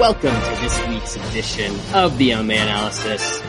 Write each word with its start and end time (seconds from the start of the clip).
Welcome 0.00 0.30
to 0.34 0.60
this 0.62 0.88
week's 0.88 1.16
edition 1.16 1.78
of 1.94 2.16
the 2.16 2.30
MMA 2.30 2.54
Analysis. 2.56 3.42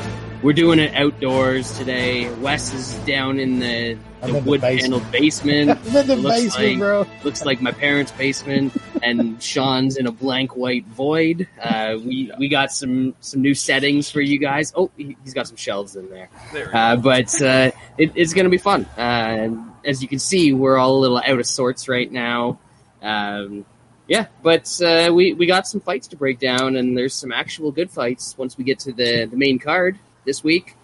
We're 0.43 0.51
doing 0.51 0.79
it 0.79 0.93
outdoors 0.95 1.77
today. 1.77 2.29
Wes 2.35 2.73
is 2.73 2.93
down 3.05 3.39
in 3.39 3.59
the, 3.59 3.97
the 4.19 4.27
in 4.27 4.33
the 4.33 4.39
wood 4.41 4.59
basement. 4.59 5.01
paneled 5.03 5.11
basement. 5.13 5.69
I'm 5.87 5.95
in 5.95 6.07
the 6.07 6.15
Looks 6.17 6.41
basement, 6.41 6.69
like- 6.71 6.77
bro. 6.79 7.05
Looks 7.23 7.45
like 7.45 7.61
my 7.61 7.71
parents' 7.71 8.11
basement, 8.11 8.75
and 9.01 9.41
Sean's 9.41 9.95
in 9.95 10.07
a 10.07 10.11
blank 10.11 10.57
white 10.57 10.85
void. 10.87 11.47
Uh, 11.61 11.95
we 12.03 12.29
we 12.37 12.49
got 12.49 12.73
some 12.73 13.15
some 13.21 13.41
new 13.41 13.53
settings 13.55 14.09
for 14.11 14.19
you 14.19 14.37
guys. 14.37 14.73
Oh, 14.75 14.91
he- 14.97 15.15
he's 15.23 15.33
got 15.33 15.47
some 15.47 15.55
shelves 15.57 15.95
in 15.95 16.09
there. 16.09 16.29
Uh, 16.73 16.97
but 16.97 17.41
uh, 17.41 17.71
it, 17.97 18.11
it's 18.15 18.33
going 18.33 18.43
to 18.45 18.51
be 18.51 18.57
fun. 18.57 18.83
Uh, 18.97 19.55
as 19.85 20.01
you 20.01 20.09
can 20.09 20.19
see, 20.19 20.51
we're 20.51 20.77
all 20.77 20.97
a 20.97 20.99
little 20.99 21.17
out 21.25 21.39
of 21.39 21.45
sorts 21.45 21.87
right 21.87 22.11
now. 22.11 22.59
Um, 23.01 23.65
yeah, 24.11 24.25
but 24.43 24.69
uh, 24.81 25.09
we 25.13 25.31
we 25.31 25.45
got 25.45 25.65
some 25.65 25.79
fights 25.79 26.07
to 26.09 26.17
break 26.17 26.37
down, 26.37 26.75
and 26.75 26.97
there's 26.97 27.13
some 27.13 27.31
actual 27.31 27.71
good 27.71 27.89
fights 27.89 28.37
once 28.37 28.57
we 28.57 28.65
get 28.65 28.79
to 28.79 28.91
the 28.91 29.23
the 29.23 29.37
main 29.37 29.57
card 29.57 29.97
this 30.25 30.43
week. 30.43 30.75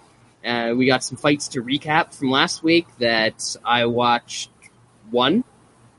Uh, 0.46 0.74
we 0.78 0.86
got 0.86 1.04
some 1.04 1.18
fights 1.18 1.50
to 1.50 1.62
recap 1.62 2.16
from 2.16 2.32
last 2.32 2.64
week 2.64 2.88
that 3.00 3.58
I 3.66 3.88
watched 3.88 4.50
one 5.12 5.44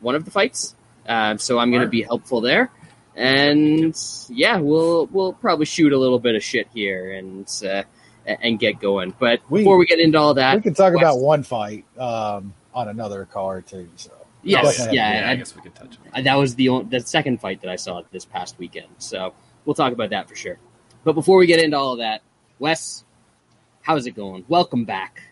one 0.00 0.14
of 0.14 0.24
the 0.24 0.30
fights, 0.30 0.74
uh, 1.06 1.36
so 1.36 1.58
I'm 1.58 1.70
going 1.70 1.82
to 1.82 1.88
be 1.88 2.00
helpful 2.02 2.40
there. 2.40 2.70
And 3.14 3.94
yeah, 4.30 4.56
we'll 4.56 5.04
we'll 5.08 5.34
probably 5.34 5.66
shoot 5.66 5.92
a 5.92 5.98
little 5.98 6.18
bit 6.20 6.34
of 6.34 6.42
shit 6.42 6.68
here 6.72 7.12
and 7.12 7.46
uh, 7.62 7.82
and 8.24 8.58
get 8.58 8.80
going. 8.80 9.12
But 9.18 9.42
We- 9.50 9.60
before 9.60 9.76
we 9.76 9.84
get 9.84 10.00
into 10.00 10.16
all 10.18 10.32
that, 10.32 10.56
we 10.56 10.62
can 10.62 10.72
talk 10.72 10.94
Wes- 10.94 11.02
about 11.02 11.20
one 11.20 11.42
fight 11.42 11.84
um, 11.98 12.54
on 12.72 12.88
another 12.88 13.26
card 13.26 13.66
too. 13.66 13.90
So 13.96 14.12
Yes, 14.42 14.76
Definitely. 14.76 14.96
yeah, 14.96 15.20
yeah, 15.20 15.28
I- 15.28 15.32
I 15.32 15.36
guess 15.36 15.54
we 15.56 15.62
could 15.62 15.74
touch 15.74 15.96
on 16.04 16.20
Uh, 16.20 16.22
that 16.22 16.34
was 16.36 16.54
the 16.54 16.68
on- 16.68 16.88
the 16.88 17.00
second 17.00 17.40
fight 17.40 17.60
that 17.62 17.70
I 17.70 17.76
saw 17.76 18.02
this 18.12 18.24
past 18.24 18.58
weekend. 18.58 18.86
So 18.98 19.32
we'll 19.64 19.74
talk 19.74 19.92
about 19.92 20.10
that 20.10 20.28
for 20.28 20.34
sure. 20.36 20.58
But 21.04 21.12
before 21.14 21.38
we 21.38 21.46
get 21.46 21.60
into 21.62 21.76
all 21.76 21.92
of 21.92 21.98
that, 21.98 22.22
Wes, 22.58 23.04
how's 23.82 24.06
it 24.06 24.12
going? 24.12 24.44
Welcome 24.48 24.84
back. 24.84 25.22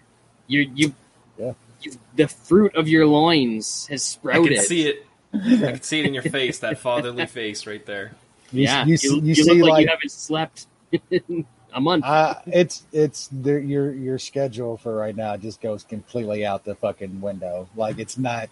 You 0.49 0.71
you 0.75 0.95
Yeah. 1.39 1.53
you 1.83 1.93
the 2.17 2.29
fruit 2.29 2.75
of 2.75 2.89
your 2.89 3.07
loins 3.07 3.87
has 3.89 4.03
sprouted. 4.03 4.53
I 4.53 4.55
can 4.57 4.65
see 4.65 4.87
it. 4.89 5.07
I 5.35 5.39
can 5.73 5.83
see 5.83 6.01
it 6.01 6.07
in 6.07 6.15
your 6.15 6.23
face, 6.23 6.59
that 6.61 6.79
fatherly 6.79 7.27
face 7.41 7.67
right 7.67 7.85
there. 7.85 8.13
you, 8.53 8.63
yeah, 8.65 8.85
you, 8.87 8.97
you, 9.03 9.15
you, 9.17 9.23
you 9.23 9.35
see 9.35 9.43
look 9.45 9.63
like, 9.63 9.71
like 9.71 9.85
you 9.85 9.91
haven't 9.91 10.11
slept 10.13 10.67
in 11.11 11.45
a 11.75 11.81
month. 11.81 12.05
uh, 12.05 12.35
it's 12.47 12.85
it's 12.93 13.29
the, 13.29 13.61
your 13.61 13.93
your 13.93 14.19
schedule 14.19 14.77
for 14.79 14.95
right 14.97 15.15
now 15.17 15.37
just 15.37 15.61
goes 15.61 15.83
completely 15.85 16.47
out 16.47 16.65
the 16.65 16.75
fucking 16.77 17.21
window. 17.21 17.69
Like 17.77 17.99
it's 17.99 18.17
not 18.17 18.49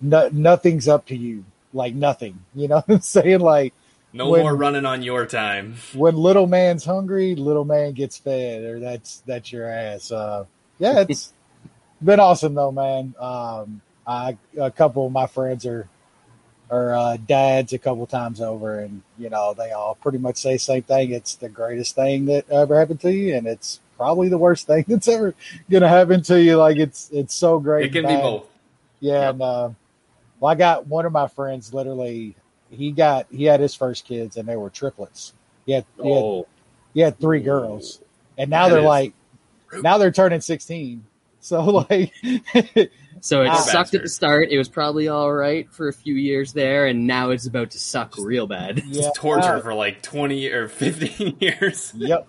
no, 0.00 0.28
nothing's 0.32 0.88
up 0.88 1.06
to 1.06 1.16
you. 1.16 1.44
Like 1.72 1.94
nothing. 1.94 2.38
You 2.54 2.68
know 2.68 2.76
what 2.86 2.88
I'm 2.96 3.00
saying? 3.00 3.40
Like 3.40 3.74
No 4.12 4.30
When- 4.30 4.42
more 4.42 4.56
running 4.56 4.86
on 4.86 5.02
your 5.02 5.26
time. 5.26 5.76
when 5.94 6.16
little 6.16 6.46
man's 6.46 6.84
hungry, 6.84 7.34
little 7.34 7.64
man 7.64 7.92
gets 7.92 8.16
fed, 8.18 8.64
or 8.64 8.80
that's 8.80 9.22
that's 9.26 9.52
your 9.52 9.68
ass. 9.68 10.10
Uh, 10.10 10.44
yeah, 10.78 11.04
it's 11.08 11.32
been 12.02 12.20
awesome 12.20 12.54
though, 12.54 12.72
man. 12.72 13.14
Um, 13.18 13.80
I 14.06 14.38
a 14.58 14.70
couple 14.70 15.06
of 15.06 15.12
my 15.12 15.26
friends 15.26 15.66
are 15.66 15.88
are 16.70 16.94
uh, 16.94 17.16
dads 17.16 17.72
a 17.72 17.78
couple 17.78 18.06
times 18.06 18.40
over, 18.40 18.80
and 18.80 19.02
you 19.18 19.28
know 19.30 19.54
they 19.54 19.70
all 19.72 19.94
pretty 19.94 20.18
much 20.18 20.36
say 20.38 20.54
the 20.54 20.58
same 20.58 20.82
thing. 20.82 21.10
It's 21.12 21.34
the 21.36 21.48
greatest 21.48 21.94
thing 21.94 22.26
that 22.26 22.48
ever 22.50 22.78
happened 22.78 23.00
to 23.00 23.12
you, 23.12 23.34
and 23.36 23.46
it's 23.46 23.80
probably 23.96 24.28
the 24.28 24.38
worst 24.38 24.66
thing 24.66 24.84
that's 24.88 25.08
ever 25.08 25.34
gonna 25.70 25.88
happen 25.88 26.22
to 26.22 26.40
you. 26.42 26.56
Like 26.56 26.76
it's 26.78 27.10
it's 27.12 27.34
so 27.34 27.58
great. 27.58 27.86
It 27.86 27.92
can 27.92 28.06
be 28.06 28.16
both. 28.16 28.46
Yeah, 29.00 29.12
Yep. 29.20 29.30
and 29.34 29.42
uh, 29.42 29.70
well, 30.40 30.50
I 30.50 30.54
got 30.54 30.86
one 30.86 31.06
of 31.06 31.12
my 31.12 31.28
friends. 31.28 31.72
Literally, 31.74 32.34
he 32.70 32.92
got 32.92 33.26
he 33.30 33.44
had 33.44 33.60
his 33.60 33.74
first 33.74 34.04
kids, 34.04 34.36
and 34.36 34.48
they 34.48 34.56
were 34.56 34.70
triplets. 34.70 35.32
He 35.66 35.72
had 35.72 35.84
he 36.00 36.08
had, 36.08 36.22
oh, 36.22 36.46
he 36.94 37.00
had 37.00 37.18
three 37.18 37.40
girls, 37.40 38.00
and 38.36 38.50
now 38.50 38.68
That 38.68 38.74
they're 38.74 38.82
is 38.82 38.86
like 38.86 39.12
now 39.82 39.98
they're 39.98 40.10
turning 40.12 40.40
sixteen. 40.40 41.04
So 41.40 41.62
like, 41.90 42.12
so 43.20 43.42
it 43.42 43.54
sucked 43.56 43.94
at 43.94 44.02
the 44.02 44.08
start. 44.08 44.48
It 44.50 44.58
was 44.58 44.68
probably 44.68 45.08
all 45.08 45.32
right 45.32 45.70
for 45.72 45.88
a 45.88 45.92
few 45.92 46.14
years 46.14 46.52
there, 46.52 46.86
and 46.86 47.06
now 47.06 47.30
it's 47.30 47.46
about 47.46 47.70
to 47.72 47.78
suck 47.78 48.14
real 48.18 48.46
bad. 48.46 48.78
yeah, 48.86 49.08
It's 49.08 49.18
torture 49.18 49.56
uh, 49.56 49.60
for 49.60 49.74
like 49.74 50.02
20 50.02 50.48
or 50.48 50.68
15 50.68 51.36
years. 51.40 51.92
yep. 51.96 52.26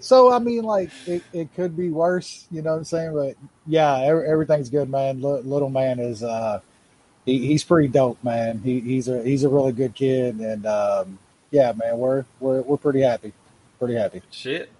So 0.00 0.32
I 0.32 0.38
mean, 0.38 0.62
like 0.62 0.90
it, 1.06 1.22
it 1.32 1.54
could 1.54 1.76
be 1.76 1.90
worse. 1.90 2.46
You 2.50 2.62
know 2.62 2.70
what 2.70 2.78
I'm 2.78 2.84
saying? 2.84 3.14
But 3.14 3.36
yeah, 3.66 3.98
every, 3.98 4.28
everything's 4.28 4.70
good, 4.70 4.88
man. 4.88 5.20
Li- 5.20 5.42
little 5.42 5.70
man 5.70 5.98
is 5.98 6.22
uh, 6.22 6.60
he, 7.28 7.46
he's 7.46 7.62
pretty 7.62 7.88
dope, 7.88 8.22
man. 8.24 8.60
He, 8.64 8.80
he's 8.80 9.08
a 9.08 9.22
he's 9.22 9.44
a 9.44 9.48
really 9.48 9.72
good 9.72 9.94
kid, 9.94 10.36
and 10.36 10.64
um, 10.66 11.18
yeah, 11.50 11.72
man, 11.76 11.98
we're 11.98 12.24
we're 12.40 12.62
we're 12.62 12.76
pretty 12.78 13.02
happy, 13.02 13.32
pretty 13.78 13.94
happy. 13.94 14.22
Shit. 14.30 14.70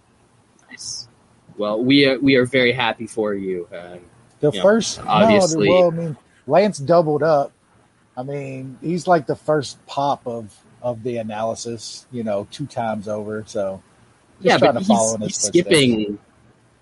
Nice. 0.71 1.09
Well, 1.59 1.83
we 1.85 2.07
are 2.07 2.19
we 2.19 2.37
are 2.37 2.47
very 2.47 2.73
happy 2.73 3.07
for 3.07 3.35
you. 3.35 3.69
Um, 3.73 4.01
The 4.41 4.51
Yeah, 4.53 4.63
first, 4.63 5.01
obviously. 5.07 5.69
No, 5.69 5.75
well, 5.75 5.93
I 5.93 5.95
mean, 5.95 6.17
Lance 6.47 6.79
doubled 6.79 7.23
up. 7.23 7.53
I 8.17 8.23
mean, 8.23 8.79
he's 8.81 9.07
like 9.07 9.27
the 9.27 9.37
first 9.37 9.85
pop 9.87 10.27
of 10.27 10.57
of 10.81 11.03
the 11.03 11.19
analysis. 11.19 12.07
You 12.11 12.25
know, 12.25 12.47
two 12.51 12.67
times 12.67 13.09
over. 13.09 13.45
So 13.47 13.83
just 14.37 14.45
yeah, 14.47 14.59
trying 14.59 14.75
but 14.75 14.81
to 14.81 14.85
follow 14.87 15.19
he's, 15.19 15.27
his 15.27 15.37
he's 15.37 15.45
footsteps. 15.47 15.69
skipping. 15.69 16.19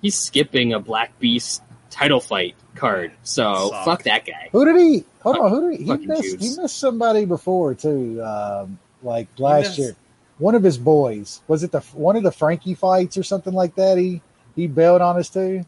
He's 0.02 0.14
skipping 0.14 0.72
a 0.74 0.78
Black 0.78 1.18
Beast 1.18 1.62
title 1.90 2.20
fight 2.20 2.54
card. 2.74 3.12
So 3.22 3.70
Suck. 3.70 3.84
fuck 3.84 4.02
that 4.04 4.26
guy. 4.26 4.50
Who 4.52 4.64
did 4.64 4.76
he? 4.76 5.04
Hold 5.26 5.38
on, 5.38 5.50
who 5.50 5.70
did 5.72 5.80
he? 5.80 5.84
He 5.86 6.06
missed. 6.06 6.22
Jews. 6.22 6.56
He 6.56 6.62
missed 6.62 6.78
somebody 6.78 7.24
before 7.24 7.74
too. 7.74 8.22
Um, 8.22 8.78
like 9.02 9.26
last 9.38 9.64
missed- 9.70 9.78
year, 9.78 9.96
one 10.38 10.54
of 10.54 10.62
his 10.62 10.78
boys 10.78 11.40
was 11.48 11.62
it 11.64 11.72
the 11.72 11.80
one 11.80 12.14
of 12.16 12.22
the 12.22 12.30
Frankie 12.32 12.74
fights 12.74 13.16
or 13.16 13.22
something 13.22 13.52
like 13.52 13.74
that? 13.74 13.98
He 13.98 14.22
he 14.54 14.66
bailed 14.68 15.02
on 15.02 15.16
us 15.18 15.28
too. 15.28 15.64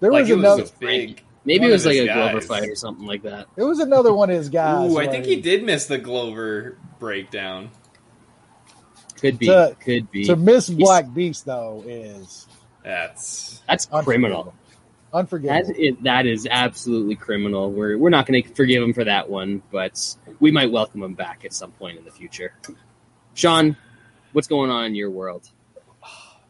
There 0.00 0.10
Like 0.10 0.22
was 0.22 0.30
another. 0.30 0.62
was 0.62 0.70
big. 0.72 1.22
Maybe 1.44 1.66
it 1.66 1.70
was 1.70 1.84
like 1.86 1.94
his 1.96 2.08
a 2.08 2.12
Glover 2.14 2.40
fight 2.40 2.68
or 2.68 2.74
something 2.74 3.06
like 3.06 3.22
that. 3.22 3.46
It 3.56 3.62
was 3.64 3.78
another 3.78 4.12
one 4.14 4.30
of 4.30 4.36
his 4.36 4.48
guys. 4.50 4.90
Ooh, 4.90 4.94
I 4.98 5.04
where 5.04 5.10
think 5.12 5.24
he 5.26 5.40
did 5.40 5.62
miss 5.62 5.86
the 5.86 5.98
Glover 5.98 6.76
breakdown. 6.98 7.70
Could 9.20 9.38
be. 9.38 9.46
To- 9.46 9.76
could 9.80 10.10
be. 10.10 10.24
To 10.24 10.36
miss 10.36 10.68
Black 10.68 11.12
Beast 11.14 11.46
though 11.46 11.82
is 11.86 12.46
That's 12.82 13.62
That's 13.68 13.86
criminal. 13.86 14.54
Unforgivable. 15.14 15.68
That 15.68 15.78
is, 15.78 15.94
that 16.02 16.26
is 16.26 16.48
absolutely 16.50 17.14
criminal. 17.14 17.70
We're 17.72 17.96
we're 17.96 18.10
not 18.10 18.26
going 18.26 18.42
to 18.42 18.54
forgive 18.54 18.82
him 18.82 18.92
for 18.92 19.04
that 19.04 19.30
one, 19.30 19.62
but 19.70 20.16
we 20.40 20.50
might 20.50 20.70
welcome 20.70 21.02
him 21.02 21.14
back 21.14 21.44
at 21.44 21.54
some 21.54 21.72
point 21.72 21.98
in 21.98 22.04
the 22.04 22.10
future. 22.10 22.52
Sean, 23.34 23.76
what's 24.32 24.48
going 24.48 24.70
on 24.70 24.86
in 24.86 24.94
your 24.94 25.10
world? 25.10 25.48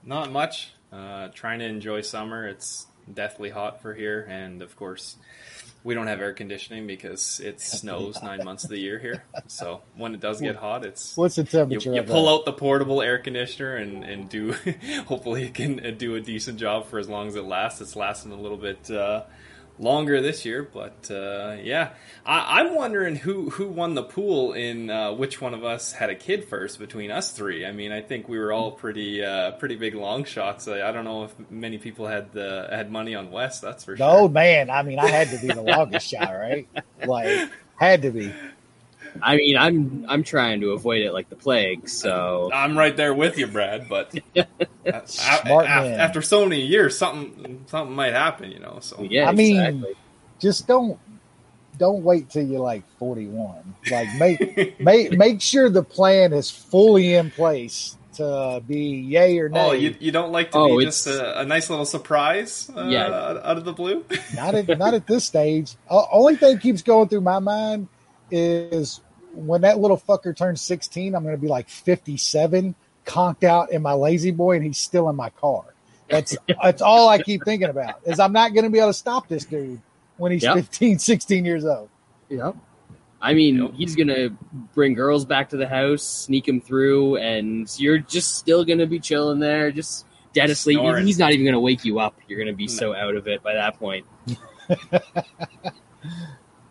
not 0.05 0.33
much. 0.33 0.73
Uh, 0.93 1.29
trying 1.35 1.59
to 1.59 1.65
enjoy 1.65 2.01
summer. 2.01 2.47
It's 2.47 2.87
deathly 3.13 3.51
hot 3.51 3.83
for 3.83 3.95
here, 3.95 4.27
and 4.29 4.63
of 4.63 4.77
course, 4.77 5.17
we 5.85 5.95
don't 5.95 6.07
have 6.07 6.21
air 6.21 6.33
conditioning 6.33 6.87
because 6.87 7.41
it 7.41 7.61
snows 7.61 8.21
nine 8.23 8.43
months 8.43 8.65
of 8.65 8.71
the 8.71 8.79
year 8.79 8.99
here. 8.99 9.23
So 9.47 9.83
when 9.97 10.15
it 10.15 10.21
does 10.21 10.41
get 10.41 10.57
hot, 10.57 10.85
it's 10.85 11.17
What's 11.17 11.37
the 11.37 11.43
you, 11.43 11.47
temperature? 11.47 11.93
you 11.93 12.01
of 12.01 12.07
pull 12.07 12.29
out 12.29 12.47
the 12.47 12.53
portable 12.53 13.03
air 13.03 13.19
conditioner 13.19 13.77
and, 13.77 14.03
and 14.03 14.29
do 14.29 14.53
hopefully 15.07 15.45
it 15.45 15.55
can 15.55 15.97
do 15.99 16.17
a 16.17 16.21
decent 16.21 16.59
job 16.59 16.87
for 16.87 16.99
as 16.99 17.09
long 17.09 17.29
as 17.29 17.37
it 17.37 17.45
lasts. 17.45 17.81
It's 17.81 17.95
lasting 17.95 18.33
a 18.33 18.41
little 18.41 18.57
bit 18.57 18.91
uh, 18.91 19.25
longer 19.79 20.21
this 20.21 20.45
year, 20.45 20.63
but 20.63 21.11
uh, 21.11 21.57
yeah, 21.63 21.91
I, 22.25 22.61
I'm 22.61 22.75
wondering 22.75 23.17
who 23.17 23.51
who 23.51 23.69
won 23.69 23.95
the 23.95 24.03
pool 24.05 24.53
in 24.53 24.89
uh, 24.91 25.13
which 25.13 25.41
one 25.41 25.53
of 25.55 25.65
us 25.65 25.93
had 25.93 26.11
a 26.11 26.15
kid 26.15 26.45
first 26.45 26.79
between 26.79 27.11
us 27.11 27.33
three. 27.33 27.67
I 27.67 27.73
mean, 27.73 27.91
I 27.93 28.01
think 28.01 28.29
we 28.29 28.39
were 28.39 28.53
all 28.53 28.71
pretty 28.73 29.25
uh, 29.25 29.53
pretty 29.53 29.77
big 29.77 29.95
long 29.95 30.25
shots. 30.25 30.69
I, 30.69 30.83
I 30.89 30.93
don't 30.93 31.05
know 31.05 31.25
if 31.25 31.35
many 31.51 31.79
people 31.79 32.07
had 32.07 32.33
the 32.33 32.69
had 32.71 32.91
money 32.91 33.15
on 33.15 33.31
Wes. 33.31 33.61
That's 33.61 33.85
for 33.85 33.93
The 33.93 33.99
sure. 33.99 34.09
old 34.21 34.33
man. 34.33 34.71
I 34.71 34.83
mean, 34.83 34.99
I 34.99 35.09
had 35.09 35.29
to 35.31 35.39
be 35.39 35.49
the 35.49 35.63
longest 35.63 36.09
shot, 36.09 36.31
right? 36.33 36.69
Like, 37.07 37.51
had 37.77 38.03
to 38.03 38.11
be. 38.13 38.33
I 39.23 39.37
mean, 39.37 39.57
I'm 39.57 40.05
I'm 40.09 40.23
trying 40.25 40.61
to 40.63 40.71
avoid 40.73 41.03
it 41.03 41.13
like 41.13 41.29
the 41.29 41.37
plague. 41.37 41.89
So 41.89 42.51
I'm 42.53 42.77
right 42.77 42.97
there 42.97 43.15
with 43.15 43.39
you, 43.39 43.47
Brad. 43.47 43.89
But 43.89 44.15
a- 44.37 44.47
a- 44.87 45.07
Smart 45.07 45.67
a- 45.67 45.69
man. 45.69 46.01
after 46.01 46.21
so 46.23 46.45
many 46.47 46.63
years, 46.63 46.97
something 46.99 47.65
something 47.69 47.95
might 47.95 48.13
happen, 48.13 48.51
you 48.51 48.59
know. 48.61 48.79
So 48.81 49.03
yeah, 49.03 49.29
I 49.29 49.33
mean, 49.33 49.57
exactly. 49.61 49.95
Just 50.41 50.67
don't 50.67 50.99
don't 51.79 52.03
wait 52.05 52.31
till 52.31 52.45
you're 52.47 52.61
like 52.61 52.85
41. 52.99 53.75
Like, 53.91 54.09
make 54.19 54.81
make 54.81 55.13
make 55.17 55.41
sure 55.41 55.69
the 55.71 55.83
plan 55.83 56.33
is 56.33 56.51
fully 56.51 57.15
in 57.15 57.31
place 57.31 57.97
to 58.15 58.63
be 58.67 58.79
yay 58.79 59.39
or 59.41 59.49
nay. 59.49 59.61
Oh, 59.61 59.73
you, 59.73 59.97
you 59.99 60.13
don't 60.13 60.31
like 60.31 60.53
to 60.53 60.59
Oh, 60.59 60.67
be 60.79 60.85
it's- 60.85 61.05
just 61.05 61.07
a, 61.09 61.41
a 61.41 61.45
nice 61.45 61.69
little 61.69 61.85
surprise 61.85 62.71
uh, 62.77 62.85
Yeah. 62.87 63.07
out 63.07 63.37
out 63.45 63.57
of 63.59 63.65
the 63.65 63.73
blue? 63.73 64.05
not 64.37 64.55
at 64.55 64.79
not 64.79 64.95
at 64.95 65.07
this 65.07 65.25
stage. 65.25 65.75
O- 65.91 66.07
only 66.13 66.37
thing 66.37 66.59
keeps 66.59 66.83
going 66.83 67.09
through 67.09 67.23
my 67.23 67.39
mind 67.41 67.89
is 68.31 69.01
when 69.37 69.63
that 69.63 69.79
little 69.79 69.99
fucker 69.99 70.37
turns 70.37 70.61
16, 70.63 71.15
I'm 71.15 71.23
going 71.23 71.35
to 71.35 71.41
be 71.41 71.49
like 71.49 71.69
57, 71.69 72.75
conked 73.05 73.45
out 73.45 73.71
in 73.73 73.83
my 73.83 73.93
lazy 73.93 74.31
boy, 74.31 74.57
and 74.57 74.65
he's 74.65 74.79
still 74.79 75.09
in 75.09 75.17
my 75.17 75.31
car. 75.31 75.65
That's 76.09 76.37
that's 76.63 76.83
all 76.83 77.09
I 77.09 77.19
keep 77.23 77.45
thinking 77.45 77.69
about. 77.69 78.01
Is 78.05 78.19
I'm 78.21 78.33
not 78.33 78.53
going 78.55 78.65
to 78.65 78.71
be 78.71 78.79
able 78.79 78.91
to 78.91 78.95
stop 78.95 79.29
this 79.29 79.45
dude 79.45 79.81
when 80.17 80.33
he's 80.33 80.43
Yep. 80.43 80.55
15, 80.57 80.99
16 80.99 81.45
years 81.45 81.65
old. 81.65 81.89
Yep. 82.29 82.57
I 83.21 83.33
mean, 83.33 83.73
he's 83.73 83.97
gonna 83.97 84.29
bring 84.75 84.93
girls 84.93 85.25
back 85.25 85.49
to 85.51 85.57
the 85.57 85.67
house, 85.67 86.03
sneak 86.03 86.45
them 86.45 86.61
through, 86.61 87.17
and 87.17 87.67
you're 87.81 87.97
just 87.97 88.35
still 88.37 88.67
gonna 88.67 88.87
be 88.87 89.01
chilling 89.01 89.39
there, 89.39 89.71
just 89.73 90.05
dead 90.35 90.51
asleep. 90.51 90.79
Snoring. 90.79 91.07
He's 91.07 91.19
not 91.19 91.33
even 91.33 91.47
gonna 91.47 91.59
wake 91.59 91.87
you 91.87 92.01
up. 92.01 92.15
You're 92.29 92.39
gonna 92.39 92.53
be 92.53 92.69
so 92.69 92.95
out 92.95 93.15
of 93.17 93.27
it 93.27 93.43
by 93.43 93.55
that 93.55 93.79
point. 93.79 94.05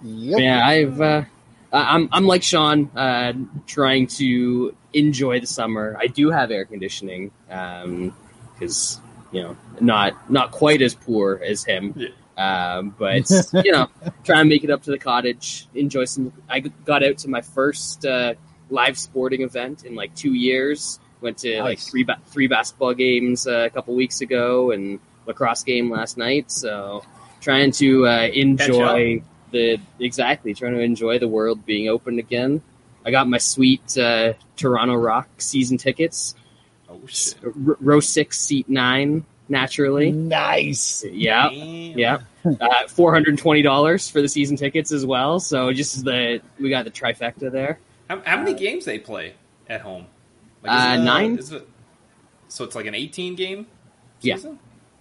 Yep. 0.06 0.40
Yeah, 0.40 0.68
I've. 0.68 1.02
Uh, 1.02 1.06
I- 1.06 1.28
I'm 1.74 2.10
I'm 2.12 2.28
like 2.28 2.44
Sean, 2.44 2.90
uh, 2.96 3.34
trying 3.66 4.08
to 4.08 4.76
enjoy 4.94 5.40
the 5.40 5.48
summer. 5.48 5.98
I 6.00 6.08
do 6.08 6.30
have 6.30 6.52
air 6.52 6.66
conditioning, 6.66 7.32
because 7.48 9.00
you 9.32 9.42
know, 9.42 9.58
not 9.82 10.30
not 10.30 10.52
quite 10.52 10.82
as 10.82 10.94
poor 10.94 11.42
as 11.44 11.64
him. 11.64 11.94
Yeah. 11.98 12.10
Um, 12.36 12.96
but 12.98 13.30
you 13.66 13.72
know, 13.72 13.90
try 14.24 14.40
and 14.40 14.50
make 14.50 14.64
it 14.64 14.70
up 14.70 14.84
to 14.84 14.92
the 14.92 15.00
cottage. 15.00 15.68
Enjoy 15.74 16.06
some. 16.06 16.32
I 16.50 16.60
got 16.60 17.04
out 17.04 17.18
to 17.20 17.30
my 17.30 17.42
first 17.42 18.06
uh, 18.06 18.36
live 18.70 18.98
sporting 18.98 19.42
event 19.42 19.84
in 19.84 19.96
like 19.96 20.16
two 20.16 20.34
years. 20.34 21.00
Went 21.22 21.40
to 21.40 21.62
like 21.62 21.80
three 21.80 22.04
ba- 22.04 22.20
three 22.28 22.48
basketball 22.48 22.94
games 22.94 23.48
uh, 23.48 23.66
a 23.66 23.70
couple 23.70 23.96
weeks 23.96 24.22
ago 24.22 24.72
and 24.72 25.00
lacrosse 25.26 25.64
game 25.64 25.90
last 25.90 26.18
night. 26.18 26.52
So 26.52 27.04
trying 27.42 27.72
to 27.74 28.08
uh, 28.08 28.28
enjoy 28.28 29.24
the 29.54 29.80
exactly 30.00 30.54
trying 30.54 30.74
to 30.74 30.82
enjoy 30.82 31.18
the 31.20 31.28
world 31.30 31.66
being 31.66 31.88
open 31.88 32.20
again. 32.20 32.62
I 33.06 33.12
got 33.12 33.28
my 33.30 33.38
sweet 33.38 33.98
uh, 33.98 34.34
Toronto 34.58 34.96
Rock 34.96 35.30
season 35.38 35.78
tickets, 35.78 36.36
Oh 36.90 37.00
shit! 37.08 37.38
r- 37.46 37.78
row 37.80 38.00
six, 38.02 38.40
seat 38.40 38.68
nine, 38.68 39.26
naturally. 39.50 40.12
Nice. 40.12 41.04
Yeah, 41.10 41.50
Damn. 41.50 41.98
yeah. 41.98 42.18
Uh, 42.46 42.88
Four 42.90 43.14
hundred 43.14 43.38
twenty 43.38 43.62
dollars 43.62 44.10
for 44.10 44.22
the 44.22 44.28
season 44.28 44.58
tickets 44.58 44.92
as 44.92 45.06
well. 45.06 45.40
So 45.40 45.72
just 45.72 46.04
the 46.04 46.42
we 46.60 46.70
got 46.70 46.84
the 46.86 46.92
trifecta 46.92 47.50
there. 47.52 47.80
How, 48.10 48.22
how 48.26 48.38
many 48.38 48.54
games 48.54 48.84
they 48.86 49.00
play 49.00 49.34
at 49.70 49.80
home? 49.82 50.08
Uh, 50.66 50.94
is 50.96 51.02
it, 51.02 51.04
nine. 51.06 51.38
Is 51.38 51.52
it, 51.54 51.68
so 52.50 52.64
it's 52.66 52.76
like 52.76 52.86
an 52.86 52.96
18 52.96 53.36
game 53.36 53.68
Yeah. 54.22 54.36
season? 54.36 54.60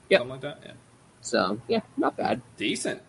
Yep. 0.09 0.21
Something 0.21 0.31
like 0.31 0.41
that? 0.43 0.59
Yeah. 0.65 0.73
So 1.21 1.61
yeah, 1.69 1.81
not 1.97 2.17
bad. 2.17 2.43
Decent. 2.57 3.01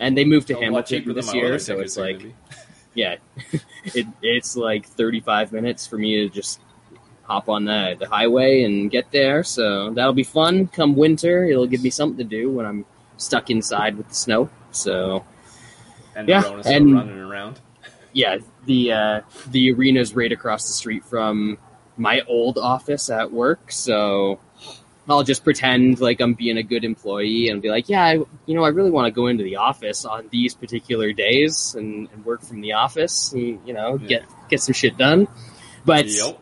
And 0.00 0.16
they 0.16 0.24
moved 0.24 0.48
to 0.48 0.54
lot 0.54 0.62
Hamilton 0.62 1.14
this 1.14 1.34
year, 1.34 1.58
so 1.58 1.80
it's 1.80 1.96
like 1.96 2.22
yeah, 2.94 3.16
it 3.84 4.06
it's 4.22 4.56
like 4.56 4.86
thirty 4.86 5.20
five 5.20 5.52
minutes 5.52 5.86
for 5.86 5.98
me 5.98 6.28
to 6.28 6.28
just 6.28 6.60
hop 7.22 7.48
on 7.48 7.64
the 7.64 7.96
the 7.98 8.08
highway 8.08 8.62
and 8.62 8.90
get 8.90 9.10
there. 9.10 9.42
So 9.42 9.90
that'll 9.90 10.12
be 10.12 10.24
fun. 10.24 10.68
Come 10.68 10.96
winter, 10.96 11.44
it'll 11.44 11.66
give 11.66 11.82
me 11.82 11.90
something 11.90 12.18
to 12.18 12.24
do 12.24 12.50
when 12.50 12.66
I'm 12.66 12.84
stuck 13.16 13.50
inside 13.50 13.96
with 13.96 14.08
the 14.08 14.14
snow. 14.14 14.50
So 14.70 15.24
and 16.14 16.28
yeah, 16.28 16.42
and- 16.64 16.94
running 16.94 17.18
around. 17.18 17.60
yeah, 18.12 18.38
the 18.66 18.92
uh, 18.92 19.20
the 19.50 19.72
arena's 19.72 20.14
right 20.14 20.32
across 20.32 20.66
the 20.66 20.72
street 20.72 21.04
from 21.04 21.58
my 21.96 22.20
old 22.28 22.58
office 22.58 23.10
at 23.10 23.32
work, 23.32 23.70
so 23.72 24.40
I'll 25.08 25.22
just 25.22 25.42
pretend 25.42 26.00
like 26.00 26.20
I'm 26.20 26.34
being 26.34 26.58
a 26.58 26.62
good 26.62 26.84
employee 26.84 27.48
and 27.48 27.62
be 27.62 27.70
like, 27.70 27.88
yeah, 27.88 28.04
I, 28.04 28.12
you 28.46 28.54
know, 28.54 28.62
I 28.64 28.68
really 28.68 28.90
want 28.90 29.06
to 29.06 29.10
go 29.10 29.26
into 29.26 29.42
the 29.42 29.56
office 29.56 30.04
on 30.04 30.28
these 30.30 30.54
particular 30.54 31.12
days 31.12 31.74
and, 31.76 32.08
and 32.12 32.24
work 32.24 32.42
from 32.42 32.60
the 32.60 32.72
office, 32.74 33.32
and, 33.32 33.58
you 33.66 33.72
know, 33.72 33.96
get 33.98 34.24
get 34.48 34.60
some 34.60 34.74
shit 34.74 34.98
done. 34.98 35.26
But 35.84 36.08
Yep. 36.08 36.38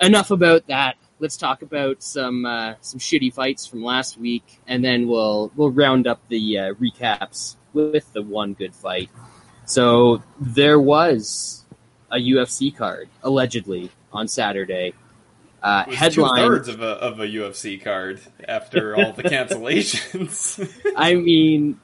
enough 0.00 0.30
about 0.30 0.66
that. 0.68 0.96
Let's 1.18 1.36
talk 1.36 1.62
about 1.62 2.02
some 2.02 2.46
uh, 2.46 2.74
some 2.80 3.00
shitty 3.00 3.34
fights 3.34 3.66
from 3.66 3.82
last 3.82 4.16
week, 4.16 4.60
and 4.68 4.84
then 4.84 5.08
we'll 5.08 5.50
we'll 5.56 5.70
round 5.72 6.06
up 6.06 6.20
the 6.28 6.58
uh, 6.58 6.74
recaps 6.74 7.56
with 7.72 8.12
the 8.12 8.22
one 8.22 8.54
good 8.54 8.74
fight. 8.74 9.10
So 9.64 10.22
there 10.40 10.78
was 10.80 11.64
a 12.10 12.16
UFC 12.16 12.74
card 12.74 13.08
allegedly 13.22 13.90
on 14.12 14.28
Saturday. 14.28 14.94
Uh, 15.62 15.84
headline. 15.90 16.36
two 16.36 16.42
thirds 16.42 16.68
of 16.68 16.80
a 16.80 16.86
of 16.86 17.18
a 17.20 17.26
UFC 17.26 17.82
card 17.82 18.20
after 18.46 18.94
all 18.96 19.12
the 19.12 19.22
cancellations. 19.34 20.58
I 20.96 21.14
mean, 21.14 21.80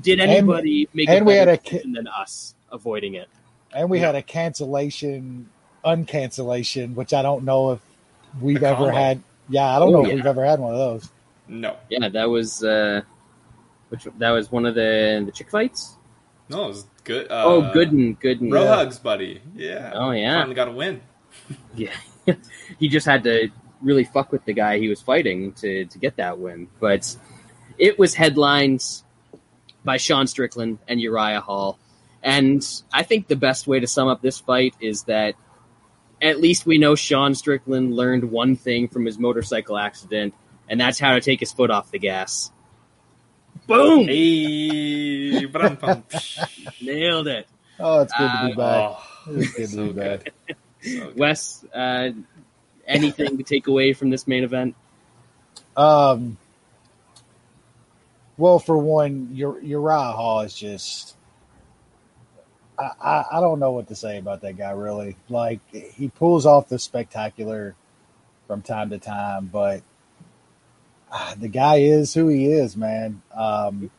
did 0.00 0.20
anybody 0.20 0.88
make 0.94 1.08
a 1.08 1.12
and 1.16 1.26
we 1.26 1.34
had 1.34 1.48
a 1.48 1.56
decision 1.56 1.92
than 1.92 2.06
us 2.08 2.54
avoiding 2.70 3.14
it? 3.14 3.28
And 3.74 3.90
we 3.90 3.98
had 3.98 4.14
a 4.14 4.22
cancellation, 4.22 5.48
uncancellation, 5.84 6.94
which 6.94 7.12
I 7.12 7.22
don't 7.22 7.44
know 7.44 7.72
if 7.72 7.80
we've 8.40 8.60
The 8.60 8.68
ever 8.68 8.76
combo. 8.86 8.94
had. 8.96 9.22
Yeah, 9.48 9.76
I 9.76 9.78
don't 9.78 9.88
Oh, 9.88 9.98
know 9.98 10.02
if 10.02 10.08
yeah. 10.08 10.14
we've 10.14 10.26
ever 10.26 10.44
had 10.44 10.58
one 10.60 10.72
of 10.72 10.78
those. 10.78 11.10
no, 11.48 11.76
Yeah, 11.88 12.08
that 12.08 12.24
was 12.30 12.62
uh, 12.64 13.02
which 13.88 14.06
that 14.18 14.30
was 14.30 14.50
one 14.50 14.66
of 14.66 14.74
the 14.74 15.22
the 15.26 15.32
chick 15.32 15.50
fights. 15.50 15.96
no, 16.48 16.64
it 16.64 16.68
was 16.68 16.86
good. 17.04 17.26
Uh, 17.30 17.42
oh, 17.44 17.62
Gooden, 17.74 18.18
Gooden. 18.20 18.50
Bro 18.50 18.62
Yeah. 18.64 18.74
hugs, 18.76 18.98
buddy. 18.98 19.40
Yeah. 19.54 19.92
Oh 19.94 20.10
yeah, 20.12 20.38
Finally 20.38 20.54
got 20.54 20.68
a 20.68 20.72
win. 20.72 21.00
Yeah, 21.76 21.90
he 22.78 22.88
just 22.88 23.06
had 23.06 23.24
to 23.24 23.48
really 23.82 24.04
fuck 24.04 24.32
with 24.32 24.44
the 24.44 24.52
guy 24.52 24.78
he 24.78 24.88
was 24.88 25.00
fighting 25.02 25.52
to 25.54 25.84
to 25.86 25.98
get 25.98 26.16
that 26.16 26.38
win. 26.38 26.68
But 26.80 27.16
it 27.78 27.98
was 27.98 28.14
headlines 28.14 29.04
by 29.84 29.96
Sean 29.98 30.26
Strickland 30.26 30.78
and 30.88 31.00
Uriah 31.00 31.40
Hall, 31.40 31.78
and 32.22 32.66
I 32.92 33.02
think 33.02 33.28
the 33.28 33.36
best 33.36 33.66
way 33.66 33.80
to 33.80 33.86
sum 33.86 34.08
up 34.08 34.20
this 34.22 34.38
fight 34.40 34.74
is 34.80 35.04
that 35.04 35.34
at 36.22 36.40
least 36.40 36.64
we 36.66 36.78
know 36.78 36.94
Sean 36.94 37.34
Strickland 37.34 37.94
learned 37.94 38.30
one 38.30 38.56
thing 38.56 38.88
from 38.88 39.04
his 39.04 39.18
motorcycle 39.18 39.76
accident, 39.78 40.34
and 40.68 40.80
that's 40.80 40.98
how 40.98 41.14
to 41.14 41.20
take 41.20 41.40
his 41.40 41.52
foot 41.52 41.70
off 41.70 41.90
the 41.90 41.98
gas. 41.98 42.50
Boom! 43.66 44.06
Hey, 44.06 45.44
brum, 45.46 45.74
bum, 45.76 46.02
psh. 46.08 46.82
Nailed 46.82 47.26
it. 47.28 47.46
Oh, 47.78 48.00
it's 48.00 48.12
good 48.16 48.30
to 48.30 48.46
be 48.46 48.52
Uh, 48.52 48.56
back. 48.56 48.96
Oh, 48.98 49.02
It's 49.28 49.52
good 49.52 49.68
to 49.68 49.68
so 49.76 49.86
be 49.88 49.92
back. 49.92 50.24
good. 50.46 50.56
Good. 50.86 51.16
Wes, 51.18 51.64
uh, 51.74 52.10
anything 52.86 53.38
to 53.38 53.42
take 53.42 53.66
away 53.66 53.92
from 53.92 54.10
this 54.10 54.26
main 54.26 54.44
event? 54.44 54.74
Um, 55.76 56.38
well, 58.38 58.58
for 58.58 58.78
one, 58.78 59.36
Ur- 59.40 59.60
Uriah 59.60 60.12
Hall 60.12 60.40
is 60.40 60.54
just. 60.54 61.16
I, 62.78 62.90
I, 63.00 63.24
I 63.32 63.40
don't 63.40 63.58
know 63.58 63.72
what 63.72 63.88
to 63.88 63.94
say 63.96 64.18
about 64.18 64.42
that 64.42 64.56
guy, 64.56 64.70
really. 64.72 65.16
Like, 65.28 65.60
he 65.72 66.08
pulls 66.08 66.44
off 66.44 66.68
the 66.68 66.78
spectacular 66.78 67.74
from 68.46 68.62
time 68.62 68.90
to 68.90 68.98
time, 68.98 69.48
but 69.52 69.82
ah, 71.10 71.34
the 71.38 71.48
guy 71.48 71.76
is 71.76 72.14
who 72.14 72.28
he 72.28 72.46
is, 72.46 72.76
man. 72.76 73.22
Um, 73.34 73.90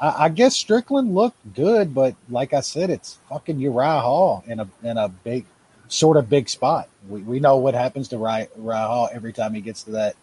I, 0.00 0.24
I 0.24 0.28
guess 0.28 0.56
Strickland 0.56 1.14
looked 1.14 1.54
good, 1.54 1.94
but 1.94 2.14
like 2.28 2.52
I 2.52 2.60
said, 2.60 2.90
it's 2.90 3.18
fucking 3.28 3.60
Uriah 3.60 4.00
Hall 4.00 4.44
in 4.46 4.60
a 4.60 4.68
in 4.82 4.98
a 4.98 5.08
big, 5.08 5.46
sort 5.92 6.16
of 6.16 6.28
big 6.28 6.48
spot. 6.48 6.88
We, 7.08 7.22
we 7.22 7.40
know 7.40 7.56
what 7.56 7.74
happens 7.74 8.08
to 8.08 8.16
Uriah 8.16 8.48
Hall 8.56 9.08
every 9.12 9.32
time 9.32 9.54
he 9.54 9.60
gets 9.60 9.82
to 9.84 9.90
that 9.92 10.16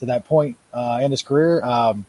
to 0.00 0.06
that 0.06 0.24
point 0.26 0.56
uh, 0.72 1.00
in 1.02 1.10
his 1.10 1.22
career. 1.22 1.62
Um, 1.64 2.04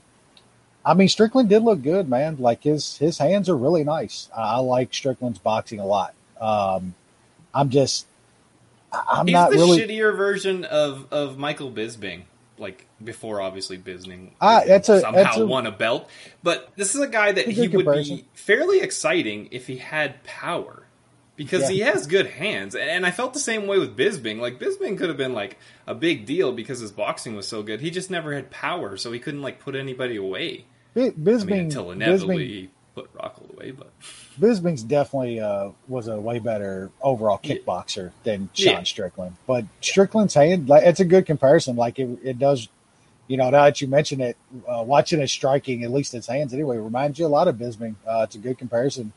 I 0.83 0.93
mean, 0.93 1.07
Strickland 1.07 1.49
did 1.49 1.63
look 1.63 1.81
good, 1.81 2.09
man. 2.09 2.37
Like 2.39 2.63
his 2.63 2.97
his 2.97 3.17
hands 3.17 3.49
are 3.49 3.57
really 3.57 3.83
nice. 3.83 4.29
I, 4.35 4.55
I 4.55 4.57
like 4.57 4.93
Strickland's 4.93 5.39
boxing 5.39 5.79
a 5.79 5.85
lot. 5.85 6.13
Um, 6.39 6.93
I'm 7.53 7.69
just, 7.69 8.05
I'm 8.91 9.27
He's 9.27 9.33
not 9.33 9.51
the 9.51 9.57
really. 9.57 9.79
shittier 9.79 10.15
version 10.15 10.65
of, 10.65 11.07
of 11.11 11.37
Michael 11.37 11.71
Bisping. 11.71 12.23
Like 12.57 12.85
before, 13.03 13.41
obviously 13.41 13.77
Bisping 13.77 14.29
Ah, 14.39 14.63
that's 14.65 14.87
a- 14.87 15.01
somehow 15.01 15.23
that's 15.23 15.37
a- 15.37 15.45
won 15.45 15.67
a 15.67 15.71
belt, 15.71 16.09
but 16.41 16.71
this 16.77 16.95
is 16.95 17.01
a 17.01 17.07
guy 17.07 17.33
that 17.33 17.47
he 17.49 17.67
would 17.67 17.85
be 17.85 18.25
fairly 18.33 18.79
exciting 18.79 19.49
if 19.51 19.67
he 19.67 19.77
had 19.77 20.23
power, 20.23 20.83
because 21.35 21.63
Yeah. 21.63 21.69
he 21.69 21.79
has 21.79 22.07
good 22.07 22.27
hands. 22.27 22.75
And 22.75 23.05
I 23.05 23.11
felt 23.11 23.33
the 23.33 23.39
same 23.39 23.67
way 23.67 23.77
with 23.79 23.97
Bisping. 23.97 24.39
Like 24.39 24.59
Bisping 24.59 24.97
could 24.97 25.09
have 25.09 25.17
been 25.17 25.33
like 25.33 25.57
a 25.87 25.93
big 25.95 26.25
deal 26.25 26.51
because 26.51 26.79
his 26.79 26.91
boxing 26.91 27.35
was 27.35 27.47
so 27.47 27.61
good. 27.63 27.81
He 27.81 27.89
just 27.91 28.09
never 28.09 28.33
had 28.33 28.49
power, 28.51 28.97
so 28.97 29.11
he 29.11 29.19
couldn't 29.19 29.41
like 29.41 29.59
put 29.59 29.75
anybody 29.75 30.15
away. 30.15 30.65
I 30.95 31.09
Bisping, 31.11 31.45
mean, 31.45 31.59
until 31.65 31.91
inevitably 31.91 32.37
Bisping, 32.37 32.47
he 32.47 32.69
put 32.95 33.13
Rockhold 33.13 33.53
away, 33.53 33.71
but 33.71 33.91
Bisping's 34.39 34.81
definitely 34.83 35.41
uh, 35.41 35.71
was 35.89 36.07
a 36.07 36.17
way 36.17 36.39
better 36.39 36.89
overall 37.01 37.39
Yeah. 37.43 37.55
kickboxer 37.55 38.11
than 38.23 38.49
Sean 38.53 38.73
Yeah. 38.73 38.83
Strickland. 38.83 39.35
But 39.45 39.65
Strickland's 39.81 40.33
hand, 40.33 40.69
like, 40.69 40.85
it's 40.85 41.01
a 41.01 41.05
good 41.05 41.25
comparison. 41.25 41.75
Like 41.75 41.99
it, 41.99 42.17
it 42.23 42.39
does, 42.39 42.69
you 43.27 43.35
know. 43.35 43.49
Now 43.49 43.63
that 43.65 43.81
you 43.81 43.87
mention 43.89 44.21
it, 44.21 44.37
uh, 44.69 44.83
watching 44.87 45.19
his 45.19 45.33
striking, 45.33 45.83
at 45.83 45.91
least 45.91 46.13
his 46.13 46.27
hands 46.27 46.53
anyway, 46.53 46.77
reminds 46.77 47.19
you 47.19 47.25
a 47.25 47.27
lot 47.27 47.49
of 47.49 47.55
Bisping. 47.57 47.95
Uh, 48.07 48.21
it's 48.23 48.35
a 48.35 48.39
good 48.39 48.57
comparison. 48.57 49.11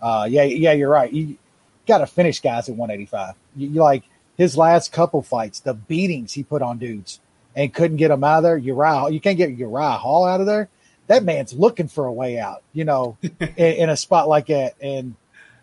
Uh, 0.00 0.28
yeah, 0.30 0.42
yeah, 0.44 0.72
you're 0.72 0.90
right. 0.90 1.12
You 1.12 1.36
got 1.86 1.98
to 1.98 2.06
finish 2.06 2.40
guys 2.40 2.68
at 2.68 2.76
185. 2.76 3.34
You, 3.56 3.68
you 3.68 3.82
like 3.82 4.04
his 4.36 4.56
last 4.56 4.92
couple 4.92 5.22
fights, 5.22 5.60
the 5.60 5.74
beatings 5.74 6.32
he 6.32 6.42
put 6.42 6.62
on 6.62 6.78
dudes 6.78 7.20
and 7.54 7.72
couldn't 7.72 7.96
get 7.96 8.08
them 8.08 8.22
out 8.22 8.38
of 8.38 8.42
there. 8.44 8.56
Uriah, 8.58 9.10
you 9.10 9.20
can't 9.20 9.38
get 9.38 9.50
Uriah 9.50 9.92
Hall 9.92 10.26
out 10.26 10.40
of 10.40 10.46
there. 10.46 10.68
That 11.06 11.24
man's 11.24 11.52
looking 11.52 11.88
for 11.88 12.06
a 12.06 12.12
way 12.12 12.38
out, 12.38 12.62
you 12.72 12.84
know, 12.84 13.16
in, 13.40 13.56
in, 13.56 13.90
a 13.90 13.96
spot 13.96 14.28
like 14.28 14.46
that. 14.46 14.74
And 14.80 15.14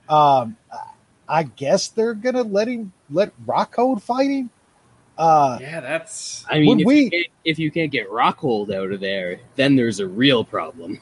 um, 0.10 0.58
I 1.28 1.44
guess 1.44 1.90
they're 1.90 2.14
gonna 2.14 2.44
let 2.44 2.68
him 2.68 2.94
let 3.10 3.34
Rockhold 3.46 4.02
fight 4.02 4.30
him. 4.30 4.50
Uh, 5.18 5.60
yeah, 5.62 5.80
that's. 5.80 6.46
I 6.50 6.60
mean, 6.60 6.80
if, 6.80 6.86
we, 6.88 7.10
you 7.12 7.26
if 7.44 7.60
you 7.60 7.72
can't 7.72 7.92
get 7.92 8.10
Rockhold 8.10 8.74
out 8.74 8.92
of 8.92 9.00
there, 9.00 9.40
then 9.56 9.76
there's 9.76 10.00
a 10.00 10.08
real 10.08 10.44
problem. 10.44 11.00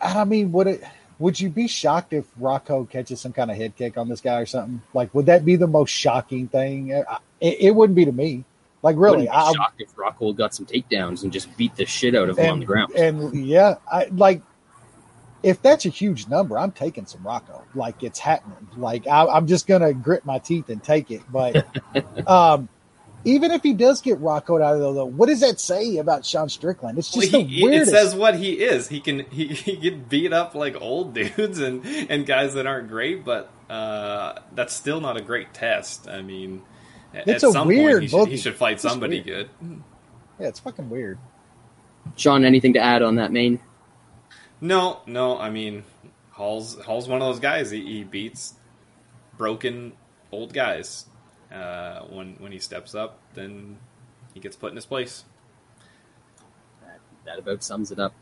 I 0.00 0.24
mean, 0.24 0.52
would 0.52 0.66
it? 0.66 0.84
Would 1.18 1.40
you 1.40 1.48
be 1.48 1.66
shocked 1.66 2.12
if 2.12 2.26
Rockhold 2.36 2.90
catches 2.90 3.20
some 3.20 3.32
kind 3.32 3.50
of 3.50 3.56
head 3.56 3.74
kick 3.76 3.96
on 3.96 4.08
this 4.08 4.20
guy 4.20 4.40
or 4.40 4.46
something? 4.46 4.82
Like, 4.92 5.14
would 5.14 5.26
that 5.26 5.44
be 5.44 5.56
the 5.56 5.66
most 5.66 5.90
shocking 5.90 6.48
thing? 6.48 6.90
It, 6.90 7.06
it 7.40 7.74
wouldn't 7.74 7.96
be 7.96 8.04
to 8.04 8.12
me. 8.12 8.44
Like, 8.82 8.96
really, 8.98 9.28
I 9.28 9.52
shocked 9.52 9.80
if 9.80 9.94
Rockhold 9.96 10.36
got 10.36 10.54
some 10.54 10.66
takedowns 10.66 11.22
and 11.22 11.32
just 11.32 11.56
beat 11.56 11.74
the 11.76 11.86
shit 11.86 12.14
out 12.14 12.28
of 12.28 12.38
him 12.38 12.52
on 12.52 12.60
the 12.60 12.66
ground. 12.66 12.92
And 12.94 13.34
yeah, 13.46 13.76
I 13.90 14.04
like 14.12 14.42
if 15.42 15.62
that's 15.62 15.86
a 15.86 15.88
huge 15.88 16.28
number, 16.28 16.58
I'm 16.58 16.72
taking 16.72 17.06
some 17.06 17.22
Rocco. 17.22 17.62
Like 17.74 18.02
it's 18.02 18.18
happening. 18.18 18.68
Like 18.76 19.06
I, 19.06 19.36
am 19.36 19.46
just 19.46 19.66
gonna 19.66 19.92
grit 19.92 20.24
my 20.24 20.38
teeth 20.38 20.68
and 20.68 20.82
take 20.82 21.10
it. 21.10 21.22
But 21.30 21.66
um, 22.28 22.68
even 23.26 23.50
if 23.50 23.64
he 23.64 23.74
does 23.74 24.00
get 24.00 24.20
Rocco 24.20 24.62
out 24.62 24.74
of 24.74 24.80
there, 24.80 24.92
though, 24.92 25.04
what 25.04 25.26
does 25.26 25.40
that 25.40 25.58
say 25.58 25.96
about 25.96 26.24
Sean 26.24 26.48
Strickland? 26.48 26.96
It's 26.96 27.10
just 27.10 27.32
well, 27.32 27.42
he, 27.42 27.56
the 27.56 27.62
weirdest. 27.64 27.92
It 27.92 27.94
says 27.94 28.14
what 28.14 28.36
he 28.36 28.52
is. 28.52 28.88
He 28.88 29.00
can 29.00 29.26
he, 29.30 29.46
he 29.48 29.76
can 29.76 30.04
beat 30.04 30.32
up 30.32 30.54
like 30.54 30.80
old 30.80 31.12
dudes 31.36 31.58
and 31.58 31.84
and 31.84 32.24
guys 32.24 32.54
that 32.54 32.68
aren't 32.68 32.88
great, 32.88 33.24
but 33.24 33.50
uh, 33.68 34.40
that's 34.52 34.72
still 34.72 35.00
not 35.00 35.16
a 35.16 35.20
great 35.20 35.52
test. 35.52 36.08
I 36.08 36.22
mean, 36.22 36.62
it's 37.12 37.42
at 37.42 37.50
some 37.50 37.66
weird. 37.66 37.94
Point 37.94 38.02
he, 38.02 38.08
should, 38.08 38.28
he 38.28 38.36
should 38.36 38.54
fight 38.54 38.80
somebody 38.80 39.20
good. 39.20 39.50
Yeah, 40.38 40.46
it's 40.46 40.60
fucking 40.60 40.88
weird. 40.88 41.18
Sean, 42.14 42.44
anything 42.44 42.74
to 42.74 42.80
add 42.80 43.02
on 43.02 43.16
that 43.16 43.32
main? 43.32 43.58
No, 44.60 45.00
no. 45.04 45.36
I 45.36 45.50
mean, 45.50 45.82
Hall's 46.30 46.80
Hall's 46.80 47.08
one 47.08 47.20
of 47.20 47.26
those 47.26 47.40
guys. 47.40 47.72
He, 47.72 47.84
he 47.84 48.04
beats 48.04 48.54
broken 49.36 49.94
old 50.30 50.54
guys 50.54 51.06
uh, 51.52 52.00
when 52.02 52.36
when 52.38 52.52
he 52.52 52.58
steps 52.58 52.94
up, 52.94 53.18
then 53.34 53.78
he 54.34 54.40
gets 54.40 54.56
put 54.56 54.70
in 54.70 54.76
his 54.76 54.86
place. 54.86 55.24
That, 56.82 57.00
that 57.24 57.38
about 57.38 57.62
sums 57.62 57.90
it 57.90 57.98
up. 57.98 58.12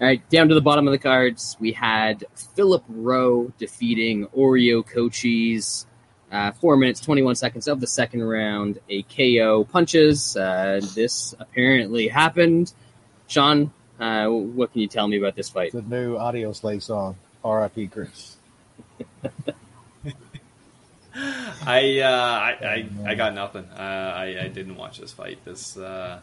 All 0.00 0.08
right, 0.08 0.28
down 0.28 0.48
to 0.48 0.54
the 0.54 0.60
bottom 0.60 0.88
of 0.88 0.92
the 0.92 0.98
cards, 0.98 1.56
we 1.60 1.72
had 1.72 2.24
Philip 2.56 2.84
Rowe 2.88 3.52
defeating 3.58 4.26
Orion 4.36 4.82
Cosce. 4.82 5.86
Uh, 6.32 6.50
four 6.50 6.76
minutes, 6.76 7.00
21 7.00 7.36
seconds 7.36 7.68
of 7.68 7.80
the 7.80 7.86
second 7.86 8.24
round, 8.24 8.80
a 8.88 9.02
KO 9.04 9.62
punches. 9.64 10.36
Uh, 10.36 10.80
this 10.96 11.32
apparently 11.38 12.08
happened. 12.08 12.72
Sean, 13.28 13.72
uh, 14.00 14.26
what 14.26 14.72
can 14.72 14.80
you 14.80 14.88
tell 14.88 15.06
me 15.06 15.16
about 15.16 15.36
this 15.36 15.48
fight? 15.48 15.70
The 15.70 15.82
new 15.82 16.16
Audioslave 16.16 16.82
song, 16.82 17.16
R.I.P. 17.44 17.86
Chris. 17.86 18.36
I, 21.16 22.00
uh, 22.00 22.08
I, 22.10 22.66
I, 22.66 22.88
I 23.06 23.14
got 23.14 23.34
nothing. 23.34 23.64
Uh, 23.76 23.80
I, 24.16 24.44
I 24.44 24.48
didn't 24.48 24.76
watch 24.76 24.98
this 24.98 25.12
fight. 25.12 25.44
This 25.44 25.76
uh, 25.76 26.20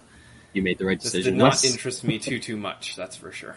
you 0.54 0.62
made 0.62 0.78
the 0.78 0.86
right 0.86 1.00
decision. 1.00 1.20
This 1.20 1.32
did 1.32 1.38
not 1.38 1.52
Wes? 1.52 1.64
interest 1.64 2.04
me 2.04 2.20
too 2.20 2.40
too 2.40 2.58
much. 2.58 2.96
That's 2.96 3.16
for 3.16 3.32
sure. 3.32 3.56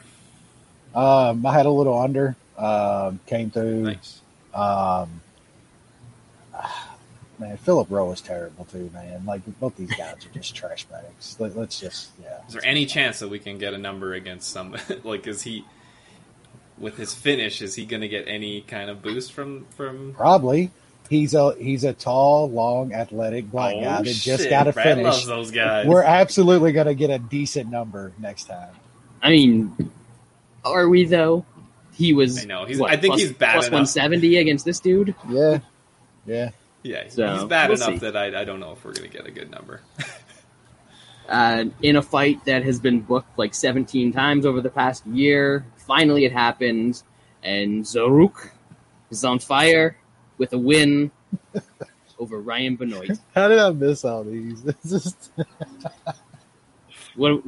Um, 0.94 1.44
I 1.44 1.52
had 1.52 1.66
a 1.66 1.70
little 1.70 1.98
under. 1.98 2.36
Um, 2.56 3.18
came 3.26 3.50
through. 3.50 3.82
Nice. 3.82 4.20
Um, 4.54 5.20
man, 7.38 7.56
Philip 7.56 7.88
Rowe 7.90 8.12
is 8.12 8.20
terrible 8.20 8.64
too, 8.66 8.90
man. 8.94 9.26
Like 9.26 9.42
both 9.58 9.76
these 9.76 9.92
guys 9.92 10.24
are 10.24 10.34
just 10.34 10.54
trash 10.54 10.84
bags. 10.84 11.36
Let, 11.40 11.56
us 11.56 11.80
just 11.80 12.10
yeah. 12.22 12.46
Is 12.46 12.52
there 12.52 12.64
any 12.64 12.86
chance 12.86 13.18
that 13.18 13.28
we 13.28 13.40
can 13.40 13.58
get 13.58 13.74
a 13.74 13.78
number 13.78 14.14
against 14.14 14.50
some? 14.50 14.76
like, 15.04 15.26
is 15.26 15.42
he 15.42 15.64
with 16.78 16.96
his 16.96 17.12
finish? 17.12 17.60
Is 17.60 17.74
he 17.74 17.84
going 17.86 18.02
to 18.02 18.08
get 18.08 18.28
any 18.28 18.60
kind 18.60 18.88
of 18.88 19.02
boost 19.02 19.32
from 19.32 19.66
from? 19.70 20.14
Probably. 20.14 20.70
He's 21.11 21.34
a 21.34 21.54
he's 21.56 21.84
a 21.84 21.92
tall, 21.92 22.50
long, 22.50 22.94
athletic 22.94 23.50
black 23.50 23.75
oh, 23.76 23.82
guy 23.82 24.02
that 24.02 24.06
shit. 24.06 24.38
just 24.38 24.50
got 24.50 24.64
to 24.64 24.73
finish. 24.73 25.04
Loves 25.04 25.26
those 25.26 25.50
guys. 25.50 25.87
We're 25.87 26.02
absolutely 26.02 26.73
going 26.73 26.87
to 26.87 26.94
get 26.94 27.11
a 27.11 27.18
decent 27.18 27.70
number 27.70 28.12
next 28.18 28.44
time. 28.44 28.73
I 29.23 29.30
mean, 29.30 29.90
are 30.64 30.88
we 30.88 31.04
though? 31.04 31.44
He 31.92 32.14
was. 32.14 32.42
I 32.42 32.46
know. 32.46 32.64
He's. 32.64 32.78
What, 32.78 32.90
I 32.90 32.96
think 32.96 33.12
plus, 33.12 33.20
he's 33.20 33.32
bad 33.32 33.52
plus 33.52 33.70
one 33.70 33.87
seventy 33.87 34.38
against 34.38 34.64
this 34.64 34.80
dude. 34.80 35.14
Yeah, 35.28 35.58
yeah, 36.26 36.50
yeah. 36.82 37.08
So, 37.08 37.34
he's 37.34 37.44
bad 37.44 37.68
we'll 37.68 37.76
enough 37.76 38.00
see. 38.00 38.11
that 38.11 38.16
I, 38.16 38.40
I 38.40 38.44
don't 38.44 38.61
know 38.61 38.73
if 38.73 38.82
we're 38.82 38.94
going 38.94 39.11
to 39.11 39.16
get 39.16 39.26
a 39.26 39.30
good 39.30 39.50
number. 39.50 39.82
uh, 41.28 41.66
in 41.82 41.96
a 41.96 42.02
fight 42.02 42.44
that 42.46 42.64
has 42.64 42.80
been 42.80 43.00
booked 43.00 43.38
like 43.38 43.54
seventeen 43.54 44.11
times 44.11 44.46
over 44.46 44.62
the 44.62 44.70
past 44.70 45.06
year, 45.06 45.66
finally 45.76 46.25
it 46.25 46.32
happened, 46.32 47.02
and 47.42 47.84
Zarrukh 47.84 48.50
is 49.11 49.23
on 49.23 49.38
fire 49.38 49.96
with 50.38 50.52
a 50.52 50.58
win 50.58 51.10
over 52.18 52.40
Ryan 52.40 52.76
Benoit. 52.76 53.18
How 53.34 53.48
did 53.48 53.58
I 53.58 53.70
miss 53.70 54.04
all 54.04 54.24
these? 54.24 54.62
Just... 54.88 55.30
what, 57.16 57.42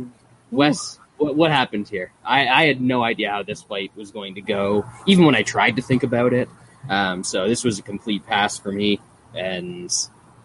Wes? 0.50 0.98
What, 1.16 1.36
what 1.36 1.50
happened 1.50 1.88
here? 1.88 2.12
I, 2.24 2.46
I, 2.46 2.66
had 2.66 2.80
no 2.80 3.02
idea 3.02 3.30
how 3.30 3.42
this 3.42 3.62
fight 3.62 3.90
was 3.96 4.10
going 4.10 4.34
to 4.34 4.42
go, 4.42 4.84
even 5.06 5.24
when 5.24 5.34
I 5.34 5.42
tried 5.42 5.76
to 5.76 5.82
think 5.82 6.02
about 6.02 6.32
it. 6.34 6.48
Um, 6.88 7.24
so 7.24 7.48
this 7.48 7.64
was 7.64 7.78
a 7.78 7.82
complete 7.82 8.26
pass 8.26 8.58
for 8.58 8.70
me, 8.70 9.00
and 9.34 9.90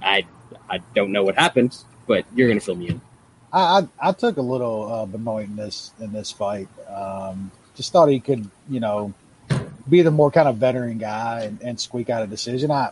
I 0.02 0.26
I 0.70 0.80
don't 0.96 1.12
know 1.12 1.24
what 1.24 1.38
happened, 1.38 1.78
but 2.08 2.26
you're 2.34 2.48
going 2.48 2.60
to 2.60 2.66
fill 2.66 2.76
me 2.76 2.90
in. 2.90 3.02
I, 3.52 3.60
I, 3.60 4.10
I 4.10 4.12
took 4.14 4.38
a 4.38 4.42
little 4.42 4.92
uh, 4.92 5.06
Benoit 5.06 5.46
in 5.46 5.56
this 5.56 5.92
in 6.00 6.14
this 6.14 6.32
fight. 6.32 6.70
Um, 6.90 7.52
just 7.76 7.92
thought 7.92 8.08
he 8.08 8.20
could, 8.20 8.50
you 8.70 8.80
know, 8.80 9.14
be 9.92 10.02
the 10.02 10.10
more 10.10 10.32
kind 10.32 10.48
of 10.48 10.58
veteran 10.58 10.98
guy 10.98 11.42
and, 11.42 11.62
and 11.62 11.80
squeak 11.80 12.10
out 12.10 12.24
a 12.24 12.28
decision. 12.28 12.72
I 12.72 12.92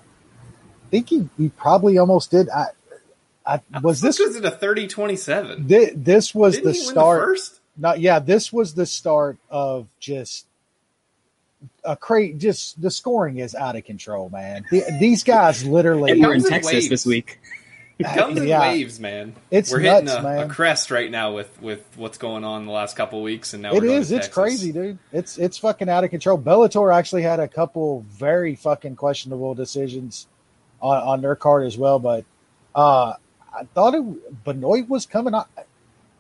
think 0.91 1.09
he, 1.09 1.27
he 1.37 1.49
probably 1.49 1.97
almost 1.97 2.29
did. 2.29 2.49
I, 2.49 2.67
I 3.45 3.61
was 3.81 4.01
this 4.01 4.19
was 4.19 4.35
it 4.35 4.45
a 4.45 4.51
30-27? 4.51 5.67
This, 5.67 5.91
this 5.95 6.35
was 6.35 6.55
Didn't 6.55 6.67
the 6.67 6.73
start. 6.75 7.21
The 7.21 7.25
first? 7.25 7.59
Not 7.77 7.99
yeah. 7.99 8.19
This 8.19 8.53
was 8.53 8.75
the 8.75 8.85
start 8.85 9.37
of 9.49 9.87
just 9.99 10.45
a 11.83 11.95
crate. 11.95 12.37
Just 12.37 12.79
the 12.79 12.91
scoring 12.91 13.37
is 13.37 13.55
out 13.55 13.75
of 13.75 13.85
control, 13.85 14.29
man. 14.29 14.65
The, 14.69 14.83
these 14.99 15.23
guys 15.23 15.65
literally. 15.65 16.11
and 16.11 16.21
we're 16.21 16.35
in 16.35 16.43
Texas 16.43 16.73
waves. 16.73 16.89
this 16.89 17.05
week. 17.05 17.39
It 17.99 18.05
comes 18.15 18.37
in 18.37 18.47
yeah. 18.47 18.61
waves, 18.61 18.99
man. 18.99 19.35
It's 19.51 19.71
we're 19.71 19.81
nuts, 19.81 20.09
hitting 20.09 20.19
a, 20.19 20.23
man. 20.23 20.49
a, 20.49 20.53
crest 20.53 20.89
right 20.89 21.11
now 21.11 21.33
with 21.33 21.61
with 21.61 21.85
what's 21.97 22.17
going 22.17 22.45
on 22.45 22.65
the 22.65 22.71
last 22.71 22.95
couple 22.95 23.21
weeks, 23.21 23.53
and 23.53 23.61
now 23.61 23.73
it 23.73 23.83
is. 23.83 24.11
It's 24.11 24.27
Texas. 24.27 24.33
crazy, 24.33 24.71
dude. 24.71 24.97
It's 25.11 25.37
it's 25.37 25.57
fucking 25.57 25.89
out 25.89 26.05
of 26.05 26.09
control. 26.09 26.37
Bellator 26.37 26.95
actually 26.95 27.23
had 27.23 27.41
a 27.41 27.47
couple 27.47 28.05
very 28.09 28.55
fucking 28.55 28.95
questionable 28.95 29.53
decisions 29.53 30.27
on, 30.81 31.03
on 31.03 31.21
their 31.21 31.35
card 31.35 31.65
as 31.67 31.77
well, 31.77 31.99
but 31.99 32.23
uh, 32.73 33.13
I 33.53 33.63
thought 33.73 33.93
it, 33.93 34.43
Benoit 34.45 34.87
was 34.87 35.05
coming 35.05 35.33
on. 35.33 35.45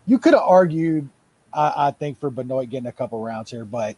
You 0.05 0.19
could 0.19 0.33
have 0.33 0.43
argued, 0.43 1.07
I, 1.53 1.87
I, 1.87 1.91
think, 1.91 2.19
for 2.19 2.29
Benoit 2.29 2.69
getting 2.69 2.87
a 2.87 2.91
couple 2.91 3.21
rounds 3.23 3.51
here, 3.51 3.63
but 3.63 3.95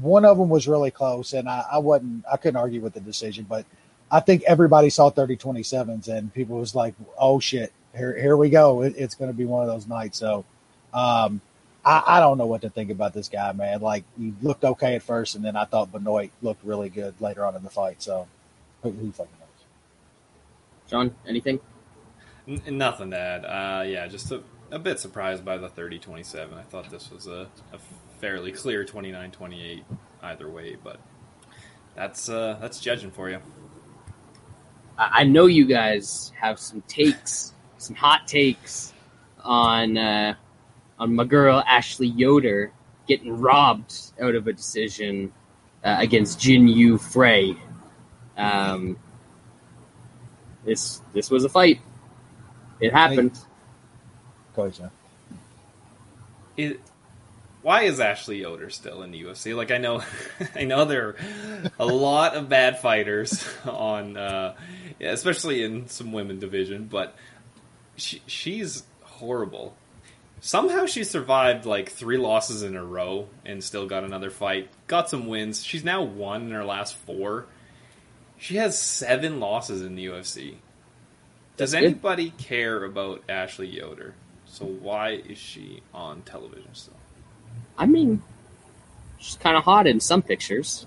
one 0.00 0.24
of 0.24 0.38
them 0.38 0.48
was 0.48 0.68
really 0.68 0.92
close, 0.92 1.32
and 1.32 1.48
I, 1.48 1.64
I 1.72 1.78
wasn't. 1.78 2.24
I 2.30 2.36
couldn't 2.36 2.56
argue 2.56 2.80
with 2.80 2.94
the 2.94 3.00
decision, 3.00 3.46
but 3.48 3.66
I 4.10 4.20
think 4.20 4.42
everybody 4.46 4.90
saw 4.90 5.10
30 5.10 5.36
27s 5.36 6.08
and 6.08 6.32
people 6.34 6.58
was 6.58 6.74
like, 6.74 6.94
oh 7.18 7.38
shit, 7.38 7.72
here, 7.96 8.14
here 8.18 8.36
we 8.36 8.50
go. 8.50 8.82
It, 8.82 8.94
it's 8.96 9.14
going 9.14 9.30
to 9.30 9.36
be 9.36 9.44
one 9.44 9.62
of 9.62 9.68
those 9.68 9.86
nights. 9.86 10.18
So, 10.18 10.44
um, 10.92 11.40
I, 11.84 12.02
I, 12.06 12.20
don't 12.20 12.36
know 12.36 12.46
what 12.46 12.62
to 12.62 12.70
think 12.70 12.90
about 12.90 13.14
this 13.14 13.28
guy, 13.28 13.52
man. 13.52 13.80
Like 13.80 14.04
he 14.18 14.34
looked 14.42 14.64
okay 14.64 14.96
at 14.96 15.02
first, 15.02 15.34
and 15.34 15.44
then 15.44 15.56
I 15.56 15.64
thought 15.64 15.92
Benoit 15.92 16.30
looked 16.42 16.64
really 16.64 16.88
good 16.88 17.18
later 17.20 17.44
on 17.46 17.56
in 17.56 17.62
the 17.62 17.70
fight. 17.70 18.02
So, 18.02 18.26
who, 18.82 18.90
who 18.90 19.12
fucking 19.12 19.32
knows? 19.38 19.48
John, 20.88 21.14
anything? 21.26 21.60
N- 22.46 22.62
nothing 22.76 23.12
to 23.12 23.18
add. 23.18 23.44
Uh, 23.44 23.82
yeah, 23.84 24.06
just 24.08 24.30
a, 24.30 24.42
a, 24.70 24.78
bit 24.78 24.98
surprised 24.98 25.44
by 25.44 25.56
the 25.56 25.68
30-27. 25.68 26.54
I 26.54 26.62
thought 26.62 26.90
this 26.90 27.10
was 27.10 27.26
a, 27.26 27.48
a 27.72 27.78
fairly 28.20 28.52
clear 28.52 28.84
29-28 28.84 29.82
either 30.22 30.48
way, 30.48 30.76
but 30.82 31.00
that's 31.94 32.28
uh, 32.28 32.58
that's 32.60 32.80
judging 32.80 33.10
for 33.10 33.30
you. 33.30 33.40
I 35.00 35.24
know 35.24 35.46
you 35.46 35.64
guys 35.64 36.30
have 36.38 36.58
some 36.58 36.82
takes, 36.82 37.54
some 37.78 37.96
hot 37.96 38.26
takes 38.26 38.92
on 39.42 39.96
uh, 39.96 40.34
on 40.98 41.14
my 41.14 41.24
girl 41.24 41.62
Ashley 41.66 42.08
Yoder 42.08 42.72
getting 43.08 43.40
robbed 43.40 43.94
out 44.20 44.34
of 44.34 44.46
a 44.46 44.52
decision 44.52 45.32
uh, 45.82 45.96
against 45.98 46.38
Jinh 46.38 46.72
Yu 46.72 46.98
Frey. 46.98 47.56
Um, 48.36 48.98
this 50.66 51.00
this 51.14 51.30
was 51.30 51.44
a 51.44 51.48
fight. 51.48 51.80
It 52.80 52.92
happened. 52.92 53.38
Coach, 54.54 54.80
it, 56.58 56.80
why 57.62 57.82
is 57.82 58.00
Ashley 58.00 58.40
Yoder 58.40 58.70
still 58.70 59.02
in 59.02 59.10
the 59.10 59.22
UFC? 59.22 59.54
Like 59.54 59.70
I 59.70 59.78
know, 59.78 60.02
I 60.54 60.64
know 60.64 60.84
there 60.84 61.08
are 61.08 61.16
a 61.78 61.86
lot 61.86 62.34
of 62.34 62.48
bad 62.48 62.78
fighters 62.78 63.46
on, 63.64 64.16
uh, 64.16 64.54
especially 65.00 65.62
in 65.62 65.88
some 65.88 66.12
women 66.12 66.38
division, 66.38 66.86
but 66.86 67.14
she, 67.96 68.22
she's 68.26 68.84
horrible. 69.02 69.76
Somehow 70.40 70.86
she 70.86 71.04
survived 71.04 71.66
like 71.66 71.90
three 71.90 72.16
losses 72.16 72.62
in 72.62 72.74
a 72.74 72.84
row 72.84 73.28
and 73.44 73.62
still 73.62 73.86
got 73.86 74.04
another 74.04 74.30
fight. 74.30 74.70
Got 74.86 75.10
some 75.10 75.26
wins. 75.26 75.62
She's 75.62 75.84
now 75.84 76.02
won 76.02 76.42
in 76.42 76.50
her 76.52 76.64
last 76.64 76.96
four. 76.96 77.46
She 78.38 78.56
has 78.56 78.78
seven 78.78 79.38
losses 79.38 79.82
in 79.82 79.96
the 79.96 80.06
UFC. 80.06 80.54
Does 81.58 81.74
anybody 81.74 82.30
care 82.30 82.84
about 82.84 83.22
Ashley 83.28 83.66
Yoder? 83.66 84.14
So 84.46 84.64
why 84.64 85.10
is 85.10 85.36
she 85.36 85.82
on 85.92 86.22
television 86.22 86.70
still? 86.72 86.94
I 87.80 87.86
mean, 87.86 88.22
she's 89.18 89.36
kind 89.36 89.56
of 89.56 89.64
hot 89.64 89.86
in 89.86 90.00
some 90.00 90.20
pictures, 90.20 90.86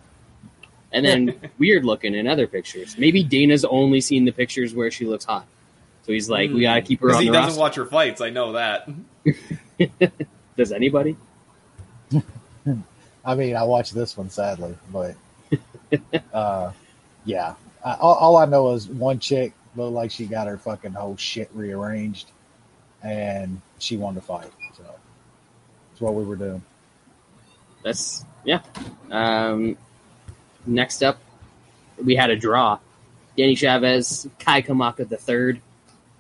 and 0.92 1.04
then 1.04 1.36
weird 1.58 1.84
looking 1.86 2.14
in 2.14 2.28
other 2.28 2.46
pictures. 2.46 2.96
Maybe 3.00 3.24
Dana's 3.24 3.66
only 3.66 4.00
seen 4.00 4.26
the 4.26 4.32
pictures 4.32 4.76
where 4.76 4.92
she 4.92 5.06
looks 5.06 5.26
hot, 5.26 5.48
so 6.04 6.14
he's 6.14 6.30
like, 6.30 6.52
we 6.52 6.62
gotta 6.62 6.84
keep 6.84 7.02
her 7.02 7.16
on 7.16 7.24
he 7.24 7.30
the 7.30 7.34
doesn't 7.34 7.60
roster. 7.60 7.60
watch 7.60 7.76
her 7.78 7.86
fights. 7.88 8.22
I 8.22 8.30
know 8.30 8.52
that. 8.54 8.88
Does 10.58 10.72
anybody? 10.72 11.18
I 13.26 13.36
mean, 13.36 13.56
I 13.56 13.64
watched 13.64 13.96
this 13.96 14.16
one 14.16 14.30
sadly, 14.30 14.78
but 14.92 15.16
uh, 16.32 16.72
yeah. 17.26 17.56
I, 17.84 17.96
all, 17.96 18.14
all 18.16 18.38
I 18.38 18.46
know 18.46 18.72
is 18.74 18.88
one 18.88 19.18
chick 19.18 19.54
looked 19.76 19.94
like 19.94 20.12
she 20.12 20.26
got 20.28 20.48
her 20.48 20.58
fucking 20.60 20.94
whole 20.94 21.18
shit 21.18 21.50
rearranged, 21.56 22.30
and 23.02 23.60
she 23.80 23.98
won 23.98 24.14
the 24.14 24.22
fight. 24.22 24.52
So 24.78 24.84
that's 24.84 26.02
what 26.02 26.14
we 26.14 26.24
were 26.24 26.36
doing. 26.36 26.62
That's 27.84 28.25
yeah. 28.44 28.62
Um, 29.12 29.78
next 30.66 31.04
up, 31.04 31.20
we 32.04 32.16
had 32.16 32.30
a 32.30 32.36
draw. 32.36 32.80
Danny 33.38 33.56
Chavez, 33.56 34.28
Kai 34.40 34.62
Kamaka 34.62 35.08
the 35.08 35.18
third, 35.18 35.60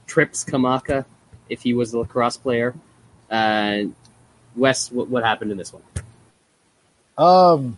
Trips 0.07 0.43
Kamaka, 0.43 1.05
if 1.49 1.61
he 1.61 1.73
was 1.73 1.93
a 1.93 1.99
lacrosse 1.99 2.37
player. 2.37 2.73
Uh, 3.29 3.83
Wes, 4.55 4.91
what, 4.91 5.09
what 5.09 5.23
happened 5.23 5.51
in 5.51 5.57
this 5.57 5.73
one? 5.73 5.83
Um, 7.17 7.77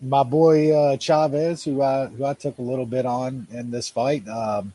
my 0.00 0.22
boy 0.22 0.72
uh, 0.72 0.96
Chavez, 0.96 1.64
who 1.64 1.82
I 1.82 2.06
who 2.06 2.24
I 2.24 2.34
took 2.34 2.58
a 2.58 2.62
little 2.62 2.86
bit 2.86 3.06
on 3.06 3.46
in 3.52 3.70
this 3.70 3.88
fight, 3.88 4.26
um, 4.28 4.72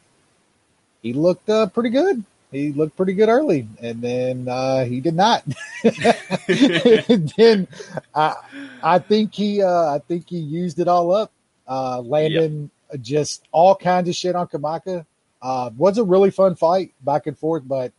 he 1.02 1.14
looked 1.14 1.50
uh, 1.50 1.68
pretty 1.68 1.90
good. 1.90 2.24
He 2.56 2.72
looked 2.72 2.96
pretty 2.96 3.14
good 3.14 3.30
early, 3.30 3.68
and 3.82 4.02
then 4.02 4.48
uh, 4.48 4.86
he 4.86 5.02
did 5.02 5.16
not. 5.16 5.44
then 5.84 7.68
I 8.14 8.36
I 8.82 9.00
think 9.00 9.34
he 9.34 9.62
uh, 9.62 9.96
I 9.96 10.00
think 10.08 10.30
he 10.30 10.38
used 10.38 10.80
it 10.80 10.88
all 10.88 11.12
up, 11.12 11.32
uh, 11.68 12.02
landing 12.02 12.70
just 13.02 13.44
all 13.52 13.76
kinds 13.76 14.10
of 14.10 14.16
shit 14.16 14.36
on 14.36 14.48
Kamaka. 14.48 15.06
Uh, 15.42 15.70
was 15.78 15.98
a 15.98 16.04
really 16.04 16.32
fun 16.32 16.56
fight 16.56 16.94
back 17.02 17.28
and 17.28 17.38
forth, 17.38 17.64
but 17.68 17.92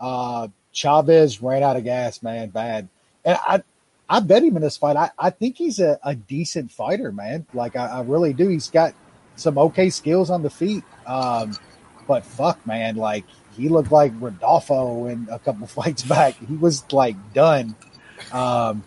uh, 0.00 0.48
Chavez 0.72 1.42
ran 1.42 1.62
out 1.62 1.76
of 1.76 1.84
gas, 1.84 2.22
man, 2.22 2.48
bad. 2.48 2.88
And 3.24 3.38
I 3.46 3.62
I 4.08 4.20
bet 4.20 4.42
him 4.42 4.56
in 4.56 4.62
this 4.62 4.76
fight. 4.76 4.96
I, 4.96 5.10
I 5.18 5.30
think 5.30 5.56
he's 5.56 5.80
a, 5.80 5.98
a 6.02 6.14
decent 6.14 6.70
fighter, 6.70 7.10
man. 7.10 7.46
Like 7.52 7.76
I, 7.76 7.86
I 7.86 8.02
really 8.02 8.32
do. 8.32 8.48
He's 8.48 8.70
got 8.70 8.94
some 9.34 9.58
okay 9.58 9.90
skills 9.90 10.30
on 10.30 10.42
the 10.42 10.50
feet. 10.50 10.84
Um, 11.06 11.56
but 12.06 12.24
fuck, 12.24 12.64
man, 12.66 12.96
like 12.96 13.24
he 13.56 13.68
looked 13.68 13.90
like 13.90 14.12
Rodolfo 14.18 15.06
in 15.06 15.28
a 15.30 15.38
couple 15.38 15.66
fights 15.66 16.02
back. 16.02 16.34
He 16.34 16.54
was 16.54 16.84
like 16.92 17.16
done. 17.32 17.74
Um, 18.32 18.84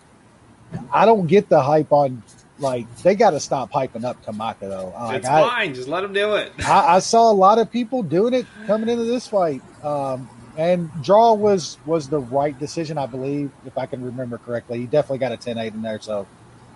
I 0.91 1.05
don't 1.05 1.27
get 1.27 1.49
the 1.49 1.61
hype 1.61 1.91
on. 1.91 2.23
Like 2.59 2.93
they 2.97 3.15
got 3.15 3.31
to 3.31 3.39
stop 3.39 3.71
hyping 3.71 4.03
up 4.03 4.23
Kamaka 4.25 4.59
though. 4.61 4.93
Like, 4.99 5.19
it's 5.19 5.27
I, 5.27 5.41
fine. 5.41 5.73
Just 5.73 5.87
let 5.87 6.03
him 6.03 6.11
do 6.11 6.35
it. 6.35 6.51
I, 6.59 6.95
I 6.95 6.99
saw 6.99 7.31
a 7.31 7.33
lot 7.33 7.57
of 7.57 7.71
people 7.71 8.03
doing 8.03 8.33
it 8.33 8.45
coming 8.67 8.89
into 8.89 9.05
this 9.05 9.27
fight, 9.27 9.61
um, 9.81 10.29
and 10.57 10.91
draw 11.01 11.33
was 11.33 11.77
was 11.85 12.09
the 12.09 12.19
right 12.19 12.57
decision, 12.59 12.97
I 12.97 13.05
believe, 13.05 13.49
if 13.65 13.77
I 13.77 13.85
can 13.85 14.03
remember 14.03 14.37
correctly. 14.37 14.79
He 14.79 14.87
definitely 14.87 15.19
got 15.19 15.31
a 15.31 15.37
10-8 15.37 15.73
in 15.73 15.81
there, 15.81 16.01
so 16.01 16.27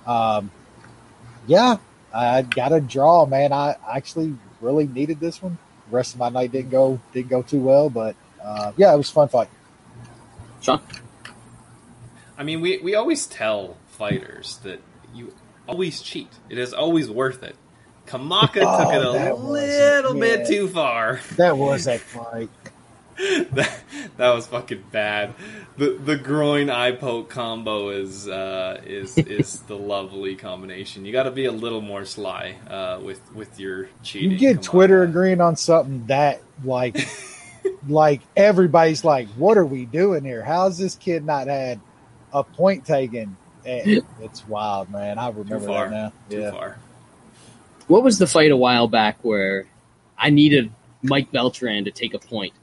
um, 0.08 0.52
yeah, 1.48 1.76
I 2.14 2.44
got 2.44 2.72
a 2.72 2.80
draw, 2.80 3.26
man. 3.26 3.52
I 3.52 3.76
actually 3.92 4.36
really 4.62 4.88
needed 4.88 5.20
this 5.20 5.42
one. 5.42 5.58
The 5.94 5.98
rest 5.98 6.16
of 6.16 6.20
my 6.22 6.30
night 6.30 6.52
didn't 6.52 6.72
go 6.72 7.00
didn't 7.14 7.30
go 7.30 7.44
too 7.44 7.60
well, 7.60 7.88
but 7.88 8.16
uh, 8.44 8.72
yeah, 8.78 8.92
it 8.96 8.98
was 8.98 9.12
a 9.12 9.14
fun 9.14 9.28
fight. 9.28 9.48
Sean? 10.60 10.82
I 12.36 12.42
mean, 12.42 12.62
we, 12.62 12.80
we 12.80 12.96
always 12.96 13.28
tell 13.28 13.78
fighters 13.90 14.58
that 14.64 14.82
you 15.14 15.36
always 15.68 16.02
cheat. 16.02 16.30
It 16.50 16.58
is 16.58 16.74
always 16.74 17.12
worth 17.12 17.44
it. 17.44 17.56
Kamaka 18.08 18.50
Oh, 18.66 18.84
took 18.86 18.94
it 18.96 19.08
a 19.08 19.12
that 19.12 19.38
was- 19.38 19.44
little 19.52 20.14
bit 20.16 20.40
yeah. 20.40 20.46
too 20.48 20.68
far. 20.68 21.20
That 21.38 21.60
was 21.60 21.86
that 21.86 22.00
fight. 22.00 22.50
that, 23.52 23.80
that 24.18 24.34
was 24.34 24.48
fucking 24.48 24.84
bad. 24.92 25.34
The 25.78 25.92
the 26.04 26.16
groin 26.18 26.70
eye 26.70 26.92
poke 26.92 27.30
combo 27.30 27.90
is 27.90 28.28
uh, 28.28 28.82
is 28.86 29.18
is 29.18 29.60
the 29.68 29.78
lovely 29.78 30.36
combination. 30.36 31.06
You 31.06 31.12
got 31.12 31.24
to 31.24 31.32
be 31.32 31.46
a 31.46 31.52
little 31.52 31.82
more 31.82 32.06
sly 32.06 32.56
uh, 32.68 33.00
with 33.04 33.22
with 33.34 33.60
your 33.60 33.90
cheating. 34.04 34.32
You 34.32 34.38
get 34.38 34.56
Come 34.56 34.58
on. 34.58 34.64
Twitter 34.64 35.04
agreeing 35.04 35.42
on 35.42 35.56
something 35.56 36.06
that 36.08 36.42
like 36.64 36.98
like 37.88 38.22
everybody's 38.36 39.04
like, 39.04 39.28
what 39.30 39.58
are 39.58 39.66
we 39.66 39.86
doing 39.86 40.24
here? 40.24 40.44
How's 40.44 40.78
this 40.78 40.96
kid 40.96 41.26
not 41.26 41.48
had 41.48 41.80
a 42.32 42.44
point 42.44 42.86
taken? 42.86 43.38
Eh, 43.66 44.02
It's 44.22 44.48
wild, 44.48 44.90
man. 44.90 45.18
I 45.18 45.32
too 45.32 45.38
remember 45.40 45.68
far. 45.68 45.90
that 45.90 45.96
now. 45.96 46.14
Too 46.30 46.42
yeah. 46.42 46.52
far. 46.52 46.78
What 47.88 48.04
was 48.04 48.18
the 48.18 48.28
fight 48.28 48.52
a 48.52 48.58
while 48.58 48.88
back 48.88 49.18
where 49.22 49.66
I 50.18 50.30
needed 50.30 50.72
Mike 51.02 51.32
Beltran 51.32 51.86
to 51.86 51.92
take 51.92 52.14
a 52.14 52.20
point, 52.20 52.54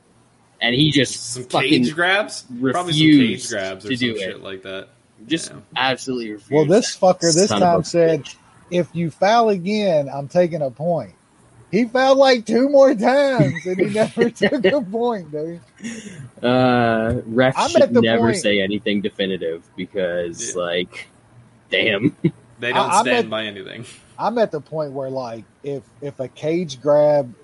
and 0.60 0.74
he 0.74 0.90
just 0.90 1.34
Some 1.34 1.44
fucking 1.44 1.68
cage 1.84 1.94
grabs, 1.94 2.44
probably 2.60 2.92
some 2.92 3.00
cage 3.00 3.18
refused 3.20 3.50
grabs 3.50 3.84
or 3.86 3.88
to 3.90 3.96
some 3.96 4.08
do 4.08 4.18
shit 4.18 4.42
like 4.42 4.62
that. 4.62 4.88
just 5.26 5.50
Yeah. 5.50 5.56
absolutely 5.76 6.32
refused. 6.32 6.52
Well, 6.52 6.64
this 6.66 6.96
fucker 6.96 7.20
this 7.34 7.48
Son 7.48 7.60
time 7.60 7.84
said, 7.84 8.24
bitch. 8.24 8.34
if 8.70 8.88
you 8.94 9.10
foul 9.10 9.48
again, 9.50 10.08
I'm 10.12 10.28
taking 10.28 10.62
a 10.62 10.70
point. 10.70 11.12
He 11.70 11.84
fouled 11.84 12.18
like 12.18 12.46
two 12.46 12.68
more 12.68 12.94
times 12.96 13.64
and 13.64 13.78
he 13.78 13.86
never 13.94 14.28
took 14.30 14.64
a 14.64 14.80
point, 14.80 15.30
dude. 15.30 15.60
Uh, 16.42 17.20
refs 17.28 17.52
I'm 17.56 17.70
should 17.70 17.92
never 17.92 18.18
point- 18.28 18.36
say 18.38 18.60
anything 18.60 19.00
definitive 19.02 19.62
because, 19.76 20.54
Yeah. 20.56 20.60
like, 20.62 21.08
damn. 21.70 22.16
They 22.58 22.72
don't 22.72 22.90
I- 22.90 23.00
stand 23.02 23.16
at- 23.26 23.30
by 23.30 23.44
anything. 23.44 23.84
I'm 24.18 24.36
at 24.38 24.50
the 24.50 24.60
point 24.60 24.92
where 24.92 25.08
like 25.08 25.44
if 25.62 25.82
if 26.02 26.20
a 26.20 26.28
cage 26.28 26.82
grab 26.82 27.34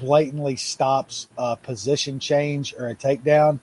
blatantly 0.00 0.56
stops 0.56 1.28
a 1.36 1.56
position 1.56 2.18
change 2.18 2.74
or 2.78 2.88
a 2.88 2.94
takedown, 2.94 3.60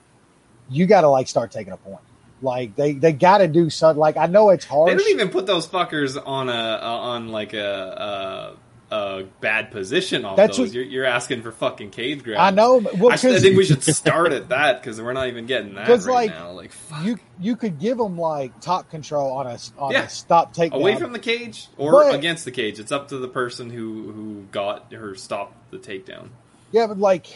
you 0.70 0.86
got 0.86 1.02
to 1.02 1.08
like 1.08 1.28
start 1.28 1.50
taking 1.50 1.72
a 1.72 1.76
point. 1.76 2.00
Like 2.40 2.76
they 2.76 2.92
they 2.92 3.12
got 3.12 3.38
to 3.38 3.48
do 3.48 3.68
something. 3.68 3.98
Like 3.98 4.16
I 4.16 4.26
know 4.26 4.50
it's 4.50 4.64
hard. 4.64 4.90
They 4.90 4.96
don't 4.96 5.10
even 5.10 5.28
put 5.28 5.46
those 5.46 5.66
fuckers 5.66 6.20
on 6.24 6.48
a 6.48 6.52
uh, 6.52 6.86
on 6.86 7.28
like 7.28 7.52
a, 7.52 8.56
a, 8.56 8.56
a 8.90 9.24
bad 9.40 9.70
position 9.70 10.24
off 10.24 10.36
That's 10.36 10.56
those. 10.56 10.68
what- 10.68 10.74
you're, 10.74 10.84
you're 10.84 11.04
asking 11.04 11.42
for 11.42 11.52
fucking 11.52 11.90
cage 11.90 12.22
grabs. 12.24 12.40
I 12.40 12.50
know. 12.50 12.78
Well, 12.78 13.12
I, 13.12 13.16
should- 13.16 13.34
I 13.34 13.38
think 13.40 13.56
we 13.56 13.64
should 13.64 13.82
start 13.94 14.32
at 14.32 14.48
that 14.48 14.80
because 14.80 15.00
we're 15.00 15.12
not 15.12 15.28
even 15.28 15.44
getting 15.46 15.74
that 15.74 15.88
right 15.88 16.06
like, 16.06 16.30
now. 16.30 16.52
Like 16.52 16.72
fuck. 16.72 17.04
you 17.04 17.18
you 17.40 17.54
could 17.56 17.78
give 17.78 17.98
them 17.98 18.18
like 18.18 18.60
top 18.60 18.90
control 18.90 19.32
on 19.32 19.46
a 19.46 19.58
on 19.78 19.92
Yeah. 19.92 20.04
a 20.04 20.08
stop 20.08 20.54
take 20.54 20.72
away 20.72 20.96
from 20.96 21.12
the 21.12 21.18
cage 21.18 21.68
or 21.76 21.92
But- 21.92 22.14
against 22.14 22.44
the 22.44 22.50
cage. 22.50 22.78
It's 22.78 22.92
up 22.92 23.08
to 23.08 23.18
the 23.18 23.28
person 23.28 23.68
who 23.70 24.10
who 24.12 24.42
got 24.52 24.92
her 24.92 25.14
stop 25.14 25.52
the 25.70 25.78
takedown. 25.78 26.28
Yeah, 26.72 26.86
but 26.86 26.98
like 26.98 27.26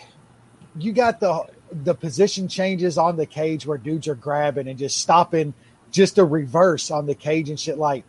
you 0.79 0.93
got 0.93 1.21
the 1.21 1.45
the 1.71 1.95
position 1.95 2.49
changes 2.49 2.97
on 2.99 3.17
the 3.17 3.27
cage 3.27 3.67
where 3.67 3.79
dudes 3.79 4.09
are 4.09 4.15
grabbing 4.15 4.69
and 4.69 4.79
just 4.79 4.99
stopping 5.01 5.53
just 5.91 6.17
a 6.19 6.25
reverse 6.25 6.91
on 6.91 7.05
the 7.07 7.15
cage 7.15 7.51
and 7.51 7.61
shit. 7.61 7.77
Like, 7.79 8.05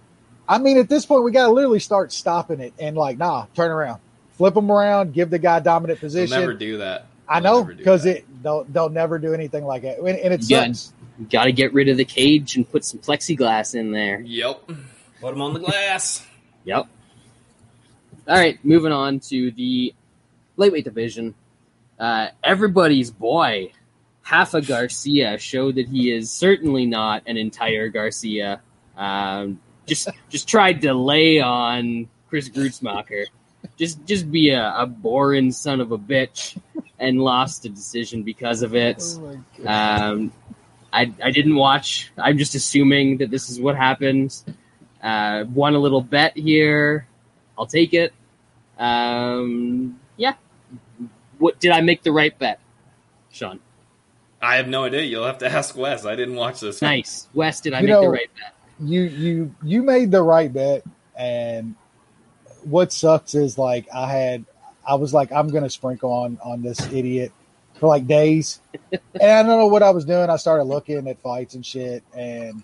I 0.47 0.57
mean, 0.57 0.77
at 0.77 0.89
this 0.89 1.05
point, 1.05 1.23
we 1.23 1.31
got 1.31 1.47
to 1.47 1.53
literally 1.53 1.79
start 1.79 2.11
stopping 2.11 2.59
it 2.59 2.73
and 2.79 2.95
like, 2.97 3.17
nah, 3.17 3.45
turn 3.55 3.71
around, 3.71 3.99
flip 4.33 4.53
them 4.53 4.69
around, 4.71 5.13
give 5.13 5.29
the 5.29 5.39
guy 5.39 5.59
dominant 5.59 5.99
They'll 6.01 6.07
position. 6.09 6.39
never 6.39 6.53
do 6.53 6.77
that. 6.79 7.07
I 7.27 7.39
They'll 7.39 7.63
know 7.65 7.73
because 7.73 8.05
it 8.05 8.25
they'll 8.43 8.65
they'll 8.65 8.89
never 8.89 9.17
do 9.17 9.33
anything 9.33 9.63
like 9.63 9.83
that, 9.83 9.99
and, 9.99 10.07
and 10.09 10.33
it 10.33 10.41
Yeah. 10.43 10.65
sucks. 10.65 10.93
Got 11.29 11.45
to 11.45 11.51
get 11.53 11.73
rid 11.73 11.87
of 11.89 11.95
the 11.97 12.05
cage 12.05 12.55
and 12.57 12.69
put 12.69 12.83
some 12.83 12.99
plexiglass 12.99 13.75
in 13.75 13.91
there. 13.91 14.19
Yep. 14.21 14.61
Put 15.21 15.31
them 15.31 15.41
on 15.41 15.53
the 15.53 15.59
glass. 15.59 16.25
Yep. 16.65 16.87
All 18.27 18.35
right, 18.37 18.57
moving 18.65 18.91
on 18.91 19.19
to 19.21 19.51
the 19.51 19.93
lightweight 20.57 20.85
division. 20.85 21.35
Uh, 21.99 22.27
everybody's 22.43 23.11
boy, 23.11 23.71
Half 24.23 24.53
a 24.53 24.61
Garcia, 24.61 25.37
showed 25.37 25.75
that 25.75 25.87
he 25.87 26.11
is 26.11 26.31
certainly 26.31 26.85
not 26.85 27.23
an 27.27 27.37
entire 27.37 27.89
Garcia. 27.89 28.61
Um, 28.97 29.59
just 29.85 30.09
just 30.29 30.47
tried 30.47 30.81
to 30.81 30.93
lay 30.93 31.39
on 31.39 32.07
Chris 32.29 32.49
Gruetzemacher. 32.49 33.25
Just 33.77 34.05
just 34.05 34.31
be 34.31 34.49
a, 34.49 34.73
a 34.77 34.85
boring 34.85 35.51
son 35.51 35.81
of 35.81 35.91
a 35.91 35.97
bitch 35.97 36.57
and 36.99 37.19
lost 37.19 37.65
a 37.65 37.69
decision 37.69 38.23
because 38.23 38.61
of 38.61 38.75
it. 38.75 39.03
Oh. 39.19 39.41
Um, 39.65 40.31
I 40.91 41.11
I 41.23 41.31
didn't 41.31 41.55
watch. 41.55 42.11
I'm 42.17 42.37
just 42.37 42.55
assuming 42.55 43.17
that 43.17 43.31
this 43.31 43.49
is 43.49 43.59
what 43.59 43.75
happened. 43.75 44.35
Uh, 45.01 45.45
won 45.53 45.73
a 45.73 45.79
little 45.79 46.01
bet 46.01 46.37
here. 46.37 47.07
I'll 47.57 47.67
take 47.67 47.93
it. 47.93 48.13
Um, 48.77 49.99
yeah. 50.17 50.33
What 51.39 51.59
did 51.59 51.71
I 51.71 51.81
make 51.81 52.03
the 52.03 52.11
right 52.11 52.37
bet, 52.37 52.59
Sean? 53.31 53.59
I 54.41 54.57
have 54.57 54.67
no 54.67 54.85
idea. 54.85 55.01
You'll 55.01 55.25
have 55.25 55.37
to 55.39 55.49
ask 55.49 55.75
Wes. 55.75 56.05
I 56.05 56.15
didn't 56.15 56.35
watch 56.35 56.59
this. 56.59 56.81
Nice, 56.81 57.27
Wes. 57.33 57.61
Did 57.61 57.73
I 57.73 57.79
You 57.79 57.87
make 57.87 58.01
the 58.01 58.09
right 58.09 58.29
bet? 58.35 58.52
You 58.79 59.01
you 59.01 59.55
you 59.63 59.83
made 59.83 60.11
the 60.11 60.21
right 60.21 60.51
bet 60.51 60.83
and 61.15 61.75
what 62.63 62.91
sucks 62.91 63.35
is 63.35 63.57
like 63.57 63.87
i 63.93 64.09
had 64.11 64.45
i 64.87 64.95
was 64.95 65.13
like 65.13 65.31
i'm 65.31 65.47
gonna 65.49 65.69
sprinkle 65.69 66.11
on 66.11 66.37
on 66.43 66.61
this 66.61 66.79
idiot 66.91 67.31
for 67.75 67.87
like 67.87 68.07
days. 68.07 68.59
And 69.19 69.31
i 69.31 69.43
don't 69.43 69.59
know 69.59 69.67
what 69.67 69.83
i 69.83 69.91
was 69.91 70.05
doing. 70.05 70.29
I 70.29 70.37
started 70.37 70.63
looking 70.63 71.07
at 71.07 71.19
fights 71.21 71.55
and 71.55 71.65
shit 71.65 72.03
and 72.15 72.63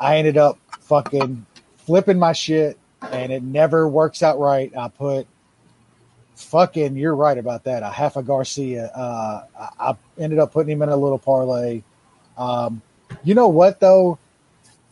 i 0.00 0.16
ended 0.16 0.36
up 0.36 0.58
fucking 0.80 1.44
flipping 1.78 2.18
my 2.18 2.32
shit 2.32 2.78
and 3.12 3.32
it 3.32 3.42
never 3.42 3.88
works 3.88 4.22
out 4.22 4.38
right. 4.38 4.74
I 4.76 4.88
put 4.88 5.26
fucking 6.36 6.96
you're 6.96 7.14
right 7.14 7.38
about 7.38 7.64
that. 7.64 7.82
A 7.82 7.90
half 7.90 8.16
a 8.16 8.22
garcia 8.22 8.86
uh 8.86 9.44
i, 9.58 9.90
I 9.90 9.96
ended 10.18 10.38
up 10.38 10.52
putting 10.52 10.72
him 10.72 10.82
in 10.82 10.88
a 10.88 10.96
little 10.96 11.18
parlay. 11.18 11.82
Um 12.38 12.82
you 13.24 13.34
know 13.34 13.48
what 13.48 13.80
though 13.80 14.18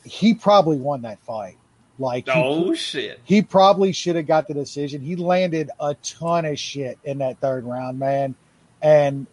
he 0.05 0.35
probably 0.35 0.77
won 0.77 1.03
that 1.03 1.21
fight. 1.25 1.57
Like, 1.99 2.27
he, 2.27 2.33
Oh 2.35 2.75
shit! 2.75 3.21
he 3.25 3.43
probably 3.43 3.93
should 3.93 4.17
have 4.17 4.27
got 4.27 4.49
the 4.49 4.55
decision. 4.55 5.01
He 5.01 5.17
landed 5.17 5.71
a 5.79 5.95
ton 5.95 6.45
of 6.45 6.59
shit 6.59 6.99
in 7.05 7.19
that 7.19 7.39
third 7.39 7.65
round, 7.65 7.99
man. 7.99 8.35
And 8.83 9.27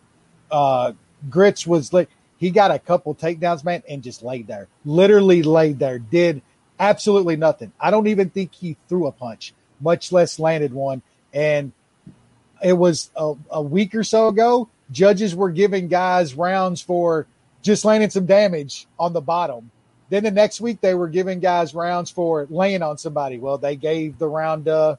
uh 0.49 0.93
Grits 1.29 1.65
was 1.67 1.93
like, 1.93 2.09
he 2.37 2.49
got 2.49 2.71
a 2.71 2.79
couple 2.79 3.13
takedowns, 3.13 3.63
man, 3.63 3.83
and 3.87 4.01
just 4.01 4.23
laid 4.23 4.47
there. 4.47 4.67
Literally 4.85 5.43
laid 5.43 5.79
there. 5.79 5.99
Did 5.99 6.41
absolutely 6.79 7.35
nothing. 7.35 7.71
I 7.79 7.91
don't 7.91 8.07
even 8.07 8.29
think 8.29 8.53
he 8.53 8.77
threw 8.89 9.07
a 9.07 9.11
punch, 9.11 9.53
much 9.79 10.11
less 10.11 10.39
landed 10.39 10.73
one. 10.73 11.03
And 11.33 11.71
it 12.63 12.73
was 12.73 13.11
a, 13.15 13.33
a 13.51 13.61
week 13.61 13.93
or 13.95 14.03
so 14.03 14.27
ago. 14.27 14.69
Judges 14.91 15.35
were 15.35 15.51
giving 15.51 15.87
guys 15.87 16.33
rounds 16.33 16.81
for 16.81 17.27
just 17.61 17.85
landing 17.85 18.09
some 18.09 18.25
damage 18.25 18.87
on 18.99 19.13
the 19.13 19.21
bottom. 19.21 19.71
Then 20.11 20.25
the 20.25 20.31
next 20.31 20.59
week 20.59 20.81
they 20.81 20.93
were 20.93 21.07
giving 21.07 21.39
guys 21.39 21.73
rounds 21.73 22.11
for 22.11 22.45
laying 22.49 22.83
on 22.83 22.97
somebody. 22.97 23.37
Well, 23.37 23.57
they 23.57 23.77
gave 23.77 24.19
the 24.19 24.27
round 24.27 24.67
uh, 24.67 24.97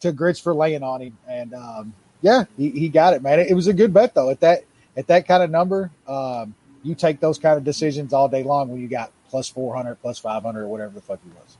to 0.00 0.10
Grits 0.10 0.40
for 0.40 0.54
laying 0.54 0.82
on 0.82 1.02
him, 1.02 1.18
and 1.28 1.52
um, 1.52 1.94
yeah, 2.22 2.44
he, 2.56 2.70
he 2.70 2.88
got 2.88 3.12
it, 3.12 3.22
man. 3.22 3.40
It, 3.40 3.50
it 3.50 3.54
was 3.54 3.66
a 3.66 3.74
good 3.74 3.92
bet 3.92 4.14
though. 4.14 4.30
At 4.30 4.40
that 4.40 4.64
at 4.96 5.06
that 5.08 5.28
kind 5.28 5.42
of 5.42 5.50
number, 5.50 5.90
um, 6.08 6.54
you 6.82 6.94
take 6.94 7.20
those 7.20 7.38
kind 7.38 7.58
of 7.58 7.64
decisions 7.64 8.14
all 8.14 8.26
day 8.26 8.42
long 8.42 8.70
when 8.70 8.80
you 8.80 8.88
got 8.88 9.12
plus 9.28 9.50
four 9.50 9.76
hundred, 9.76 9.96
plus 9.96 10.18
five 10.18 10.42
hundred, 10.42 10.62
or 10.62 10.68
whatever 10.68 10.94
the 10.94 11.02
fuck 11.02 11.20
he 11.22 11.28
was. 11.28 11.58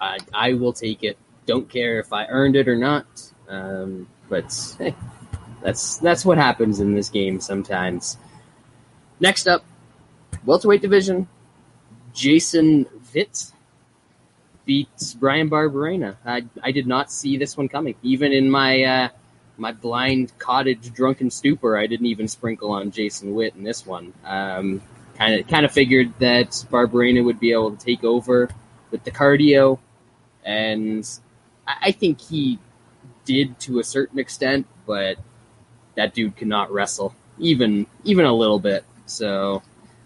I, 0.00 0.18
I 0.32 0.52
will 0.52 0.72
take 0.72 1.02
it. 1.02 1.18
Don't 1.46 1.68
care 1.68 1.98
if 1.98 2.12
I 2.12 2.26
earned 2.26 2.54
it 2.54 2.68
or 2.68 2.76
not. 2.76 3.06
Um, 3.48 4.06
but 4.28 4.76
hey, 4.78 4.94
that's 5.64 5.98
that's 5.98 6.24
what 6.24 6.38
happens 6.38 6.78
in 6.78 6.94
this 6.94 7.08
game 7.08 7.40
sometimes. 7.40 8.18
Next 9.18 9.48
up, 9.48 9.64
welterweight 10.44 10.80
division. 10.80 11.26
Jason 12.14 12.86
Witt 13.12 13.52
beats 14.64 15.14
Bryan 15.14 15.50
Barberena. 15.50 16.16
I 16.24 16.44
I 16.62 16.70
did 16.72 16.86
not 16.86 17.12
see 17.12 17.36
this 17.36 17.56
one 17.56 17.68
coming. 17.68 17.94
Even 18.02 18.32
in 18.32 18.50
my 18.50 18.82
uh, 18.82 19.08
my 19.58 19.72
blind 19.72 20.32
cottage 20.38 20.92
drunken 20.92 21.30
stupor, 21.30 21.76
I 21.76 21.86
didn't 21.86 22.06
even 22.06 22.28
sprinkle 22.28 22.70
on 22.70 22.90
Jason 22.90 23.34
Witt 23.34 23.54
in 23.54 23.64
this 23.64 23.84
one. 23.84 24.12
Kind 24.24 24.80
of 25.40 25.46
kind 25.46 25.64
of 25.64 25.70
figured 25.72 26.12
that 26.18 26.50
Barberena 26.70 27.24
would 27.24 27.38
be 27.38 27.52
able 27.52 27.76
to 27.76 27.84
take 27.84 28.02
over 28.02 28.48
with 28.90 29.04
the 29.04 29.12
cardio, 29.12 29.78
and 30.44 31.08
I, 31.68 31.76
I 31.82 31.92
think 31.92 32.20
he 32.20 32.58
did 33.24 33.58
to 33.60 33.78
a 33.78 33.84
certain 33.84 34.18
extent, 34.18 34.66
but 34.86 35.18
that 35.94 36.14
dude 36.14 36.36
cannot 36.36 36.72
wrestle 36.72 37.14
even 37.38 37.86
even 38.04 38.24
a 38.24 38.32
little 38.32 38.58
bit. 38.58 38.84
So 39.06 39.62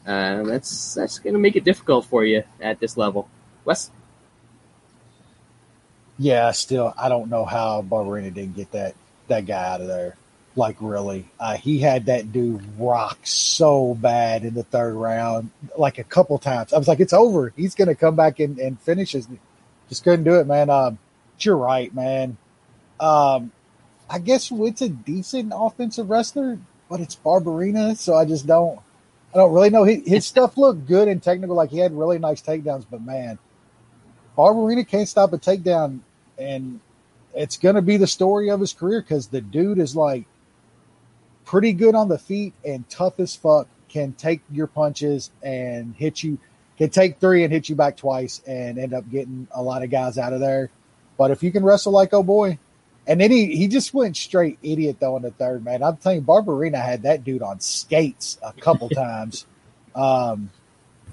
uh, 0.08 0.42
that's 0.42 0.94
that's 0.94 1.18
going 1.18 1.34
to 1.34 1.38
make 1.38 1.54
it 1.54 1.64
difficult 1.64 2.06
for 2.06 2.24
you 2.24 2.42
at 2.62 2.80
this 2.80 2.96
level. 2.96 3.28
Wes, 3.66 3.90
Yeah, 6.18 6.50
still, 6.52 6.94
I 6.98 7.10
don't 7.10 7.28
know 7.28 7.44
how 7.44 7.82
Barberena 7.82 8.32
didn't 8.32 8.56
get 8.56 8.72
that 8.72 8.94
that 9.28 9.44
guy 9.44 9.68
out 9.68 9.82
of 9.82 9.86
there. 9.86 10.16
Like 10.56 10.76
really, 10.80 11.28
uh, 11.38 11.56
he 11.58 11.78
had 11.78 12.06
that 12.06 12.32
dude 12.32 12.64
rock 12.78 13.18
so 13.22 13.94
bad 13.94 14.44
in 14.44 14.54
the 14.54 14.64
third 14.64 14.94
round, 14.94 15.50
like 15.76 15.98
a 15.98 16.04
couple 16.04 16.38
times. 16.38 16.72
I 16.72 16.78
was 16.78 16.88
like, 16.88 17.00
it's 17.00 17.12
over. 17.12 17.52
He's 17.54 17.74
gonna 17.74 17.94
come 17.94 18.16
back 18.16 18.40
and, 18.40 18.58
and 18.58 18.80
finish 18.80 19.12
his. 19.12 19.28
Just 19.90 20.04
couldn't 20.04 20.24
do 20.24 20.36
it, 20.36 20.46
man. 20.46 20.70
Um, 20.70 20.98
you're 21.38 21.56
right, 21.56 21.94
man. 21.94 22.38
Um, 22.98 23.52
I 24.08 24.18
guess 24.20 24.50
it's 24.50 24.80
a 24.80 24.88
decent 24.88 25.52
offensive 25.54 26.08
wrestler, 26.08 26.58
but 26.88 27.00
it's 27.00 27.14
Barberena, 27.14 27.94
so 27.96 28.14
I 28.14 28.24
just 28.24 28.46
don't. 28.46 28.80
I 29.34 29.38
don't 29.38 29.52
really 29.52 29.70
know. 29.70 29.84
His, 29.84 30.06
his 30.06 30.26
stuff 30.26 30.56
looked 30.56 30.86
good 30.86 31.08
and 31.08 31.22
technical, 31.22 31.54
like 31.54 31.70
he 31.70 31.78
had 31.78 31.96
really 31.96 32.18
nice 32.18 32.40
takedowns, 32.40 32.86
but 32.90 33.02
man, 33.02 33.38
Barberena 34.36 34.86
can't 34.86 35.08
stop 35.08 35.32
a 35.32 35.38
takedown, 35.38 36.00
and 36.38 36.80
it's 37.34 37.56
going 37.56 37.74
to 37.74 37.82
be 37.82 37.96
the 37.96 38.06
story 38.06 38.50
of 38.50 38.60
his 38.60 38.72
career 38.72 39.02
because 39.02 39.28
the 39.28 39.40
dude 39.40 39.78
is 39.78 39.94
like 39.94 40.24
pretty 41.44 41.72
good 41.72 41.94
on 41.94 42.08
the 42.08 42.18
feet 42.18 42.54
and 42.64 42.88
tough 42.88 43.20
as 43.20 43.34
fuck. 43.34 43.68
Can 43.88 44.12
take 44.12 44.42
your 44.50 44.66
punches 44.66 45.30
and 45.42 45.94
hit 45.94 46.22
you. 46.22 46.38
Can 46.76 46.90
take 46.90 47.18
three 47.18 47.42
and 47.42 47.52
hit 47.52 47.68
you 47.68 47.74
back 47.74 47.96
twice 47.96 48.42
and 48.46 48.78
end 48.78 48.92
up 48.92 49.10
getting 49.10 49.48
a 49.52 49.62
lot 49.62 49.82
of 49.82 49.90
guys 49.90 50.18
out 50.18 50.32
of 50.32 50.40
there. 50.40 50.70
But 51.16 51.30
if 51.30 51.42
you 51.42 51.50
can 51.50 51.64
wrestle 51.64 51.92
like 51.92 52.12
oh 52.12 52.22
boy, 52.22 52.58
and 53.08 53.20
then 53.20 53.30
he, 53.30 53.56
he 53.56 53.68
just 53.68 53.94
went 53.94 54.16
straight 54.16 54.58
idiot 54.62 54.98
though 55.00 55.16
in 55.16 55.22
the 55.22 55.30
third 55.30 55.64
man. 55.64 55.82
I'm 55.82 55.96
telling 55.96 56.20
you, 56.20 56.26
Barberena 56.26 56.76
had 56.82 57.02
that 57.02 57.24
dude 57.24 57.42
on 57.42 57.58
skates 57.58 58.38
a 58.42 58.52
couple 58.52 58.88
times. 58.90 59.46
Um, 59.94 60.50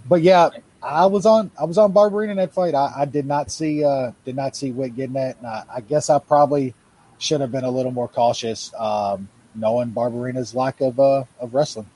but 0.08 0.22
yeah, 0.22 0.50
I 0.84 1.06
was 1.08 1.26
on 1.26 1.52
I 1.60 1.64
was 1.64 1.78
on 1.78 1.94
Barberena 1.94 2.32
in 2.32 2.38
that 2.38 2.54
fight. 2.54 2.76
I, 2.76 2.92
I 2.98 3.06
did 3.06 3.26
not 3.26 3.50
see 3.50 3.84
uh 3.84 4.12
did 4.26 4.36
not 4.36 4.56
see 4.58 4.72
Witt 4.72 4.96
getting 4.96 5.14
that. 5.14 5.38
And 5.38 5.48
I, 5.48 5.64
I 5.76 5.82
guess 5.82 6.10
I 6.10 6.20
probably 6.20 6.76
should 7.18 7.40
have 7.42 7.52
been 7.52 7.64
a 7.64 7.72
little 7.72 7.94
more 7.94 8.10
cautious, 8.10 8.74
um, 8.78 9.30
knowing 9.56 9.92
Barberena's 9.92 10.54
lack 10.54 10.82
of 10.82 11.00
uh 11.00 11.24
of 11.40 11.54
wrestling. 11.54 11.90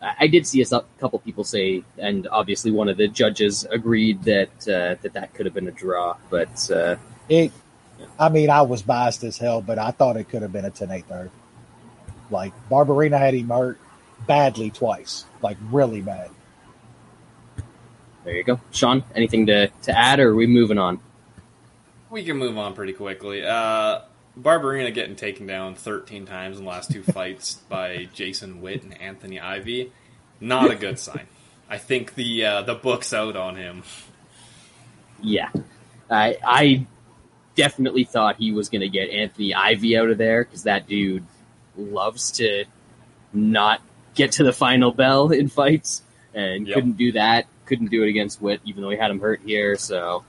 I 0.00 0.14
I 0.20 0.26
did 0.28 0.46
see 0.46 0.62
a 0.62 0.80
couple 1.00 1.18
people 1.20 1.44
say, 1.44 1.82
and 1.98 2.28
obviously 2.28 2.70
one 2.70 2.88
of 2.88 2.96
the 2.96 3.08
judges 3.08 3.64
agreed 3.70 4.22
that 4.24 4.50
uh, 4.68 4.94
that 5.02 5.12
that 5.14 5.34
could 5.34 5.46
have 5.46 5.54
been 5.54 5.68
a 5.68 5.72
draw, 5.72 6.16
but 6.30 6.70
uh, 6.70 6.96
It 7.28 7.52
I 8.18 8.28
mean, 8.28 8.50
I 8.50 8.62
was 8.62 8.82
biased 8.82 9.24
as 9.24 9.38
hell, 9.38 9.60
but 9.60 9.78
I 9.78 9.90
thought 9.90 10.16
it 10.16 10.28
could 10.28 10.42
have 10.42 10.52
been 10.52 10.64
a 10.64 10.70
10-8 10.70 11.04
third. 11.04 11.30
Like 12.30 12.52
Barberena 12.70 13.18
had 13.18 13.34
him 13.34 13.48
hurt 13.48 13.78
badly 14.26 14.70
twice, 14.70 15.24
like 15.42 15.56
really 15.70 16.00
bad. 16.00 16.30
there 18.24 18.36
you 18.36 18.44
go. 18.44 18.60
Sean, 18.70 19.04
anything 19.14 19.46
to, 19.46 19.68
to 19.82 19.96
add, 19.96 20.20
or 20.20 20.30
are 20.30 20.34
we 20.34 20.46
moving 20.46 20.78
on? 20.78 21.00
We 22.10 22.24
can 22.24 22.36
move 22.36 22.56
on 22.58 22.74
pretty 22.74 22.92
quickly. 22.92 23.44
Uh, 23.44 24.00
Barberena 24.38 24.92
getting 24.92 25.16
taken 25.16 25.46
down 25.46 25.74
13 25.74 26.26
times 26.26 26.58
in 26.58 26.64
the 26.64 26.70
last 26.70 26.90
two 26.90 27.02
fights 27.02 27.54
by 27.68 28.08
Jason 28.14 28.60
Witt 28.60 28.82
and 28.82 29.00
Anthony 29.00 29.38
Ivy. 29.40 29.92
Not 30.40 30.70
a 30.70 30.74
good 30.74 30.98
sign. 30.98 31.26
I 31.68 31.78
think 31.78 32.14
the 32.16 32.44
uh, 32.44 32.62
the 32.62 32.74
book's 32.74 33.14
out 33.14 33.36
on 33.36 33.56
him. 33.56 33.84
Yeah, 35.22 35.50
I 36.10 36.36
I 36.44 36.86
definitely 37.54 38.04
thought 38.04 38.36
he 38.36 38.52
was 38.52 38.68
going 38.68 38.80
to 38.80 38.88
get 38.88 39.10
Anthony 39.10 39.54
Ivy 39.54 39.96
out 39.96 40.10
of 40.10 40.18
there 40.18 40.44
because 40.44 40.64
that 40.64 40.86
dude 40.86 41.24
loves 41.76 42.32
to 42.32 42.64
not 43.32 43.80
get 44.14 44.32
to 44.32 44.44
the 44.44 44.52
final 44.52 44.92
bell 44.92 45.30
in 45.30 45.48
fights, 45.48 46.02
and 46.34 46.66
Yep. 46.66 46.74
couldn't 46.74 46.96
do 46.96 47.12
that. 47.12 47.46
Couldn't 47.66 47.90
do 47.90 48.02
it 48.02 48.08
against 48.08 48.42
Witt, 48.42 48.60
even 48.64 48.82
though 48.82 48.90
he 48.90 48.96
had 48.96 49.10
him 49.10 49.20
hurt 49.20 49.40
here. 49.44 49.76
So, 49.76 50.24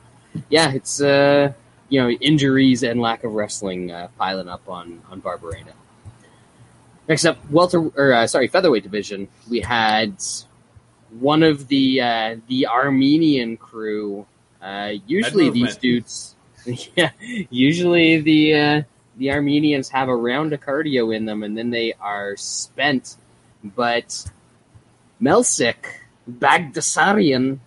yeah, 0.49 0.71
it's 0.71 1.01
uh 1.01 1.53
you 1.89 2.01
know 2.01 2.09
injuries 2.09 2.83
and 2.83 3.01
lack 3.01 3.23
of 3.23 3.33
wrestling 3.33 3.91
uh, 3.91 4.07
piling 4.17 4.47
up 4.47 4.67
on 4.69 5.01
on 5.11 5.21
Barberena. 5.21 5.73
Next 7.07 7.25
up, 7.25 7.37
welter 7.51 7.91
or 7.95 8.13
uh, 8.13 8.27
sorry, 8.27 8.47
featherweight 8.47 8.83
division. 8.83 9.27
We 9.49 9.59
had 9.59 10.15
one 11.19 11.43
of 11.43 11.67
the 11.67 12.01
uh, 12.01 12.35
the 12.47 12.67
Armenian 12.67 13.57
crew. 13.57 14.25
Uh, 14.61 14.93
usually 15.05 15.49
these 15.49 15.75
dudes, 15.75 16.32
yeah, 16.95 17.11
usually 17.49 18.21
the 18.21 18.53
uh, 18.53 18.81
the 19.17 19.31
Armenians 19.31 19.89
have 19.89 20.09
a 20.09 20.15
round 20.15 20.53
of 20.53 20.61
cardio 20.61 21.15
in 21.15 21.25
them, 21.25 21.43
and 21.43 21.57
then 21.57 21.69
they 21.69 21.93
are 21.99 22.35
spent. 22.37 23.15
But 23.63 24.25
Melsik 25.21 25.75
Baghdasaryan, 26.29 27.59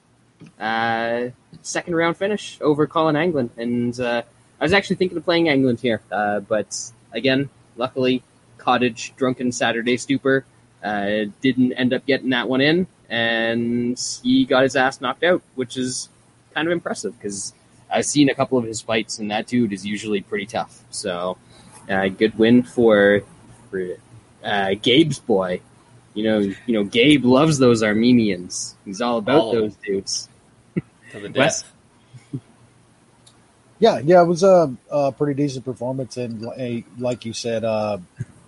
uh, 0.58 1.28
second 1.62 1.94
round 1.94 2.16
finish 2.16 2.58
over 2.60 2.86
Colin 2.86 3.16
Anglin, 3.16 3.50
and 3.56 3.98
uh, 4.00 4.22
I 4.60 4.64
was 4.64 4.72
actually 4.72 4.96
thinking 4.96 5.18
of 5.18 5.24
playing 5.24 5.48
Anglin 5.48 5.76
here, 5.76 6.00
uh, 6.10 6.40
but 6.40 6.92
again, 7.12 7.50
luckily, 7.76 8.22
cottage 8.58 9.14
drunken 9.16 9.52
Saturday 9.52 9.96
stupor 9.96 10.44
uh, 10.82 11.26
didn't 11.40 11.72
end 11.74 11.92
up 11.92 12.06
getting 12.06 12.30
that 12.30 12.48
one 12.48 12.60
in, 12.60 12.86
and 13.08 13.98
he 14.22 14.44
got 14.44 14.62
his 14.62 14.76
ass 14.76 15.00
knocked 15.00 15.24
out, 15.24 15.42
which 15.54 15.76
is 15.76 16.08
kind 16.54 16.66
of 16.66 16.72
impressive 16.72 17.18
because 17.18 17.52
I've 17.96 18.04
seen 18.04 18.28
a 18.28 18.34
couple 18.34 18.58
of 18.58 18.64
his 18.64 18.82
fights, 18.82 19.18
and 19.18 19.30
that 19.30 19.46
dude 19.46 19.72
is 19.72 19.86
usually 19.86 20.20
pretty 20.20 20.44
tough. 20.44 20.84
So, 20.90 21.38
uh, 21.88 22.08
good 22.08 22.36
win 22.38 22.62
for 22.62 23.22
for 23.70 23.96
uh, 24.44 24.74
Gabe's 24.74 25.18
boy. 25.18 25.62
You 26.12 26.24
know, 26.24 26.38
you 26.38 26.74
know, 26.74 26.84
Gabe 26.84 27.24
loves 27.24 27.58
those 27.58 27.82
Armenians. 27.82 28.76
He's 28.84 29.00
all 29.00 29.16
about 29.18 29.40
All 29.40 29.50
of 29.50 29.56
those 29.56 29.76
dudes. 29.76 30.28
To 31.12 31.20
the 31.20 31.28
death. 31.28 31.62
Yeah, 33.78 34.00
yeah, 34.00 34.22
it 34.22 34.24
was 34.24 34.42
a, 34.42 34.74
a 34.90 35.12
pretty 35.12 35.40
decent 35.40 35.64
performance, 35.64 36.16
and 36.16 36.44
a, 36.58 36.84
like 36.98 37.24
you 37.24 37.32
said, 37.32 37.62
uh, 37.62 37.98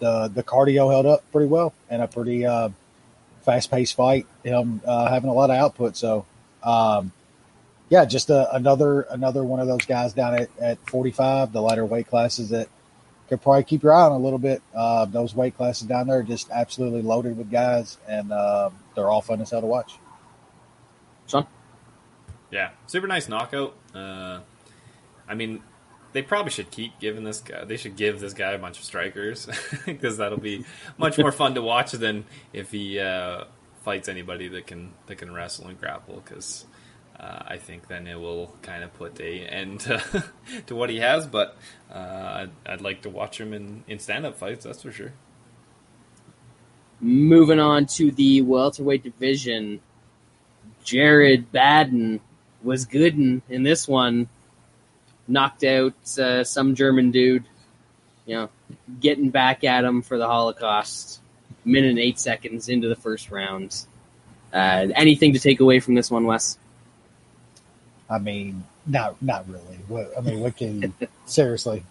the 0.01 0.29
the 0.29 0.43
cardio 0.43 0.91
held 0.91 1.07
up 1.07 1.31
pretty 1.31 1.47
well, 1.47 1.73
and 1.89 2.03
a 2.03 2.09
pretty 2.09 2.45
uh, 2.45 2.71
fast 3.43 3.71
paced 3.71 3.95
fight. 3.95 4.27
Him 4.43 4.81
uh, 4.85 5.09
having 5.09 5.31
a 5.31 5.33
lot 5.33 5.51
of 5.51 5.57
output, 5.57 5.97
so 5.97 6.27
um, 6.65 7.13
yeah, 7.89 8.05
just 8.05 8.31
a, 8.31 8.55
another 8.55 9.03
another 9.03 9.45
one 9.45 9.61
of 9.61 9.67
those 9.67 9.87
guys 9.87 10.13
down 10.13 10.35
at, 10.35 10.51
at 10.61 10.79
forty 10.89 11.11
five, 11.11 11.53
the 11.53 11.61
lighter 11.61 11.85
weight 11.85 12.09
classes 12.09 12.51
that 12.51 12.69
could 13.29 13.43
probably 13.43 13.65
keep 13.65 13.83
your 13.83 13.93
eye 13.93 14.03
on 14.03 14.13
a 14.13 14.19
little 14.19 14.39
bit. 14.39 14.63
Uh, 14.75 15.05
those 15.05 15.35
weight 15.35 15.57
classes 15.57 15.87
down 15.87 16.07
there 16.07 16.19
are 16.19 16.23
just 16.23 16.51
absolutely 16.51 17.03
loaded 17.03 17.37
with 17.37 17.51
guys, 17.51 17.99
and 18.09 18.33
uh, 18.33 18.71
they're 18.95 19.09
all 19.09 19.21
fun 19.21 19.41
as 19.41 19.51
hell 19.51 19.61
to 19.61 19.67
watch. 19.67 19.99
Sean? 21.27 21.47
Yeah, 22.51 22.71
super 22.87 23.07
nice 23.07 23.29
knockout. 23.29 23.75
Uh, 23.95 24.41
I 25.29 25.35
mean, 25.35 25.63
they 26.13 26.23
probably 26.23 26.51
should 26.51 26.71
keep 26.71 26.99
giving 26.99 27.25
this 27.25 27.41
guy. 27.41 27.65
They 27.65 27.77
should 27.77 27.97
give 27.97 28.21
this 28.21 28.33
guy 28.33 28.53
a 28.53 28.59
bunch 28.59 28.79
of 28.79 28.85
strikers 28.85 29.47
because 29.87 30.17
that'll 30.17 30.39
be 30.39 30.65
much 30.97 31.19
more 31.19 31.33
fun 31.33 31.55
to 31.55 31.63
watch 31.63 31.93
than 31.93 32.25
if 32.53 32.71
he 32.71 32.99
uh, 32.99 33.45
fights 33.85 34.09
anybody 34.09 34.49
that 34.49 34.67
can 34.67 34.93
that 35.07 35.17
can 35.17 35.33
wrestle 35.33 35.69
and 35.69 35.79
grapple. 35.79 36.23
Because 36.25 36.65
uh, 37.21 37.43
I 37.47 37.57
think 37.57 37.89
then 37.89 38.07
it 38.07 38.19
will 38.19 38.55
kind 38.63 38.85
of 38.85 38.95
put 38.95 39.21
a 39.21 39.41
end 39.41 39.81
to, 39.81 40.25
to 40.67 40.75
what 40.77 40.89
he 40.91 40.99
has. 40.99 41.27
But 41.27 41.57
uh, 41.93 42.47
I'd, 42.47 42.51
I'd 42.65 42.81
like 42.81 43.03
to 43.03 43.11
watch 43.11 43.41
him 43.41 43.53
in, 43.53 43.85
in 43.89 43.99
stand 43.99 44.25
up 44.25 44.37
fights. 44.37 44.65
That's 44.65 44.83
for 44.83 44.93
sure. 44.93 45.13
Moving 47.01 47.61
on 47.61 47.87
to 47.87 48.11
the 48.11 48.43
welterweight 48.43 49.03
division, 49.05 49.81
Jared 50.85 51.51
Baden 51.53 52.21
was 52.63 52.87
good 52.87 53.15
in, 53.15 53.43
in 53.49 53.63
this 53.63 53.89
one. 53.89 54.29
Knocked 55.27 55.65
out 55.65 56.19
uh, 56.19 56.45
some 56.45 56.75
German 56.75 57.11
dude. 57.11 57.45
You 58.27 58.35
know, 58.35 58.49
getting 59.01 59.31
back 59.31 59.65
at 59.65 59.85
him 59.85 60.03
for 60.03 60.19
the 60.19 60.27
Holocaust. 60.27 61.21
Minute 61.65 61.91
and 61.91 61.99
eight 61.99 62.19
seconds 62.19 62.69
into 62.69 62.89
the 62.89 62.97
first 62.97 63.31
round. 63.31 63.85
Uh, 64.53 64.87
anything 64.95 65.35
to 65.35 65.39
take 65.39 65.61
away 65.61 65.81
from 65.81 65.95
this 65.95 66.11
one, 66.11 66.25
Wes? 66.25 66.59
I 68.11 68.19
mean, 68.19 68.65
not 68.87 69.21
not 69.23 69.49
really. 69.49 69.79
What 69.89 70.11
I 70.17 70.21
mean, 70.21 70.41
what 70.41 70.57
can 70.57 70.83
you 70.83 70.93
seriously? 71.27 71.83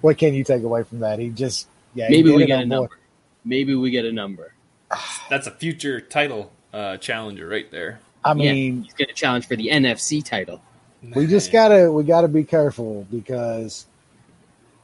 What 0.00 0.18
can 0.18 0.34
you 0.34 0.44
take 0.44 0.62
away 0.62 0.82
from 0.84 1.00
that? 1.00 1.18
He 1.18 1.28
just 1.30 1.66
yeah. 1.94 2.08
Maybe 2.10 2.30
we 2.30 2.46
get 2.46 2.58
a 2.58 2.62
on 2.62 2.68
board. 2.68 2.80
number. 2.90 2.98
Maybe 3.44 3.74
we 3.74 3.90
get 3.90 4.04
a 4.04 4.12
number. 4.12 4.52
That's 5.30 5.46
a 5.46 5.50
future 5.50 6.00
title 6.00 6.52
uh, 6.72 6.96
challenger 6.98 7.46
right 7.48 7.70
there. 7.70 8.00
I 8.24 8.34
Yeah, 8.34 8.52
mean, 8.52 8.82
he's 8.84 8.92
going 8.94 9.08
to 9.08 9.14
challenge 9.14 9.46
for 9.48 9.56
the 9.56 9.68
NFC 9.68 10.24
title. 10.24 10.60
we 11.14 11.26
just 11.26 11.50
gotta 11.50 11.90
we 11.90 12.04
gotta 12.04 12.28
be 12.28 12.44
careful 12.44 13.06
because 13.10 13.86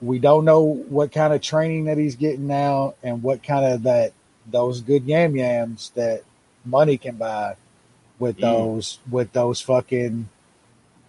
we 0.01 0.19
don't 0.19 0.45
know 0.45 0.63
what 0.63 1.13
kind 1.13 1.33
of 1.33 1.41
training 1.41 1.85
that 1.85 1.99
he's 1.99 2.17
getting 2.17 2.47
now 2.49 2.95
and 3.03 3.23
what 3.23 3.43
kind 3.43 3.65
of 3.65 3.83
that 3.85 4.13
those 4.47 4.81
good 4.81 5.05
yam 5.05 5.37
yams 5.37 5.91
that 5.95 6.23
money 6.65 6.97
can 6.97 7.17
buy 7.17 7.55
with 8.19 8.37
Mm. 8.39 8.41
those 8.41 8.99
with 9.11 9.33
those 9.33 9.61
fucking 9.61 10.29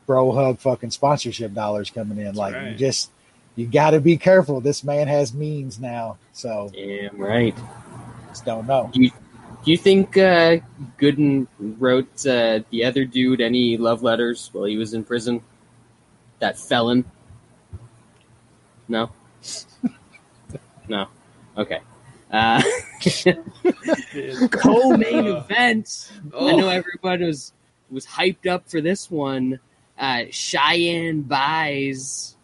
bro 0.09 0.31
hug 0.31 0.57
fucking 0.57 0.89
sponsorship 0.89 1.53
dollars 1.53 1.91
coming 1.91 2.17
in. 2.17 2.33
like 2.33 2.55
you 2.65 2.73
just 2.73 3.11
you 3.55 3.67
got 3.67 3.91
to 3.91 4.01
be 4.01 4.17
careful. 4.17 4.59
This 4.59 4.83
man 4.83 5.07
has 5.07 5.35
means 5.35 5.79
now, 5.79 6.17
so 6.33 6.71
Damn 6.73 7.15
right. 7.15 7.55
just 8.29 8.43
don't 8.43 8.65
know. 8.65 8.89
Do 8.91 9.03
you, 9.03 9.11
do 9.63 9.69
you 9.69 9.77
think 9.77 10.17
uh, 10.17 10.57
Gooden 10.97 11.45
wrote 11.59 12.25
uh, 12.25 12.61
the 12.71 12.85
other 12.85 13.05
dude 13.05 13.39
any 13.39 13.77
love 13.77 14.01
letters 14.01 14.49
while 14.51 14.63
he 14.63 14.77
was 14.77 14.95
in 14.95 15.03
prison? 15.03 15.43
That 16.39 16.57
felon? 16.57 17.05
No? 18.87 19.11
no. 20.87 21.07
Okay. 21.55 21.81
Uh, 22.31 22.63
co-main 24.49 25.27
event. 25.27 26.11
I 26.35 26.55
know 26.55 26.69
everybody 26.69 27.25
was 27.25 27.53
was 27.91 28.07
hyped 28.07 28.47
up 28.47 28.67
for 28.67 28.81
this 28.81 29.11
one. 29.11 29.59
Uh, 29.99 30.23
Cheyanne 30.31 31.23
Buys 31.27 32.35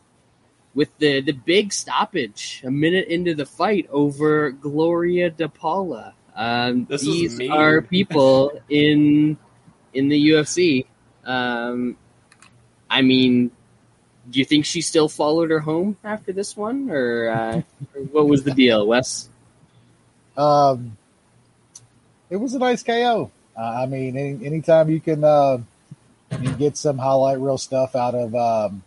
with 0.73 0.89
the 0.97 1.21
the 1.21 1.31
big 1.31 1.71
stoppage 1.71 2.61
a 2.65 2.69
minute 2.69 3.07
into 3.07 3.33
the 3.33 3.45
fight 3.45 3.87
over 3.89 4.51
Gloria 4.51 5.31
DePaula. 5.31 6.13
Um, 6.35 6.85
This 6.89 7.01
these 7.01 7.37
mean. 7.37 7.51
are 7.51 7.81
people 7.81 8.61
in 8.69 9.37
in 9.93 10.09
the 10.09 10.29
UFC. 10.31 10.85
Um, 11.23 11.95
I 12.89 13.01
mean, 13.01 13.51
do 14.29 14.39
you 14.39 14.45
think 14.45 14.65
she 14.65 14.81
still 14.81 15.07
followed 15.07 15.49
her 15.49 15.59
home 15.61 15.97
after 16.03 16.33
this 16.33 16.55
one, 16.57 16.89
or, 16.89 17.29
uh, 17.29 17.61
or 17.95 18.01
what 18.11 18.27
was 18.27 18.43
the 18.43 18.51
deal, 18.51 18.85
Wes? 18.85 19.29
Um, 20.37 20.97
it 22.29 22.35
was 22.35 22.53
a 22.53 22.59
nice 22.59 22.83
KO. 22.83 23.31
Uh, 23.57 23.61
I 23.61 23.85
mean, 23.85 24.17
any, 24.17 24.45
anytime 24.45 24.89
you 24.89 24.99
can 24.99 25.23
uh, 25.23 25.59
you 26.41 26.51
get 26.53 26.77
some 26.77 26.97
highlight 26.97 27.39
reel 27.39 27.57
stuff 27.57 27.95
out 27.95 28.15
of, 28.15 28.35
um, 28.35 28.83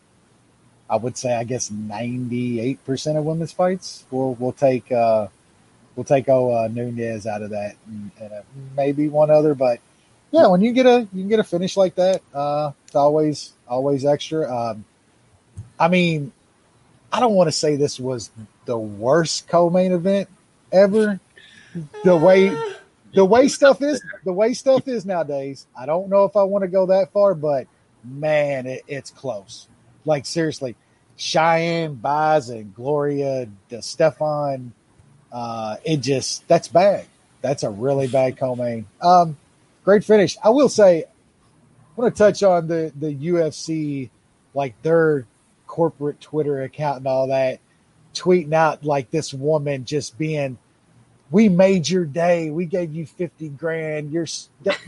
I 0.88 0.96
would 0.96 1.16
say, 1.16 1.34
I 1.34 1.44
guess 1.44 1.70
ninety 1.70 2.61
eight 2.61 2.84
percent 2.84 3.18
of 3.18 3.24
women's 3.24 3.52
fights, 3.52 4.04
we'll 4.11 4.34
we'll 4.34 4.52
take 4.52 4.90
uh, 4.90 5.28
we'll 5.96 6.04
take 6.04 6.28
oh 6.28 6.52
uh, 6.54 6.68
Nunes 6.68 7.26
out 7.26 7.42
of 7.42 7.50
that, 7.50 7.76
and, 7.87 8.11
and 8.20 8.32
uh, 8.32 8.42
maybe 8.76 9.08
one 9.08 9.30
other, 9.30 9.54
but 9.54 9.80
yeah, 10.30 10.46
when 10.46 10.61
you 10.61 10.72
get 10.72 10.87
a 10.87 11.00
you 11.12 11.22
can 11.22 11.28
get 11.28 11.40
a 11.40 11.44
finish 11.44 11.76
like 11.76 11.94
that, 11.96 12.22
uh, 12.34 12.72
it's 12.87 12.96
always 12.96 13.52
always 13.66 14.04
extra. 14.04 14.50
Um, 14.54 14.84
I 15.78 15.88
mean, 15.88 16.32
I 17.12 17.20
don't 17.20 17.34
want 17.34 17.48
to 17.48 17.52
say 17.52 17.76
this 17.76 17.98
was 17.98 18.30
the 18.64 18.78
worst 18.78 19.48
co-main 19.48 19.92
event 19.92 20.28
ever. 20.72 21.20
The 22.02 22.16
way 22.16 22.56
the 23.14 23.25
way 23.25 23.49
stuff 23.49 23.83
is 23.83 24.03
the 24.25 24.33
way 24.33 24.55
stuff 24.55 24.87
is 24.88 25.07
nowadays. 25.07 25.66
I 25.79 25.87
don't 25.87 26.09
know 26.09 26.25
if 26.25 26.37
I 26.37 26.42
want 26.42 26.62
to 26.62 26.68
go 26.68 26.87
that 26.87 27.12
far, 27.12 27.35
but 27.35 27.66
man, 28.05 28.66
it, 28.66 28.83
it's 28.87 29.11
close. 29.11 29.68
Like 30.05 30.27
seriously, 30.27 30.77
Cheyanne 31.16 31.94
Buys 31.97 32.49
and 32.51 32.75
Gloria 32.75 33.49
Stefan. 33.81 34.73
Uh, 35.31 35.77
it 35.85 35.99
just 35.99 36.47
that's 36.49 36.68
bad. 36.68 37.07
That's 37.42 37.62
a 37.62 37.71
really 37.71 38.09
bad 38.09 38.37
co-main. 38.37 38.87
Um, 39.01 39.37
great 39.85 40.05
finish. 40.05 40.37
I 40.42 40.51
will 40.51 40.68
say, 40.68 41.05
I 41.05 41.07
want 42.01 42.14
to 42.14 42.18
touch 42.18 42.42
on 42.42 42.66
the 42.68 42.92
the 42.97 43.14
UFC, 43.14 44.11
like 44.55 44.81
their 44.83 45.27
corporate 45.66 46.21
Twitter 46.21 46.62
account 46.62 46.99
and 46.99 47.07
all 47.07 47.29
that, 47.29 47.61
tweeting 48.14 48.53
out 48.53 48.85
like 48.85 49.11
this 49.11 49.33
woman 49.33 49.85
just 49.85 50.18
being, 50.18 50.59
"We 51.31 51.49
made 51.49 51.88
your 51.88 52.05
day. 52.05 52.51
We 52.51 52.67
gave 52.67 52.93
you 52.95 53.07
fifty 53.07 53.49
grand." 53.49 54.11
You're 54.12 54.27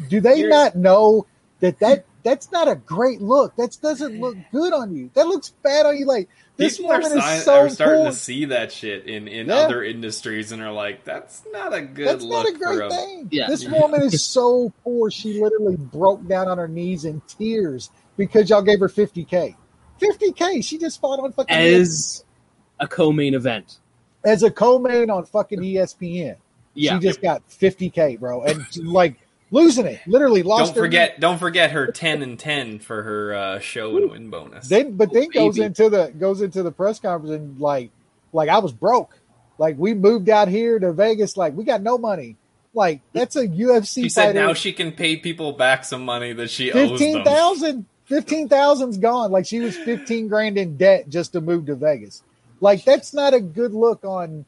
do 0.09 0.21
they 0.21 0.37
You're- 0.39 0.51
not 0.51 0.77
know 0.77 1.27
that 1.61 1.79
that 1.81 2.05
that's 2.23 2.51
not 2.53 2.69
a 2.69 2.75
great 2.77 3.21
look? 3.23 3.57
That 3.57 3.77
doesn't 3.83 4.21
look 4.21 4.37
good 4.53 4.73
on 4.73 4.95
you. 4.95 5.11
That 5.15 5.27
looks 5.27 5.51
bad 5.63 5.87
on 5.87 5.97
you. 5.97 6.07
Like 6.07 6.29
this 6.57 6.77
People 6.77 6.93
are, 6.93 7.01
woman 7.01 7.17
is 7.19 7.25
si- 7.25 7.39
so 7.41 7.55
are 7.61 7.69
starting 7.71 8.03
poor. 8.03 8.11
to 8.11 8.17
see 8.17 8.45
that 8.47 8.71
shit 8.73 9.07
in, 9.07 9.27
in 9.29 9.47
Yeah. 9.47 9.55
other 9.55 9.83
industries 9.83 10.53
and 10.53 10.61
are 10.61 10.73
like, 10.73 11.05
that's 11.05 11.43
not 11.51 11.73
a 11.73 11.81
good 11.81 12.07
That's 12.07 12.23
look 12.23 12.45
not 12.45 12.55
a 12.55 12.59
for 12.59 12.77
great 12.77 12.87
a 12.87 12.91
thing. 12.91 13.29
Yeah. 13.31 13.47
This 13.49 13.67
woman 13.67 14.03
is 14.03 14.23
so 14.23 14.71
poor. 14.85 15.11
She 15.11 15.41
literally 15.41 15.77
broke 15.79 16.27
down 16.29 16.49
on 16.49 16.59
her 16.59 16.69
knees 16.69 17.07
in 17.07 17.23
tears 17.27 17.91
because 18.19 18.51
y'all 18.51 18.61
gave 18.61 18.81
her 18.81 18.89
50K. 18.91 19.57
50K. 20.03 20.63
She 20.63 20.77
just 20.77 21.01
fought 21.01 21.19
on 21.21 21.33
fucking 21.33 21.57
As 21.57 22.25
a 22.79 22.87
co-main 22.87 23.33
event. 23.35 23.79
As 24.25 24.43
a 24.43 24.51
co-main 24.51 25.11
on 25.11 25.25
fucking 25.25 25.61
ESPN. 25.61 26.37
Yeah. 26.75 26.95
She 26.95 27.07
just 27.07 27.21
got 27.21 27.49
50K, 27.49 28.19
bro. 28.19 28.43
And 28.45 28.65
like 28.77 29.17
losing 29.51 29.87
it. 29.87 30.01
Literally 30.07 30.43
lost 30.43 30.75
Don't 30.75 30.83
forget, 30.83 31.21
don't 31.21 31.39
forget 31.39 31.73
her 31.73 31.89
ten 31.89 32.23
and 32.23 32.39
ten 32.39 32.79
for 32.79 33.03
her 33.03 33.35
uh, 33.35 33.59
show 33.59 33.97
and 33.97 34.11
win 34.11 34.31
bonus. 34.31 34.69
Then 34.69 34.97
but 34.97 35.13
then 35.13 35.29
goes 35.29 35.57
baby. 35.57 35.67
into 35.67 35.91
the 35.91 36.13
goes 36.19 36.43
into 36.43 36.63
the 36.63 36.73
press 36.73 36.99
conference 36.99 37.35
and 37.35 37.61
like 37.61 37.91
like 38.33 38.49
I 38.49 38.59
was 38.59 38.73
broke. 38.73 39.19
Like 39.59 39.77
we 39.79 39.95
moved 39.95 40.29
out 40.29 40.49
here 40.49 40.79
to 40.79 40.93
Vegas, 40.93 41.37
like 41.37 41.55
we 41.55 41.65
got 41.65 41.83
no 41.83 41.99
money. 41.99 42.37
Like 42.73 43.01
that's 43.13 43.37
a 43.37 43.47
UFC 43.47 44.05
she 44.05 44.09
said 44.09 44.35
now 44.35 44.55
she 44.55 44.73
can 44.73 44.93
pay 44.93 45.17
people 45.17 45.53
back 45.53 45.85
some 45.85 46.05
money 46.05 46.33
that 46.33 46.51
she 46.51 46.73
owes 46.73 46.89
them. 46.89 46.99
Fifteen 46.99 47.25
thousand. 47.25 47.87
Fifteen 48.05 48.49
thousand's 48.49 48.99
gone. 48.99 49.31
Like 49.31 49.47
she 49.47 49.61
was 49.61 49.77
fifteen 49.77 50.29
grand 50.29 50.57
in 50.57 50.77
debt 50.77 51.09
just 51.09 51.33
to 51.33 51.41
move 51.41 51.67
to 51.67 51.75
Vegas. 51.75 52.23
Like 52.61 52.85
that's 52.85 53.15
not 53.15 53.35
a 53.35 53.41
good 53.41 53.73
look 53.73 54.05
on 54.05 54.45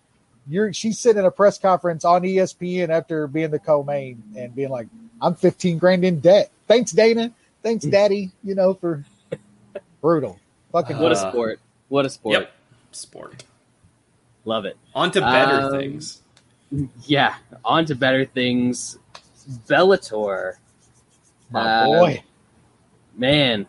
your. 0.49 0.73
She's 0.73 0.99
sitting 0.99 1.21
in 1.21 1.25
a 1.27 1.31
press 1.31 1.59
conference 1.59 2.05
on 2.05 2.23
ESPN 2.23 2.91
after 2.91 3.27
being 3.27 3.51
the 3.51 3.59
co-main 3.59 4.23
and 4.37 4.55
being 4.55 4.71
like, 4.71 4.87
I'm 5.21 5.35
15 5.35 5.79
grand 5.79 6.05
in 6.05 6.21
debt. 6.21 6.51
Thanks, 6.69 6.93
Dana. 6.93 7.33
Thanks, 7.63 7.85
Daddy. 7.85 8.31
You 8.43 8.55
know 8.55 8.75
for 8.75 9.05
brutal. 10.01 10.39
Fucking 10.73 10.99
What 10.99 11.13
a 11.13 11.17
sport! 11.17 11.61
What 11.89 12.07
a 12.07 12.11
sport! 12.11 12.33
Yep. 12.41 12.53
Sport. 12.93 13.45
Love 14.45 14.65
it. 14.65 14.77
On 14.95 15.11
to 15.13 15.21
better 15.21 15.67
Um, 15.67 15.71
things. 15.73 16.23
Yeah, 17.07 17.35
on 17.65 17.85
to 17.87 17.95
better 17.95 18.25
things. 18.25 18.99
Bellator, 19.69 20.55
my 21.51 21.61
uh, 21.61 21.85
boy. 21.87 22.23
man. 23.17 23.67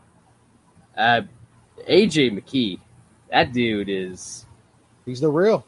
Uh, 0.97 1.21
AJ 1.89 2.31
McKee, 2.39 2.79
that 3.33 3.51
dude 3.51 3.89
is 3.89 4.45
He's 5.05 5.19
the 5.19 5.29
real. 5.29 5.65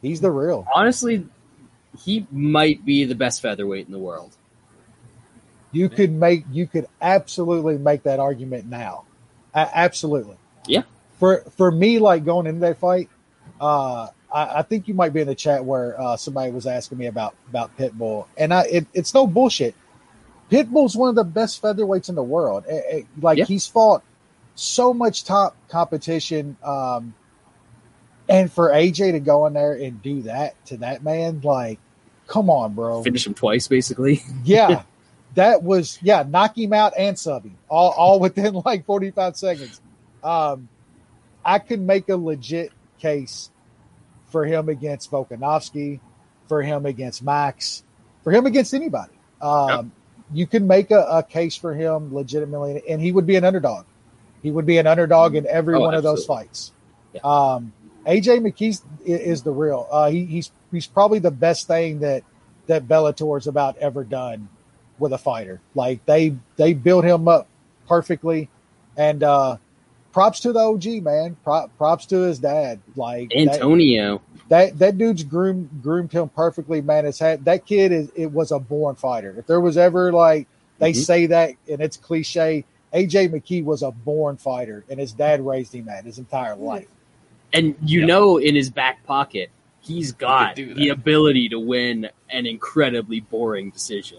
He's 0.00 0.22
the 0.22 0.30
real. 0.30 0.66
honestly, 0.74 1.26
he 2.02 2.26
might 2.30 2.84
be 2.86 3.04
the 3.04 3.14
best 3.14 3.42
featherweight 3.42 3.84
in 3.86 3.92
the 3.92 3.98
world. 3.98 4.34
You 5.72 5.88
could 5.90 6.10
make 6.10 6.44
you 6.50 6.66
could 6.66 6.86
absolutely 7.02 7.76
make 7.78 8.04
that 8.04 8.18
argument 8.18 8.64
now. 8.66 9.04
Absolutely. 9.54 10.36
Yeah. 10.66 10.82
For 11.18 11.42
for 11.56 11.70
me, 11.70 11.98
like 11.98 12.24
going 12.24 12.46
into 12.46 12.60
that 12.60 12.78
fight, 12.78 13.08
uh, 13.60 14.08
I, 14.32 14.60
I 14.60 14.62
think 14.62 14.88
you 14.88 14.94
might 14.94 15.12
be 15.12 15.20
in 15.20 15.26
the 15.28 15.34
chat 15.34 15.64
where 15.64 16.00
uh, 16.00 16.16
somebody 16.16 16.50
was 16.50 16.66
asking 16.66 16.98
me 16.98 17.06
about 17.06 17.34
about 17.48 17.76
Pitbull, 17.76 18.26
and 18.38 18.54
I 18.54 18.62
it, 18.62 18.86
it's 18.94 19.12
no 19.12 19.26
bullshit. 19.26 19.74
Pitbull's 20.50 20.96
one 20.96 21.08
of 21.10 21.14
the 21.14 21.24
best 21.24 21.60
featherweights 21.62 22.08
in 22.08 22.14
the 22.16 22.22
world. 22.22 22.64
Eh, 22.68 22.80
eh, 22.90 23.02
like 23.20 23.38
Yeah. 23.38 23.44
he's 23.44 23.66
fought 23.66 24.02
so 24.60 24.92
much 24.92 25.24
top 25.24 25.56
competition, 25.68 26.54
um, 26.62 27.14
and 28.28 28.52
for 28.52 28.68
AJ 28.68 29.12
to 29.12 29.20
go 29.20 29.46
in 29.46 29.54
there 29.54 29.72
and 29.72 30.02
do 30.02 30.22
that 30.22 30.62
to 30.66 30.76
that 30.78 31.02
man, 31.02 31.40
like, 31.42 31.78
come 32.26 32.50
on, 32.50 32.74
bro 32.74 33.02
Finish 33.02 33.26
him 33.26 33.32
twice, 33.34 33.68
basically. 33.68 34.22
yeah, 34.44 34.82
that 35.34 35.62
was 35.62 35.98
yeah, 36.02 36.24
knock 36.28 36.58
him 36.58 36.74
out 36.74 36.92
and 36.98 37.18
sub 37.18 37.44
him 37.44 37.56
all 37.70 37.90
all 37.92 38.20
within 38.20 38.54
like 38.66 38.84
forty 38.84 39.10
five 39.10 39.36
seconds. 39.36 39.80
Um, 40.22 40.68
I 41.42 41.58
could 41.58 41.80
make 41.80 42.10
a 42.10 42.16
legit 42.16 42.70
case 42.98 43.50
for 44.26 44.44
him 44.44 44.68
against 44.68 45.10
Volkanovski, 45.10 46.00
for 46.48 46.60
him 46.60 46.84
against 46.84 47.22
Max, 47.22 47.82
for 48.22 48.30
him 48.30 48.44
against 48.44 48.74
anybody. 48.74 49.14
Um, 49.40 49.92
You 50.32 50.46
can 50.46 50.66
make 50.66 50.90
a, 50.92 51.00
a 51.10 51.22
case 51.22 51.56
for 51.56 51.74
him 51.74 52.14
legitimately, 52.14 52.82
and 52.88 53.00
he 53.00 53.10
would 53.10 53.26
be 53.26 53.34
an 53.36 53.42
underdog. 53.42 53.86
He 54.42 54.50
would 54.50 54.66
be 54.66 54.78
an 54.78 54.86
underdog 54.86 55.34
in 55.34 55.46
every 55.46 55.74
Oh, 55.76 55.80
one 55.80 55.94
of 55.94 56.02
those 56.02 56.24
fights. 56.26 56.72
Yeah. 57.12 57.20
Um, 57.24 57.72
AJ 58.06 58.40
McKee 58.40 58.80
is 59.04 59.42
the 59.42 59.50
real. 59.50 59.86
Uh, 59.90 60.10
he, 60.10 60.24
he's 60.24 60.50
he's 60.72 60.86
probably 60.86 61.18
the 61.18 61.30
best 61.30 61.66
thing 61.66 62.00
that 62.00 62.22
that 62.66 62.86
Bellator's 62.88 63.46
about 63.46 63.76
ever 63.78 64.04
done 64.04 64.48
with 64.98 65.12
a 65.12 65.18
fighter. 65.18 65.60
Like 65.74 66.04
they 66.06 66.36
they 66.56 66.72
built 66.72 67.04
him 67.04 67.28
up 67.28 67.48
perfectly, 67.86 68.48
and 68.96 69.22
uh, 69.22 69.56
props 70.12 70.40
to 70.40 70.52
the 70.52 70.60
OG 70.60 71.02
man. 71.02 71.36
Prop, 71.44 71.76
props 71.76 72.06
to 72.06 72.20
his 72.20 72.38
dad. 72.38 72.80
Like 72.96 73.32
Antonio. 73.36 74.22
that 74.48 74.78
that 74.78 74.96
dude's 74.96 75.24
groomed 75.24 75.68
groomed 75.82 76.12
him 76.12 76.28
perfectly, 76.30 76.80
man. 76.80 77.04
It's 77.04 77.18
had 77.18 77.44
that 77.44 77.66
kid 77.66 77.92
is 77.92 78.10
it 78.14 78.32
was 78.32 78.50
a 78.52 78.58
born 78.58 78.94
fighter. 78.96 79.34
If 79.36 79.46
there 79.46 79.60
was 79.60 79.76
ever 79.76 80.12
like 80.12 80.46
they 80.78 80.92
Mhm. 80.92 81.04
say 81.04 81.26
that 81.26 81.52
and 81.70 81.80
it's 81.82 81.98
cliche, 81.98 82.64
AJ 82.94 83.30
McKee 83.30 83.64
was 83.64 83.82
a 83.82 83.90
born 83.90 84.36
fighter, 84.36 84.84
and 84.88 85.00
his 85.00 85.12
dad 85.12 85.44
raised 85.46 85.74
him 85.74 85.86
that 85.86 86.04
his 86.04 86.18
entire 86.18 86.56
life. 86.56 86.88
And 87.52 87.76
you 87.84 88.02
Yep. 88.02 88.06
know, 88.06 88.38
in 88.38 88.54
his 88.54 88.70
back 88.70 89.04
pocket, 89.04 89.50
he's 89.80 90.12
got 90.12 90.56
do 90.56 90.74
the 90.74 90.88
ability 90.90 91.48
to 91.50 91.58
win 91.58 92.08
an 92.30 92.46
incredibly 92.46 93.20
boring 93.20 93.70
decision. 93.70 94.18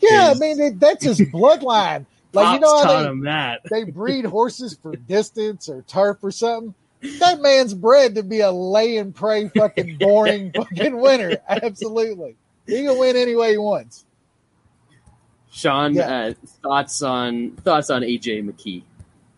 Yeah, 0.00 0.28
I 0.30 0.34
mean 0.34 0.60
it, 0.60 0.80
that's 0.80 1.04
his 1.04 1.22
bloodline. 1.32 2.06
Like 2.32 2.50
you 2.50 2.60
know 2.60 2.78
how 2.80 2.86
taught 2.86 2.86
they, 2.86 3.10
him 3.10 3.22
that. 3.24 3.62
they 3.70 3.84
breed 3.84 4.24
horses 4.26 4.78
for 4.80 4.96
distance 4.96 5.68
or 5.68 5.82
turf 5.82 6.18
or 6.22 6.30
something. 6.30 6.74
That 7.20 7.40
man's 7.40 7.74
bred 7.74 8.16
to 8.16 8.22
be 8.22 8.40
a 8.40 8.50
lay 8.52 8.98
and 8.98 9.14
pray 9.14 9.48
fucking 9.48 9.96
boring 10.00 10.52
fucking 10.54 10.96
winner. 10.98 11.40
Absolutely. 11.48 12.36
He 12.68 12.84
can 12.84 12.98
win 12.98 13.16
any 13.16 13.36
way 13.36 13.52
he 13.52 13.58
wants. 13.58 14.03
Sean, 15.54 15.94
Yeah. 15.94 16.10
uh, 16.10 16.34
thoughts 16.62 17.00
on 17.02 17.52
thoughts 17.52 17.88
on 17.88 18.02
AJ 18.02 18.42
McKee? 18.44 18.82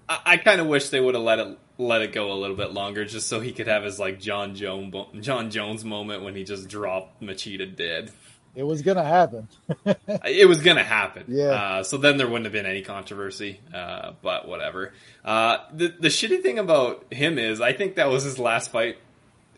I, 0.08 0.20
I 0.24 0.36
kind 0.38 0.60
of 0.60 0.66
wish 0.66 0.88
they 0.88 1.00
would 1.00 1.14
have 1.14 1.22
let 1.22 1.38
it 1.38 1.58
let 1.78 2.00
it 2.00 2.12
go 2.12 2.32
a 2.32 2.34
little 2.34 2.56
bit 2.56 2.72
longer, 2.72 3.04
just 3.04 3.28
so 3.28 3.38
he 3.38 3.52
could 3.52 3.66
have 3.66 3.84
his 3.84 3.98
like 3.98 4.18
Jon 4.18 4.54
Jones 4.54 4.94
Jon 5.20 5.50
Jones 5.50 5.84
moment 5.84 6.22
when 6.22 6.34
he 6.34 6.42
just 6.42 6.68
dropped 6.68 7.20
Machida 7.22 7.76
dead. 7.76 8.10
It 8.54 8.62
was 8.62 8.80
gonna 8.80 9.04
happen. 9.04 9.48
it 10.24 10.48
was 10.48 10.62
gonna 10.62 10.82
happen. 10.82 11.24
Yeah. 11.28 11.48
Uh, 11.50 11.82
so 11.82 11.98
then 11.98 12.16
there 12.16 12.26
wouldn't 12.26 12.46
have 12.46 12.52
been 12.54 12.64
any 12.64 12.80
controversy. 12.80 13.60
Uh, 13.74 14.12
but 14.22 14.48
whatever. 14.48 14.94
Uh, 15.22 15.58
the 15.74 15.88
the 16.00 16.08
shitty 16.08 16.40
thing 16.42 16.58
about 16.58 17.12
him 17.12 17.38
is, 17.38 17.60
I 17.60 17.74
think 17.74 17.96
that 17.96 18.08
was 18.08 18.22
his 18.24 18.38
last 18.38 18.70
fight 18.70 18.96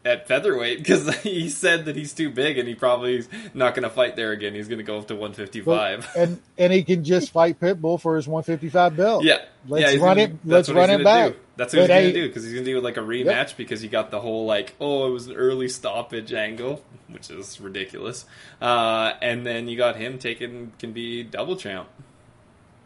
at 0.05 0.27
featherweight 0.29 0.79
because 0.83 1.15
he 1.23 1.49
said 1.49 1.85
that 1.87 1.97
he's 1.97 2.13
too 2.13 2.31
big 2.31 2.59
and 2.59 2.69
he 2.69 2.75
probably 2.75 3.17
is 3.19 3.29
not 3.55 3.75
gonna 3.75 3.91
fight 3.91 4.17
there 4.17 4.33
again. 4.33 4.55
He's 4.55 4.69
gonna 4.69 4.83
go 4.83 4.99
up 4.99 5.09
to 5.09 5.15
155. 5.15 6.09
and 6.17 6.41
and 6.57 6.73
he 6.73 6.83
can 6.85 7.05
just 7.05 7.31
fight 7.33 7.59
Pitbull 7.61 8.01
for 8.01 8.17
his 8.17 8.27
155 8.29 8.97
belt. 8.97 9.25
Yeah, 9.25 9.39
Let's 9.67 9.95
yeah, 9.95 9.99
run 10.01 10.17
gonna- 10.17 10.21
it- 10.29 10.37
let's 10.45 10.69
run 10.69 10.91
it 10.91 11.05
back. 11.05 11.33
Do. 11.33 11.39
That's 11.57 11.75
what 11.75 11.89
But 11.89 12.03
he's 12.03 12.13
gonna 12.13 12.23
do 12.25 12.29
because 12.29 12.45
he's 12.45 12.53
gonna 12.55 12.65
do 12.65 12.81
like 12.81 12.97
a 12.97 13.01
rematch 13.01 13.57
because 13.57 13.81
he 13.81 13.89
got 13.89 14.11
the 14.13 14.21
whole 14.21 14.47
like, 14.47 14.75
oh, 14.81 15.09
it 15.09 15.11
was 15.11 15.27
an 15.27 15.35
early 15.35 15.69
stoppage 15.69 16.33
angle, 16.33 16.85
which 17.09 17.31
is 17.31 17.61
ridiculous. 17.61 18.25
Uh, 18.63 19.15
and 19.21 19.45
then 19.45 19.67
you 19.69 19.77
got 19.77 19.97
him 19.97 20.19
taking 20.19 20.73
can 20.79 20.93
be 20.93 21.25
double 21.25 21.57
champ. 21.57 21.89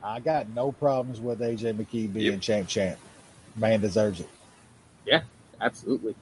I 0.03 0.21
got 0.21 0.49
no 0.49 0.73
problems 0.73 1.21
with 1.21 1.41
AJ 1.41 1.75
McKee 1.75 2.13
being 2.13 2.33
Yep. 2.33 2.41
champ 2.41 2.69
champ. 2.69 2.99
Man 3.55 3.81
deserves 3.83 4.21
it. 4.21 4.29
Yeah, 5.07 5.21
absolutely. 5.61 6.15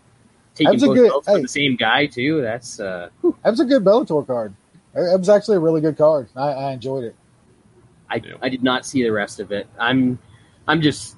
That 0.55 0.57
Taking 0.57 0.73
was 0.75 0.83
a 0.83 0.87
both 0.87 0.97
good- 0.97 1.09
belts 1.09 1.27
for 1.29 1.37
hey. 1.37 1.43
the 1.43 1.49
same 1.49 1.77
guy 1.77 2.07
too. 2.07 2.43
That's 2.43 2.81
uh, 2.81 3.09
whew. 3.21 3.37
That 3.45 3.51
was 3.51 3.61
a 3.61 3.65
good 3.65 3.85
Bellator 3.85 4.27
card. 4.27 4.55
It 4.95 5.19
was 5.19 5.29
actually 5.29 5.57
a 5.59 5.61
really 5.61 5.81
good 5.81 5.97
card. 5.97 6.29
I, 6.35 6.49
I 6.49 6.73
enjoyed 6.73 7.05
it. 7.05 7.15
I 8.09 8.17
Yeah. 8.17 8.35
I 8.43 8.49
did 8.49 8.63
not 8.63 8.85
see 8.85 9.03
the 9.03 9.11
rest 9.13 9.39
of 9.41 9.53
it. 9.53 9.69
I'm 9.79 10.19
I'm 10.67 10.81
just 10.83 11.17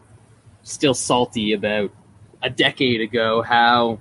still 0.63 0.95
salty 0.95 1.55
about 1.55 1.91
a 2.43 2.51
decade 2.51 3.01
ago 3.01 3.43
how 3.43 3.99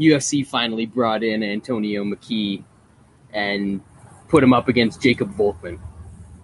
UFC 0.00 0.46
finally 0.46 0.86
brought 0.86 1.22
in 1.22 1.42
Antonio 1.42 2.04
McKee 2.04 2.64
and 3.32 3.80
put 4.28 4.42
him 4.42 4.52
up 4.52 4.68
against 4.68 5.00
Jacob 5.00 5.34
Volkman. 5.36 5.78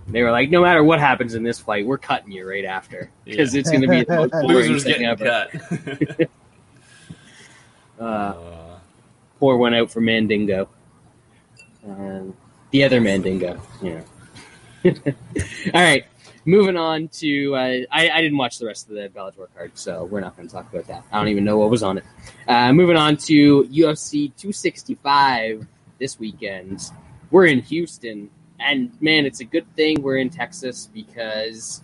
They 0.08 0.22
were 0.22 0.30
like, 0.30 0.50
no 0.50 0.62
matter 0.62 0.82
what 0.84 1.00
happens 1.00 1.34
in 1.34 1.42
this 1.42 1.58
fight, 1.58 1.86
we're 1.86 1.98
cutting 1.98 2.32
you 2.32 2.48
right 2.48 2.64
after 2.64 3.10
because 3.24 3.54
it's 3.54 3.70
going 3.70 3.82
to 3.82 3.88
be 3.88 4.04
the 4.04 4.16
most 4.16 4.30
boring 4.32 4.48
Losers 4.72 4.84
thing 4.84 4.92
getting 5.00 5.06
ever. 5.06 6.28
Uh, 8.02 8.78
pour 9.38 9.56
one 9.56 9.74
out 9.74 9.90
for 9.90 10.00
Mandingo. 10.00 10.68
Um, 11.86 12.36
the 12.70 12.82
other 12.84 13.00
Mandingo, 13.00 13.60
yeah. 13.80 14.00
All 14.84 14.92
right, 15.74 16.04
moving 16.44 16.76
on 16.76 17.08
to. 17.08 17.54
Uh, 17.54 17.78
I, 17.92 18.10
I 18.10 18.20
didn't 18.20 18.38
watch 18.38 18.58
the 18.58 18.66
rest 18.66 18.88
of 18.88 18.96
the 18.96 19.08
Bellator 19.08 19.46
card, 19.54 19.72
so 19.74 20.04
we're 20.04 20.20
not 20.20 20.36
going 20.36 20.48
to 20.48 20.52
talk 20.52 20.72
about 20.72 20.88
that. 20.88 21.04
I 21.12 21.18
don't 21.18 21.28
even 21.28 21.44
know 21.44 21.58
what 21.58 21.70
was 21.70 21.84
on 21.84 21.98
it. 21.98 22.04
Uh, 22.48 22.72
moving 22.72 22.96
on 22.96 23.16
to 23.18 23.64
UFC 23.64 24.34
265 24.36 25.66
this 25.98 26.18
weekend. 26.18 26.90
We're 27.30 27.46
in 27.46 27.60
Houston, 27.62 28.30
and 28.58 28.90
man, 29.00 29.26
it's 29.26 29.40
a 29.40 29.44
good 29.44 29.72
thing 29.76 30.02
we're 30.02 30.16
in 30.16 30.30
Texas 30.30 30.88
because 30.92 31.82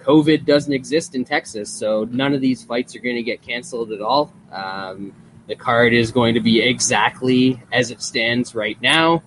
COVID 0.00 0.44
doesn't 0.46 0.72
exist 0.72 1.14
in 1.14 1.24
Texas, 1.24 1.70
so 1.70 2.08
none 2.10 2.34
of 2.34 2.40
these 2.40 2.64
fights 2.64 2.96
are 2.96 3.00
going 3.00 3.16
to 3.16 3.22
get 3.22 3.42
canceled 3.42 3.92
at 3.92 4.00
all. 4.00 4.32
Um, 4.50 5.12
the 5.50 5.56
card 5.56 5.92
is 5.92 6.12
going 6.12 6.34
to 6.34 6.40
be 6.40 6.62
exactly 6.62 7.60
as 7.72 7.90
it 7.90 8.00
stands 8.00 8.54
right 8.54 8.80
now. 8.80 9.20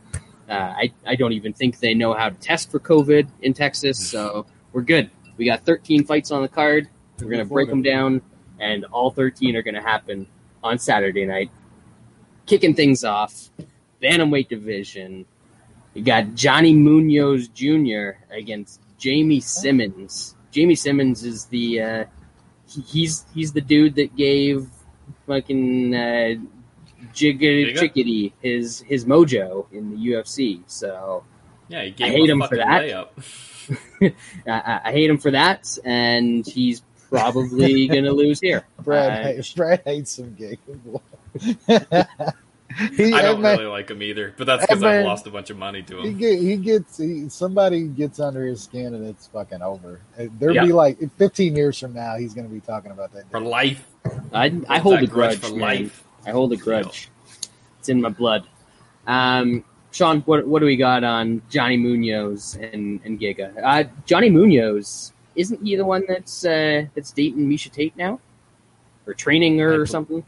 Uh, 0.49 0.53
I, 0.53 0.93
I 1.05 1.15
don't 1.15 1.33
even 1.33 1.51
think 1.51 1.79
they 1.79 1.93
know 1.93 2.13
how 2.13 2.29
to 2.29 2.36
test 2.36 2.71
for 2.71 2.79
COVID 2.79 3.27
in 3.41 3.53
Texas, 3.53 3.99
so 4.09 4.45
we're 4.71 4.83
good. 4.83 5.12
We 5.36 5.45
got 5.45 5.65
13 5.65 6.05
fights 6.05 6.31
on 6.31 6.41
the 6.41 6.47
card. 6.47 6.88
We're 7.19 7.27
going 7.29 7.39
to 7.45 7.53
break 7.53 7.67
them 7.69 7.81
down, 7.81 8.21
and 8.57 8.86
all 8.86 9.12
13 9.12 9.57
are 9.57 9.62
going 9.62 9.75
to 9.75 9.81
happen 9.81 10.25
on 10.63 10.79
Saturday 10.79 11.26
night. 11.26 11.51
Kicking 12.45 12.74
things 12.74 13.03
off, 13.03 13.49
Bantamweight 14.01 14.47
division. 14.47 15.26
You 15.93 16.03
got 16.03 16.36
Johnny 16.36 16.74
Munoz 16.74 17.49
Jr. 17.49 18.11
against 18.32 18.80
Jamey 18.97 19.43
Simmons. 19.43 20.36
Jamey 20.53 20.78
Simmons 20.78 21.26
is 21.26 21.45
the 21.47 21.82
uh, 21.82 22.05
he- 22.67 22.82
he's 22.82 23.26
he's 23.34 23.51
the 23.51 23.61
dude 23.61 23.95
that 23.95 24.15
gave 24.15 24.69
fucking 25.41 25.95
uh, 25.95 26.36
Jigga 27.13 27.39
Jigga? 27.41 27.79
Chickadee 27.79 28.34
his 28.41 28.79
his 28.81 29.05
mojo 29.05 29.65
in 29.71 29.89
the 29.91 29.97
UFC. 30.11 30.61
So 30.67 31.23
yeah, 31.67 31.84
he 31.84 31.91
gave 31.91 32.07
I 32.07 32.11
hate 32.11 32.29
him 32.29 32.41
him 32.41 32.47
for 32.47 32.55
that. 32.57 32.67
I, 32.67 33.05
I- 34.47 34.81
I 34.86 34.91
hate 34.91 35.09
him 35.09 35.17
for 35.17 35.31
that, 35.31 35.77
and 35.86 36.45
he's 36.45 36.81
probably 37.09 37.88
gonna 37.93 38.11
lose 38.11 38.39
here. 38.39 38.63
Brad, 38.79 39.11
Uh, 39.11 39.23
hates, 39.29 39.53
Brad 39.53 39.81
hates 39.86 40.11
some 40.11 40.34
gay. 40.36 40.57
He, 42.97 43.13
I 43.13 43.21
don't 43.21 43.41
man, 43.41 43.57
really 43.57 43.69
like 43.69 43.89
him 43.89 44.01
either, 44.01 44.34
but 44.38 44.45
that's 44.47 44.65
because 44.65 44.84
I've 44.84 45.05
lost 45.05 45.28
a 45.28 45.30
bunch 45.32 45.49
of 45.49 45.57
money 45.57 45.84
to 45.84 46.01
He 46.01 46.09
him. 46.09 46.17
get 46.17 46.39
he 46.39 46.55
gets 46.57 46.97
he, 46.97 47.30
somebody 47.30 47.88
gets 47.88 48.19
under 48.19 48.45
his 48.45 48.63
skin 48.63 48.93
and 48.93 49.05
it's 49.05 49.28
fucking 49.28 49.61
over. 49.61 49.99
There'll 50.17 50.55
Yeah. 50.55 50.65
be 50.65 50.74
like 50.74 50.97
15 51.17 51.55
years 51.55 51.80
from 51.80 51.93
now, 51.93 52.17
he's 52.17 52.34
going 52.34 52.47
to 52.47 52.53
be 52.53 52.59
talking 52.61 52.91
about 52.91 53.11
that. 53.13 53.30
For 53.32 53.39
life. 53.41 53.86
I, 54.34 54.59
I 54.67 54.80
hold 54.80 55.01
a 55.01 55.07
grudge, 55.07 55.39
for 55.39 55.49
man. 55.51 55.59
life. 55.59 56.03
I 56.26 56.32
hold 56.32 56.51
a 56.53 56.57
grudge. 56.57 57.09
It's 57.80 57.89
in 57.89 58.01
my 58.01 58.09
blood. 58.09 58.47
Um, 59.07 59.63
Sean, 59.91 60.21
what 60.21 60.47
what 60.47 60.59
do 60.59 60.65
we 60.65 60.76
got 60.76 61.03
on 61.03 61.41
Johnny 61.49 61.78
Munoz 61.78 62.57
and 62.59 62.99
and 63.05 63.19
Giga? 63.19 63.53
Uh, 63.63 63.84
Johnny 64.05 64.30
Munoz 64.30 65.13
isn't 65.36 65.63
he 65.63 65.76
the 65.76 65.86
one 65.86 66.03
that's 66.07 66.45
uh, 66.45 66.86
that's 66.95 67.11
dating 67.11 67.47
Miesha 67.49 67.71
Tate 67.71 67.95
now, 67.97 68.19
or 69.05 69.13
training 69.13 69.59
her 69.59 69.74
I 69.74 69.78
or 69.78 69.86
something? 69.86 70.24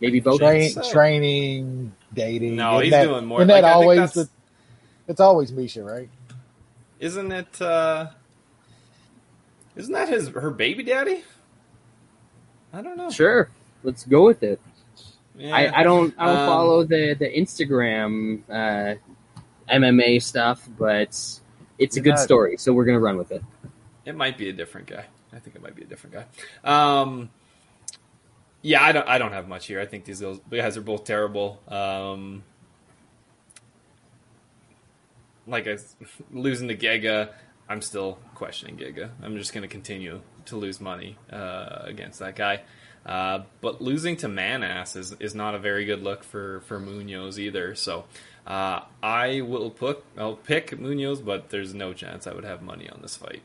Maybe 0.00 0.20
both. 0.20 0.38
Train, 0.40 0.70
training, 0.92 1.92
dating. 2.12 2.56
No, 2.56 2.74
Isn't 2.74 2.82
he's 2.84 2.90
that- 2.92 3.04
doing 3.04 3.24
more. 3.26 3.40
Isn't 3.40 3.48
Like, 3.48 3.62
that 3.62 3.64
I 3.68 3.72
think 3.74 3.82
always 3.82 3.98
that's- 3.98 4.14
the? 4.14 4.28
It's 5.08 5.20
always 5.20 5.52
Miesha, 5.52 5.84
right? 5.84 6.08
Isn't 6.98 7.30
it? 7.32 7.60
Uh, 7.62 8.08
isn't 9.76 9.92
that 9.92 10.08
his 10.08 10.28
her 10.28 10.50
baby 10.50 10.82
daddy? 10.82 11.22
I 12.72 12.82
don't 12.82 12.96
know. 12.96 13.10
Sure, 13.10 13.48
let's 13.82 14.04
go 14.04 14.24
with 14.24 14.42
it. 14.42 14.60
Yeah. 15.36 15.54
I, 15.54 15.80
I 15.80 15.82
don't 15.82 16.14
I 16.18 16.26
don't 16.26 16.36
Um, 16.38 16.46
follow 16.46 16.84
the 16.84 17.14
the 17.14 17.28
Instagram 17.28 18.40
uh, 18.50 18.94
MMA 19.70 20.22
stuff, 20.22 20.66
but 20.78 21.08
it's 21.78 21.96
a 21.96 22.00
good 22.00 22.10
not- 22.10 22.18
story, 22.20 22.56
so 22.56 22.72
we're 22.72 22.84
gonna 22.86 23.00
run 23.00 23.16
with 23.18 23.32
it. 23.32 23.42
It 24.04 24.14
might 24.16 24.38
be 24.38 24.48
a 24.48 24.52
different 24.52 24.86
guy. 24.86 25.04
I 25.32 25.38
think 25.38 25.56
it 25.56 25.62
might 25.62 25.74
be 25.74 25.82
a 25.82 25.86
different 25.86 26.16
guy. 26.16 26.24
Um, 26.64 27.28
yeah, 28.66 28.82
I 28.82 28.90
don't. 28.90 29.08
I 29.08 29.18
don't 29.18 29.32
have 29.32 29.46
much 29.46 29.66
here. 29.66 29.80
I 29.80 29.86
think 29.86 30.04
these 30.04 30.20
guys- 30.20 30.76
are 30.76 30.80
both 30.80 31.04
terrible. 31.04 31.62
Um, 31.68 32.42
like 35.46 35.68
I 35.68 35.78
losing 36.32 36.66
to 36.68 36.76
Giga, 36.76 37.30
I'm 37.68 37.80
still 37.80 38.18
questioning 38.34 38.76
Giga. 38.76 39.10
I'm 39.22 39.36
just 39.36 39.52
going 39.52 39.62
to 39.62 39.68
continue 39.68 40.20
to 40.46 40.56
lose 40.56 40.80
money 40.80 41.16
uh, 41.32 41.82
against 41.84 42.18
that 42.18 42.34
guy. 42.34 42.62
Uh, 43.04 43.44
but 43.60 43.80
losing 43.80 44.16
to 44.16 44.26
Maness 44.26 44.96
is, 44.96 45.14
is 45.20 45.32
not 45.32 45.54
a 45.54 45.60
very 45.60 45.84
good 45.84 46.02
look 46.02 46.24
for, 46.24 46.60
for 46.62 46.80
Munoz 46.80 47.38
either. 47.38 47.76
So 47.76 48.04
uh, 48.48 48.80
I 49.00 49.42
will 49.42 49.70
put 49.70 50.02
I'll 50.18 50.34
pick 50.34 50.76
Munoz, 50.76 51.20
but 51.20 51.50
there's 51.50 51.72
no 51.72 51.92
chance 51.92 52.26
I 52.26 52.34
would 52.34 52.44
have 52.44 52.62
money 52.62 52.90
on 52.90 52.98
this 53.02 53.14
fight. 53.14 53.42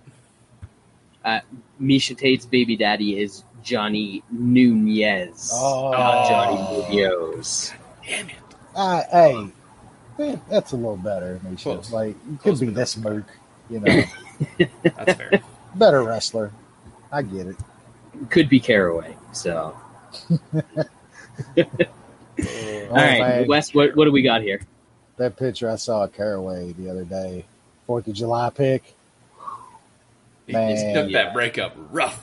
Miesha 1.26 2.18
Tate's 2.18 2.46
baby 2.46 2.76
daddy 2.76 3.20
is 3.22 3.44
Johnny 3.64 4.24
Nunes, 4.32 5.52
Oh. 5.54 5.92
not 5.92 6.28
Johnny 6.28 6.96
Munoz. 6.96 7.74
Damn 8.08 8.30
it! 8.30 8.36
Uh, 8.76 9.04
hey, 9.12 9.48
eh, 10.20 10.36
that's 10.50 10.72
a 10.72 10.76
little 10.76 10.98
better, 10.98 11.40
Miesha. 11.46 11.64
Close. 11.64 11.92
Like 11.92 12.16
you 12.30 12.34
could 12.38 12.42
Close 12.42 12.60
be 12.62 12.68
this 12.68 12.98
merc, 12.98 13.26
you 13.70 13.80
know, 13.82 14.04
That's 14.84 15.14
fair. 15.14 15.42
better 15.76 16.04
wrestler. 16.04 16.52
I 17.12 17.22
get 17.22 17.48
it. 17.48 17.58
Could 18.30 18.50
be 18.50 18.60
Caraway. 18.60 19.16
So, 19.32 19.76
Oh, 20.32 20.40
all 21.58 21.66
right, 22.90 23.20
man. 23.20 23.48
Wes, 23.48 23.74
what 23.74 23.96
what 23.96 24.06
do 24.06 24.12
we 24.12 24.22
got 24.22 24.42
here? 24.42 24.62
That 25.18 25.38
picture 25.38 25.70
I 25.70 25.76
saw 25.76 26.06
at 26.06 26.14
Caraway 26.14 26.74
the 26.74 26.90
other 26.90 27.04
day, 27.06 27.46
Fourth 27.86 28.08
of 28.08 28.14
July 28.14 28.50
pick, 28.50 28.96
He 30.52 30.58
Man, 30.58 30.72
just 30.76 30.94
took 30.94 31.10
yeah. 31.10 31.24
that 31.24 31.34
breakup 31.34 31.76
rough. 31.92 32.22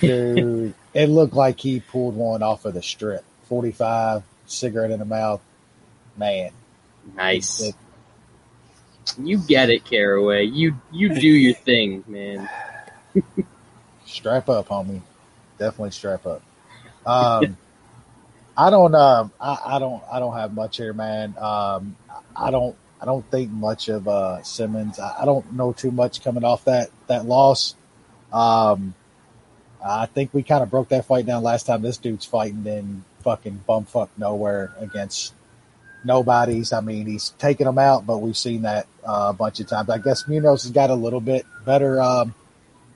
dude. 0.00 0.74
it 0.94 1.08
looked 1.08 1.34
like 1.34 1.58
he 1.60 1.80
pulled 1.80 2.14
one 2.16 2.42
off 2.42 2.64
of 2.64 2.74
the 2.74 2.82
strip. 2.82 3.24
Forty-five, 3.48 4.22
cigarette 4.46 4.90
in 4.90 4.98
the 5.00 5.04
mouth. 5.04 5.40
Man, 6.16 6.50
Nice. 7.16 7.60
It- 7.62 7.74
You 9.18 9.38
get 9.38 9.68
it, 9.70 9.84
Caraway. 9.84 10.44
You 10.44 10.76
you 10.92 11.14
do 11.14 11.28
your 11.28 11.54
thing, 11.54 12.04
man. 12.06 12.48
strap 14.06 14.48
up, 14.48 14.68
homie. 14.68 15.02
Definitely 15.58 15.90
strap 15.90 16.24
up. 16.26 16.42
Um, 17.06 17.56
I 18.56 18.70
don't. 18.70 18.94
Um, 18.94 19.32
I, 19.40 19.58
I 19.66 19.78
don't. 19.78 20.02
I 20.10 20.18
don't 20.20 20.34
have 20.34 20.54
much 20.54 20.76
here, 20.78 20.92
man. 20.92 21.34
Um, 21.38 21.96
I 22.36 22.50
don't. 22.50 22.76
I 23.00 23.04
don't 23.04 23.28
think 23.30 23.50
much 23.50 23.88
of 23.88 24.08
uh, 24.08 24.42
Simmons. 24.42 24.98
I, 24.98 25.22
I 25.22 25.24
don't 25.24 25.52
know 25.52 25.72
too 25.72 25.90
much 25.90 26.22
coming 26.22 26.44
off 26.44 26.64
that 26.64 26.90
that 27.06 27.26
loss. 27.26 27.74
Um, 28.32 28.94
I 29.84 30.06
think 30.06 30.32
we 30.32 30.42
kind 30.42 30.62
of 30.62 30.70
broke 30.70 30.88
that 30.88 31.04
fight 31.04 31.26
down 31.26 31.42
last 31.42 31.66
time. 31.66 31.82
This 31.82 31.98
dude's 31.98 32.24
fighting 32.24 32.64
in 32.66 33.04
fucking 33.22 33.64
bumfuck 33.68 34.08
nowhere 34.16 34.72
against 34.78 35.34
nobodies. 36.04 36.72
I 36.72 36.80
mean, 36.80 37.06
he's 37.06 37.30
taking 37.38 37.66
them 37.66 37.78
out, 37.78 38.06
but 38.06 38.18
we've 38.18 38.36
seen 38.36 38.62
that 38.62 38.86
uh, 39.06 39.26
a 39.30 39.32
bunch 39.32 39.60
of 39.60 39.66
times. 39.66 39.90
I 39.90 39.98
guess 39.98 40.26
Munoz 40.26 40.62
has 40.62 40.72
got 40.72 40.90
a 40.90 40.94
little 40.94 41.20
bit 41.20 41.44
better, 41.66 42.00
um, 42.00 42.34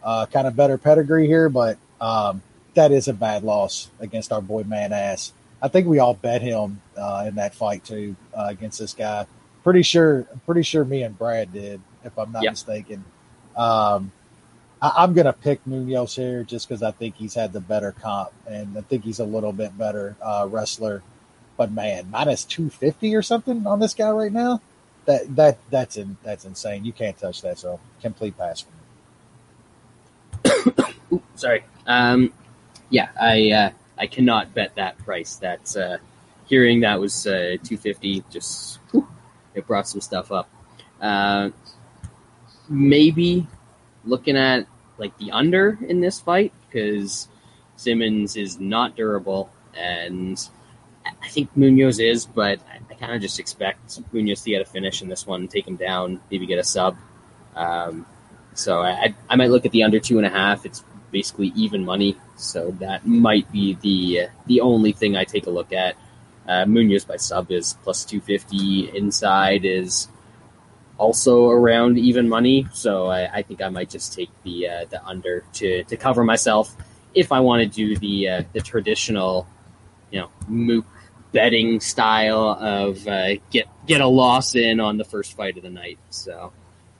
uh, 0.02 0.26
kind 0.26 0.46
of 0.46 0.56
better 0.56 0.78
pedigree 0.78 1.26
here, 1.26 1.48
but 1.48 1.78
um, 2.00 2.42
that 2.74 2.92
is 2.92 3.08
a 3.08 3.14
bad 3.14 3.42
loss 3.42 3.90
against 4.00 4.32
our 4.32 4.40
boy 4.40 4.62
Man 4.62 4.92
Ass. 4.92 5.32
I 5.60 5.68
think 5.68 5.88
we 5.88 5.98
all 5.98 6.14
bet 6.14 6.40
him 6.40 6.80
uh, 6.96 7.24
in 7.26 7.34
that 7.34 7.54
fight 7.54 7.84
too 7.84 8.16
uh, 8.32 8.46
against 8.48 8.78
this 8.78 8.94
guy. 8.94 9.26
Pretty 9.64 9.82
sure, 9.82 10.26
pretty 10.46 10.62
sure 10.62 10.84
me 10.84 11.02
and 11.02 11.18
Brad 11.18 11.52
did, 11.52 11.80
if 12.04 12.18
I'm 12.18 12.32
not 12.32 12.48
Yep. 12.48 12.50
mistaken. 12.50 13.04
Um, 13.56 14.12
I, 14.80 14.92
I'm 14.98 15.14
gonna 15.14 15.32
pick 15.32 15.66
Munoz 15.66 16.16
here 16.16 16.44
just 16.44 16.68
because 16.68 16.82
I 16.82 16.90
think 16.92 17.16
he's 17.16 17.34
had 17.34 17.52
the 17.52 17.60
better 17.60 17.92
comp, 17.92 18.30
and 18.46 18.76
I 18.78 18.82
think 18.82 19.04
he's 19.04 19.20
a 19.20 19.24
little 19.24 19.52
bit 19.52 19.76
better 19.78 20.16
uh, 20.22 20.46
wrestler. 20.50 21.02
But 21.56 21.72
man, 21.72 22.10
minus 22.10 22.44
two 22.44 22.70
fifty 22.70 23.14
or 23.14 23.22
something 23.22 23.66
on 23.66 23.80
this 23.80 23.94
guy 23.94 24.10
right 24.10 24.32
now. 24.32 24.62
That 25.06 25.34
that 25.36 25.58
that's 25.70 25.96
in, 25.96 26.16
that's 26.22 26.44
insane. 26.44 26.84
You 26.84 26.92
can't 26.92 27.18
touch 27.18 27.42
that. 27.42 27.58
So 27.58 27.80
complete 28.00 28.38
pass 28.38 28.60
for 28.60 28.70
me. 31.12 31.20
Sorry. 31.36 31.64
Um, 31.86 32.32
yeah, 32.90 33.08
I 33.20 33.50
uh, 33.50 33.70
I 33.98 34.06
cannot 34.06 34.54
bet 34.54 34.76
that 34.76 34.98
price. 34.98 35.36
That's 35.36 35.76
uh, 35.76 35.98
hearing 36.46 36.80
that 36.80 37.00
was 37.00 37.26
uh, 37.26 37.56
two 37.64 37.76
fifty. 37.78 38.24
Just 38.30 38.77
it 39.58 39.66
brought 39.66 39.88
some 39.88 40.00
stuff 40.00 40.32
up. 40.32 40.48
Uh, 41.00 41.50
maybe 42.68 43.46
looking 44.04 44.36
at 44.36 44.66
like 44.98 45.16
the 45.18 45.30
under 45.30 45.78
in 45.86 46.00
this 46.00 46.20
fight 46.20 46.52
because 46.66 47.28
Simmons 47.76 48.36
is 48.36 48.58
not 48.58 48.96
durable, 48.96 49.50
and 49.76 50.48
I 51.22 51.28
think 51.28 51.56
Munoz 51.56 52.00
is, 52.00 52.26
but 52.26 52.58
I, 52.68 52.80
I 52.90 52.94
kind 52.94 53.14
of 53.14 53.20
just 53.22 53.38
expect 53.38 54.00
Munoz 54.12 54.42
to 54.42 54.50
get 54.50 54.62
a 54.62 54.64
finish 54.64 55.02
in 55.02 55.08
this 55.08 55.26
one, 55.26 55.46
take 55.48 55.66
him 55.66 55.76
down, 55.76 56.20
maybe 56.30 56.46
get 56.46 56.58
a 56.58 56.64
sub. 56.64 56.96
Um, 57.54 58.04
so 58.54 58.80
I, 58.80 59.14
I- 59.30 59.36
might 59.36 59.50
look 59.50 59.64
at 59.64 59.72
the 59.72 59.84
under 59.84 60.00
two 60.00 60.18
and 60.18 60.26
a 60.26 60.30
half. 60.30 60.66
It's 60.66 60.82
basically 61.12 61.52
even 61.54 61.84
money, 61.84 62.16
so 62.36 62.72
that 62.80 63.06
might 63.06 63.50
be 63.52 63.74
the 63.80 64.28
the 64.46 64.60
only 64.60 64.92
thing 64.92 65.16
I 65.16 65.24
take 65.24 65.46
a 65.46 65.50
look 65.50 65.72
at. 65.72 65.96
Uh, 66.48 66.64
Munoz 66.64 67.04
by 67.04 67.16
sub 67.16 67.52
is 67.52 67.76
plus 67.84 68.04
two 68.06 68.20
fifty. 68.20 68.90
Inside 68.96 69.66
is 69.66 70.08
also 70.96 71.50
around 71.50 71.98
even 71.98 72.28
money, 72.28 72.66
so 72.72 73.06
I, 73.06 73.30
I 73.38 73.42
think 73.42 73.60
I 73.60 73.68
might 73.68 73.90
just 73.90 74.14
take 74.14 74.30
the 74.44 74.68
uh, 74.68 74.84
the 74.90 75.04
under 75.04 75.44
to, 75.54 75.84
to 75.84 75.96
cover 75.96 76.24
myself 76.24 76.74
if 77.14 77.30
I 77.32 77.40
want 77.40 77.62
to 77.62 77.68
do 77.68 77.96
the 77.96 78.28
uh, 78.28 78.42
the 78.54 78.60
traditional, 78.60 79.46
you 80.10 80.20
know, 80.20 80.30
mook 80.48 80.86
betting 81.32 81.80
style 81.80 82.56
of 82.58 83.06
uh, 83.06 83.36
get 83.50 83.66
get 83.86 84.00
a 84.00 84.08
loss 84.08 84.54
in 84.54 84.80
on 84.80 84.96
the 84.96 85.04
first 85.04 85.36
fight 85.36 85.56
of 85.58 85.62
the 85.62 85.70
night. 85.70 85.98
So. 86.10 86.52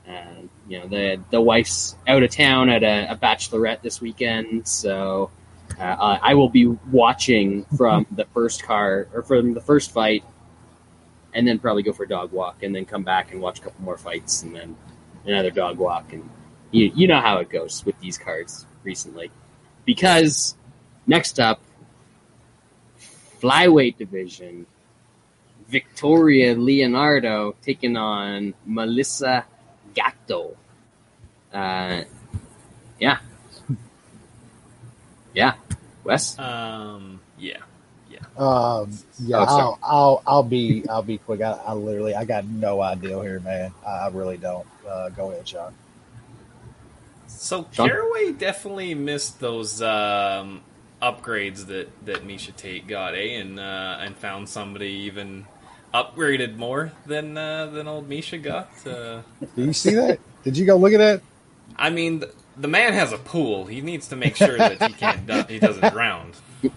Uh, 0.09 0.41
you 0.67 0.79
know 0.79 0.89
the 0.89 1.21
the 1.29 1.39
wife's 1.39 1.95
out 2.07 2.23
of 2.23 2.31
town 2.31 2.71
at 2.71 2.83
a, 2.83 3.13
a 3.13 3.17
bachelorette 3.17 3.83
this 3.83 4.01
weekend, 4.01 4.67
so 4.67 5.31
uh, 5.79 5.97
I 6.23 6.31
I 6.31 6.35
will 6.35 6.49
be 6.49 6.67
watching 6.67 7.65
from 7.77 8.07
the 8.11 8.25
first 8.35 8.63
car 8.63 9.09
or 9.13 9.23
from 9.23 9.55
the 9.55 9.61
first 9.61 9.93
fight, 9.93 10.25
and 11.33 11.47
then 11.47 11.59
probably 11.59 11.83
go 11.83 11.93
for 11.93 12.05
a 12.05 12.09
dog 12.09 12.33
walk, 12.33 12.63
and 12.63 12.75
then 12.75 12.85
come 12.85 13.03
back 13.03 13.33
and 13.33 13.41
watch 13.41 13.61
a 13.61 13.63
couple 13.63 13.85
more 13.85 13.97
fights, 13.97 14.43
and 14.43 14.55
then 14.55 14.77
another 15.25 15.51
dog 15.51 15.79
walk, 15.79 16.13
and 16.13 16.29
you 16.71 16.91
you 16.95 17.07
know 17.07 17.21
how 17.21 17.39
it 17.39 17.49
goes 17.49 17.85
with 17.85 17.99
these 18.01 18.19
cards 18.19 18.67
recently, 18.83 19.31
because 19.85 20.57
next 21.07 21.39
up, 21.39 21.61
flyweight 23.41 23.97
division, 23.97 24.67
Victoria 25.69 26.55
Leonardo 26.55 27.55
taking 27.63 27.97
on 27.97 28.55
Melissa 28.65 29.45
Gatto. 29.95 30.57
Uh, 31.53 32.03
yeah. 32.99 33.19
Yeah. 35.39 35.55
Wes? 36.03 36.37
Um, 36.37 37.21
yeah, 37.39 37.59
Um, 38.37 38.91
yeah, 39.25 39.45
Oh. 39.47 39.47
I'll, 39.47 39.79
I'll 39.83 40.23
I'll 40.27 40.43
be 40.43 40.85
I'll 40.89 41.03
be 41.05 41.19
quick. 41.19 41.41
I, 41.43 41.53
I 41.53 41.75
literally 41.75 42.17
I 42.17 42.25
got 42.25 42.45
no 42.45 42.81
idea 42.81 43.21
here, 43.23 43.39
man. 43.39 43.73
I, 43.87 43.91
I 43.91 44.09
really 44.09 44.37
don't. 44.37 44.67
Uh, 44.89 45.11
go 45.11 45.31
ahead, 45.31 45.47
Sean. 45.47 45.75
So 47.29 47.67
Sean? 47.71 47.89
Caraway 47.89 48.33
definitely 48.33 48.95
missed 48.95 49.39
those 49.39 49.81
um, 49.81 50.63
upgrades 51.01 51.67
that 51.67 51.89
that 52.07 52.27
Miesha 52.27 52.57
Tate 52.57 52.89
got, 52.89 53.15
eh? 53.15 53.39
And 53.39 53.61
uh, 53.61 53.99
and 54.01 54.17
found 54.17 54.49
somebody 54.49 54.91
even 55.07 55.47
upgraded 55.95 56.57
more 56.57 56.91
than 57.07 57.39
uh, 57.39 57.67
than 57.67 57.87
old 57.87 58.09
Miesha 58.09 58.43
got. 58.43 58.71
Uh, 58.85 59.23
Do 59.55 59.65
you 59.65 59.73
see 59.73 59.95
that? 59.95 60.19
Did 60.43 60.57
you 60.57 60.67
go 60.67 60.77
look 60.77 60.95
at 60.95 60.99
that? 60.99 61.23
I 61.77 61.91
mean, 61.91 62.25
the, 62.59 62.69
man 62.69 62.93
has 62.93 63.13
a 63.13 63.19
pool. 63.19 63.67
He 63.67 63.81
needs 63.81 64.09
to 64.09 64.17
make 64.17 64.37
sure 64.37 64.57
that 64.59 64.83
he 64.83 64.93
can't 64.93 65.51
he 65.51 65.59
doesn't 65.59 65.93
drown. 65.93 66.33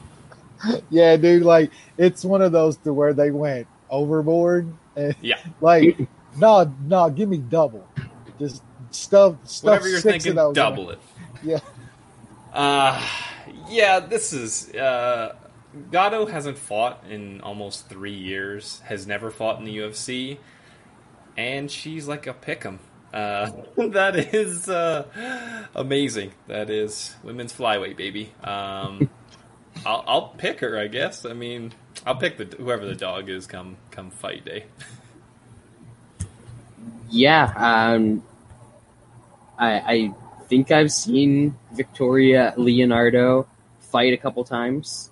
Yeah, 0.92 1.18
dude. 1.18 1.42
Like 1.42 1.72
it's 1.98 2.24
one 2.24 2.44
of 2.44 2.52
those 2.52 2.78
to 2.78 2.94
where 2.94 3.14
they 3.14 3.32
went 3.32 3.66
overboard. 3.90 4.72
And, 4.96 5.16
Yeah, 5.22 5.40
Like, 5.62 5.98
no, 6.38 6.72
no, 6.86 7.10
give 7.10 7.30
me 7.30 7.38
double. 7.38 7.88
Just 8.38 8.62
stuff, 8.92 9.38
stuff. 9.44 9.64
whatever 9.64 9.90
you're 9.90 10.02
thinking, 10.02 10.36
double 10.36 10.92
it. 10.92 11.00
Yeah. 11.44 11.58
Uh, 12.54 13.04
yeah, 13.68 14.00
this 14.00 14.32
is. 14.32 14.70
Uh, 14.76 15.34
Gatto 15.92 16.28
hasn't 16.28 16.58
fought 16.60 17.04
in 17.10 17.42
almost 17.42 17.90
three 17.90 18.14
years, 18.14 18.80
has 18.86 19.08
never 19.08 19.32
fought 19.32 19.58
in 19.58 19.66
the 19.66 19.76
UFC, 19.76 20.38
and 21.36 21.72
she's 21.72 22.08
like 22.08 22.28
a 22.28 22.34
pick'em. 22.36 22.78
Uh, 23.14 23.51
that 23.89 24.16
is 24.34 24.70
uh, 24.70 25.05
amazing. 25.76 26.32
That 26.47 26.70
is 26.70 27.16
women's 27.24 27.53
flyweight, 27.53 27.97
baby. 27.97 28.32
Um, 28.43 29.09
I'll, 29.86 30.03
I'll 30.07 30.28
pick 30.30 30.59
her, 30.59 30.78
I 30.78 30.88
guess. 30.88 31.26
I 31.26 31.34
mean, 31.34 31.74
I'll 32.05 32.16
pick 32.16 32.38
the 32.38 32.45
whoever 32.57 32.86
the 32.86 32.95
dog 32.95 33.30
is 33.30 33.47
come 33.47 33.78
come 33.89 34.09
fight 34.12 34.45
day. 34.45 34.66
Yeah, 37.09 37.53
um, 37.57 38.24
I, 39.57 39.74
I 39.80 40.14
think 40.47 40.72
I've 40.72 40.91
seen 40.91 41.57
Victoria 41.74 42.53
Leonardo 42.55 43.47
fight 43.80 44.14
a 44.14 44.18
couple 44.18 44.43
times. 44.45 45.12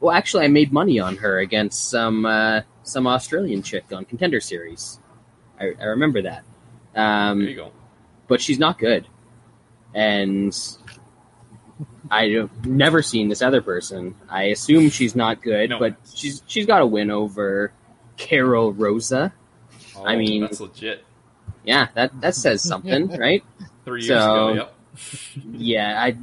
Well, 0.00 0.14
actually, 0.14 0.44
I 0.44 0.48
made 0.48 0.72
money 0.72 0.98
on 0.98 1.16
her 1.18 1.38
against 1.38 1.90
some 1.90 2.24
uh, 2.24 2.62
some 2.82 3.06
Australian 3.06 3.62
chick 3.62 3.84
on 3.92 4.04
Contender 4.04 4.40
Series. 4.40 4.98
I, 5.60 5.72
I 5.80 5.84
remember 5.84 6.22
that. 6.22 6.44
Um, 6.94 7.40
There 7.40 7.48
you 7.50 7.56
go. 7.56 7.72
but 8.28 8.40
she's 8.40 8.58
not 8.58 8.78
good. 8.78 9.06
And 9.94 10.56
I've 12.10 12.66
never 12.66 13.02
seen 13.02 13.28
this 13.28 13.42
other 13.42 13.62
person. 13.62 14.14
I 14.28 14.44
assume 14.44 14.90
she's 14.90 15.16
not 15.16 15.42
good, 15.42 15.70
No. 15.70 15.78
but 15.78 15.96
she's 16.14 16.42
she's 16.46 16.66
got 16.66 16.82
a 16.82 16.86
win 16.86 17.10
over 17.10 17.72
Karol 18.16 18.72
Rosa. 18.72 19.32
Oh, 19.96 20.04
I 20.04 20.16
mean- 20.16 20.42
that's 20.42 20.60
legit. 20.60 21.04
Yeah, 21.64 21.88
that 21.94 22.20
that 22.20 22.34
says 22.34 22.62
something, 22.62 23.08
right? 23.18 23.42
Three 23.84 24.02
years 24.04 24.08
So- 24.20 24.48
ago. 24.48 24.54
Yep. 24.54 24.70
Yeah, 25.54 26.00
I 26.02 26.16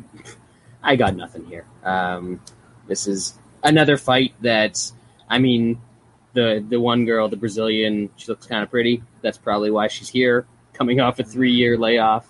I 0.84 0.96
got 0.96 1.16
nothing 1.16 1.46
here. 1.46 1.66
Um, 1.84 2.40
this 2.88 3.08
is 3.08 3.38
another 3.64 3.98
fight 3.98 4.34
that 4.42 4.80
I 5.30 5.40
mean, 5.40 5.82
the 6.34 6.64
the 6.68 6.80
one 6.80 7.06
girl, 7.06 7.28
the 7.28 7.36
Brazilian, 7.38 8.10
she 8.18 8.28
looks 8.32 8.46
kind 8.46 8.64
of 8.64 8.70
pretty. 8.70 9.04
That's 9.22 9.38
probably 9.38 9.72
why 9.72 9.88
she's 9.88 10.08
here, 10.10 10.46
coming 10.82 11.00
off 11.00 11.20
a 11.20 11.24
three 11.24 11.52
year 11.52 11.78
layoff. 11.78 12.26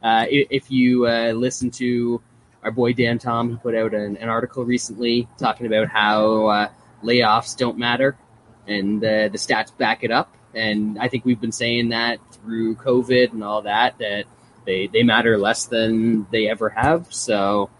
Uh, 0.00 0.24
if 0.30 0.70
you 0.70 1.08
uh, 1.08 1.32
listen 1.32 1.72
to 1.72 2.22
our 2.62 2.70
boy 2.70 2.92
Dan 2.92 3.18
Tom, 3.18 3.50
he 3.50 3.56
put 3.56 3.74
out 3.74 3.94
an, 3.94 4.16
an 4.18 4.28
article 4.28 4.64
recently 4.64 5.26
talking 5.38 5.66
about 5.66 5.88
how 5.88 6.46
uh, 6.46 6.68
layoffs 7.02 7.56
don't 7.56 7.76
matter, 7.78 8.16
and 8.68 9.02
uh, 9.02 9.26
the 9.26 9.38
stats 9.38 9.76
back 9.76 10.04
it 10.04 10.12
up. 10.12 10.32
And 10.54 11.00
I 11.00 11.08
think 11.08 11.24
we've 11.24 11.40
been 11.40 11.50
saying 11.50 11.88
that 11.88 12.18
through 12.34 12.76
COVID 12.76 13.32
and 13.32 13.42
all 13.42 13.62
that 13.62 13.98
that 13.98 14.26
they 14.64 14.86
they 14.86 15.02
matter 15.02 15.36
less 15.36 15.66
than 15.66 16.28
they 16.30 16.48
ever 16.48 16.68
have. 16.68 17.12
So 17.12 17.70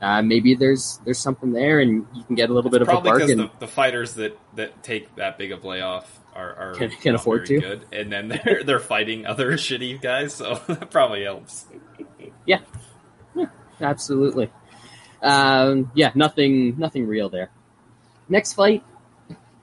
uh, 0.00 0.22
maybe 0.22 0.54
there's 0.54 1.00
there's 1.04 1.18
something 1.18 1.50
there, 1.50 1.80
and 1.80 2.06
you 2.14 2.22
can 2.22 2.36
get 2.36 2.50
a 2.50 2.54
little 2.54 2.70
bit 2.70 2.82
of 2.82 2.88
a 2.88 2.92
Probably 2.92 3.10
because 3.10 3.30
bargain. 3.30 3.50
the, 3.58 3.66
the 3.66 3.72
fighters 3.72 4.14
that, 4.14 4.38
that 4.54 4.84
take 4.84 5.12
that 5.16 5.38
big 5.38 5.50
of 5.50 5.64
a 5.64 5.68
layoff 5.68 6.20
are, 6.36 6.54
are 6.54 6.74
Can- 6.74 6.90
can 6.90 7.14
afford 7.14 7.46
to. 7.46 7.60
good, 7.60 7.86
and 7.92 8.12
then 8.12 8.28
they're 8.44 8.62
they're 8.62 8.78
fighting 8.80 9.26
other 9.26 9.52
shitty 9.56 10.00
guys, 10.00 10.34
so 10.34 10.54
that 10.68 10.90
probably 10.90 11.24
helps. 11.24 11.66
Yeah. 12.46 12.60
Absolutely. 13.80 14.50
Um, 15.22 15.90
yeah, 15.94 16.10
nothing 16.14 16.78
nothing 16.78 17.06
real 17.06 17.28
there. 17.28 17.50
Next 18.28 18.54
fight 18.54 18.82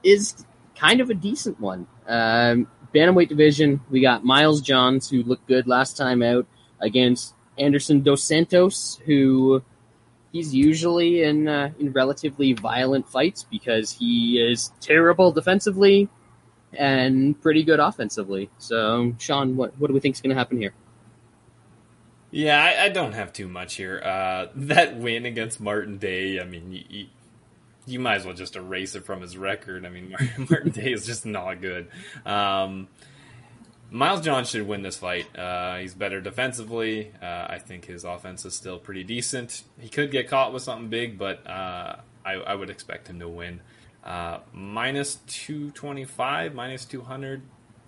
is 0.04 0.46
kind 0.76 1.02
of 1.02 1.10
a 1.10 1.14
decent 1.14 1.60
one. 1.60 1.88
Um, 2.08 2.68
bantamweight 2.94 3.30
division, 3.30 3.82
we 3.90 4.02
got 4.02 4.24
Miles 4.24 4.62
Johns, 4.62 5.10
who 5.10 5.24
looked 5.24 5.48
good 5.48 5.68
last 5.68 5.98
time 5.98 6.22
out, 6.22 6.46
against 6.80 7.34
Anderson 7.58 8.02
Dos 8.02 8.24
Santos, 8.24 9.00
who 9.06 9.64
he's 10.32 10.54
usually 10.54 11.24
in 11.24 11.48
uh, 11.48 11.72
in 11.80 11.92
relatively 11.92 12.54
violent 12.54 13.10
fights 13.10 13.44
because 13.50 13.92
he 13.92 14.38
is 14.38 14.72
terrible 14.80 15.32
defensively 15.32 16.10
and 16.78 17.40
pretty 17.42 17.64
good 17.64 17.80
offensively. 17.80 18.50
So, 18.58 19.16
Sean, 19.20 19.56
what 19.56 19.78
what 19.80 19.88
do 19.88 19.94
we 19.94 20.00
think 20.00 20.16
is 20.16 20.22
going 20.22 20.32
to 20.32 20.36
happen 20.36 20.58
here? 20.58 20.74
Yeah, 22.32 22.64
I, 22.64 22.86
I 22.86 22.90
don't 22.90 23.14
have 23.14 23.32
too 23.32 23.48
much 23.48 23.76
here. 23.76 24.02
Uh, 24.04 24.48
that 24.56 24.98
win 24.98 25.28
against 25.28 25.62
Martin 25.62 26.00
Day, 26.00 26.40
I 26.40 26.46
mean, 26.46 26.84
you, 26.90 27.06
you, 27.86 28.00
might 28.00 28.16
as 28.16 28.26
well 28.26 28.34
just 28.34 28.56
erase 28.56 28.96
it 28.96 29.06
from 29.06 29.22
his 29.22 29.38
record. 29.38 29.86
I 29.86 29.90
mean, 29.90 30.16
Martin 30.50 30.72
Day 30.72 30.92
is 30.92 31.06
just 31.06 31.28
not 31.28 31.62
good. 31.62 31.90
Um, 32.26 32.88
Miles 33.92 34.22
John 34.22 34.46
should 34.46 34.68
win 34.68 34.82
this 34.82 34.98
fight. 34.98 35.28
Uh, 35.38 35.78
he's 35.78 35.94
better 35.94 36.22
defensively. 36.22 37.12
Uh, 37.22 37.46
I 37.50 37.60
think 37.60 37.86
his 37.86 38.04
offense 38.04 38.44
is 38.46 38.56
still 38.56 38.80
pretty 38.80 39.04
decent. 39.04 39.62
He 39.80 39.88
could 39.88 40.10
get 40.10 40.28
caught 40.28 40.52
with 40.52 40.64
something 40.64 40.90
big, 40.90 41.20
but 41.20 41.46
uh, 41.46 41.98
I, 42.26 42.34
I 42.34 42.56
would 42.56 42.72
expect 42.72 43.08
him 43.08 43.20
to 43.20 43.30
win. 43.30 43.62
Uh, 44.04 44.40
minus 44.52 45.16
225, 45.28 46.54
minus 46.54 46.86
200, 46.86 47.42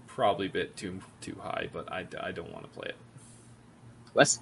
probably 0.08 0.48
a 0.48 0.50
bit 0.50 0.78
too 0.78 1.02
too 1.20 1.36
high, 1.42 1.70
but 1.74 1.92
I, 1.92 2.06
I 2.22 2.32
don't 2.32 2.52
want 2.52 2.64
to 2.64 2.70
play 2.80 2.90
it. 2.90 2.96
Wes? 4.14 4.40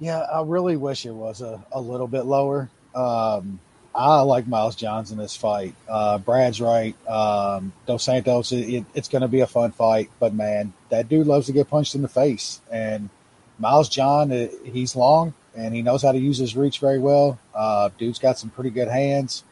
Yeah, 0.00 0.20
I 0.20 0.42
really 0.42 0.76
wish 0.76 1.04
it 1.04 1.12
was 1.12 1.42
a, 1.42 1.62
a 1.72 1.80
little 1.80 2.06
bit 2.06 2.22
lower. 2.22 2.70
Um, 2.94 3.60
I 3.94 4.20
like 4.20 4.46
Miles 4.46 4.76
Johns 4.76 5.10
in 5.10 5.18
this 5.18 5.36
fight. 5.36 5.74
Uh, 5.88 6.18
Brad's 6.18 6.60
right. 6.60 6.94
Um, 7.08 7.72
Dos 7.86 8.04
Santos, 8.04 8.52
it, 8.52 8.68
it, 8.68 8.84
it's 8.94 9.08
going 9.08 9.22
to 9.22 9.28
be 9.28 9.40
a 9.40 9.46
fun 9.46 9.72
fight, 9.72 10.08
but 10.20 10.32
man, 10.32 10.72
that 10.88 11.08
dude 11.08 11.26
loves 11.26 11.46
to 11.46 11.52
get 11.52 11.68
punched 11.68 11.94
in 11.94 12.02
the 12.02 12.08
face. 12.08 12.60
And 12.70 13.10
Miles 13.58 13.88
John, 13.88 14.30
uh, 14.30 14.46
he's 14.64 14.94
long 14.94 15.34
and 15.56 15.74
he 15.74 15.82
knows 15.82 16.02
how 16.02 16.12
to 16.12 16.18
use 16.18 16.38
his 16.38 16.56
reach 16.56 16.78
very 16.78 17.00
well. 17.00 17.38
Uh, 17.54 17.90
dude's 17.98 18.20
got 18.20 18.38
some 18.38 18.50
pretty 18.50 18.70
good 18.70 18.88
hands. 18.88 19.42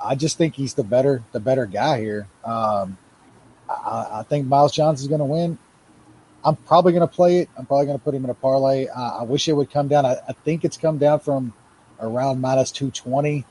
I 0.00 0.14
just 0.14 0.38
think 0.38 0.54
he's 0.54 0.74
the 0.74 0.84
better 0.84 1.22
the 1.32 1.40
better 1.40 1.66
guy 1.66 2.00
here. 2.00 2.28
Um, 2.44 2.98
I, 3.68 4.08
I 4.12 4.22
think 4.28 4.46
Miles 4.46 4.72
Johns 4.72 5.00
is 5.00 5.08
going 5.08 5.20
to 5.20 5.24
win. 5.24 5.58
I'm 6.44 6.56
probably 6.56 6.92
going 6.92 7.06
to 7.06 7.12
play 7.12 7.40
it. 7.40 7.48
I'm 7.56 7.66
probably 7.66 7.86
going 7.86 7.98
to 7.98 8.04
put 8.04 8.14
him 8.14 8.24
in 8.24 8.30
a 8.30 8.34
parlay. 8.34 8.86
I 8.88 9.22
wish 9.22 9.48
it 9.48 9.52
would 9.54 9.70
come 9.70 9.88
down. 9.88 10.06
I, 10.06 10.16
I 10.28 10.32
think 10.44 10.64
it's 10.64 10.76
come 10.76 10.98
down 10.98 11.18
from 11.20 11.52
around 12.00 12.40
minus 12.40 12.70
220. 12.70 13.44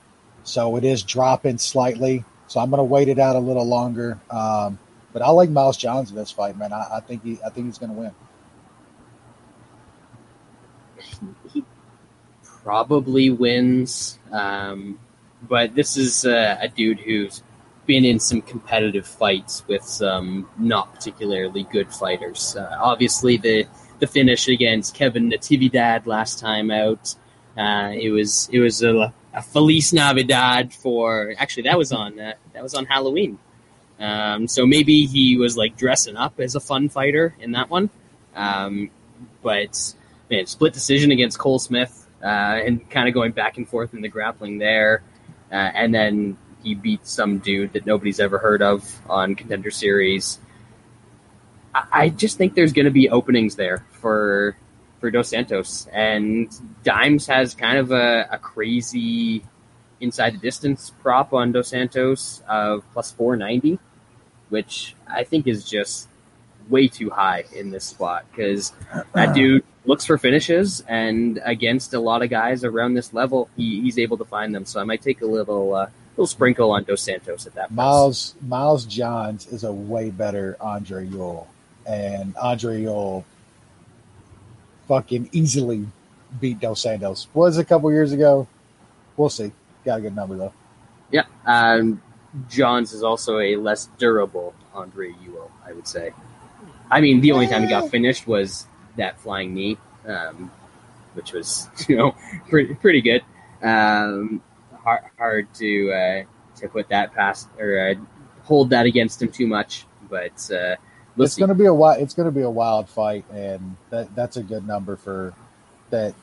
So 0.43 0.77
it 0.77 0.85
is 0.85 1.03
dropping 1.03 1.57
slightly. 1.57 2.23
So 2.47 2.59
I'm 2.61 2.69
going 2.69 2.79
to 2.79 2.83
wait 2.83 3.09
it 3.09 3.19
out 3.19 3.35
a 3.35 3.39
little 3.39 3.65
longer. 3.65 4.19
Um, 4.29 4.79
but 5.11 5.21
I 5.21 5.29
like 5.29 5.49
Miles 5.49 5.75
Johns 5.75 6.09
in 6.09 6.15
this 6.15 6.31
fight, 6.31 6.57
man. 6.57 6.71
I, 6.71 6.87
I 6.95 6.99
think 7.01 7.23
he, 7.23 7.37
I 7.45 7.49
think 7.49 7.65
he's 7.67 7.77
going 7.77 7.93
to 7.93 7.97
win. 7.97 8.11
he 11.53 11.63
probably 12.63 13.29
wins. 13.29 14.19
Um, 14.31 14.99
but 15.47 15.75
this 15.75 15.97
is 15.97 16.25
uh, 16.25 16.57
a 16.59 16.67
dude 16.67 16.99
who's 16.99 17.43
been 17.85 18.05
in 18.05 18.19
some 18.19 18.41
competitive 18.41 19.05
fights 19.05 19.63
with 19.67 19.83
some 19.83 20.49
not 20.57 20.93
particularly 20.93 21.63
good 21.71 21.91
fighters. 21.91 22.55
Uh, 22.55 22.77
obviously, 22.79 23.37
the 23.37 23.67
the 23.99 24.07
finish 24.07 24.47
against 24.47 24.93
Kevin 24.93 25.29
Natividad 25.29 26.05
last 26.05 26.39
time 26.39 26.69
out, 26.71 27.15
uh, 27.57 27.91
it 27.93 28.11
was 28.11 28.49
it 28.51 28.59
was 28.59 28.83
a, 28.83 29.13
a 29.33 29.41
Feliz 29.41 29.93
Navidad 29.93 30.73
for 30.73 31.33
actually 31.37 31.63
that 31.63 31.77
was 31.77 31.91
on 31.91 32.19
uh, 32.19 32.33
that 32.53 32.63
was 32.63 32.73
on 32.73 32.85
Halloween. 32.85 33.39
Um, 33.99 34.47
so 34.47 34.65
maybe 34.65 35.05
he 35.05 35.37
was 35.37 35.55
like 35.55 35.77
dressing 35.77 36.17
up 36.17 36.39
as 36.39 36.55
a 36.55 36.59
fun 36.59 36.89
fighter 36.89 37.35
in 37.39 37.51
that 37.53 37.69
one. 37.69 37.89
Um, 38.35 38.89
but 39.41 39.93
man, 40.29 40.45
split 40.47 40.73
decision 40.73 41.11
against 41.11 41.39
Cole 41.39 41.59
Smith, 41.59 42.07
uh, 42.21 42.25
and 42.65 42.89
kind 42.89 43.07
of 43.07 43.13
going 43.13 43.31
back 43.31 43.57
and 43.57 43.67
forth 43.67 43.93
in 43.93 44.01
the 44.01 44.09
grappling 44.09 44.57
there, 44.57 45.01
uh, 45.51 45.55
and 45.55 45.93
then 45.93 46.37
he 46.63 46.75
beats 46.75 47.11
some 47.11 47.37
dude 47.37 47.73
that 47.73 47.85
nobody's 47.85 48.19
ever 48.19 48.37
heard 48.37 48.61
of 48.61 48.99
on 49.09 49.35
Contender 49.35 49.71
Series. 49.71 50.39
I, 51.73 51.85
I 51.91 52.09
just 52.09 52.37
think 52.37 52.55
there's 52.55 52.73
going 52.73 52.85
to 52.85 52.91
be 52.91 53.09
openings 53.09 53.55
there 53.55 53.85
for 53.91 54.57
for 54.99 55.11
Dos 55.11 55.29
Santos, 55.29 55.87
and 55.91 56.49
Dimes 56.83 57.27
has 57.27 57.53
kind 57.53 57.77
of 57.77 57.91
a, 57.91 58.27
a 58.31 58.37
crazy 58.39 59.43
inside 59.99 60.33
the 60.33 60.37
distance 60.37 60.91
prop 61.01 61.33
on 61.33 61.51
Dos 61.51 61.69
Santos 61.69 62.41
of 62.47 62.83
plus 62.93 63.11
490, 63.11 63.79
which 64.49 64.95
I 65.07 65.23
think 65.23 65.47
is 65.47 65.69
just 65.69 66.07
way 66.69 66.87
too 66.87 67.09
high 67.09 67.43
in 67.53 67.69
this 67.69 67.83
spot 67.83 68.25
because 68.31 68.73
that 69.13 69.35
dude 69.35 69.63
looks 69.85 70.05
for 70.05 70.17
finishes, 70.17 70.83
and 70.87 71.39
against 71.43 71.93
a 71.93 71.99
lot 71.99 72.21
of 72.21 72.29
guys 72.29 72.63
around 72.63 72.93
this 72.93 73.13
level, 73.13 73.49
he, 73.55 73.81
he's 73.81 73.99
able 73.99 74.17
to 74.17 74.25
find 74.25 74.53
them. 74.53 74.65
So 74.65 74.79
I 74.79 74.83
might 74.83 75.01
take 75.01 75.21
a 75.21 75.25
little 75.25 75.75
uh, 75.75 75.89
little 76.15 76.27
sprinkle 76.27 76.71
on 76.71 76.83
Dos 76.83 77.01
Santos 77.01 77.45
at 77.45 77.53
that. 77.55 77.67
Price. 77.67 77.75
Miles 77.75 78.35
Miles 78.41 78.85
Johns 78.85 79.47
is 79.47 79.63
a 79.63 79.71
way 79.71 80.09
better 80.09 80.57
Andre 80.59 81.07
Ewell, 81.07 81.47
and 81.85 82.35
Andre 82.37 82.81
Ewell 82.81 83.25
fucking 84.87 85.29
easily 85.31 85.85
beat 86.39 86.59
Dos 86.59 86.81
Santos. 86.81 87.27
Was 87.33 87.57
a 87.57 87.65
couple 87.65 87.91
years 87.91 88.11
ago. 88.11 88.47
We'll 89.17 89.29
see. 89.29 89.51
Got 89.83 89.99
a 89.99 90.01
good 90.01 90.15
number 90.15 90.35
though. 90.35 90.53
Yeah, 91.11 91.25
um, 91.45 92.01
Johns 92.49 92.91
is 92.93 93.03
also 93.03 93.39
a 93.39 93.55
less 93.55 93.87
durable 93.97 94.53
Andre 94.73 95.13
Ewell, 95.23 95.51
I 95.65 95.73
would 95.73 95.87
say. 95.87 96.11
I 96.89 97.01
mean, 97.01 97.21
the 97.21 97.31
only 97.31 97.47
time 97.47 97.63
he 97.63 97.69
got 97.69 97.89
finished 97.89 98.27
was 98.27 98.67
that 98.97 99.19
flying 99.19 99.53
knee, 99.53 99.77
um, 100.07 100.51
which 101.13 101.33
was 101.33 101.69
you 101.87 101.97
know 101.97 102.15
pretty 102.49 102.73
pretty 102.75 103.01
good. 103.01 103.21
Um, 103.61 104.41
hard, 104.83 105.03
hard 105.17 105.53
to 105.55 105.91
uh, 105.91 106.23
to 106.57 106.69
put 106.69 106.89
that 106.89 107.13
past 107.13 107.47
or 107.59 107.89
uh, 107.89 107.95
hold 108.43 108.69
that 108.71 108.85
against 108.85 109.21
him 109.21 109.31
too 109.31 109.47
much, 109.47 109.85
but 110.09 110.51
uh, 110.51 110.75
we'll 111.15 111.25
it's 111.25 111.35
going 111.35 111.49
to 111.49 111.55
be 111.55 111.65
a 111.65 111.73
wild. 111.73 112.01
It's 112.01 112.13
going 112.13 112.27
to 112.27 112.31
be 112.31 112.41
a 112.41 112.49
wild 112.49 112.89
fight, 112.89 113.25
and 113.31 113.75
that 113.89 114.15
that's 114.15 114.37
a 114.37 114.43
good 114.43 114.67
number 114.67 114.95
for 114.95 115.33
that. 115.89 116.13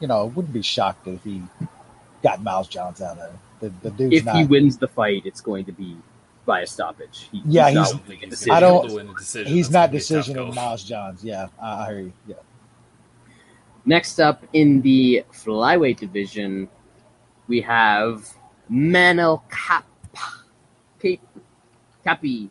You 0.00 0.08
know, 0.08 0.22
I 0.22 0.24
wouldn't 0.24 0.54
be 0.54 0.62
shocked 0.62 1.06
if 1.06 1.22
he 1.24 1.42
got 2.22 2.42
Miles 2.42 2.68
Johns 2.68 3.02
out 3.02 3.18
of 3.18 3.34
it. 3.34 3.38
The, 3.60 3.90
the 3.90 3.90
dude's 3.90 4.16
if 4.16 4.24
not, 4.24 4.36
he 4.36 4.44
wins 4.44 4.78
the 4.78 4.88
fight, 4.88 5.22
it's 5.26 5.42
going 5.42 5.66
to 5.66 5.72
be 5.72 5.96
by 6.46 6.60
a 6.60 6.66
stoppage. 6.66 7.28
He, 7.32 7.42
Yeah, 7.46 7.68
he's, 7.70 7.78
he's- 7.78 7.92
not 7.92 8.02
winning 8.06 8.18
a 8.18 8.20
He's 8.26 8.30
decision. 8.30 8.52
I 8.52 8.60
don't- 8.60 8.88
to 8.88 8.94
win 8.94 9.08
a 9.08 9.14
decision. 9.14 9.52
he's 9.52 9.68
That's 9.68 9.72
not 9.72 9.78
gonna 9.80 9.90
be 9.92 9.96
a 9.96 10.00
tough 10.00 10.08
decision 10.08 10.38
of 10.38 10.54
Miles 10.54 10.84
Johns. 10.84 11.24
Yeah, 11.24 11.48
I 11.62 11.68
I 11.84 11.86
hear 11.88 12.00
you. 12.00 12.12
Yeah. 12.26 12.34
Next 13.86 14.20
up 14.20 14.44
in 14.52 14.82
the 14.82 15.24
flyweight 15.32 15.98
division, 15.98 16.68
we 17.48 17.60
have 17.62 18.28
Manel 18.70 19.42
Cap, 19.50 19.86
Cape, 21.00 21.22
Capi, 22.04 22.50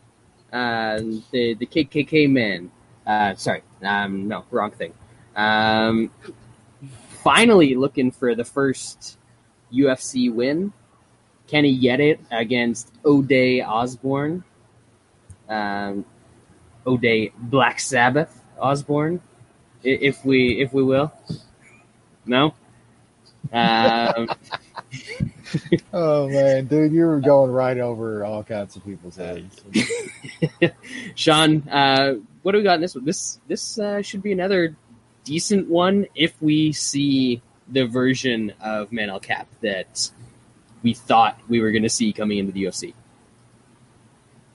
uh, 0.52 0.98
the 1.32 1.54
the 1.54 1.66
KKK 1.66 2.30
man. 2.30 2.72
Uh, 3.06 3.36
sorry, 3.36 3.64
um, 3.84 4.28
no, 4.28 4.44
wrong 4.52 4.72
thing. 4.72 4.94
Um, 5.36 6.12
finally 7.24 7.76
looking 7.76 8.12
for 8.12 8.36
the 8.36 8.44
first 8.44 9.18
UFC 9.72 10.34
win. 10.34 10.74
Can 11.50 11.66
he 11.66 11.78
get 11.78 12.00
it 12.00 12.20
against 12.32 12.94
Ode' 13.04 13.62
Osbourne? 13.66 14.44
Um, 15.48 16.06
Ode' 16.86 17.32
Black 17.38 17.80
Sabbath 17.80 18.44
Osbourne, 18.60 19.22
if 19.84 20.24
we 20.24 20.62
if 20.62 20.74
we 20.74 20.84
will. 20.84 21.12
No. 22.26 22.54
Um, 23.52 24.30
Oh 25.94 26.30
man, 26.30 26.66
dude, 26.66 26.92
you 26.92 27.06
were 27.06 27.20
going 27.20 27.52
right 27.52 27.78
over 27.78 28.24
all 28.24 28.44
kinds 28.44 28.76
of 28.76 28.86
people's 28.86 29.16
heads. 29.16 29.62
Sean, 31.16 31.68
uh, 31.70 32.16
what 32.44 32.52
do 32.52 32.60
we 32.60 32.64
got 32.64 32.76
in 32.76 32.82
this 32.82 32.96
one? 32.96 33.06
This 33.06 33.40
this 33.48 33.80
uh, 33.80 34.02
should 34.02 34.22
be 34.22 34.32
another 34.32 34.76
decent 35.24 35.68
one 35.68 36.06
if 36.16 36.40
we 36.42 36.72
see 36.72 37.42
the 37.68 37.86
version 37.86 38.54
of 38.62 38.92
Manel 38.92 39.22
Kape 39.22 39.48
that 39.62 40.12
we 40.82 40.94
thought 40.94 41.40
we 41.48 41.60
were 41.60 41.72
going 41.72 41.84
to 41.84 41.90
see 41.90 42.14
coming 42.14 42.38
into 42.38 42.52
the 42.52 42.64
UFC. 42.64 42.94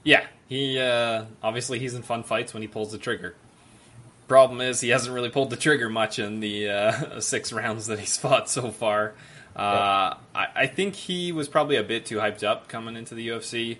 Yeah, 0.03 0.27
he 0.49 0.79
uh, 0.79 1.25
obviously 1.43 1.79
he's 1.79 1.95
in 1.95 2.03
fun 2.03 2.22
fights 2.22 2.53
when 2.53 2.62
he 2.62 2.68
pulls 2.68 2.93
the 2.93 2.99
trigger. 2.99 3.35
Problem 4.29 4.61
is 4.61 4.81
he 4.81 4.89
hasn't 4.89 5.14
really 5.14 5.29
pulled 5.31 5.51
the 5.51 5.57
trigger 5.57 5.89
much 5.91 6.18
in 6.18 6.41
the 6.41 6.68
uh, 6.70 7.20
six 7.20 7.53
rounds 7.53 7.87
that 7.87 7.99
he's 7.99 8.16
fought 8.18 8.49
so 8.49 8.70
far. 8.70 9.14
Uh, 9.57 10.16
I, 10.35 10.47
I 10.55 10.66
think 10.66 10.95
he 10.95 11.31
was 11.31 11.49
probably 11.49 11.77
a 11.77 11.83
bit 11.83 12.07
too 12.07 12.16
hyped 12.16 12.43
up 12.43 12.68
coming 12.68 12.97
into 12.97 13.14
the 13.14 13.29
UFC. 13.29 13.79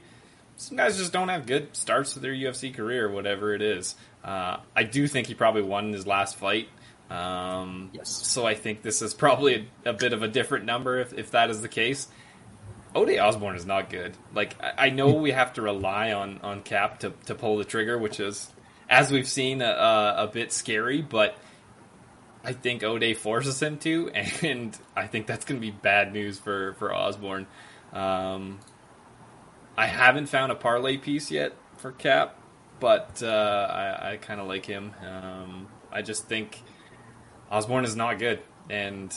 Some 0.57 0.77
guys 0.77 0.97
just 0.97 1.13
don't 1.13 1.29
have 1.29 1.47
good 1.47 1.75
starts 1.75 2.15
to 2.15 2.21
their 2.21 2.33
UFC 2.33 2.73
career, 2.73 3.11
whatever 3.11 3.55
it 3.55 3.63
is. 3.63 3.97
Uh, 4.23 4.59
I 4.77 4.85
do 4.85 5.09
think 5.09 5.27
he 5.27 5.35
probably 5.35 5.63
won 5.63 5.93
his 5.93 6.07
last 6.07 6.37
fight. 6.37 6.69
Um, 7.11 7.91
Yes. 7.93 8.09
So 8.09 8.47
I 8.47 8.55
think 8.55 8.83
this 8.83 9.03
is 9.03 9.15
probably 9.15 9.69
a, 9.85 9.91
a 9.91 9.93
bit 9.93 10.13
of 10.13 10.23
a 10.23 10.29
different 10.29 10.65
number 10.65 11.01
if, 11.01 11.13
if 11.13 11.33
that 11.33 11.51
is 11.51 11.61
the 11.61 11.69
case. 11.69 12.07
Ode' 12.95 13.19
Osbourne 13.19 13.57
is 13.57 13.67
not 13.67 13.91
good. 13.91 14.17
Like 14.35 14.57
I, 14.63 14.87
I 14.87 14.91
know 14.91 15.15
we 15.15 15.33
have 15.33 15.55
to 15.55 15.63
rely 15.63 16.13
on 16.13 16.41
on 16.43 16.63
Kape 16.63 16.99
to, 17.01 17.13
to 17.27 17.35
pull 17.35 17.59
the 17.59 17.65
trigger, 17.65 17.99
which 17.99 18.21
is, 18.21 18.51
as 18.89 19.11
we've 19.11 19.29
seen, 19.29 19.63
a, 19.63 20.15
a, 20.19 20.31
bit 20.33 20.53
scary. 20.53 21.03
But 21.03 21.37
I 22.45 22.53
think 22.53 22.83
Ode' 22.83 23.17
forces 23.17 23.61
him 23.61 23.79
to, 23.79 24.11
and 24.43 24.79
I 24.95 25.07
think 25.07 25.27
that's 25.27 25.45
going 25.45 25.61
to 25.61 25.67
be 25.67 25.73
bad 25.73 26.13
news 26.13 26.39
for 26.39 26.75
for 26.75 26.95
Osbourne. 26.95 27.47
Um, 27.93 28.61
I 29.77 29.87
haven't 29.87 30.27
found 30.27 30.53
a 30.53 30.55
parlay 30.55 30.97
piece 30.97 31.31
yet 31.31 31.53
for 31.79 31.91
Kape, 31.91 32.31
but 32.79 33.23
uh, 33.23 33.27
I, 33.71 34.13
I 34.13 34.17
kind 34.19 34.41
of 34.41 34.47
like 34.47 34.67
him. 34.67 34.93
Um, 35.05 35.69
I 35.91 36.03
just 36.03 36.27
think 36.29 36.63
Osbourne 37.51 37.85
is 37.85 37.97
not 37.97 38.21
good, 38.21 38.41
and 38.71 39.13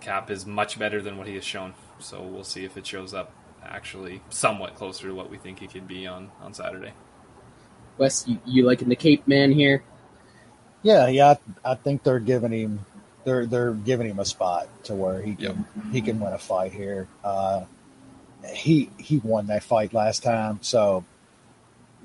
Kape 0.00 0.30
is 0.30 0.46
much 0.46 0.78
better 0.78 1.00
than 1.00 1.16
what 1.16 1.28
he 1.28 1.34
has 1.34 1.44
shown. 1.44 1.74
So 1.98 2.22
we'll 2.22 2.44
see 2.44 2.64
if 2.64 2.76
it 2.76 2.86
shows 2.86 3.14
up 3.14 3.32
actually 3.62 4.22
somewhat 4.30 4.74
closer 4.74 5.08
to 5.08 5.14
what 5.14 5.30
we 5.30 5.36
think 5.36 5.58
he 5.58 5.66
could 5.66 5.88
be 5.88 6.06
on, 6.06 6.30
on 6.40 6.54
Saturday. 6.54 6.92
Wes, 7.98 8.26
you, 8.28 8.38
you 8.46 8.64
liking 8.64 8.88
the 8.88 8.96
Cape 8.96 9.26
Man 9.26 9.52
here? 9.52 9.82
Yeah, 10.82 11.08
yeah, 11.08 11.34
I, 11.64 11.72
I 11.72 11.74
think 11.74 12.04
they're 12.04 12.20
giving 12.20 12.52
him 12.52 12.86
they're 13.24 13.46
they're 13.46 13.72
giving 13.72 14.08
him 14.08 14.18
a 14.18 14.24
spot 14.24 14.68
to 14.84 14.94
where 14.94 15.20
he 15.20 15.34
can 15.34 15.66
he 15.92 16.00
can 16.00 16.18
win 16.20 16.32
a 16.32 16.38
fight 16.38 16.72
here. 16.72 17.08
Uh, 17.22 17.64
he 18.52 18.88
he 18.96 19.18
won 19.18 19.48
that 19.48 19.64
fight 19.64 19.92
last 19.92 20.22
time, 20.22 20.60
so 20.62 21.04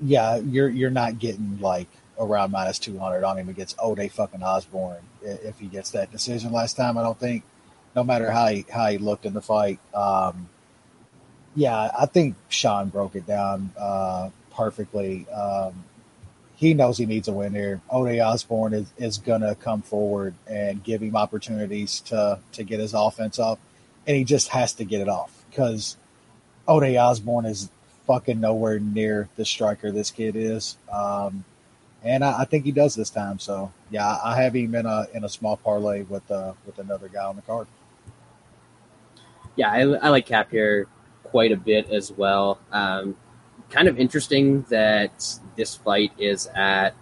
yeah, 0.02 0.36
you're 0.36 0.68
you're 0.68 0.90
not 0.90 1.18
getting 1.18 1.60
like 1.60 1.88
around 2.18 2.50
minus 2.50 2.78
two 2.78 2.98
hundred 2.98 3.24
on 3.24 3.38
him 3.38 3.48
against 3.48 3.76
Ode' 3.80 4.10
fucking 4.10 4.42
Osbourne 4.42 5.02
if 5.22 5.58
he 5.58 5.66
gets 5.66 5.90
that 5.90 6.10
decision 6.10 6.52
last 6.52 6.76
time. 6.76 6.98
I 6.98 7.02
don't 7.02 7.18
think, 7.18 7.44
no 7.94 8.04
matter 8.04 8.30
how 8.30 8.48
he 8.48 8.64
how 8.70 8.86
he 8.86 8.98
looked 8.98 9.26
in 9.26 9.34
the 9.34 9.42
fight. 9.42 9.78
Um, 9.94 10.48
yeah, 11.54 11.90
I 11.98 12.06
think 12.06 12.36
Sean 12.48 12.88
broke 12.88 13.14
it 13.14 13.26
down 13.26 13.70
uh, 13.78 14.30
perfectly. 14.50 15.28
Um, 15.28 15.84
he 16.56 16.74
knows 16.74 16.98
he 16.98 17.06
needs 17.06 17.28
a 17.28 17.32
win 17.32 17.52
here. 17.52 17.80
Ode' 17.90 18.18
Osbourne 18.20 18.74
is, 18.74 18.92
is 18.96 19.18
gonna 19.18 19.54
come 19.54 19.82
forward 19.82 20.34
and 20.46 20.82
give 20.82 21.02
him 21.02 21.16
opportunities 21.16 22.00
to 22.00 22.38
to 22.52 22.64
get 22.64 22.80
his 22.80 22.94
offense 22.94 23.38
up, 23.38 23.58
and 24.06 24.16
he 24.16 24.24
just 24.24 24.48
has 24.48 24.72
to 24.74 24.84
get 24.84 25.00
it 25.00 25.08
off 25.08 25.44
because 25.50 25.96
Ode' 26.66 26.96
Osbourne 26.96 27.44
is 27.44 27.70
fucking 28.06 28.40
nowhere 28.40 28.78
near 28.78 29.28
the 29.36 29.44
striker 29.44 29.90
this 29.90 30.10
kid 30.10 30.36
is, 30.36 30.76
um, 30.92 31.44
and 32.02 32.24
I, 32.24 32.40
I 32.40 32.44
think 32.44 32.64
he 32.64 32.72
does 32.72 32.94
this 32.94 33.10
time. 33.10 33.38
So 33.38 33.72
yeah, 33.90 34.06
I 34.06 34.32
I 34.32 34.42
have 34.42 34.54
him 34.54 34.74
in 34.74 34.86
a 34.86 35.06
in 35.14 35.24
a 35.24 35.28
small 35.28 35.56
parlay 35.56 36.02
with 36.02 36.28
uh, 36.30 36.54
with 36.66 36.78
another 36.78 37.08
guy 37.08 37.24
on 37.24 37.36
the 37.36 37.42
card. 37.42 37.66
Yeah, 39.56 39.70
I, 39.70 39.80
I 39.80 40.08
like 40.08 40.26
Kape 40.26 40.50
here 40.50 40.86
quite 41.22 41.52
a 41.52 41.56
bit 41.56 41.90
as 41.90 42.12
well. 42.12 42.58
Um, 42.72 43.16
kind 43.70 43.88
of 43.88 43.98
interesting 43.98 44.62
that 44.68 45.38
this 45.56 45.74
fight 45.74 46.12
is 46.18 46.46
at 46.54 46.94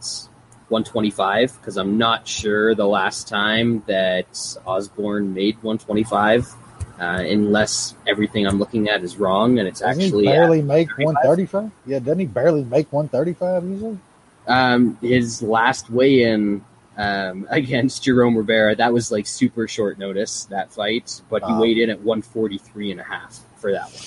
125 0.68 1.58
because 1.60 1.76
I'm 1.76 1.98
not 1.98 2.26
sure 2.26 2.74
the 2.74 2.86
last 2.86 3.28
time 3.28 3.82
that 3.86 4.56
Osbourne 4.66 5.34
made 5.34 5.56
125, 5.62 6.54
uh, 6.98 7.04
unless 7.04 7.94
everything 8.06 8.46
I'm 8.46 8.58
looking 8.58 8.88
at 8.88 9.02
is 9.02 9.16
wrong 9.16 9.58
and 9.58 9.68
it's 9.68 9.80
Doesn't 9.80 10.02
actually 10.02 10.24
barely 10.24 10.62
make 10.62 10.88
one 10.98 11.16
thirty 11.22 11.46
five? 11.46 11.70
Yeah, 11.84 11.98
doesn't 11.98 12.20
he 12.20 12.26
barely 12.26 12.64
make 12.64 12.92
one 12.92 13.08
thirty 13.08 13.34
five 13.34 13.64
usually? 13.64 13.98
Um, 14.46 14.98
his 15.00 15.42
last 15.42 15.90
weigh-in 15.90 16.64
um, 16.96 17.46
against 17.50 18.02
Jerome 18.04 18.36
Rivera, 18.36 18.76
that 18.76 18.92
was 18.92 19.10
like 19.12 19.26
super 19.26 19.66
short 19.68 19.98
notice 19.98 20.44
that 20.46 20.72
fight, 20.72 21.20
but 21.30 21.42
he 21.44 21.52
Wow. 21.52 21.60
weighed 21.60 21.78
in 21.78 21.90
at 21.90 22.00
143 22.00 22.90
and 22.92 23.00
a 23.00 23.04
half 23.04 23.40
for 23.56 23.72
that 23.72 23.84
one. 23.84 24.02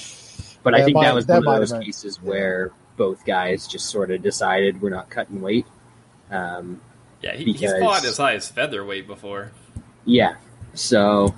But 0.63 0.73
I 0.75 0.83
think 0.83 0.95
might- 0.95 1.03
that 1.05 1.15
was 1.15 1.25
that 1.27 1.43
one 1.43 1.55
of 1.55 1.61
those 1.61 1.71
been- 1.71 1.83
cases 1.83 2.19
yeah. 2.23 2.29
where 2.29 2.71
both 2.97 3.25
guys 3.25 3.67
just 3.67 3.87
sort 3.87 4.09
of 4.11 4.21
decided 4.21 4.81
we're 4.81 4.89
not 4.89 5.09
cutting 5.09 5.41
weight. 5.41 5.65
Um, 6.31 6.81
Yeah, 7.21 7.35
he, 7.35 7.45
he's 7.45 7.61
Because- 7.61 7.79
fought 7.81 8.05
as 8.05 8.17
high 8.17 8.35
as 8.35 8.49
featherweight 8.49 9.07
before. 9.07 9.51
yeah, 10.05 10.35
so 10.73 11.33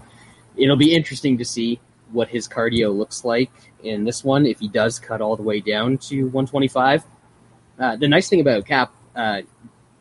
it'll 0.55 0.75
be 0.75 0.93
interesting 0.95 1.37
to 1.37 1.45
see 1.45 1.79
what 2.11 2.27
his 2.29 2.47
cardio 2.47 2.95
looks 2.95 3.23
like 3.25 3.51
in 3.83 4.03
this 4.05 4.23
one 4.23 4.45
if 4.45 4.59
he 4.59 4.67
does 4.67 4.97
cut 4.99 5.21
all 5.21 5.35
the 5.35 5.43
way 5.43 5.59
down 5.59 5.97
to 5.97 6.23
125. 6.29 7.03
Uh, 7.79 7.95
the 7.95 8.07
nice 8.07 8.27
thing 8.29 8.41
about 8.41 8.65
Kape, 8.65 8.89
uh, 9.15 9.41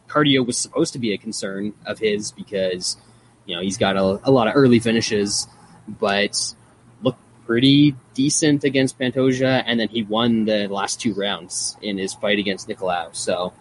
cardio 0.09 0.47
was 0.47 0.59
supposed 0.59 0.93
to 0.95 0.99
be 0.99 1.13
a 1.13 1.19
concern 1.19 1.75
of 1.85 1.99
his 1.99 2.33
because 2.33 2.97
you 3.45 3.55
know 3.55 3.63
he's 3.63 3.77
got 3.77 3.97
a, 3.97 4.21
a 4.25 4.31
lot 4.31 4.49
of 4.49 4.55
early 4.57 4.79
finishes, 4.79 5.47
but 5.87 6.55
looked 7.03 7.21
pretty 7.47 7.95
decent 8.15 8.65
against 8.65 8.99
Pantoja, 8.99 9.63
and 9.67 9.79
then 9.79 9.89
he 9.89 10.03
won 10.03 10.45
the 10.45 10.69
last 10.69 11.01
two 11.01 11.15
rounds 11.15 11.77
in 11.83 11.99
his 11.99 12.15
fight 12.15 12.39
against 12.39 12.69
Nicolau. 12.69 13.15
So 13.15 13.53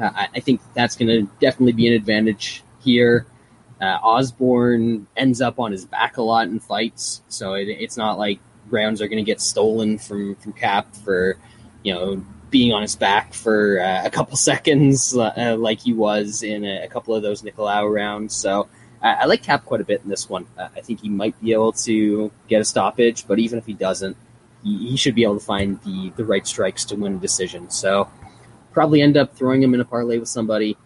uh, 0.00 0.10
I, 0.14 0.28
I 0.36 0.40
think 0.40 0.60
that's 0.74 0.96
going 0.96 1.08
to 1.08 1.32
definitely 1.40 1.72
be 1.72 1.88
an 1.88 1.94
advantage 1.94 2.62
here. 2.80 3.26
Uh, 3.80 3.98
Osbourne 4.02 5.06
ends 5.16 5.40
up 5.40 5.60
on 5.60 5.70
his 5.70 5.84
back 5.84 6.16
a 6.16 6.22
lot 6.22 6.48
in 6.48 6.58
fights, 6.58 7.22
so 7.28 7.54
it, 7.54 7.68
it's 7.68 7.96
not 7.96 8.18
like 8.18 8.40
rounds 8.70 9.00
are 9.00 9.08
going 9.08 9.24
to 9.24 9.26
get 9.26 9.40
stolen 9.40 9.98
from 9.98 10.34
from 10.36 10.52
Kape 10.52 10.94
for 11.04 11.38
you 11.82 11.94
know 11.94 12.24
being 12.50 12.72
on 12.72 12.82
his 12.82 12.96
back 12.96 13.34
for 13.34 13.80
uh, 13.80 14.02
a 14.04 14.10
couple 14.10 14.36
seconds, 14.50 15.16
uh, 15.16 15.56
like 15.58 15.80
he 15.80 15.92
was 15.92 16.42
in 16.42 16.64
a, 16.64 16.84
a, 16.84 16.88
couple 16.88 17.14
of 17.14 17.22
those 17.22 17.42
Nicolau 17.42 17.92
rounds. 17.92 18.34
So 18.34 18.68
I 19.00 19.26
like 19.26 19.42
Kape 19.42 19.64
quite 19.64 19.80
a 19.80 19.84
bit 19.84 20.00
in 20.02 20.10
this 20.10 20.28
one. 20.28 20.46
Uh, 20.56 20.68
I 20.76 20.80
think 20.80 21.00
he 21.00 21.08
might 21.08 21.40
be 21.40 21.52
able 21.52 21.72
to 21.72 22.32
get 22.48 22.60
a 22.60 22.64
stoppage, 22.64 23.26
but 23.28 23.38
even 23.38 23.58
if 23.58 23.66
he 23.66 23.74
doesn't, 23.74 24.16
he, 24.64 24.90
he, 24.90 24.96
should 24.96 25.14
be 25.14 25.22
able 25.22 25.38
to 25.38 25.44
find 25.44 25.80
the 25.82 26.12
the 26.16 26.24
right 26.24 26.44
strikes 26.44 26.84
to 26.86 26.96
win 26.96 27.14
a 27.14 27.18
decision. 27.18 27.70
So 27.70 28.10
probably 28.72 29.00
end 29.00 29.16
up 29.16 29.36
throwing 29.36 29.62
him 29.62 29.72
in 29.72 29.80
a 29.80 29.84
parlay 29.84 30.18
with 30.18 30.28
somebody. 30.28 30.76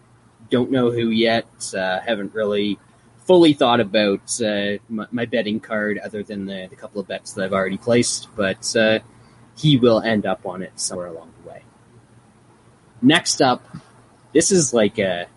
Don't 0.51 0.69
know 0.69 0.91
who 0.91 1.09
yet. 1.09 1.73
Uh, 1.75 1.99
haven't 2.01 2.35
really 2.35 2.77
fully 3.25 3.53
thought 3.53 3.79
about 3.79 4.41
uh, 4.41 4.77
my, 4.89 5.07
my, 5.11 5.25
betting 5.25 5.59
card 5.59 5.97
other 5.97 6.21
than 6.23 6.45
the, 6.45 6.67
the, 6.69 6.75
couple 6.75 6.99
of 6.99 7.07
bets 7.07 7.33
that 7.33 7.45
I've 7.45 7.53
already 7.53 7.77
placed, 7.77 8.27
but 8.35 8.75
uh, 8.75 8.99
he 9.57 9.77
will 9.77 10.01
end 10.01 10.25
up 10.25 10.45
on 10.45 10.61
it 10.61 10.77
somewhere 10.79 11.07
along 11.07 11.31
the. 11.37 11.42
Next 13.03 13.41
up, 13.41 13.67
this 14.33 14.51
is 14.51 14.73
like 14.73 14.97
a 14.97 15.27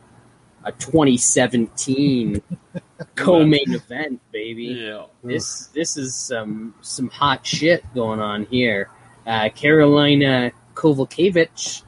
a 0.63 0.73
2017 0.73 2.43
co-main 3.17 3.73
event, 3.73 4.21
baby. 4.33 4.89
Yeah. 4.89 5.07
This 5.23 5.67
this 5.75 5.97
is 5.97 6.15
some 6.15 6.75
some 6.81 7.09
hot 7.09 7.45
shit 7.45 7.85
going 7.93 8.21
on 8.21 8.47
here. 8.47 8.89
Uh, 9.27 9.49
Karolina 9.49 10.53
Kowalkiewicz. 10.75 11.83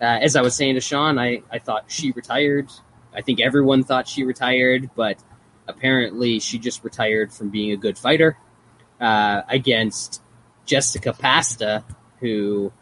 Uh, 0.00 0.18
as 0.20 0.34
I 0.34 0.42
was 0.42 0.56
saying 0.56 0.74
to 0.74 0.80
Sean, 0.80 1.18
I, 1.18 1.42
I 1.50 1.60
thought 1.60 1.84
she 1.88 2.10
retired. 2.10 2.68
I 3.14 3.20
think 3.20 3.40
everyone 3.40 3.84
thought 3.84 4.08
she 4.08 4.24
retired, 4.24 4.90
but 4.96 5.22
apparently 5.68 6.40
she 6.40 6.58
just 6.58 6.82
retired 6.82 7.32
from 7.32 7.50
being 7.50 7.70
a 7.72 7.76
good 7.76 7.98
fighter 7.98 8.36
uh, 9.00 9.42
against 9.48 10.22
Jessica 10.64 11.12
Pasta, 11.12 11.84
who 12.18 12.72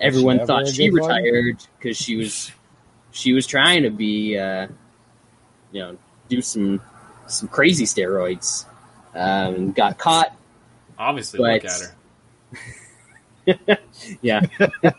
everyone 0.00 0.40
she 0.40 0.46
thought 0.46 0.68
she 0.68 0.90
retired 0.90 1.58
because 1.78 1.96
she 1.96 2.16
was 2.16 2.50
she 3.14 3.32
was 3.32 3.46
trying 3.46 3.84
to 3.84 3.90
be, 3.90 4.36
uh, 4.36 4.66
you 5.72 5.80
know, 5.80 5.96
do 6.28 6.42
some 6.42 6.80
some 7.26 7.48
crazy 7.48 7.84
steroids. 7.84 8.66
Um, 9.14 9.72
got 9.72 9.98
caught. 9.98 10.36
Obviously, 10.98 11.38
but, 11.38 11.62
look 11.62 11.64
at 11.64 11.94
her. 13.76 13.78
yeah, 14.22 14.40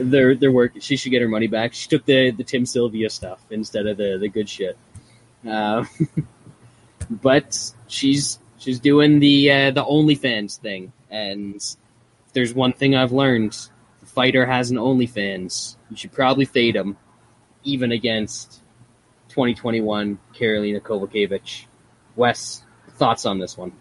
they're 0.00 0.34
they're 0.34 0.52
working. 0.52 0.80
She 0.80 0.96
should 0.96 1.10
get 1.10 1.22
her 1.22 1.28
money 1.28 1.46
back. 1.46 1.74
She 1.74 1.88
took 1.88 2.04
the 2.04 2.30
the 2.30 2.44
Tim 2.44 2.66
Sylvia 2.66 3.10
stuff 3.10 3.44
instead 3.50 3.86
of 3.86 3.96
the 3.96 4.18
the 4.18 4.28
good 4.28 4.48
shit. 4.48 4.76
Uh, 5.46 5.84
but 7.10 7.72
she's 7.86 8.38
she's 8.58 8.80
doing 8.80 9.18
the 9.18 9.50
uh, 9.50 9.70
the 9.70 9.84
OnlyFans 9.84 10.58
thing, 10.58 10.92
and 11.10 11.60
there's 12.32 12.54
one 12.54 12.72
thing 12.72 12.94
I've 12.94 13.12
learned: 13.12 13.52
the 13.52 13.68
fighter 14.14 14.46
has 14.46 14.70
an 14.70 14.76
OnlyFans 14.76 15.76
you 15.90 15.96
should 15.96 16.12
probably 16.12 16.44
fade 16.44 16.76
him, 16.76 16.96
even 17.62 17.92
against 17.92 18.62
2021 19.28 20.18
Karolina 20.34 20.80
Kowalkiewicz. 20.80 21.66
Wes, 22.16 22.62
thoughts 22.90 23.26
on 23.26 23.38
this 23.38 23.56
one? 23.56 23.72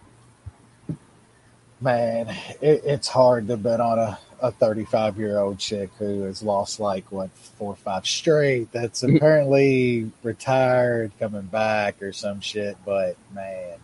Man, 1.81 2.29
it, 2.61 2.81
it's 2.85 3.07
hard 3.07 3.47
to 3.47 3.57
bet 3.57 3.81
on 3.81 3.99
a, 3.99 4.19
a 4.41 4.51
35 4.51 5.17
year 5.17 5.39
old 5.39 5.59
chick 5.59 5.89
who 5.99 6.21
has 6.21 6.41
lost 6.41 6.79
like 6.79 7.11
what 7.11 7.31
four 7.31 7.73
or 7.73 7.75
five 7.75 8.07
straight. 8.07 8.71
That's 8.71 9.03
apparently 9.03 10.11
retired, 10.23 11.11
coming 11.19 11.41
back 11.41 12.01
or 12.01 12.13
some 12.13 12.41
shit. 12.41 12.77
But 12.85 13.17
man, 13.33 13.77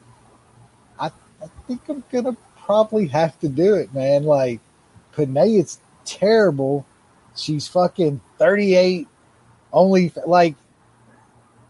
I 1.00 1.08
I 1.08 1.48
think 1.68 1.82
I'm 1.90 2.04
gonna 2.12 2.38
probably 2.64 3.08
have 3.08 3.38
to 3.40 3.50
do 3.50 3.76
it, 3.76 3.94
man. 3.94 4.24
Like 4.24 4.62
Panay 5.14 5.56
is 5.56 5.80
terrible, 6.18 6.86
She's 7.40 7.68
fucking 7.68 8.22
38. 8.38 9.08
Only 9.72 10.12
like 10.26 10.56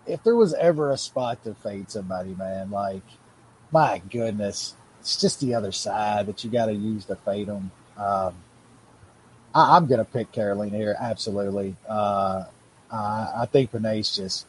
if 0.08 0.24
there 0.24 0.36
was 0.36 0.54
ever 0.54 0.92
a 0.92 0.98
spot 0.98 1.44
to 1.44 1.54
fade 1.54 1.92
somebody, 1.92 2.34
man, 2.34 2.72
like 2.72 3.04
my 3.72 4.02
goodness, 4.10 4.76
it's 5.00 5.20
just 5.20 5.40
the 5.42 5.54
other 5.54 5.72
side 5.72 6.26
that 6.28 6.44
you 6.44 6.50
got 6.50 6.68
to 6.68 6.74
use 6.74 7.06
to 7.06 7.16
fade 7.16 7.48
them. 7.48 7.72
Um, 7.98 8.34
I, 9.54 9.78
am 9.78 9.88
gonna 9.88 10.06
pick 10.06 10.32
Karolina 10.32 10.72
here, 10.72 10.96
absolutely. 11.00 11.76
Uh, 11.88 12.46
I 12.92 13.48
think 13.52 13.72
Panay's 13.72 14.16
just, 14.16 14.48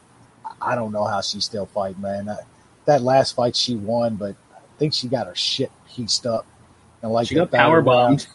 I 0.61 0.75
don't 0.75 0.91
know 0.91 1.05
how 1.05 1.21
she's 1.21 1.45
still 1.45 1.67
fighting, 1.67 2.01
man. 2.01 2.25
That, 2.25 2.45
that 2.85 3.01
last 3.01 3.35
fight 3.35 3.55
she 3.55 3.75
won, 3.75 4.15
but 4.15 4.35
I 4.55 4.79
think 4.79 4.93
she 4.93 5.07
got 5.07 5.27
her 5.27 5.35
shit 5.35 5.71
pieced 5.87 6.25
up. 6.25 6.45
And 7.03 7.11
like 7.11 7.27
she 7.27 7.35
got 7.35 7.51
power 7.51 7.81
bombed. 7.81 8.27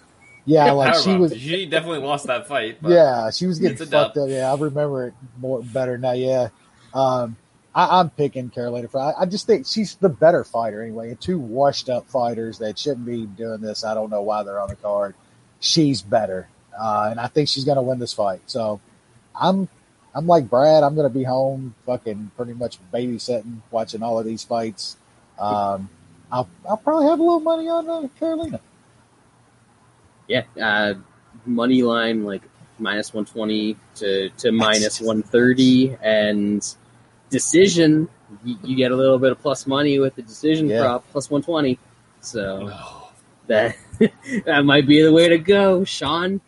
Yeah, 0.47 0.71
like 0.71 0.95
she 0.95 1.17
was. 1.17 1.37
She 1.37 1.67
definitely 1.67 1.99
lost 1.99 2.29
that 2.29 2.47
fight. 2.47 2.79
yeah, 2.87 3.31
she 3.31 3.47
was 3.47 3.59
getting 3.59 3.77
fucked 3.77 4.17
up. 4.17 4.29
Yeah, 4.29 4.53
I 4.53 4.57
remember 4.57 5.09
it 5.09 5.15
more 5.39 5.61
better 5.61 5.99
now. 5.99 6.13
Yeah, 6.13 6.49
um, 6.95 7.37
I, 7.75 8.01
am 8.01 8.11
picking 8.11 8.51
Karolina. 8.51 8.89
for. 8.89 9.01
I, 9.01 9.23
I, 9.23 9.27
just 9.27 9.49
think 9.49 9.67
she's 9.67 9.97
the 9.97 10.09
better 10.09 10.45
fighter 10.45 10.83
anyway. 10.83 11.17
Two 11.21 11.41
washed 11.41 11.89
up 11.89 12.09
fighters 12.09 12.59
that 12.59 12.79
shouldn't 12.79 13.07
be 13.07 13.27
doing 13.27 13.61
this. 13.61 13.85
I 13.85 13.95
don't 13.95 14.09
know 14.09 14.23
why 14.23 14.45
they're 14.45 14.61
on 14.61 14.69
the 14.69 14.77
card. 14.77 15.17
She's 15.59 16.01
better, 16.01 16.49
uh, 16.79 17.09
and 17.11 17.19
I 17.19 17.27
think 17.27 17.49
she's 17.49 17.65
going 17.65 17.77
to 17.77 17.83
win 17.83 17.99
this 17.99 18.13
fight. 18.13 18.43
So, 18.47 18.81
I'm 19.35 19.69
I'm 20.15 20.29
like 20.29 20.49
Brad. 20.49 20.85
I'm 20.85 20.95
going 20.95 21.11
to 21.11 21.19
be 21.19 21.25
home, 21.25 21.75
fucking 21.87 22.31
pretty 22.37 22.53
much 22.53 22.79
babysitting, 22.95 23.63
watching 23.73 24.05
all 24.05 24.21
of 24.21 24.25
these 24.25 24.45
fights. 24.45 24.97
Um, 25.41 25.91
I'll 26.31 26.49
I'll 26.69 26.77
probably 26.77 27.07
have 27.07 27.19
a 27.19 27.23
little 27.23 27.41
money 27.41 27.69
on 27.69 27.91
uh, 27.91 28.07
Karolina 28.21 28.61
yeah, 30.29 30.43
uh, 30.61 30.95
money 31.45 31.83
line 31.83 32.25
like 32.25 32.43
minus 32.79 33.13
120 33.15 33.77
to, 33.97 34.29
to 34.31 34.53
minus 34.53 35.01
130 35.01 35.97
and 36.03 36.77
decision 37.31 38.09
you, 38.45 38.57
you, 38.63 38.77
get 38.77 38.91
a 38.91 38.97
little 38.97 39.19
bit 39.19 39.33
of 39.33 39.41
plus 39.41 39.67
money 39.67 39.99
with 39.99 40.15
the 40.15 40.23
decision 40.23 40.69
yeah. 40.69 40.83
prop 40.83 41.05
plus 41.11 41.31
120 41.31 41.79
so 42.21 42.71
oh. 42.73 43.13
that 43.47 43.77
that 44.45 44.65
might 44.65 44.87
be 44.87 45.03
the 45.03 45.13
way 45.13 45.29
to 45.29 45.39
go 45.39 45.85
sean 45.85 46.41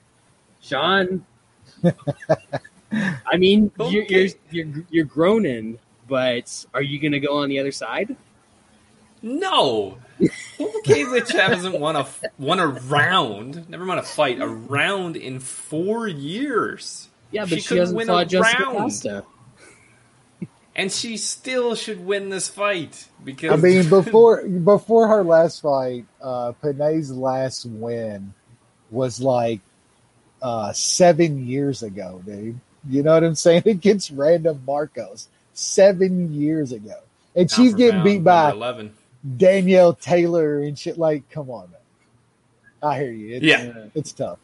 sean 0.61 1.25
i 2.93 3.37
mean 3.37 3.71
okay. 3.79 3.91
you're, 3.91 4.05
you're, 4.05 4.29
you're 4.51 4.87
you're 4.91 5.05
groaning 5.05 5.79
but 6.09 6.67
are 6.75 6.83
you 6.83 7.01
gonna 7.01 7.21
go 7.21 7.39
on 7.39 7.49
the 7.49 7.59
other 7.59 7.73
side 7.73 8.17
no 9.23 9.99
Kavlich 10.21 11.31
hasn't 11.33 11.79
won 11.79 11.97
a 11.97 12.07
won 12.39 12.61
a 12.61 12.67
round, 12.67 13.69
never 13.69 13.85
won 13.85 13.99
a 13.99 14.03
fight, 14.03 14.41
a 14.41 14.47
round 14.47 15.17
in 15.17 15.41
four 15.41 16.09
years. 16.09 17.09
Yeah, 17.31 17.43
but 17.43 17.51
she, 17.51 17.61
she 17.61 17.77
hasn't 17.77 18.07
fought 18.07 18.29
Jessica 18.29 18.65
Costa. 18.65 19.25
And 20.75 20.93
she 20.93 21.17
still 21.17 21.75
should 21.75 22.07
win 22.07 22.29
this 22.29 22.49
fight 22.49 23.09
because 23.25 23.51
I 23.51 23.57
mean 23.57 23.89
before 23.91 24.47
before 24.47 25.09
her 25.09 25.25
last 25.25 25.61
fight, 25.63 26.07
uh 26.21 26.53
Panay's 26.63 27.11
last 27.11 27.67
win 27.67 28.35
was 28.91 29.21
like 29.21 29.61
uh 30.41 30.73
seven 30.73 31.47
years 31.47 31.83
ago, 31.83 32.23
dude. 32.25 32.61
You 32.89 33.03
know 33.03 33.15
what 33.15 33.25
I'm 33.25 33.35
saying? 33.35 33.63
Against 33.67 34.13
Randa 34.13 34.55
Markos 34.55 35.27
Seven 35.53 36.33
years 36.33 36.71
ago. 36.71 36.95
And 37.35 37.51
she's 37.51 37.75
getting 37.75 38.05
beat 38.05 38.23
by 38.23 38.53
11 38.53 38.93
Danielle 39.37 39.95
Taylor 39.95 40.61
and 40.61 40.79
shit. 40.79 40.99
Like, 40.99 41.29
come 41.31 41.51
on, 41.51 41.71
man. 41.71 41.81
I 42.83 42.99
hear 42.99 43.11
you. 43.11 43.37
It's, 43.37 43.45
yeah, 43.45 43.73
uh, 43.77 43.89
it's 43.95 44.13
tough. 44.13 44.39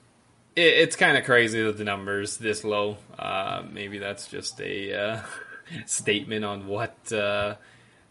It, 0.56 0.62
it's 0.62 0.96
kind 0.96 1.16
of 1.16 1.24
crazy 1.24 1.62
that 1.62 1.78
the 1.78 1.84
numbers 1.84 2.36
this 2.36 2.64
low. 2.64 2.98
Uh, 3.18 3.62
maybe 3.70 3.98
that's 3.98 4.28
just 4.28 4.60
a 4.60 4.92
uh, 4.92 5.20
statement 5.86 6.44
on 6.44 6.66
what 6.66 6.96
uh, 7.12 7.54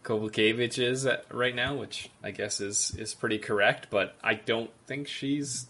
Kowalkiewicz 0.02 0.78
is 0.78 1.08
right 1.30 1.54
now, 1.54 1.74
which 1.74 2.10
I 2.22 2.30
guess 2.30 2.60
is 2.60 2.94
is 2.98 3.14
pretty 3.14 3.38
correct. 3.38 3.88
But 3.90 4.16
I 4.22 4.34
don't 4.34 4.70
think 4.86 5.08
she's 5.08 5.66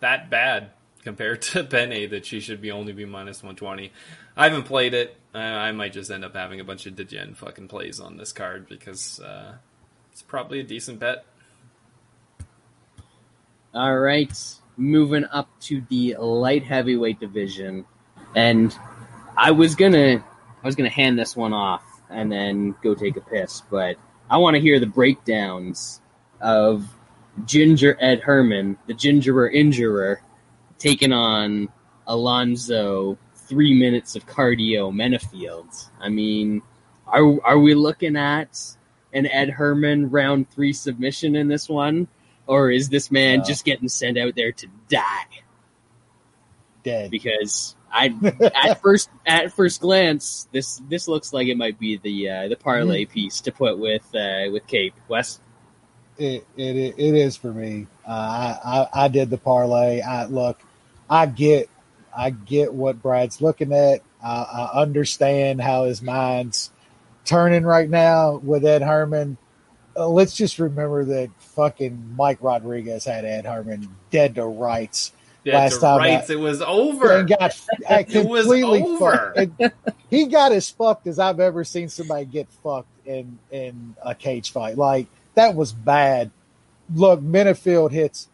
that 0.00 0.30
bad 0.30 0.70
compared 1.02 1.42
to 1.42 1.64
Penne 1.64 2.10
that 2.10 2.26
she 2.26 2.40
should 2.40 2.60
be 2.60 2.70
only 2.70 2.92
be 2.92 3.04
minus 3.04 3.42
120. 3.42 3.92
I 4.36 4.44
haven't 4.44 4.64
played 4.64 4.94
it. 4.94 5.16
I, 5.34 5.40
I 5.40 5.72
might 5.72 5.92
just 5.92 6.10
end 6.10 6.24
up 6.24 6.34
having 6.34 6.60
a 6.60 6.64
bunch 6.64 6.86
of 6.86 6.96
degen 6.96 7.34
fucking 7.34 7.68
plays 7.68 8.00
on 8.00 8.16
this 8.16 8.32
card 8.32 8.68
because 8.68 9.20
uh, 9.20 9.54
it's 10.20 10.28
probably 10.28 10.60
a 10.60 10.62
decent 10.62 11.00
bet. 11.00 11.24
All 13.72 13.98
right, 13.98 14.30
moving 14.76 15.24
up 15.24 15.48
to 15.60 15.82
the 15.88 16.16
light 16.18 16.62
heavyweight 16.62 17.18
division, 17.18 17.86
and 18.36 18.76
I 19.34 19.52
was 19.52 19.74
gonna, 19.74 20.22
I 20.62 20.66
was 20.66 20.76
gonna 20.76 20.90
hand 20.90 21.18
this 21.18 21.34
one 21.34 21.54
off 21.54 21.82
and 22.10 22.30
then 22.30 22.74
go 22.82 22.94
take 22.94 23.16
a 23.16 23.22
piss, 23.22 23.62
but 23.70 23.96
I 24.28 24.36
want 24.36 24.56
to 24.56 24.60
hear 24.60 24.78
the 24.78 24.86
breakdowns 24.86 26.02
of 26.38 26.86
Ginger 27.46 27.96
Ed 27.98 28.20
Herman, 28.20 28.76
the 28.88 28.94
Gingerer 28.94 29.50
Injurer, 29.50 30.20
taking 30.78 31.14
on 31.14 31.70
Alonzo 32.06 33.16
three 33.34 33.72
minutes 33.72 34.16
of 34.16 34.26
cardio 34.26 34.92
Menifield. 34.92 35.88
I 35.98 36.10
mean, 36.10 36.60
are 37.06 37.42
are 37.42 37.58
we 37.58 37.74
looking 37.74 38.16
at 38.16 38.76
an 39.12 39.26
Ed 39.26 39.50
Herman 39.50 40.10
round 40.10 40.50
three 40.50 40.72
submission 40.72 41.36
in 41.36 41.48
this 41.48 41.68
one, 41.68 42.08
or 42.46 42.70
is 42.70 42.88
this 42.88 43.10
man 43.10 43.44
just 43.44 43.64
getting 43.64 43.88
sent 43.88 44.18
out 44.18 44.34
there 44.34 44.52
to 44.52 44.66
die? 44.88 45.26
Dead. 46.82 47.10
Because 47.10 47.76
I 47.92 48.14
at 48.54 48.80
first 48.82 49.10
at 49.26 49.52
first 49.52 49.80
glance 49.80 50.48
this 50.52 50.80
this 50.88 51.08
looks 51.08 51.32
like 51.32 51.48
it 51.48 51.56
might 51.56 51.78
be 51.78 51.98
the 51.98 52.30
uh, 52.30 52.48
the 52.48 52.56
parlay 52.56 53.04
piece 53.04 53.40
to 53.42 53.52
put 53.52 53.78
with 53.78 54.06
uh, 54.14 54.50
with 54.50 54.66
Cape 54.66 54.94
West. 55.08 55.40
it, 56.18 56.46
it 56.56 56.76
it 56.76 57.14
is 57.14 57.36
for 57.36 57.52
me. 57.52 57.86
Uh, 58.06 58.10
I, 58.10 58.80
I 58.80 59.04
I 59.04 59.08
did 59.08 59.30
the 59.30 59.38
parlay. 59.38 60.00
I 60.00 60.26
look, 60.26 60.60
I 61.08 61.26
get 61.26 61.68
I 62.16 62.30
get 62.30 62.72
what 62.72 63.02
Brad's 63.02 63.40
looking 63.40 63.72
at. 63.72 64.02
I, 64.22 64.70
I 64.74 64.80
understand 64.82 65.60
how 65.60 65.84
his 65.84 66.02
mind's 66.02 66.70
turning 67.30 67.62
right 67.62 67.88
now 67.88 68.36
with 68.42 68.64
Ed 68.64 68.82
Herman. 68.82 69.36
Uh, 69.96 70.08
let's 70.08 70.34
just 70.34 70.58
remember 70.58 71.04
that 71.04 71.30
fucking 71.38 72.14
Mike 72.16 72.38
Rodriguez 72.40 73.04
had 73.04 73.24
Ed 73.24 73.46
Herman 73.46 73.88
dead 74.10 74.34
to 74.34 74.44
rights 74.46 75.12
Yeah, 75.44 75.58
Last 75.58 75.74
to 75.76 75.80
time 75.80 75.98
rights, 75.98 76.28
I- 76.30 76.34
it 76.34 76.40
was 76.40 76.60
over. 76.60 77.12
and 77.18 77.28
got 77.28 77.56
It 77.88 78.26
was 78.28 78.42
completely 78.46 78.82
over. 78.82 79.32
fucked. 79.36 79.74
He 80.10 80.26
got 80.26 80.50
as 80.52 80.68
fucked 80.70 81.06
as 81.06 81.18
I've 81.20 81.38
ever 81.40 81.62
seen 81.64 81.88
somebody 81.88 82.24
get 82.24 82.48
fucked 82.64 82.88
in 83.06 83.38
in 83.52 83.94
a 84.04 84.14
cage 84.14 84.50
fight. 84.52 84.76
Like 84.76 85.06
that 85.34 85.54
was 85.54 85.72
bad. 85.72 86.30
Look, 86.92 87.20
Menifield 87.20 87.92
hits 87.92 88.28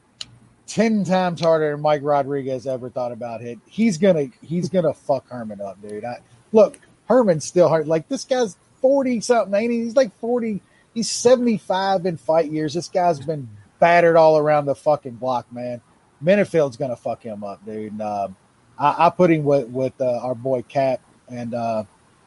ten 0.67 1.05
times 1.05 1.41
harder 1.43 1.73
than 1.73 1.81
Mike 1.83 2.01
Rodriguez 2.03 2.67
ever 2.67 2.89
thought 2.91 3.13
about 3.13 3.41
hit. 3.43 3.59
He's 3.67 3.99
gonna 3.99 4.29
he's 4.43 4.69
gonna 4.71 4.95
fuck 4.95 5.29
Herman 5.29 5.61
up, 5.61 5.81
dude. 5.83 6.05
I, 6.05 6.19
look, 6.53 6.79
Herman's 7.09 7.45
still 7.45 7.69
hard. 7.69 7.87
Like 7.87 8.09
this 8.09 8.25
guy's 8.25 8.57
forty 8.81 9.20
something, 9.20 9.55
ain't 9.55 9.72
he? 9.72 9.83
He's 9.83 9.97
like 9.97 10.18
forty. 10.18 10.62
He's 10.95 11.11
seventy 11.11 11.59
five 11.59 12.07
in 12.07 12.16
fight 12.16 12.51
years. 12.51 12.74
This 12.74 12.89
guy's 12.89 13.20
been 13.20 13.49
battered 13.79 14.16
all 14.16 14.39
around 14.39 14.66
the 14.66 14.74
fucking 14.74 15.16
block, 15.16 15.53
man. 15.53 15.81
Menifield's 16.20 16.77
gonna 16.77 16.97
fuck 16.97 17.22
him 17.22 17.45
up, 17.45 17.64
dude. 17.64 17.93
And, 17.93 18.03
um, 18.03 18.37
I, 18.79 19.07
I 19.07 19.11
put 19.11 19.31
him 19.31 19.45
with 19.45 19.68
with 19.68 20.01
uh, 20.01 20.18
our 20.22 20.35
boy 20.35 20.62
Kape, 20.62 21.01
and 21.29 21.55
uh, 21.55 21.85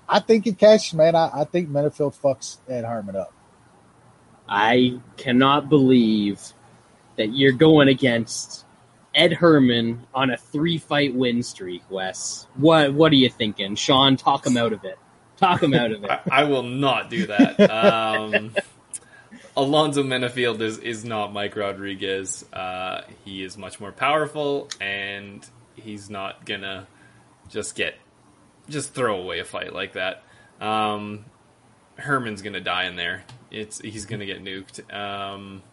I 0.08 0.20
think 0.20 0.45
he 0.45 0.54
cashes, 0.54 0.93
man. 0.93 1.16
I, 1.16 1.30
I 1.34 1.43
think 1.43 1.70
Menifield 1.70 2.20
fucks 2.20 2.58
Ed 2.68 2.86
Herman 2.86 3.16
up. 3.16 3.34
I 4.47 5.00
cannot 5.18 5.70
believe 5.70 6.41
that 7.18 7.36
you're 7.36 7.52
going 7.52 7.88
against 7.88 8.66
Ed 9.14 9.34
Herman 9.34 10.08
on 10.14 10.32
a 10.32 10.38
three 10.38 10.78
fight 10.78 11.14
win 11.14 11.43
streak, 11.43 11.84
Wes. 11.89 12.47
What 12.56 12.93
what 12.93 13.12
are 13.12 13.16
you 13.16 13.30
thinking? 13.30 13.76
Sean, 13.76 14.18
talk 14.18 14.45
him 14.45 14.58
out 14.58 14.74
of 14.74 14.84
it. 14.86 14.97
Talk 15.40 15.64
him 15.64 15.74
out 15.74 15.92
of 15.92 16.04
it. 16.04 16.10
I, 16.10 16.22
I 16.32 16.44
will 16.44 16.64
not 16.64 17.10
do 17.10 17.28
that. 17.28 17.60
Um, 17.60 18.54
Alonzo 19.58 20.04
Menifield 20.04 20.60
is, 20.62 20.78
is 20.80 21.06
not 21.06 21.32
Mike 21.32 21.56
Rodriguez. 21.56 22.46
Uh, 22.52 23.02
he 23.24 23.44
is 23.44 23.58
much 23.58 23.80
more 23.80 23.92
powerful, 23.92 24.70
and 24.82 25.46
he's 25.76 26.10
not 26.10 26.46
gonna 26.46 26.88
just 27.50 27.76
get 27.76 27.96
just 28.68 28.94
throw 28.94 29.20
away 29.20 29.40
a 29.40 29.46
fight 29.46 29.74
like 29.74 29.94
that. 29.94 30.24
Um, 30.60 31.26
Herman's 31.96 32.42
gonna 32.42 32.60
die 32.60 32.86
in 32.86 32.96
there. 32.96 33.24
It's 33.50 33.80
he's 33.80 34.06
gonna 34.06 34.26
get 34.26 34.44
nuked. 34.44 34.94
Um, 34.94 35.64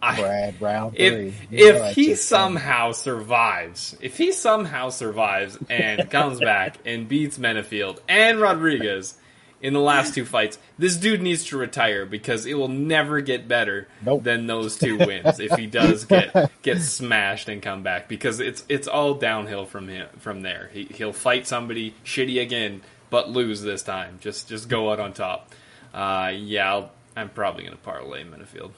Brad 0.00 0.90
three. 0.90 1.06
if 1.06 1.52
You 1.52 1.74
if 1.74 1.94
he 1.94 2.14
somehow 2.14 2.92
survives, 2.92 3.96
if 4.00 4.16
he 4.18 4.32
somehow 4.32 4.90
survives 4.90 5.58
and 5.68 6.08
comes 6.10 6.38
back 6.40 6.76
and 6.84 7.08
beats 7.08 7.38
Menifield 7.38 7.98
and 8.08 8.40
Rodriguez 8.40 9.14
in 9.62 9.72
the 9.72 9.80
last 9.80 10.14
two 10.14 10.24
fights, 10.26 10.58
this 10.78 10.96
dude 10.96 11.22
needs 11.22 11.44
to 11.46 11.56
retire 11.56 12.04
because 12.04 12.44
it 12.44 12.54
will 12.54 12.68
never 12.68 13.20
get 13.22 13.48
better 13.48 13.88
Nope. 14.04 14.22
than 14.22 14.46
those 14.46 14.76
two 14.78 14.98
wins 14.98 15.40
if 15.40 15.52
he 15.52 15.66
does 15.66 16.04
get 16.04 16.50
get 16.62 16.82
smashed 16.82 17.48
and 17.48 17.62
come 17.62 17.82
back 17.82 18.06
because 18.06 18.38
it's 18.38 18.64
it's 18.68 18.86
all 18.86 19.14
downhill 19.14 19.64
from 19.64 19.88
him 19.88 20.08
from 20.18 20.42
there. 20.42 20.70
He 20.72 20.84
he'll 20.84 21.14
fight 21.14 21.46
somebody 21.46 21.94
shitty 22.04 22.40
again 22.40 22.82
but 23.08 23.30
lose 23.30 23.62
this 23.62 23.82
time. 23.82 24.18
Just 24.20 24.48
just 24.48 24.68
go 24.68 24.92
out 24.92 25.00
on 25.00 25.12
top. 25.14 25.52
Uh, 25.94 26.32
yeah, 26.34 26.70
I'll, 26.70 26.90
I'm 27.16 27.30
probably 27.30 27.64
gonna 27.64 27.76
parlay 27.76 28.24
Menifield. 28.24 28.72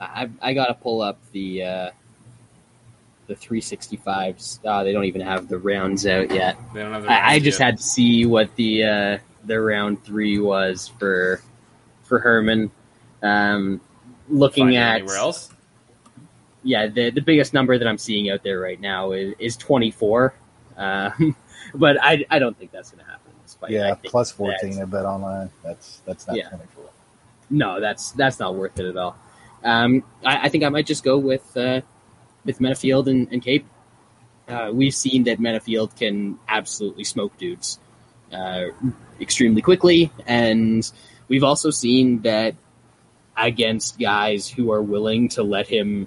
I 0.00 0.28
I 0.42 0.54
gotta 0.54 0.74
pull 0.74 1.00
up 1.02 1.18
the 1.32 1.62
uh, 1.62 1.90
the 3.26 3.34
365s. 3.34 4.60
Uh, 4.64 4.84
they 4.84 4.92
don't 4.92 5.04
even 5.04 5.20
have 5.22 5.48
the 5.48 5.58
rounds 5.58 6.06
out 6.06 6.30
yet. 6.30 6.56
They 6.74 6.80
don't 6.82 6.92
have 6.92 7.02
the 7.04 7.10
I, 7.12 7.32
I 7.32 7.38
just 7.40 7.58
yet. 7.58 7.66
had 7.66 7.76
to 7.78 7.82
see 7.82 8.26
what 8.26 8.54
the 8.56 8.84
uh, 8.84 9.18
the 9.44 9.60
round 9.60 10.04
three 10.04 10.38
was 10.38 10.88
for 10.88 11.40
for 12.04 12.18
Herman. 12.18 12.70
Um, 13.22 13.80
looking 14.28 14.66
Find 14.66 14.76
at 14.76 14.96
anywhere 14.96 15.16
else. 15.16 15.50
yeah, 16.62 16.86
the 16.88 17.10
the 17.10 17.22
biggest 17.22 17.54
number 17.54 17.76
that 17.78 17.88
I'm 17.88 17.98
seeing 17.98 18.30
out 18.30 18.42
there 18.42 18.60
right 18.60 18.80
now 18.80 19.12
is, 19.12 19.34
is 19.38 19.56
24. 19.56 20.34
Um, 20.76 21.34
but 21.74 21.96
I 22.02 22.24
I 22.30 22.38
don't 22.38 22.56
think 22.58 22.70
that's 22.70 22.90
going 22.90 23.02
to 23.04 23.10
happen. 23.10 23.32
in 23.32 23.42
this 23.42 23.54
fight. 23.54 23.70
Yeah, 23.70 23.94
think 23.94 24.10
plus 24.12 24.30
that- 24.30 24.36
fourteen. 24.36 24.80
I 24.80 24.84
bet 24.84 25.04
online. 25.06 25.50
That's 25.64 26.00
that's 26.04 26.26
not 26.26 26.36
Yeah. 26.36 26.48
twenty 26.50 26.66
four. 26.74 26.84
No, 27.48 27.80
that's 27.80 28.10
that's 28.12 28.38
not 28.38 28.54
worth 28.54 28.78
it 28.78 28.86
at 28.86 28.96
all. 28.96 29.16
Um, 29.66 30.04
I, 30.24 30.46
I 30.46 30.48
think 30.48 30.62
I 30.64 30.68
might 30.68 30.86
just 30.86 31.04
go 31.04 31.18
with 31.18 31.56
uh, 31.56 31.80
with 32.44 32.60
Menifield 32.60 33.08
and, 33.08 33.28
and 33.32 33.42
Cape. 33.42 33.66
Uh, 34.48 34.70
we've 34.72 34.94
seen 34.94 35.24
that 35.24 35.40
Menifield 35.40 35.96
can 35.96 36.38
absolutely 36.48 37.02
smoke 37.02 37.36
dudes 37.36 37.80
uh, 38.32 38.66
extremely 39.20 39.60
quickly, 39.60 40.12
and 40.24 40.90
we've 41.26 41.42
also 41.42 41.70
seen 41.70 42.22
that 42.22 42.54
against 43.36 43.98
guys 43.98 44.48
who 44.48 44.70
are 44.70 44.80
willing 44.80 45.28
to 45.30 45.42
let 45.42 45.66
him 45.66 46.06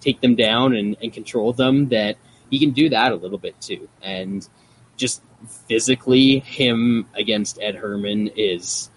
take 0.00 0.20
them 0.20 0.36
down 0.36 0.74
and, 0.74 0.96
and 1.02 1.12
control 1.12 1.52
them, 1.52 1.88
that 1.88 2.16
he 2.48 2.58
can 2.58 2.70
do 2.70 2.88
that 2.90 3.10
a 3.10 3.16
little 3.16 3.38
bit 3.38 3.60
too. 3.60 3.88
And 4.02 4.48
just 4.96 5.20
physically, 5.68 6.38
him 6.38 7.08
against 7.14 7.60
Ed 7.60 7.74
Herman 7.74 8.30
is 8.36 8.88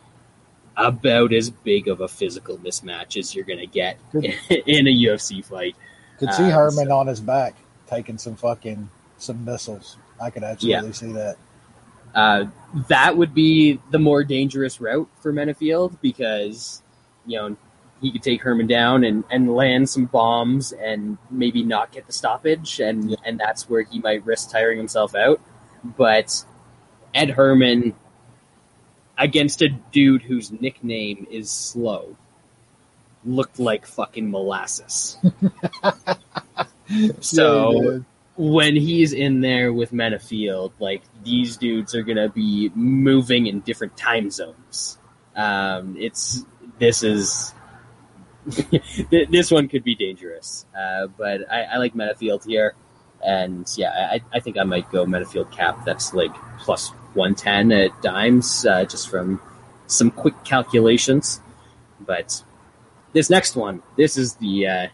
about 0.78 1.34
as 1.34 1.50
big 1.50 1.88
of 1.88 2.02
a 2.02 2.08
physical 2.08 2.58
mismatch 2.60 3.18
as 3.18 3.34
you're 3.36 3.44
going 3.46 3.60
to 3.60 3.66
get 3.68 3.98
Good. 4.12 4.26
in 4.68 4.88
a 4.88 4.96
UFC 4.96 5.44
fight. 5.44 5.76
Could 6.20 6.34
see 6.34 6.44
Uh, 6.44 6.52
Herman 6.52 6.92
on 6.92 7.08
his 7.08 7.20
back 7.20 7.56
taking 7.88 8.18
some 8.18 8.36
fucking 8.36 8.90
some 9.18 9.44
missiles. 9.44 9.98
I 10.22 10.30
could 10.30 10.44
absolutely 10.44 10.94
see 10.94 11.12
that. 11.14 11.38
Uh, 12.16 12.46
that 12.88 13.16
would 13.18 13.34
be 13.34 13.80
the 13.92 14.00
more 14.00 14.24
dangerous 14.24 14.80
route 14.82 15.10
for 15.22 15.32
Menifield 15.34 16.00
because, 16.02 16.82
you 17.26 17.38
know, 17.38 17.56
he 18.02 18.12
could 18.12 18.24
take 18.24 18.42
Herman 18.42 18.68
down 18.68 19.04
and, 19.04 19.24
and 19.32 19.54
land 19.56 19.90
some 19.90 20.06
bombs 20.06 20.72
and 20.72 21.18
maybe 21.32 21.64
not 21.64 21.92
get 21.92 22.06
the 22.08 22.14
stoppage, 22.14 22.80
and, 22.80 23.12
Yeah. 23.12 23.18
and 23.26 23.40
that's 23.40 23.68
where 23.70 23.82
he 23.84 24.00
might 24.00 24.26
risk 24.26 24.52
tiring 24.52 24.78
himself 24.78 25.16
out. 25.16 25.42
But 25.84 26.44
Ed 27.14 27.32
Herman 27.32 27.96
against 29.18 29.62
a 29.62 29.70
dude 29.70 30.22
whose 30.22 30.52
nickname 30.52 31.28
is 31.30 31.50
Slow 31.50 32.16
looked 33.26 33.60
like 33.60 33.86
fucking 33.86 34.30
molasses. 34.30 35.18
so 37.20 37.82
Yeah, 37.82 38.00
when 38.38 38.76
he's 38.76 39.14
in 39.14 39.42
there 39.42 39.74
with 39.74 39.92
Menifield, 39.92 40.72
like 40.80 41.02
these 41.24 41.58
dudes 41.58 41.96
are 41.96 42.04
gonna 42.04 42.30
be 42.30 42.72
moving 42.76 43.48
in 43.48 43.62
different 43.62 43.98
time 43.98 44.30
zones. 44.30 44.98
Um, 45.36 45.98
it's 46.00 46.46
this 46.80 47.04
is 47.04 47.54
this 49.10 49.52
one 49.52 49.68
could 49.68 49.84
be 49.84 49.96
dangerous, 49.96 50.66
uh, 50.78 51.08
but 51.18 51.52
I, 51.52 51.64
I 51.64 51.78
like 51.78 51.96
Menifield 51.96 52.46
here, 52.46 52.76
and 53.26 53.68
yeah, 53.76 53.90
I, 54.14 54.22
I 54.32 54.40
think 54.40 54.58
I 54.58 54.64
might 54.64 54.90
go 54.92 55.06
Menifield 55.06 55.52
cap. 55.52 55.84
That's 55.84 56.14
like 56.14 56.34
plus 56.60 56.92
one 57.18 57.36
ten 57.36 57.74
at 57.74 58.02
dimes, 58.02 58.66
uh, 58.66 58.86
just 58.86 59.10
from 59.10 59.42
some 59.88 60.12
quick 60.12 60.36
calculations. 60.46 61.42
But 62.00 62.44
this 63.12 63.30
next 63.30 63.56
one, 63.56 63.82
this 63.98 64.18
is 64.18 64.36
the 64.36 64.68
uh, 64.68 64.88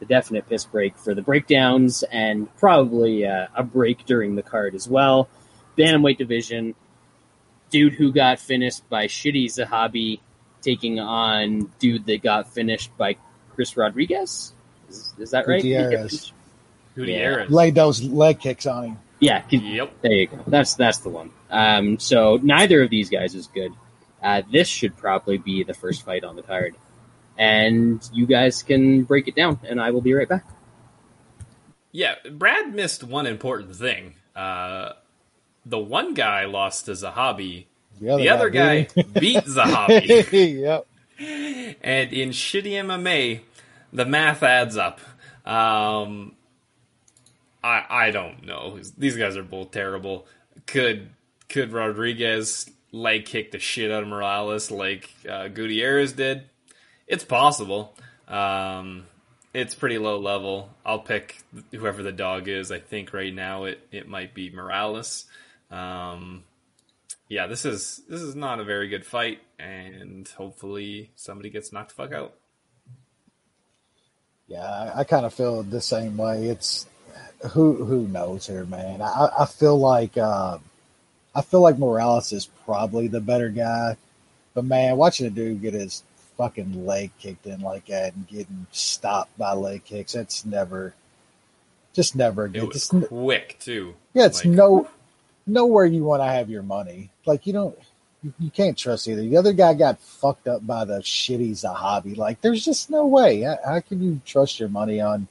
the 0.00 0.06
definite 0.06 0.48
piss 0.48 0.64
break 0.64 0.96
for 0.96 1.14
the 1.14 1.22
breakdowns 1.22 2.02
and 2.02 2.54
probably 2.56 3.26
uh, 3.26 3.46
a 3.54 3.62
break 3.62 4.06
during 4.06 4.34
the 4.34 4.42
card 4.42 4.74
as 4.74 4.88
well. 4.88 5.28
Bantamweight 5.78 6.18
division, 6.18 6.74
dude 7.70 7.94
who 7.94 8.12
got 8.12 8.40
finished 8.40 8.88
by 8.88 9.06
Shitty 9.06 9.46
Zahabi 9.46 10.20
taking 10.62 10.98
on 10.98 11.70
dude 11.78 12.06
that 12.06 12.22
got 12.22 12.48
finished 12.48 12.96
by 12.96 13.16
Chris 13.54 13.76
Rodriguez. 13.76 14.52
Is, 14.88 15.14
is 15.18 15.30
that 15.30 15.46
right? 15.46 15.62
Gutierrez. 15.62 16.32
Gutierrez. 16.96 17.50
Laid 17.50 17.74
those 17.74 18.02
leg 18.02 18.40
kicks 18.40 18.66
on 18.66 18.84
him. 18.84 18.98
Yeah, 19.20 19.44
Yep. 19.50 20.00
there 20.02 20.12
you 20.12 20.26
go. 20.26 20.38
That's 20.46 20.74
that's 20.74 20.98
the 20.98 21.10
one. 21.10 21.30
Um, 21.50 21.98
so 21.98 22.38
neither 22.42 22.82
of 22.82 22.90
these 22.90 23.10
guys 23.10 23.34
is 23.34 23.46
good. 23.48 23.72
Uh, 24.22 24.42
this 24.50 24.66
should 24.68 24.96
probably 24.96 25.38
be 25.38 25.62
the 25.62 25.74
first 25.74 26.04
fight 26.04 26.24
on 26.24 26.36
the 26.36 26.42
card, 26.42 26.74
and 27.38 28.00
you 28.12 28.26
guys 28.26 28.62
can 28.62 29.04
break 29.04 29.28
it 29.28 29.34
down, 29.34 29.60
and 29.64 29.80
I 29.80 29.90
will 29.90 30.00
be 30.00 30.14
right 30.14 30.28
back. 30.28 30.46
Yeah, 31.92 32.14
Brad 32.32 32.74
missed 32.74 33.02
one 33.04 33.26
important 33.26 33.74
thing. 33.76 34.14
Uh, 34.34 34.92
the 35.66 35.78
one 35.78 36.14
guy 36.14 36.44
lost 36.44 36.86
to 36.86 36.92
Zahabi 36.92 37.66
The 38.00 38.10
other, 38.10 38.22
the 38.22 38.28
other 38.30 38.50
guy 38.50 38.88
beat 39.18 39.44
Zahabi. 39.44 40.60
yep. 40.60 40.86
And 41.82 42.12
in 42.12 42.30
shitty 42.30 42.72
MMA, 42.72 43.40
the 43.92 44.04
math 44.06 44.42
adds 44.42 44.76
up. 44.76 45.00
Um, 45.44 46.34
I 47.62 47.84
I 47.88 48.10
don't 48.10 48.44
know. 48.44 48.78
These 48.96 49.16
guys 49.16 49.36
are 49.36 49.42
both 49.42 49.70
terrible. 49.70 50.26
Could 50.66 51.10
could 51.48 51.72
Rodriguez 51.72 52.70
leg 52.92 53.24
kick 53.24 53.52
the 53.52 53.58
shit 53.58 53.90
out 53.90 54.02
of 54.02 54.08
Morales 54.08 54.70
like 54.70 55.10
uh, 55.28 55.48
Gutierrez 55.48 56.12
did? 56.12 56.44
It's 57.06 57.24
possible. 57.24 57.96
Um, 58.28 59.06
it's 59.52 59.74
pretty 59.74 59.98
low 59.98 60.18
level. 60.18 60.70
I'll 60.84 61.00
pick 61.00 61.42
whoever 61.72 62.02
the 62.02 62.12
dog 62.12 62.48
is. 62.48 62.70
I 62.70 62.78
think 62.78 63.12
right 63.12 63.34
now 63.34 63.64
it, 63.64 63.86
it 63.90 64.08
might 64.08 64.32
be 64.32 64.50
Morales. 64.50 65.24
Um, 65.70 66.44
yeah, 67.28 67.46
this 67.46 67.64
is 67.64 68.00
this 68.08 68.20
is 68.20 68.34
not 68.34 68.60
a 68.60 68.64
very 68.64 68.88
good 68.88 69.04
fight, 69.04 69.40
and 69.58 70.28
hopefully 70.28 71.10
somebody 71.16 71.50
gets 71.50 71.72
knocked 71.72 71.90
the 71.90 71.94
fuck 71.94 72.12
out. 72.12 72.34
Yeah, 74.46 74.64
I, 74.64 75.00
I 75.00 75.04
kind 75.04 75.24
of 75.24 75.32
feel 75.32 75.62
the 75.62 75.80
same 75.80 76.16
way. 76.16 76.46
It's 76.46 76.86
who 77.50 77.84
who 77.84 78.06
knows 78.08 78.46
here, 78.46 78.64
man. 78.64 79.02
I, 79.02 79.28
I 79.40 79.46
feel 79.46 79.78
like 79.78 80.16
uh, 80.16 80.58
I 81.34 81.42
feel 81.42 81.60
like 81.60 81.78
Morales 81.78 82.32
is 82.32 82.46
probably 82.64 83.08
the 83.08 83.20
better 83.20 83.48
guy, 83.48 83.96
but 84.54 84.64
man, 84.64 84.96
watching 84.96 85.26
a 85.26 85.30
dude 85.30 85.62
get 85.62 85.74
his 85.74 86.02
fucking 86.36 86.86
leg 86.86 87.10
kicked 87.18 87.46
in 87.46 87.60
like 87.60 87.86
that 87.86 88.14
and 88.14 88.26
getting 88.26 88.66
stopped 88.72 89.36
by 89.36 89.52
leg 89.52 89.84
kicks, 89.84 90.14
that's 90.14 90.46
never, 90.46 90.94
just 91.92 92.16
never 92.16 92.48
good. 92.48 92.62
It 92.62 92.66
was 92.68 92.90
it's, 92.92 93.08
quick 93.08 93.58
too. 93.60 93.94
Yeah, 94.14 94.26
it's 94.26 94.44
like, 94.44 94.54
no 94.54 94.88
nowhere 95.46 95.84
you 95.84 96.02
want 96.02 96.22
to 96.22 96.26
have 96.26 96.48
your 96.48 96.62
money. 96.62 97.10
Like 97.26 97.46
you 97.46 97.52
don't, 97.52 97.78
you, 98.22 98.32
you, 98.38 98.50
can't 98.50 98.76
trust 98.76 99.06
either. 99.06 99.22
The 99.22 99.36
other 99.36 99.52
guy 99.52 99.74
got 99.74 100.00
fucked 100.00 100.48
up 100.48 100.66
by 100.66 100.84
the 100.84 101.00
shitty 101.00 101.50
Zahabi. 101.50 102.16
Like 102.16 102.40
there's 102.40 102.64
just 102.64 102.90
no 102.90 103.06
way. 103.06 103.42
How, 103.42 103.58
how 103.64 103.80
can 103.80 104.02
you 104.02 104.20
trust 104.24 104.60
your 104.60 104.68
money 104.68 105.00
on? 105.00 105.28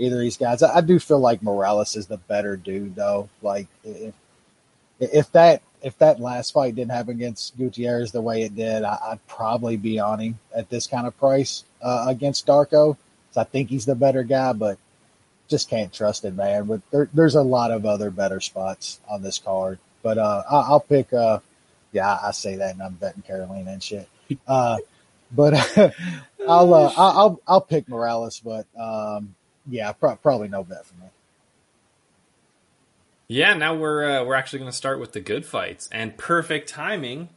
Either 0.00 0.16
of 0.16 0.22
these 0.22 0.36
guys. 0.36 0.62
I, 0.62 0.76
I, 0.76 0.80
do 0.80 0.98
feel 0.98 1.20
like 1.20 1.42
Morales 1.42 1.94
is 1.94 2.06
the 2.06 2.16
better 2.16 2.56
dude, 2.56 2.94
though. 2.94 3.28
Like 3.42 3.68
if 3.84 4.14
if 4.98 5.32
that 5.32 5.62
if 5.82 5.96
that 5.98 6.20
last 6.20 6.52
fight 6.52 6.74
didn't 6.74 6.92
happen 6.92 7.12
against 7.12 7.56
Gutierrez 7.56 8.12
the 8.12 8.20
way 8.20 8.42
it 8.42 8.54
did, 8.54 8.82
I, 8.82 8.98
would 9.10 9.26
probably 9.26 9.76
be 9.76 9.98
on 9.98 10.18
him 10.18 10.38
at 10.54 10.70
this 10.70 10.86
kind 10.86 11.06
of 11.06 11.16
price 11.18 11.64
uh, 11.82 12.06
against 12.08 12.46
Darko. 12.46 12.96
So 13.32 13.40
I 13.40 13.44
think 13.44 13.70
he's 13.70 13.86
the 13.86 13.94
better 13.94 14.22
guy, 14.22 14.52
but 14.52 14.78
just 15.48 15.68
can't 15.68 15.92
trust 15.92 16.24
it, 16.24 16.34
man. 16.34 16.64
But 16.64 16.80
there, 16.90 17.08
there's 17.12 17.34
a 17.34 17.42
lot 17.42 17.70
of 17.70 17.84
other 17.84 18.10
better 18.10 18.40
spots 18.40 19.00
on 19.08 19.22
this 19.22 19.38
card. 19.38 19.78
But 20.02 20.18
uh, 20.18 20.42
I, 20.50 20.70
will 20.70 20.80
pick. 20.80 21.12
Uh, 21.12 21.40
yeah, 21.92 22.18
I 22.22 22.30
say 22.30 22.56
that, 22.56 22.72
and 22.72 22.82
I'm 22.82 22.94
betting 22.94 23.22
Karolina 23.22 23.72
and 23.72 23.82
shit. 23.82 24.08
Uh, 24.46 24.78
but 25.32 25.54
I'll, 26.48 26.74
uh, 26.74 26.92
I'll 26.96 27.40
I'll 27.46 27.60
pick 27.60 27.88
Morales, 27.88 28.40
but 28.40 28.66
um, 28.78 29.34
yeah, 29.70 29.92
pro- 29.92 30.16
probably 30.16 30.48
no 30.48 30.64
bet 30.64 30.84
for 30.84 30.94
me. 30.94 31.06
Yeah, 33.28 33.54
now 33.54 33.76
we're 33.76 34.10
uh, 34.10 34.24
we're 34.24 34.34
actually 34.34 34.58
going 34.58 34.72
to 34.72 34.76
start 34.76 34.98
with 34.98 35.12
the 35.12 35.20
good 35.20 35.46
fights 35.46 35.88
and 35.92 36.18
perfect 36.18 36.68
timing. 36.68 37.28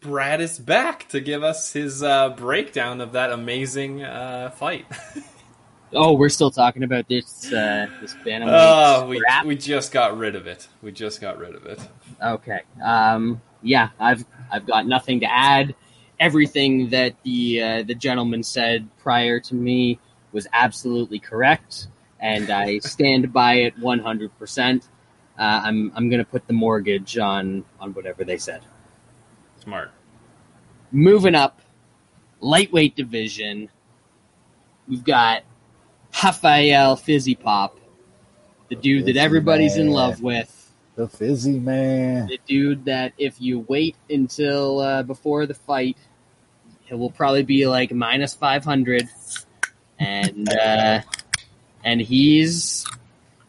Brad 0.00 0.40
is 0.40 0.58
back 0.58 1.06
to 1.08 1.20
give 1.20 1.42
us 1.42 1.74
his 1.74 2.02
uh, 2.02 2.30
breakdown 2.30 3.02
of 3.02 3.12
that 3.12 3.30
amazing 3.30 4.02
uh, 4.02 4.50
fight. 4.50 4.86
oh, 5.92 6.14
we're 6.14 6.30
still 6.30 6.50
talking 6.50 6.82
about 6.82 7.08
this 7.08 7.52
uh, 7.52 7.88
this 8.00 8.14
bantamweight. 8.24 8.48
Oh, 8.48 9.06
we 9.06 9.22
we 9.44 9.54
just 9.54 9.92
got 9.92 10.16
rid 10.16 10.34
of 10.34 10.46
it. 10.46 10.66
We 10.80 10.92
just 10.92 11.20
got 11.20 11.38
rid 11.38 11.54
of 11.54 11.66
it. 11.66 11.80
Okay. 12.22 12.60
Um, 12.82 13.42
yeah, 13.60 13.90
I've 14.00 14.24
I've 14.50 14.66
got 14.66 14.86
nothing 14.86 15.20
to 15.20 15.30
add. 15.30 15.74
Everything 16.18 16.88
that 16.88 17.14
the 17.22 17.62
uh, 17.62 17.82
the 17.82 17.94
gentleman 17.94 18.42
said 18.42 18.88
prior 18.98 19.40
to 19.40 19.54
me 19.54 19.98
was 20.36 20.46
absolutely 20.52 21.18
correct, 21.18 21.88
and 22.20 22.50
I 22.50 22.78
stand 22.80 23.32
by 23.32 23.54
it 23.54 23.80
100%. 23.80 24.88
Uh, 25.38 25.38
I'm 25.38 25.92
I'm 25.96 26.08
going 26.10 26.24
to 26.24 26.30
put 26.30 26.46
the 26.46 26.52
mortgage 26.52 27.16
on 27.18 27.64
on 27.80 27.94
whatever 27.94 28.22
they 28.22 28.36
said. 28.36 28.60
Smart. 29.62 29.90
Moving 30.92 31.34
up, 31.34 31.60
lightweight 32.40 32.96
division. 32.96 33.70
We've 34.86 35.04
got 35.04 35.42
Rafael 36.22 36.96
Fizzy 36.96 37.34
Pop, 37.34 37.80
the 38.68 38.76
dude 38.76 39.06
that 39.06 39.16
everybody's 39.16 39.76
man. 39.76 39.86
in 39.86 39.92
love 39.92 40.22
with. 40.22 40.52
The 40.96 41.08
Fizzy 41.08 41.58
man. 41.58 42.28
The 42.28 42.40
dude 42.46 42.84
that 42.84 43.14
if 43.18 43.40
you 43.40 43.60
wait 43.60 43.96
until 44.08 44.80
uh, 44.80 45.02
before 45.02 45.46
the 45.46 45.54
fight, 45.54 45.98
it 46.88 46.94
will 46.94 47.10
probably 47.10 47.42
be 47.42 47.66
like 47.66 47.92
minus 47.92 48.34
500 48.34 49.08
and 49.98 50.48
uh, 50.48 51.02
and 51.84 52.00
he's 52.00 52.86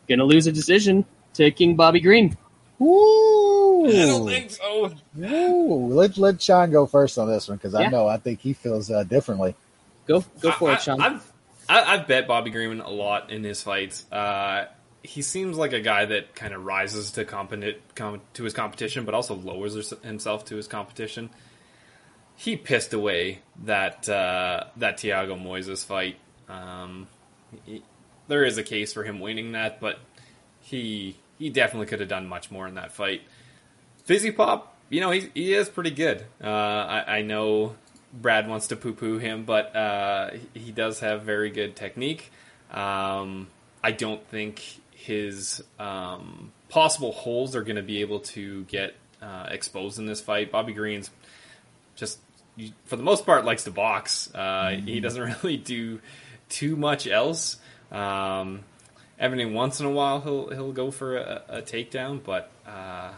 gonna 0.07 0.23
lose 0.23 0.47
a 0.47 0.51
decision 0.51 1.05
to 1.33 1.51
King 1.51 1.75
Bobby 1.75 1.99
Green. 1.99 2.37
Ooh. 2.81 3.85
I 3.87 3.91
don't 4.05 4.27
think 4.27 4.51
so. 4.51 4.93
Ooh. 5.19 5.87
Let 5.87 6.17
let 6.17 6.41
Sean 6.41 6.71
go 6.71 6.85
first 6.85 7.17
on 7.17 7.27
this 7.27 7.47
one 7.47 7.57
because 7.57 7.73
yeah. 7.73 7.81
I 7.81 7.87
know 7.87 8.07
I 8.07 8.17
think 8.17 8.39
he 8.39 8.53
feels 8.53 8.91
uh, 8.91 9.03
differently. 9.03 9.55
Go 10.07 10.23
go 10.41 10.51
for 10.51 10.69
I, 10.69 10.73
it, 10.73 10.81
Sean. 10.81 11.01
I've 11.01 11.33
I've 11.69 12.07
bet 12.07 12.27
Bobby 12.27 12.49
Green 12.49 12.79
a 12.79 12.89
lot 12.89 13.31
in 13.31 13.43
his 13.43 13.61
fights. 13.61 14.09
Uh, 14.11 14.67
he 15.03 15.21
seems 15.21 15.57
like 15.57 15.73
a 15.73 15.79
guy 15.79 16.05
that 16.05 16.35
kind 16.35 16.53
of 16.53 16.65
rises 16.65 17.11
to 17.11 17.25
compet- 17.25 17.77
com- 17.95 18.21
to 18.33 18.43
his 18.43 18.53
competition, 18.53 19.05
but 19.05 19.13
also 19.13 19.35
lowers 19.35 19.93
himself 20.03 20.45
to 20.45 20.55
his 20.55 20.67
competition. 20.67 21.29
He 22.35 22.55
pissed 22.55 22.93
away 22.93 23.39
that 23.63 24.07
uh, 24.07 24.65
that 24.77 24.97
Thiago 24.97 25.41
Moises 25.41 25.83
fight 25.83 26.17
um, 26.49 27.07
he, 27.65 27.83
there 28.27 28.43
is 28.43 28.57
a 28.57 28.63
case 28.63 28.93
for 28.93 29.03
him 29.03 29.19
winning 29.19 29.53
that, 29.53 29.79
but 29.79 29.99
he 30.61 31.17
he 31.39 31.49
definitely 31.49 31.87
could 31.87 31.99
have 31.99 32.09
done 32.09 32.27
much 32.27 32.51
more 32.51 32.67
in 32.67 32.75
that 32.75 32.91
fight. 32.91 33.21
Fizzy 34.05 34.31
Pop, 34.31 34.75
you 34.89 35.01
know, 35.01 35.11
he 35.11 35.29
he 35.33 35.53
is 35.53 35.69
pretty 35.69 35.91
good. 35.91 36.25
Uh, 36.43 36.47
I, 36.47 37.17
I, 37.17 37.21
know 37.21 37.75
Brad 38.13 38.47
wants 38.47 38.67
to 38.67 38.75
poo 38.75 38.93
poo 38.93 39.17
him, 39.17 39.43
but 39.43 39.75
uh, 39.75 40.31
he 40.53 40.71
does 40.71 41.01
have 41.01 41.23
very 41.23 41.49
good 41.49 41.75
technique. 41.75 42.31
Um, 42.71 43.47
I 43.83 43.91
don't 43.91 44.25
think 44.27 44.63
his 44.91 45.63
um, 45.79 46.51
possible 46.69 47.11
holes 47.11 47.55
are 47.55 47.63
going 47.63 47.77
to 47.77 47.81
be 47.81 48.01
able 48.01 48.19
to 48.19 48.63
get 48.65 48.95
uh, 49.21 49.47
exposed 49.49 49.99
in 49.99 50.05
this 50.05 50.19
fight. 50.19 50.51
Bobby 50.51 50.73
Green's 50.73 51.09
just, 51.95 52.19
for 52.85 52.97
the 52.97 53.03
most 53.03 53.25
part, 53.25 53.45
likes 53.45 53.63
to 53.65 53.71
box. 53.71 54.29
Uh, 54.33 54.39
mm-hmm. 54.39 54.87
He 54.87 54.99
doesn't 54.99 55.21
really 55.43 55.57
do 55.57 56.01
too 56.49 56.75
much 56.75 57.07
else. 57.07 57.57
Um, 57.91 58.61
every 59.19 59.45
once 59.45 59.79
in 59.79 59.85
a 59.85 59.91
while, 59.91 60.21
he'll 60.21 60.49
he'll 60.49 60.71
go 60.71 60.91
for 60.91 61.17
a, 61.17 61.41
a 61.47 61.61
takedown, 61.61 62.23
but 62.23 62.51
uh, 62.65 63.11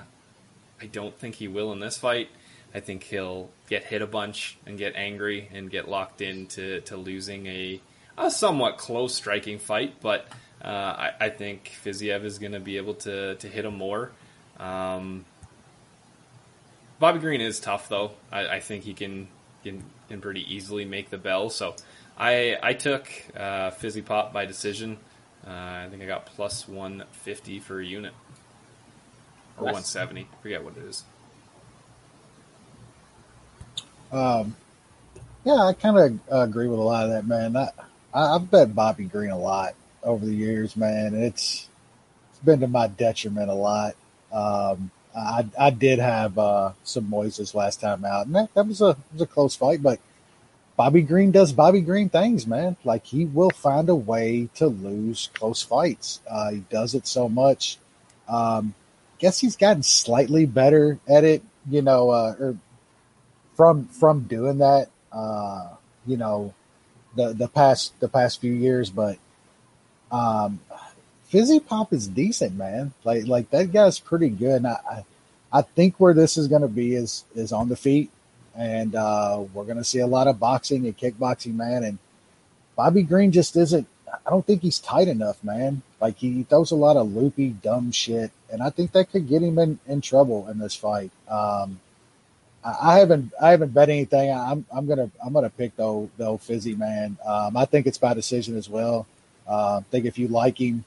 I 0.81 0.85
don't 0.91 1.17
think 1.17 1.35
he 1.35 1.47
will 1.47 1.71
in 1.71 1.79
this 1.79 1.97
fight. 1.97 2.29
I 2.73 2.79
think 2.79 3.03
he'll 3.03 3.49
get 3.67 3.83
hit 3.83 4.01
a 4.01 4.07
bunch 4.07 4.57
and 4.65 4.77
get 4.77 4.95
angry 4.95 5.49
and 5.53 5.69
get 5.69 5.89
locked 5.89 6.21
into 6.21 6.81
to 6.81 6.97
losing 6.97 7.47
a, 7.47 7.81
a 8.17 8.29
somewhat 8.29 8.77
close 8.77 9.15
striking 9.15 9.57
fight. 9.57 9.95
But 10.01 10.27
uh, 10.63 10.67
I, 10.67 11.11
I, 11.19 11.29
think 11.29 11.71
Fiziev 11.83 12.23
is 12.25 12.37
going 12.37 12.51
to 12.51 12.59
be 12.59 12.77
able 12.77 12.93
to, 12.95 13.35
to 13.35 13.47
hit 13.47 13.65
him 13.65 13.75
more. 13.75 14.11
Um, 14.59 15.25
Bobby 16.99 17.19
Green 17.19 17.41
is 17.41 17.59
tough, 17.59 17.89
though. 17.89 18.11
I, 18.31 18.47
I 18.47 18.59
think 18.59 18.83
he 18.83 18.93
can, 18.93 19.29
can, 19.63 19.83
can 20.09 20.21
pretty 20.21 20.53
easily 20.53 20.85
make 20.85 21.09
the 21.09 21.17
bell. 21.17 21.49
So 21.49 21.75
I 22.19 22.57
I 22.61 22.73
took 22.73 23.09
uh, 23.35 23.71
Fizzy 23.71 24.01
Pop 24.01 24.33
by 24.33 24.45
decision. 24.45 24.97
Uh, 25.47 25.51
I 25.51 25.87
think 25.89 26.03
I 26.03 26.05
got 26.05 26.25
plus 26.25 26.67
150 26.67 27.59
for 27.59 27.79
a 27.79 27.85
unit. 27.85 28.13
Or 29.57 29.63
170. 29.63 30.27
forget 30.41 30.63
what 30.63 30.77
it 30.77 30.83
is. 30.83 31.03
Um, 34.11 34.55
yeah, 35.45 35.55
I 35.55 35.73
kind 35.73 35.97
of 35.97 36.19
uh, 36.31 36.43
agree 36.43 36.67
with 36.67 36.79
a 36.79 36.83
lot 36.83 37.05
of 37.05 37.11
that, 37.11 37.27
man. 37.27 37.55
I, 37.55 37.69
I, 38.13 38.33
have 38.33 38.49
bet 38.49 38.75
Bobby 38.75 39.05
Green 39.05 39.29
a 39.29 39.37
lot 39.37 39.75
over 40.03 40.25
the 40.25 40.33
years, 40.33 40.75
man. 40.75 41.13
It's 41.13 41.67
it's 42.31 42.39
been 42.39 42.59
to 42.61 42.67
my 42.67 42.87
detriment 42.87 43.49
a 43.49 43.53
lot. 43.53 43.95
Um, 44.31 44.91
I 45.15 45.45
I 45.57 45.69
did 45.69 45.99
have 45.99 46.37
uh, 46.37 46.71
some 46.83 47.05
Moises 47.05 47.53
last 47.53 47.81
time 47.81 48.03
out, 48.03 48.25
and 48.25 48.35
that, 48.35 48.53
that 48.55 48.67
was 48.67 48.81
a 48.81 48.97
was 49.13 49.21
a 49.21 49.27
close 49.27 49.55
fight, 49.55 49.81
but 49.81 49.99
Bobby 50.79 51.01
Green 51.01 51.31
does 51.31 51.51
Bobby 51.51 51.81
Green 51.81 52.07
things, 52.07 52.47
man. 52.47 52.77
Like 52.85 53.05
he 53.05 53.25
will 53.25 53.49
find 53.49 53.89
a 53.89 53.95
way 53.95 54.47
to 54.55 54.67
lose 54.67 55.29
close 55.33 55.61
fights. 55.61 56.21
Uh, 56.25 56.51
he 56.51 56.59
does 56.69 56.95
it 56.95 57.05
so 57.05 57.27
much. 57.27 57.77
Um, 58.29 58.73
guess 59.17 59.39
he's 59.39 59.57
gotten 59.57 59.83
slightly 59.83 60.45
better 60.45 60.97
at 61.05 61.25
it, 61.25 61.43
you 61.69 61.81
know, 61.81 62.11
uh, 62.11 62.33
or 62.39 62.57
from 63.55 63.87
from 63.87 64.21
doing 64.21 64.59
that, 64.59 64.87
uh, 65.11 65.67
you 66.07 66.15
know, 66.15 66.53
the 67.13 67.33
the 67.33 67.49
past 67.49 67.99
the 67.99 68.07
past 68.07 68.39
few 68.39 68.53
years. 68.53 68.89
But 68.89 69.17
um, 70.13 70.61
Fizzy 71.25 71.59
Pop 71.59 71.91
is 71.91 72.07
decent, 72.07 72.55
man. 72.55 72.93
Like 73.03 73.27
like 73.27 73.49
that 73.49 73.73
guy's 73.73 73.99
pretty 73.99 74.29
good. 74.29 74.65
I, 74.65 74.77
I 74.89 75.05
I 75.51 75.61
think 75.61 75.99
where 75.99 76.13
this 76.13 76.37
is 76.37 76.47
going 76.47 76.61
to 76.61 76.69
be 76.69 76.95
is 76.95 77.25
is 77.35 77.51
on 77.51 77.67
the 77.67 77.75
feet, 77.75 78.11
and 78.55 78.95
uh, 78.95 79.43
we're 79.53 79.65
going 79.65 79.77
to 79.77 79.83
see 79.83 79.99
a 79.99 80.07
lot 80.07 80.27
of 80.27 80.39
boxing 80.39 80.85
and 80.85 80.97
kickboxing, 80.97 81.55
man. 81.55 81.83
And 81.83 81.97
Bobby 82.75 83.03
Green 83.03 83.31
just 83.31 83.55
isn't. 83.55 83.87
I 84.25 84.29
don't 84.29 84.45
think 84.45 84.61
he's 84.61 84.79
tight 84.79 85.07
enough, 85.07 85.43
man. 85.43 85.83
Like 86.01 86.17
he 86.17 86.43
throws 86.43 86.71
a 86.71 86.75
lot 86.75 86.97
of 86.97 87.13
loopy, 87.13 87.49
dumb 87.49 87.91
shit, 87.91 88.31
and 88.51 88.63
I 88.63 88.69
think 88.69 88.91
that 88.93 89.11
could 89.11 89.27
get 89.27 89.43
him 89.43 89.59
in, 89.59 89.79
in 89.87 90.01
trouble 90.01 90.47
in 90.47 90.57
this 90.57 90.75
fight. 90.75 91.11
Um, 91.27 91.79
I, 92.63 92.75
I 92.81 92.99
haven't 92.99 93.33
I 93.41 93.51
haven't 93.51 93.73
bet 93.73 93.89
anything. 93.89 94.31
I'm 94.31 94.65
I'm 94.71 94.87
gonna 94.87 95.11
I'm 95.23 95.33
gonna 95.33 95.49
pick 95.49 95.75
the 95.75 95.83
old 95.83 96.41
fizzy 96.41 96.75
man. 96.75 97.17
Um, 97.25 97.55
I 97.57 97.65
think 97.65 97.85
it's 97.85 97.97
by 97.97 98.13
decision 98.13 98.57
as 98.57 98.69
well. 98.69 99.07
Uh, 99.47 99.77
I 99.77 99.83
think 99.91 100.05
if 100.05 100.17
you 100.17 100.27
like 100.27 100.59
him, 100.59 100.85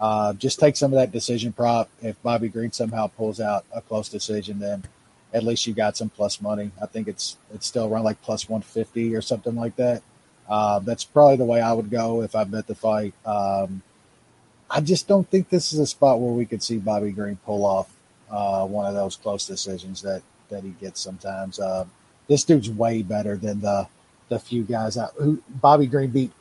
uh, 0.00 0.32
just 0.34 0.58
take 0.60 0.76
some 0.76 0.92
of 0.92 0.98
that 0.98 1.12
decision 1.12 1.52
prop. 1.52 1.90
If 2.02 2.20
Bobby 2.22 2.48
Green 2.48 2.72
somehow 2.72 3.08
pulls 3.08 3.40
out 3.40 3.64
a 3.72 3.80
close 3.80 4.08
decision, 4.08 4.58
then 4.60 4.84
at 5.32 5.42
least 5.42 5.66
you 5.66 5.74
got 5.74 5.96
some 5.96 6.08
plus 6.08 6.40
money. 6.40 6.70
I 6.80 6.86
think 6.86 7.08
it's 7.08 7.36
it's 7.52 7.66
still 7.66 7.86
around 7.86 8.04
like 8.04 8.22
plus 8.22 8.48
one 8.48 8.62
fifty 8.62 9.14
or 9.14 9.20
something 9.20 9.56
like 9.56 9.76
that. 9.76 10.02
Uh, 10.48 10.78
that's 10.78 11.04
probably 11.04 11.36
the 11.36 11.44
way 11.44 11.60
I 11.60 11.72
would 11.72 11.90
go 11.90 12.22
if 12.22 12.34
I 12.34 12.44
bet 12.44 12.66
the 12.66 12.74
fight. 12.74 13.12
Um, 13.26 13.82
I 14.70 14.80
just 14.80 15.06
don't 15.06 15.28
think 15.28 15.48
this 15.48 15.72
is 15.72 15.78
a 15.78 15.86
spot 15.86 16.20
where 16.20 16.32
we 16.32 16.46
could 16.46 16.62
see 16.62 16.78
Bobby 16.78 17.10
Green 17.10 17.36
pull 17.44 17.64
off 17.64 17.90
uh, 18.30 18.66
one 18.66 18.86
of 18.86 18.94
those 18.94 19.16
close 19.16 19.46
decisions 19.46 20.02
that 20.02 20.22
that 20.48 20.64
he 20.64 20.70
gets 20.70 21.00
sometimes. 21.00 21.58
Uh, 21.58 21.84
this 22.28 22.44
dude's 22.44 22.70
way 22.70 23.02
better 23.02 23.36
than 23.36 23.60
the 23.60 23.88
the 24.28 24.38
few 24.38 24.62
guys 24.62 24.96
out 24.96 25.12
who 25.18 25.42
Bobby 25.48 25.86
Green 25.86 26.10
beat 26.10 26.32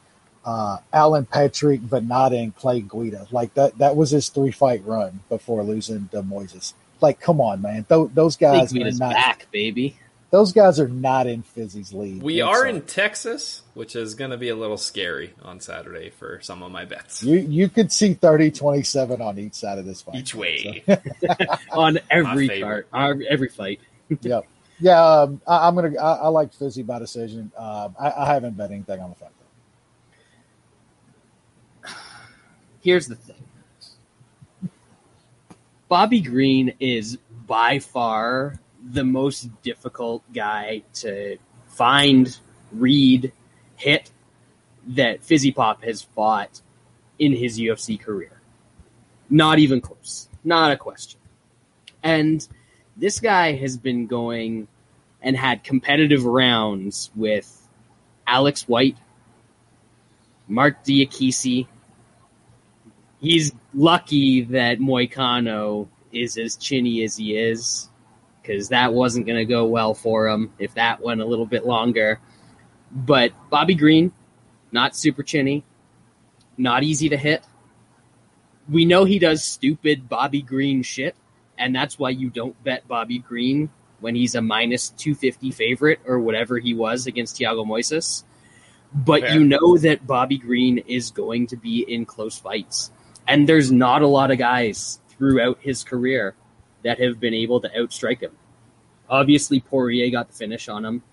uh, 0.46 0.78
Alan 0.94 1.26
Patrick, 1.26 1.82
but 1.90 2.04
and 2.04 2.56
Clay 2.56 2.82
Guida. 2.82 3.28
Like 3.32 3.54
that 3.56 3.78
that 3.78 3.96
was 3.96 4.12
his 4.12 4.30
three 4.30 4.52
fight 4.52 4.84
run 4.86 5.20
before 5.30 5.64
losing 5.64 6.08
to 6.10 6.24
Moises. 6.24 6.74
Like, 7.02 7.20
come 7.20 7.41
on, 7.41 7.62
man. 7.62 7.86
Th- 7.86 8.10
those 8.14 8.38
guys 8.38 8.76
are 8.76 8.91
not 8.91 9.14
back, 9.14 9.48
baby. 9.52 9.98
Those 10.30 10.52
guys 10.52 10.78
are 10.80 10.89
not 10.89 11.26
in 11.26 11.41
Fizzy's 11.41 11.93
league. 11.93 12.22
We 12.22 12.41
are 12.41 12.66
in 12.66 12.82
Texas, 12.82 13.62
which 13.76 13.95
is 13.95 14.14
going 14.14 14.32
to 14.32 14.38
be 14.38 14.50
a 14.50 14.56
little 14.58 14.78
scary 14.78 15.34
on 15.41 15.62
Saturday 15.62 16.10
for 16.10 16.41
some 16.41 16.62
of 16.64 16.72
my 16.72 16.84
bets. 16.84 17.24
You 17.24 17.38
you 17.38 17.70
could 17.70 17.93
see 17.93 18.14
30-27 18.14 19.22
on 19.22 19.39
each 19.39 19.54
side 19.54 19.78
of 19.78 19.86
this 19.86 20.02
fight. 20.02 20.16
Each 20.16 20.36
way. 20.36 20.84
So. 20.86 20.98
on 21.72 22.00
every 22.12 22.62
part, 22.62 22.89
every 22.93 23.48
fight. 23.48 23.80
yep. 24.22 24.45
Yeah, 24.80 25.04
um, 25.04 25.41
I, 25.48 25.68
am 25.68 25.76
gonna. 25.76 25.98
I, 25.98 26.14
I, 26.16 26.28
like 26.28 26.54
Fizzy 26.54 26.84
by 26.84 27.00
decision. 27.00 27.52
Um, 27.58 27.95
I, 28.00 28.12
I, 28.16 28.26
haven't 28.34 28.58
bet 28.58 28.70
anything 28.70 29.00
on 29.00 29.10
the 29.10 29.16
fight. 29.16 29.32
Though. 31.82 31.89
Here's 32.82 33.08
the 33.08 33.16
thing. 33.16 33.47
Bobby 35.88 36.20
Green 36.20 36.74
is 36.80 37.18
by 37.46 37.80
far 37.80 38.60
the 38.84 39.04
most 39.04 39.50
difficult 39.62 40.22
guy 40.34 40.84
to 40.96 41.38
find, 41.68 42.38
read, 42.72 43.32
hit 43.76 44.12
that 44.88 45.24
Fizzy 45.24 45.52
Pop 45.52 45.84
has 45.84 46.02
fought 46.02 46.62
in 47.20 47.34
his 47.34 47.60
UFC 47.60 48.00
career. 48.00 48.42
Not 49.30 49.60
even 49.60 49.82
close. 49.82 50.30
Not 50.44 50.72
a 50.72 50.78
question. 50.78 51.20
And 52.04 52.46
this 52.96 53.20
guy 53.20 53.54
has 53.54 53.78
been 53.78 54.08
going 54.08 54.68
and 55.22 55.36
had 55.36 55.64
competitive 55.64 56.26
rounds 56.26 57.12
with 57.16 57.68
Alex 58.26 58.68
White, 58.68 58.98
Marc 60.48 60.84
Diakiese. 60.84 61.68
He's 63.20 63.51
lucky 63.74 64.41
that 64.41 64.80
Moicano 64.80 65.88
is 66.11 66.38
as 66.38 66.55
chinny 66.55 67.03
as 67.03 67.18
he 67.18 67.36
is 67.36 67.89
because 68.41 68.70
that 68.70 68.93
wasn't 68.93 69.26
going 69.26 69.38
to 69.38 69.45
go 69.45 69.65
well 69.65 69.93
for 69.93 70.28
him 70.28 70.53
if 70.57 70.74
that 70.76 71.01
went 71.01 71.22
a 71.22 71.26
little 71.26 71.45
bit 71.45 71.65
longer. 71.65 72.20
But 72.91 73.34
Bobby 73.49 73.76
Green, 73.76 74.13
not 74.72 74.95
super 74.95 75.24
chinny, 75.24 75.65
not 76.57 76.84
easy 76.84 77.09
to 77.09 77.18
hit. 77.18 77.43
We 78.70 78.86
know 78.86 79.03
he 79.03 79.20
does 79.20 79.43
stupid 79.43 80.07
Bobby 80.07 80.41
Green 80.41 80.84
shit, 80.84 81.15
and 81.57 81.76
that's 81.76 81.99
why 81.99 82.11
you 82.11 82.30
don't 82.30 82.61
bet 82.63 82.88
Bobby 82.88 83.20
Green 83.20 83.70
when 83.99 84.15
he's 84.15 84.36
a 84.36 84.41
minus 84.41 84.89
250 84.89 85.51
favorite 85.51 85.99
or 86.05 86.20
whatever 86.20 86.59
he 86.59 86.74
was 86.74 87.07
against 87.07 87.38
Thiago 87.38 87.65
Moises. 87.65 88.24
But 88.93 89.22
Fair. 89.22 89.34
you 89.34 89.43
know 89.43 89.78
that 89.78 90.07
Bobby 90.07 90.38
Green 90.38 90.78
is 90.78 91.11
going 91.11 91.47
to 91.47 91.57
be 91.57 91.82
in 91.82 92.05
close 92.05 92.38
fights. 92.38 92.91
And 93.28 93.48
there's 93.48 93.72
not 93.72 94.02
a 94.02 94.08
lot 94.08 94.32
of 94.32 94.38
guys 94.38 95.00
throughout 95.10 95.60
his 95.62 95.84
career 95.84 96.36
that 96.84 97.00
have 97.00 97.20
been 97.20 97.34
able 97.34 97.60
to 97.62 97.70
outstrike 97.70 98.22
him. 98.22 98.32
Obviously, 99.10 99.60
Poirier 99.60 100.10
got 100.10 100.28
the 100.28 100.34
finish 100.34 100.70
on 100.70 100.86
him, 100.86 101.04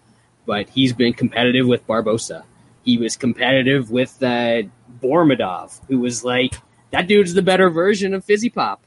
but 0.47 0.69
he's 0.69 0.93
been 0.93 1.12
competitive 1.12 1.67
with 1.67 1.87
Barbosa. 1.87 2.45
He 2.85 2.99
was 2.99 3.17
competitive 3.17 3.91
with 3.91 4.23
uh, 4.23 4.62
Bormadov, 5.01 5.81
who 5.89 6.01
was 6.01 6.25
like, 6.25 6.55
that 6.91 7.09
dude's 7.09 7.35
the 7.35 7.43
better 7.43 7.71
version 7.71 8.15
of 8.15 8.25
Fizzy 8.25 8.51
Pop. 8.51 8.83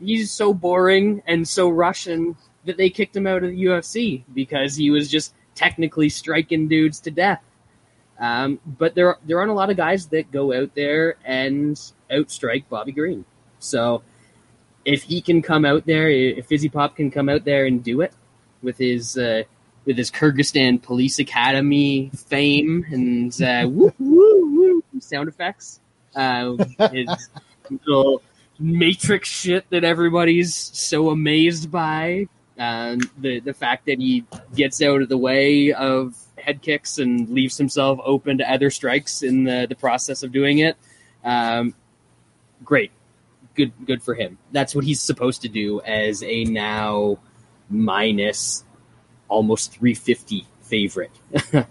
He's 0.00 0.30
so 0.30 0.54
boring 0.54 1.22
and 1.26 1.46
so 1.46 1.68
Russian 1.68 2.36
that 2.64 2.76
they 2.76 2.90
kicked 2.90 3.16
him 3.16 3.26
out 3.26 3.44
of 3.44 3.50
the 3.50 3.64
UFC 3.64 4.24
because 4.32 4.74
he 4.74 4.90
was 4.90 5.08
just 5.08 5.34
technically 5.54 6.08
striking 6.08 6.68
dudes 6.68 7.00
to 7.00 7.10
death. 7.10 7.42
Um, 8.18 8.60
but 8.66 8.94
there 8.94 9.16
there 9.24 9.38
aren't 9.38 9.50
a 9.50 9.54
lot 9.54 9.70
of 9.70 9.76
guys 9.76 10.08
that 10.08 10.30
go 10.30 10.52
out 10.52 10.74
there 10.74 11.16
and 11.24 11.80
outstrike 12.12 12.64
Bobby 12.68 12.92
Green. 12.92 13.24
So 13.58 14.02
if 14.84 15.02
he 15.02 15.20
can 15.20 15.42
come 15.42 15.64
out 15.64 15.86
there, 15.86 16.08
if 16.08 16.46
Fizzy 16.46 16.68
Pop 16.68 16.96
can 16.96 17.10
come 17.10 17.28
out 17.28 17.44
there 17.44 17.66
and 17.66 17.82
do 17.82 18.00
it 18.00 18.12
with 18.62 18.78
his 18.78 19.16
uh, 19.16 19.42
with 19.84 19.96
his 19.96 20.10
Kyrgyzstan 20.10 20.82
Police 20.82 21.18
Academy 21.18 22.10
fame 22.14 22.86
and 22.90 23.42
uh, 23.42 23.66
woo, 23.68 23.92
woo, 23.98 24.82
woo, 24.92 25.00
sound 25.00 25.28
effects, 25.28 25.80
uh, 26.14 26.56
his 26.92 27.28
little 27.70 28.22
Matrix 28.58 29.28
shit 29.28 29.68
that 29.70 29.84
everybody's 29.84 30.54
so 30.54 31.10
amazed 31.10 31.70
by, 31.70 32.26
uh, 32.58 32.96
the 33.18 33.40
the 33.40 33.54
fact 33.54 33.86
that 33.86 33.98
he 33.98 34.24
gets 34.54 34.82
out 34.82 35.00
of 35.00 35.08
the 35.08 35.16
way 35.16 35.72
of 35.72 36.14
head 36.36 36.60
kicks 36.62 36.98
and 36.98 37.30
leaves 37.30 37.56
himself 37.56 37.98
open 38.04 38.38
to 38.38 38.50
other 38.50 38.70
strikes 38.70 39.22
in 39.22 39.44
the 39.44 39.66
the 39.68 39.74
process 39.74 40.22
of 40.22 40.32
doing 40.32 40.58
it. 40.58 40.76
Um, 41.24 41.74
great 42.64 42.92
good 43.54 43.72
good 43.86 44.02
for 44.02 44.14
him. 44.14 44.38
That's 44.52 44.74
what 44.74 44.84
he's 44.84 45.00
supposed 45.00 45.42
to 45.42 45.48
do 45.48 45.80
as 45.82 46.22
a 46.22 46.44
now 46.44 47.18
minus 47.68 48.64
almost 49.28 49.72
350 49.72 50.46
favorite. 50.62 51.12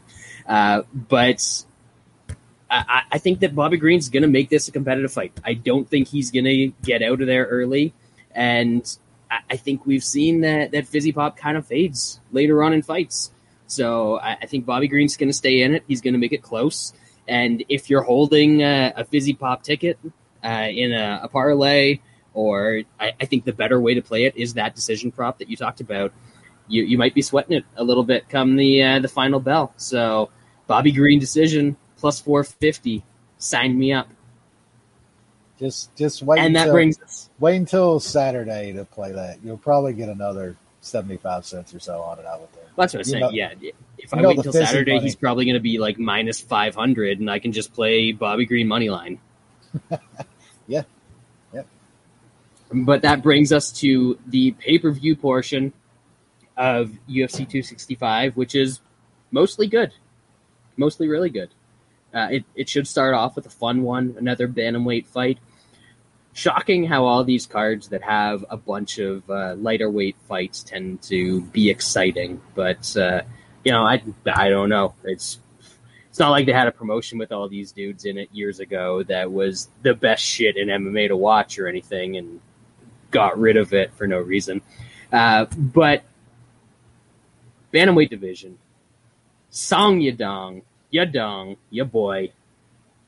uh, 0.48 0.84
but 0.94 1.66
I, 2.70 3.02
I, 3.12 3.18
think 3.18 3.40
that 3.40 3.56
Bobby 3.56 3.78
Green's 3.78 4.10
going 4.10 4.22
to 4.22 4.30
make 4.30 4.50
this 4.50 4.68
a 4.68 4.72
competitive 4.72 5.12
fight. 5.12 5.34
I 5.44 5.56
don't 5.56 5.90
think 5.90 6.08
he's 6.08 6.32
going 6.32 6.46
to 6.46 6.68
get 6.84 7.02
out 7.02 7.22
of 7.22 7.28
there 7.28 7.46
early, 7.46 7.94
and 8.32 8.86
I, 9.30 9.40
I, 9.52 9.58
think 9.58 9.86
we've 9.86 10.04
seen 10.04 10.42
that 10.42 10.72
that 10.72 10.88
Fizzy 10.88 11.12
Pop 11.12 11.38
kind 11.38 11.58
of 11.58 11.66
fades 11.66 12.20
later 12.32 12.64
on 12.64 12.74
in 12.74 12.82
fights. 12.82 13.32
So 13.68 14.20
I, 14.20 14.38
I 14.42 14.46
think 14.46 14.66
Bobby 14.66 14.88
Green's 14.88 15.18
going 15.18 15.30
to 15.30 15.34
stay 15.34 15.62
in 15.62 15.76
it. 15.76 15.84
He's 15.88 16.02
going 16.02 16.14
to 16.14 16.20
make 16.20 16.34
it 16.34 16.42
close. 16.42 16.94
And 17.28 17.64
if 17.70 17.90
you're 17.90 18.02
holding 18.02 18.64
a, 18.64 18.94
a 18.96 19.06
Fizzy 19.06 19.34
Pop 19.34 19.62
ticket, 19.62 20.00
uh, 20.44 20.68
in 20.70 20.92
a, 20.92 21.22
a, 21.24 21.28
parlay, 21.28 22.00
or 22.34 22.82
I, 23.00 23.14
I, 23.20 23.26
think 23.26 23.46
the 23.46 23.54
better 23.54 23.80
way 23.80 23.96
to 23.96 24.02
play 24.02 24.26
it 24.26 24.38
is 24.38 24.54
that 24.54 24.76
decision 24.76 25.12
prop 25.12 25.40
that 25.40 25.50
you 25.50 25.58
talked 25.58 25.82
about. 25.82 26.14
You 26.68 26.84
you 26.84 26.98
might 26.98 27.16
be 27.16 27.22
sweating 27.22 27.58
it 27.58 27.66
a 27.76 27.84
little 27.84 28.04
bit 28.04 28.30
come 28.30 28.56
the 28.56 28.84
uh, 28.84 29.00
the 29.00 29.08
final 29.08 29.40
bell. 29.40 29.74
So 29.78 30.30
Bobby 30.68 30.92
Green 30.92 31.20
decision 31.20 31.78
plus 31.98 32.20
four 32.20 32.44
fifty. 32.44 33.04
Sign 33.38 33.78
me 33.78 33.94
up. 33.94 34.10
Just 35.60 35.96
just 35.96 36.22
wait. 36.22 36.40
And 36.40 36.56
until, 36.56 36.66
that 36.68 36.72
brings 36.72 37.02
us 37.02 37.30
wait 37.40 37.56
until 37.56 38.00
Saturday 38.00 38.74
to 38.74 38.86
play 38.86 39.12
that. 39.14 39.40
You'll 39.44 39.58
probably 39.58 39.94
get 39.94 40.10
another 40.10 40.56
seventy 40.82 41.18
five 41.18 41.46
cents 41.46 41.74
or 41.74 41.80
so 41.80 42.02
on 42.02 42.20
it. 42.20 42.26
I 42.26 42.38
would 42.38 42.52
think. 42.52 42.68
That's 42.80 42.94
what 42.94 43.00
I'm 43.00 43.04
saying. 43.04 43.22
Know, 43.22 43.30
yeah. 43.32 43.54
If 43.98 44.14
I 44.14 44.22
wait 44.22 44.38
until 44.38 44.54
Saturday, 44.54 44.94
money. 44.94 45.04
he's 45.04 45.16
probably 45.16 45.44
going 45.44 45.56
to 45.56 45.60
be 45.60 45.80
like 45.80 46.00
minus 46.00 46.40
500, 46.40 47.20
and 47.20 47.30
I 47.30 47.40
can 47.40 47.52
just 47.52 47.74
play 47.74 48.14
Bobby 48.14 48.46
Green 48.46 48.68
money 48.70 48.90
line. 48.90 49.20
yeah. 50.70 50.84
Yeah. 51.52 51.64
But 52.72 53.02
that 53.02 53.22
brings 53.24 53.52
us 53.52 53.72
to 53.82 54.18
the 54.28 54.52
pay 54.52 54.78
per 54.78 54.92
view 54.92 55.16
portion 55.16 55.74
of 56.56 56.92
UFC 57.10 57.38
265, 57.38 58.38
which 58.38 58.54
is 58.54 58.80
mostly 59.32 59.68
good, 59.68 59.94
mostly 60.78 61.08
really 61.08 61.30
good. 61.30 61.50
Uh, 62.14 62.28
it, 62.32 62.44
it 62.56 62.70
should 62.70 62.88
start 62.88 63.14
off 63.14 63.36
with 63.36 63.46
a 63.46 63.50
fun 63.50 63.82
one, 63.84 64.16
another 64.18 64.48
bantamweight 64.48 65.08
fight. 65.08 65.40
Shocking 66.34 66.86
how 66.86 67.06
all 67.06 67.24
these 67.24 67.46
cards 67.46 67.90
that 67.90 68.04
have 68.04 68.46
a 68.50 68.58
bunch 68.58 69.00
of 69.00 69.28
uh, 69.30 69.56
lighter 69.56 69.90
weight 69.90 70.16
fights 70.28 70.64
tend 70.64 71.02
to 71.04 71.42
be 71.42 71.70
exciting, 71.70 72.42
but 72.56 72.96
uh, 72.96 73.22
you 73.64 73.72
know, 73.72 73.84
I 73.84 74.02
I 74.26 74.50
don't 74.50 74.70
know. 74.70 74.94
It's 75.04 75.40
it's 76.10 76.20
not 76.20 76.32
like 76.32 76.46
they 76.46 76.54
had 76.54 76.68
a 76.68 76.72
promotion 76.72 77.20
with 77.20 77.32
all 77.32 77.48
these 77.48 77.72
dudes 77.72 78.06
in 78.06 78.18
it 78.18 78.30
years 78.34 78.60
ago 78.60 79.04
that 79.04 79.32
was 79.32 79.70
the 79.84 79.94
best 79.94 80.24
shit 80.24 80.58
in 80.58 80.68
MMA 80.68 81.10
to 81.10 81.18
watch 81.18 81.60
or 81.60 81.68
anything 81.68 82.18
and 82.18 82.40
got 83.12 83.38
rid 83.40 83.58
of 83.58 83.74
it 83.74 83.94
for 83.94 84.08
no 84.08 84.20
reason. 84.20 84.62
Uh, 85.12 85.46
but 85.56 86.04
bantamweight 87.72 88.10
division, 88.10 88.58
Song 89.52 90.00
Yadong, 90.00 90.64
Yadong, 90.92 91.58
your 91.70 91.86
boy, 91.86 92.32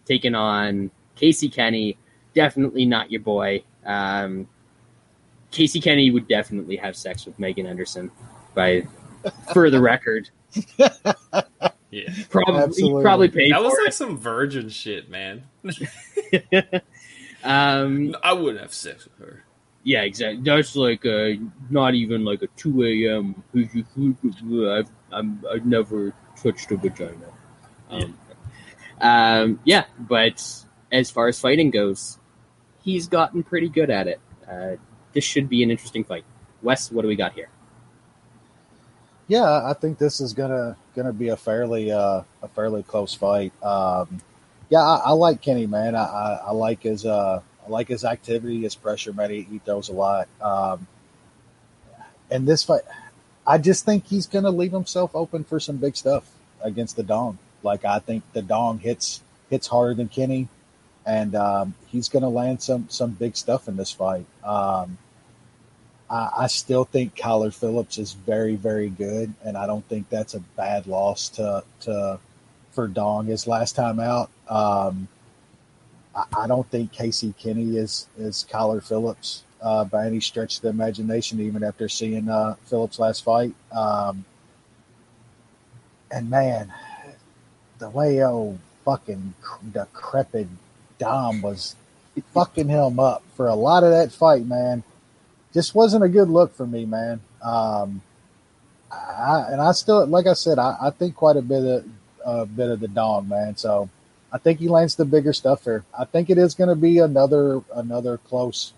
taking 0.05 0.35
on 0.35 0.91
Casey 1.15 1.49
Kenny. 1.49 1.97
Definitely 2.33 2.85
not 2.85 3.11
your 3.11 3.21
boy. 3.21 3.63
Um, 3.85 4.47
Casey 5.49 5.81
Kenny 5.81 6.11
would 6.11 6.27
definitely 6.27 6.77
have 6.77 6.95
sex 6.95 7.25
with 7.25 7.37
Megan 7.37 7.65
Anderson, 7.65 8.11
by 8.53 8.87
for 9.53 9.69
the 9.69 9.81
record. 9.81 10.29
Yeah, 11.91 12.09
Probably, 12.29 12.61
Absolutely. 12.61 12.99
he 12.99 13.03
probably 13.03 13.27
paid 13.29 13.51
that 13.51 13.61
was 13.61 13.73
for 13.73 13.83
like 13.83 13.93
some 13.93 14.17
virgin 14.17 14.69
shit, 14.69 15.09
man. 15.09 15.43
um, 17.43 18.15
I 18.23 18.31
wouldn't 18.31 18.61
have 18.61 18.73
sex 18.73 19.03
with 19.05 19.17
her. 19.19 19.43
yeah, 19.83 20.03
exactly. 20.03 20.41
That's 20.43 20.75
like 20.77 21.05
uh 21.05 21.31
not 21.69 21.93
even 21.93 22.23
like 22.23 22.43
a 22.43 22.47
two 22.55 22.83
a.m. 22.85 23.43
I've 23.53 24.89
I'm, 25.11 25.43
I've 25.51 25.65
never 25.65 26.13
touched 26.41 26.71
a 26.71 26.77
vagina. 26.77 27.27
Um, 27.89 28.17
um, 29.01 29.59
yeah, 29.65 29.83
but 29.99 30.41
as 30.93 31.11
far 31.11 31.27
as 31.27 31.39
fighting 31.41 31.71
goes, 31.71 32.17
he's 32.83 33.07
gotten 33.09 33.43
pretty 33.43 33.67
good 33.67 33.89
at 33.89 34.07
it. 34.07 34.21
Uh, 34.49 34.77
this 35.11 35.25
should 35.25 35.49
be 35.49 35.61
an 35.61 35.71
interesting 35.71 36.05
fight. 36.05 36.23
Wes, 36.61 36.89
what 36.89 37.01
do 37.01 37.09
we 37.09 37.17
got 37.17 37.33
here? 37.33 37.49
Yeah, 39.31 39.65
I 39.65 39.71
think 39.71 39.97
this 39.97 40.19
is 40.19 40.33
gonna 40.33 40.75
gonna 40.93 41.13
be 41.13 41.29
a 41.29 41.37
fairly 41.37 41.89
uh, 41.89 42.23
a 42.43 42.47
fairly 42.49 42.83
close 42.83 43.13
fight. 43.13 43.53
Um, 43.63 44.19
yeah, 44.69 44.81
I, 44.81 45.03
I 45.05 45.11
like 45.11 45.41
Kenny, 45.41 45.67
man. 45.67 45.95
I, 45.95 46.03
I, 46.03 46.41
I 46.47 46.51
like 46.51 46.83
his 46.83 47.05
uh, 47.05 47.39
I 47.65 47.69
like 47.69 47.87
his 47.87 48.03
activity, 48.03 48.63
his 48.63 48.75
pressure, 48.75 49.13
man. 49.13 49.29
He, 49.29 49.43
he 49.43 49.59
throws 49.59 49.87
a 49.87 49.93
lot. 49.93 50.27
Um, 50.41 50.85
and 52.29 52.45
this 52.45 52.65
fight, 52.65 52.81
I 53.47 53.57
just 53.57 53.85
think 53.85 54.05
he's 54.05 54.27
gonna 54.27 54.51
leave 54.51 54.73
himself 54.73 55.11
open 55.15 55.45
for 55.45 55.61
some 55.61 55.77
big 55.77 55.95
stuff 55.95 56.29
against 56.61 56.97
the 56.97 57.03
Dong. 57.03 57.37
Like 57.63 57.85
I 57.85 57.99
think 57.99 58.23
the 58.33 58.41
Dong 58.41 58.79
hits 58.79 59.21
hits 59.49 59.67
harder 59.67 59.93
than 59.93 60.09
Kenny, 60.09 60.49
and 61.05 61.35
um, 61.35 61.73
he's 61.87 62.09
gonna 62.09 62.27
land 62.27 62.61
some 62.61 62.89
some 62.89 63.11
big 63.11 63.37
stuff 63.37 63.69
in 63.69 63.77
this 63.77 63.93
fight. 63.93 64.25
Um, 64.43 64.97
I, 66.11 66.29
I 66.39 66.47
still 66.47 66.83
think 66.83 67.15
Kyler 67.15 67.53
Phillips 67.53 67.97
is 67.97 68.11
very, 68.11 68.55
very 68.55 68.89
good, 68.89 69.33
and 69.43 69.57
I 69.57 69.65
don't 69.65 69.87
think 69.87 70.09
that's 70.09 70.33
a 70.33 70.41
bad 70.57 70.85
loss 70.85 71.29
to 71.29 71.63
to 71.81 72.19
for 72.71 72.87
Dong 72.87 73.27
his 73.27 73.47
last 73.47 73.75
time 73.75 73.99
out. 73.99 74.29
Um, 74.49 75.07
I, 76.13 76.25
I 76.39 76.47
don't 76.47 76.69
think 76.69 76.91
Casey 76.91 77.33
Kenny 77.39 77.77
is 77.77 78.07
is 78.17 78.45
Kyler 78.51 78.83
Phillips 78.83 79.43
uh, 79.61 79.85
by 79.85 80.05
any 80.05 80.19
stretch 80.19 80.57
of 80.57 80.63
the 80.63 80.69
imagination, 80.69 81.39
even 81.39 81.63
after 81.63 81.87
seeing 81.87 82.27
uh, 82.27 82.55
Phillips' 82.65 82.99
last 82.99 83.23
fight. 83.23 83.55
Um, 83.71 84.25
and 86.11 86.29
man, 86.29 86.73
the 87.79 87.89
way 87.89 88.23
oh 88.23 88.59
fucking 88.83 89.33
decrepit 89.71 90.47
Dom 90.99 91.41
was 91.41 91.75
fucking 92.33 92.67
him 92.67 92.99
up 92.99 93.23
for 93.37 93.47
a 93.47 93.55
lot 93.55 93.85
of 93.85 93.91
that 93.91 94.11
fight, 94.11 94.45
man 94.45 94.83
just 95.53 95.75
wasn't 95.75 96.03
a 96.03 96.09
good 96.09 96.29
look 96.29 96.55
for 96.55 96.65
me, 96.65 96.85
man. 96.85 97.21
Um, 97.41 98.01
I, 98.91 99.45
and 99.49 99.61
I 99.61 99.71
still, 99.71 100.05
like 100.05 100.27
I 100.27 100.33
said, 100.33 100.59
I, 100.59 100.75
I 100.81 100.89
think 100.89 101.15
quite 101.15 101.37
a 101.37 101.41
bit 101.41 101.63
of 101.63 101.85
a 102.25 102.45
bit 102.45 102.69
of 102.69 102.79
the 102.79 102.87
Dong, 102.87 103.27
man. 103.27 103.55
So 103.55 103.89
I 104.31 104.37
think 104.37 104.59
he 104.59 104.67
lands 104.67 104.95
the 104.95 105.05
bigger 105.05 105.33
stuff 105.33 105.63
here. 105.63 105.83
I 105.97 106.05
think 106.05 106.29
it 106.29 106.37
is 106.37 106.55
going 106.55 106.69
to 106.69 106.75
be 106.75 106.99
another 106.99 107.61
another 107.73 108.17
close, 108.17 108.73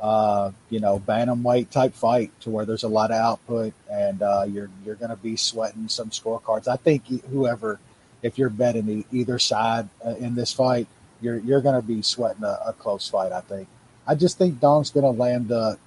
uh, 0.00 0.52
you 0.70 0.80
know, 0.80 0.98
bantamweight 0.98 1.70
type 1.70 1.94
fight 1.94 2.30
to 2.40 2.50
where 2.50 2.64
there's 2.64 2.84
a 2.84 2.88
lot 2.88 3.10
of 3.10 3.16
output 3.16 3.74
and 3.90 4.22
uh, 4.22 4.44
you're 4.48 4.70
you're 4.84 4.96
going 4.96 5.10
to 5.10 5.16
be 5.16 5.36
sweating 5.36 5.88
some 5.88 6.10
scorecards. 6.10 6.68
I 6.68 6.76
think 6.76 7.06
whoever, 7.30 7.80
if 8.22 8.38
you're 8.38 8.50
betting 8.50 8.86
the, 8.86 9.06
either 9.12 9.38
side 9.38 9.88
uh, 10.04 10.14
in 10.16 10.34
this 10.34 10.52
fight, 10.52 10.88
you're 11.20 11.38
you're 11.38 11.60
going 11.60 11.80
to 11.80 11.86
be 11.86 12.02
sweating 12.02 12.44
a, 12.44 12.58
a 12.66 12.72
close 12.72 13.08
fight. 13.08 13.32
I 13.32 13.40
think. 13.40 13.68
I 14.06 14.14
just 14.14 14.38
think 14.38 14.58
Dong's 14.58 14.90
going 14.90 15.04
to 15.04 15.10
land 15.10 15.48
the 15.48 15.78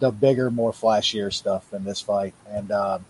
the 0.00 0.10
bigger, 0.10 0.50
more 0.50 0.72
flashier 0.72 1.32
stuff 1.32 1.72
in 1.72 1.84
this 1.84 2.00
fight, 2.00 2.34
and 2.48 2.70
um, 2.72 3.04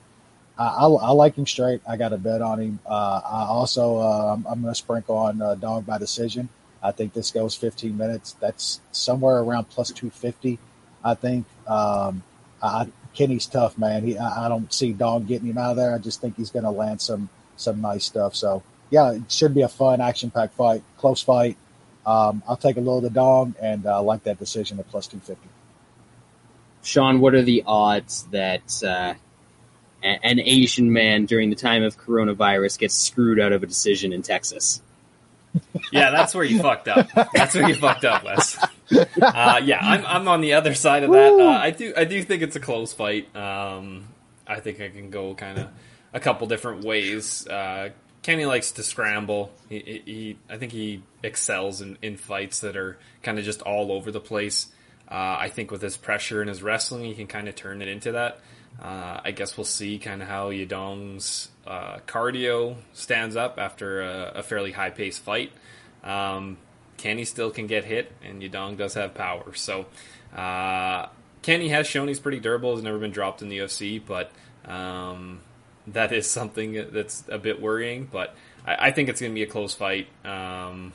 I, 0.59 0.67
I, 0.67 0.87
I 0.87 1.11
like 1.11 1.37
him 1.37 1.47
straight. 1.47 1.81
I 1.89 1.97
got 1.97 2.13
a 2.13 2.19
bet 2.19 2.43
on 2.43 2.61
him. 2.61 2.81
Uh, 2.87 3.21
I 3.25 3.47
also 3.49 3.99
uh, 3.99 4.35
I'm, 4.35 4.47
I'm 4.47 4.61
going 4.61 4.73
to 4.73 4.79
sprinkle 4.79 5.17
on 5.17 5.41
uh, 5.41 5.55
Dong 5.55 5.83
by 5.83 5.99
decision. 5.99 6.49
I 6.83 6.93
think 6.93 7.13
this 7.13 7.31
goes 7.31 7.55
15 7.55 7.97
minutes. 7.97 8.37
That's 8.41 8.81
somewhere 8.93 9.39
around 9.41 9.69
plus 9.69 9.91
250. 9.91 10.59
I 11.05 11.15
think 11.15 11.47
um, 11.67 12.23
I, 12.63 12.89
Kenny's 13.15 13.47
tough, 13.47 13.79
man. 13.79 14.05
He 14.05 14.19
I, 14.19 14.47
I 14.47 14.49
don't 14.49 14.73
see 14.73 14.93
Dong 14.93 15.25
getting 15.25 15.49
him 15.49 15.59
out 15.59 15.73
of 15.73 15.77
there. 15.77 15.95
I 15.95 15.99
just 15.99 16.21
think 16.21 16.37
he's 16.37 16.51
going 16.51 16.65
to 16.65 16.71
land 16.71 17.01
some 17.01 17.29
some 17.57 17.81
nice 17.81 18.05
stuff. 18.05 18.35
So 18.35 18.63
yeah, 18.91 19.13
it 19.13 19.31
should 19.31 19.55
be 19.55 19.63
a 19.63 19.69
fun, 19.69 20.01
action 20.01 20.31
packed 20.31 20.55
fight, 20.55 20.83
close 20.99 21.23
fight. 21.23 21.57
Um, 22.07 22.43
I'll 22.49 22.57
take 22.57 22.77
a 22.77 22.81
little 22.81 22.99
of 22.99 23.05
the 23.05 23.11
Dong 23.11 23.55
and 23.61 23.87
uh, 23.87 24.03
like 24.03 24.25
that 24.25 24.39
decision 24.39 24.79
at 24.79 24.89
plus 24.89 25.07
250. 25.07 25.49
Sean, 26.83 27.21
what 27.21 27.35
are 27.35 27.43
the 27.43 27.65
odds 27.67 28.25
that 28.31 28.83
uh, 28.83 29.15
a- 30.03 30.25
an 30.27 30.41
Asian 30.41 30.93
man 30.93 31.27
during 31.27 31.51
the 31.51 31.57
time 31.57 31.83
of 31.83 31.99
coronavirus 31.99 32.79
gets 32.79 32.95
screwed 32.97 33.39
out 33.41 33.53
of 33.53 33.63
a 33.63 33.67
decision 33.67 34.13
in 34.13 34.23
Texas? 34.23 34.83
Yeah, 35.91 36.11
that's 36.11 36.35
where 36.35 36.45
you 36.45 36.61
fucked 36.61 36.87
up. 36.89 37.09
That's 37.35 37.55
where 37.57 37.69
you 37.69 37.75
fucked 37.75 38.05
up, 38.05 38.23
Wes. 38.25 38.57
Uh, 39.21 39.61
yeah, 39.65 39.79
I'm 39.81 40.07
I'm 40.07 40.29
on 40.29 40.41
the 40.43 40.53
other 40.55 40.75
side 40.75 41.03
of 41.03 41.11
that. 41.11 41.33
Uh, 41.33 41.49
I 41.49 41.71
do 41.71 41.93
I 41.97 42.05
do 42.05 42.23
think 42.23 42.43
it's 42.43 42.55
a 42.55 42.61
close 42.61 42.93
fight. 42.93 43.35
Um, 43.35 44.05
I 44.47 44.61
think 44.61 44.81
I 44.81 44.89
can 44.91 45.11
go 45.11 45.35
kind 45.35 45.59
of 45.59 45.69
a 46.13 46.21
couple 46.21 46.47
different 46.47 46.85
ways. 46.85 47.47
Uh, 47.49 47.91
Kenny 48.23 48.47
likes 48.47 48.73
to 48.73 48.83
scramble. 48.85 49.51
He, 49.69 49.79
he, 49.81 50.03
he 50.13 50.37
I 50.49 50.57
think 50.57 50.71
he 50.71 51.03
excels 51.23 51.81
in, 51.81 51.99
in 52.01 52.17
fights 52.17 52.61
that 52.61 52.77
are 52.77 52.97
kind 53.25 53.39
of 53.39 53.45
just 53.45 53.61
all 53.63 53.91
over 53.91 54.13
the 54.13 54.21
place. 54.21 54.69
Uh, 55.11 55.37
I 55.41 55.49
think 55.49 55.71
with 55.71 55.83
his 55.83 55.97
pressure 55.97 56.41
and 56.41 56.49
his 56.49 56.63
wrestling, 56.63 57.05
he 57.05 57.15
can 57.15 57.27
kind 57.27 57.49
of 57.49 57.57
turn 57.57 57.83
it 57.83 57.89
into 57.89 58.13
that. 58.13 58.41
Uh, 58.81 59.21
I 59.25 59.33
guess 59.33 59.57
we'll 59.57 59.65
see 59.65 59.99
kind 59.99 60.23
of 60.23 60.29
how 60.29 60.51
Yadong's 60.51 61.49
uh, 61.67 61.99
cardio 62.07 62.77
stands 62.93 63.37
up 63.37 63.59
after 63.59 64.03
a, 64.03 64.33
a 64.37 64.43
fairly 64.43 64.73
high 64.73 64.91
paced 64.91 65.23
fight. 65.23 65.53
Um, 66.05 66.57
Kenny 66.97 67.25
still 67.25 67.51
can 67.51 67.67
get 67.67 67.85
hit, 67.85 68.13
and 68.23 68.41
Yadong 68.43 68.77
does 68.77 68.95
have 68.95 69.15
power. 69.15 69.55
So 69.55 69.87
uh, 70.35 71.07
Kenny 71.43 71.69
has 71.69 71.87
shown 71.87 72.09
he's 72.09 72.21
pretty 72.21 72.41
durable. 72.41 72.75
Has 72.75 72.85
never 72.85 72.99
been 72.99 73.11
dropped 73.11 73.43
in 73.43 73.49
the 73.49 73.59
UFC, 73.59 74.01
but 74.05 74.31
um, 74.65 75.41
that 75.87 76.13
is 76.13 76.29
something 76.29 76.87
that's 76.93 77.25
a 77.29 77.39
bit 77.39 77.61
worrying. 77.61 78.09
But 78.11 78.35
I, 78.67 78.89
I 78.89 78.91
think 78.93 79.09
it's 79.09 79.21
going 79.21 79.33
to 79.33 79.35
be 79.35 79.43
a 79.43 79.47
close 79.47 79.75
fight. 79.75 80.09
Um, 80.25 80.93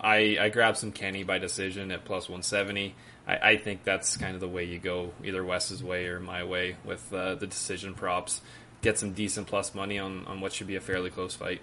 I, 0.00 0.36
I 0.40 0.48
grabbed 0.48 0.78
some 0.78 0.92
Kenny 0.92 1.24
by 1.24 1.38
decision 1.38 1.90
at 1.90 2.04
plus 2.04 2.28
170. 2.28 2.94
I, 3.30 3.50
I 3.50 3.56
think 3.56 3.84
that's 3.84 4.16
kind 4.16 4.34
of 4.34 4.40
the 4.40 4.48
way 4.48 4.64
you 4.64 4.78
go, 4.78 5.12
either 5.24 5.44
Wes's 5.44 5.84
way 5.84 6.06
or 6.06 6.18
my 6.18 6.42
way 6.42 6.76
with 6.84 7.12
uh, 7.12 7.36
the 7.36 7.46
decision 7.46 7.94
props. 7.94 8.40
Get 8.82 8.98
some 8.98 9.12
decent 9.12 9.46
plus 9.46 9.74
money 9.74 9.98
on, 9.98 10.26
on 10.26 10.40
what 10.40 10.52
should 10.52 10.66
be 10.66 10.76
a 10.76 10.80
fairly 10.80 11.10
close 11.10 11.34
fight. 11.34 11.60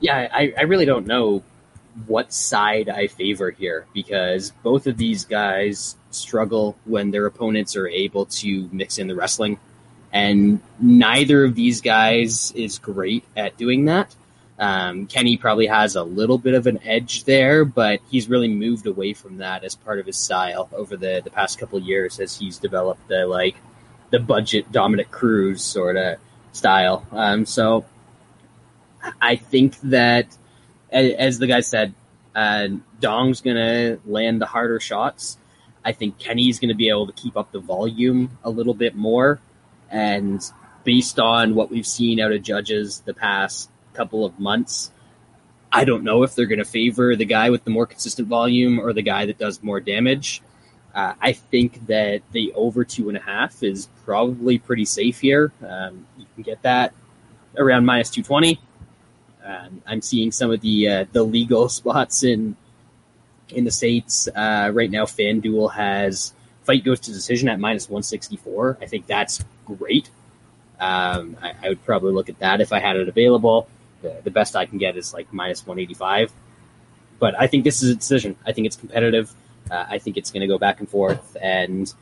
Yeah, 0.00 0.28
I, 0.32 0.54
I 0.56 0.62
really 0.62 0.86
don't 0.86 1.06
know 1.06 1.42
what 2.06 2.32
side 2.32 2.88
I 2.88 3.06
favor 3.08 3.50
here 3.50 3.86
because 3.92 4.52
both 4.62 4.86
of 4.86 4.96
these 4.96 5.24
guys 5.24 5.96
struggle 6.10 6.76
when 6.84 7.10
their 7.10 7.26
opponents 7.26 7.76
are 7.76 7.88
able 7.88 8.26
to 8.26 8.68
mix 8.72 8.98
in 8.98 9.06
the 9.06 9.14
wrestling, 9.14 9.58
and 10.12 10.60
neither 10.80 11.44
of 11.44 11.54
these 11.54 11.80
guys 11.80 12.52
is 12.52 12.78
great 12.78 13.24
at 13.36 13.56
doing 13.56 13.84
that. 13.86 14.14
Um, 14.58 15.06
Kenny 15.06 15.36
probably 15.36 15.66
has 15.66 15.96
a 15.96 16.04
little 16.04 16.38
bit 16.38 16.54
of 16.54 16.66
an 16.66 16.78
edge 16.84 17.24
there, 17.24 17.64
but 17.64 18.00
he's 18.08 18.28
really 18.28 18.48
moved 18.48 18.86
away 18.86 19.12
from 19.12 19.38
that 19.38 19.64
as 19.64 19.74
part 19.74 19.98
of 19.98 20.06
his 20.06 20.16
style 20.16 20.68
over 20.72 20.96
the, 20.96 21.20
the 21.24 21.30
past 21.30 21.58
couple 21.58 21.80
years 21.80 22.20
as 22.20 22.38
he's 22.38 22.58
developed 22.58 23.08
the 23.08 23.26
like 23.26 23.56
the 24.10 24.20
budget 24.20 24.70
Dominick 24.70 25.10
Cruz 25.10 25.62
sort 25.62 25.96
of 25.96 26.18
style. 26.52 27.04
Um, 27.10 27.46
so 27.46 27.84
I 29.20 29.36
think 29.36 29.78
that, 29.80 30.28
as 30.90 31.40
the 31.40 31.48
guy 31.48 31.60
said, 31.60 31.94
uh, 32.34 32.68
Dong's 33.00 33.40
gonna 33.40 33.98
land 34.06 34.40
the 34.40 34.46
harder 34.46 34.78
shots. 34.78 35.36
I 35.84 35.92
think 35.92 36.18
Kenny's 36.18 36.60
gonna 36.60 36.74
be 36.74 36.88
able 36.88 37.08
to 37.08 37.12
keep 37.12 37.36
up 37.36 37.50
the 37.50 37.58
volume 37.58 38.38
a 38.44 38.50
little 38.50 38.74
bit 38.74 38.94
more, 38.94 39.40
and 39.90 40.40
based 40.84 41.18
on 41.18 41.56
what 41.56 41.70
we've 41.70 41.86
seen 41.86 42.20
out 42.20 42.30
of 42.30 42.42
judges 42.42 43.00
the 43.00 43.14
past 43.14 43.70
couple 43.94 44.24
of 44.24 44.38
months, 44.38 44.90
I 45.72 45.84
don't 45.84 46.04
know 46.04 46.22
if 46.22 46.34
they're 46.34 46.46
going 46.46 46.58
to 46.58 46.64
favor 46.64 47.16
the 47.16 47.24
guy 47.24 47.50
with 47.50 47.64
the 47.64 47.70
more 47.70 47.86
consistent 47.86 48.28
volume 48.28 48.78
or 48.78 48.92
the 48.92 49.02
guy 49.02 49.26
that 49.26 49.38
does 49.38 49.62
more 49.62 49.80
damage. 49.80 50.42
Uh, 50.94 51.14
I 51.20 51.32
think 51.32 51.86
that 51.86 52.22
the 52.30 52.52
over 52.54 52.84
two 52.84 53.08
and 53.08 53.18
a 53.18 53.20
half 53.20 53.62
is 53.62 53.88
probably 54.04 54.58
pretty 54.58 54.84
safe 54.84 55.18
here. 55.18 55.52
Um, 55.66 56.06
you 56.16 56.26
can 56.34 56.42
get 56.44 56.62
that 56.62 56.94
around 57.56 57.84
minus 57.84 58.10
two 58.10 58.22
twenty. 58.22 58.60
Um, 59.44 59.82
I'm 59.86 60.00
seeing 60.00 60.30
some 60.30 60.52
of 60.52 60.60
the 60.60 60.88
uh, 60.88 61.04
the 61.10 61.24
legal 61.24 61.68
spots 61.80 62.22
in 62.22 62.56
in 63.48 63.64
the 63.64 63.72
states 63.72 64.28
uh, 64.28 64.70
right 64.72 64.90
now. 64.90 65.04
FanDuel 65.04 65.72
has 65.72 66.32
fight 66.64 66.82
goes 66.82 67.00
to 67.00 67.12
decision 67.12 67.48
at 67.48 67.60
minus 67.60 67.88
164, 67.88 68.78
I 68.80 68.86
think 68.86 69.06
that's 69.06 69.44
great. 69.66 70.10
Um, 70.80 71.36
I, 71.42 71.54
I, 71.62 71.68
would 71.68 71.84
probably 71.84 72.12
look 72.12 72.28
at 72.28 72.38
that 72.40 72.60
if 72.60 72.72
I 72.72 72.80
had 72.80 72.96
it 72.96 73.08
available. 73.08 73.68
The, 74.04 74.20
the, 74.22 74.30
best 74.30 74.54
I 74.54 74.66
can 74.66 74.78
get 74.78 74.96
is 74.96 75.14
like 75.14 75.32
minus 75.32 75.66
185. 75.66 76.32
But 77.18 77.34
I 77.40 77.46
think 77.46 77.64
this 77.64 77.82
is 77.82 77.90
a 77.90 77.94
decision. 77.94 78.36
I 78.46 78.52
think 78.52 78.66
it's 78.66 78.76
competitive. 78.76 79.32
Uh, 79.70 79.86
I 79.88 79.98
think 79.98 80.16
it's 80.16 80.30
going 80.30 80.42
to 80.42 80.46
go 80.46 80.58
back 80.58 80.80
and 80.80 80.88
forth. 80.88 81.36
And 81.40 81.92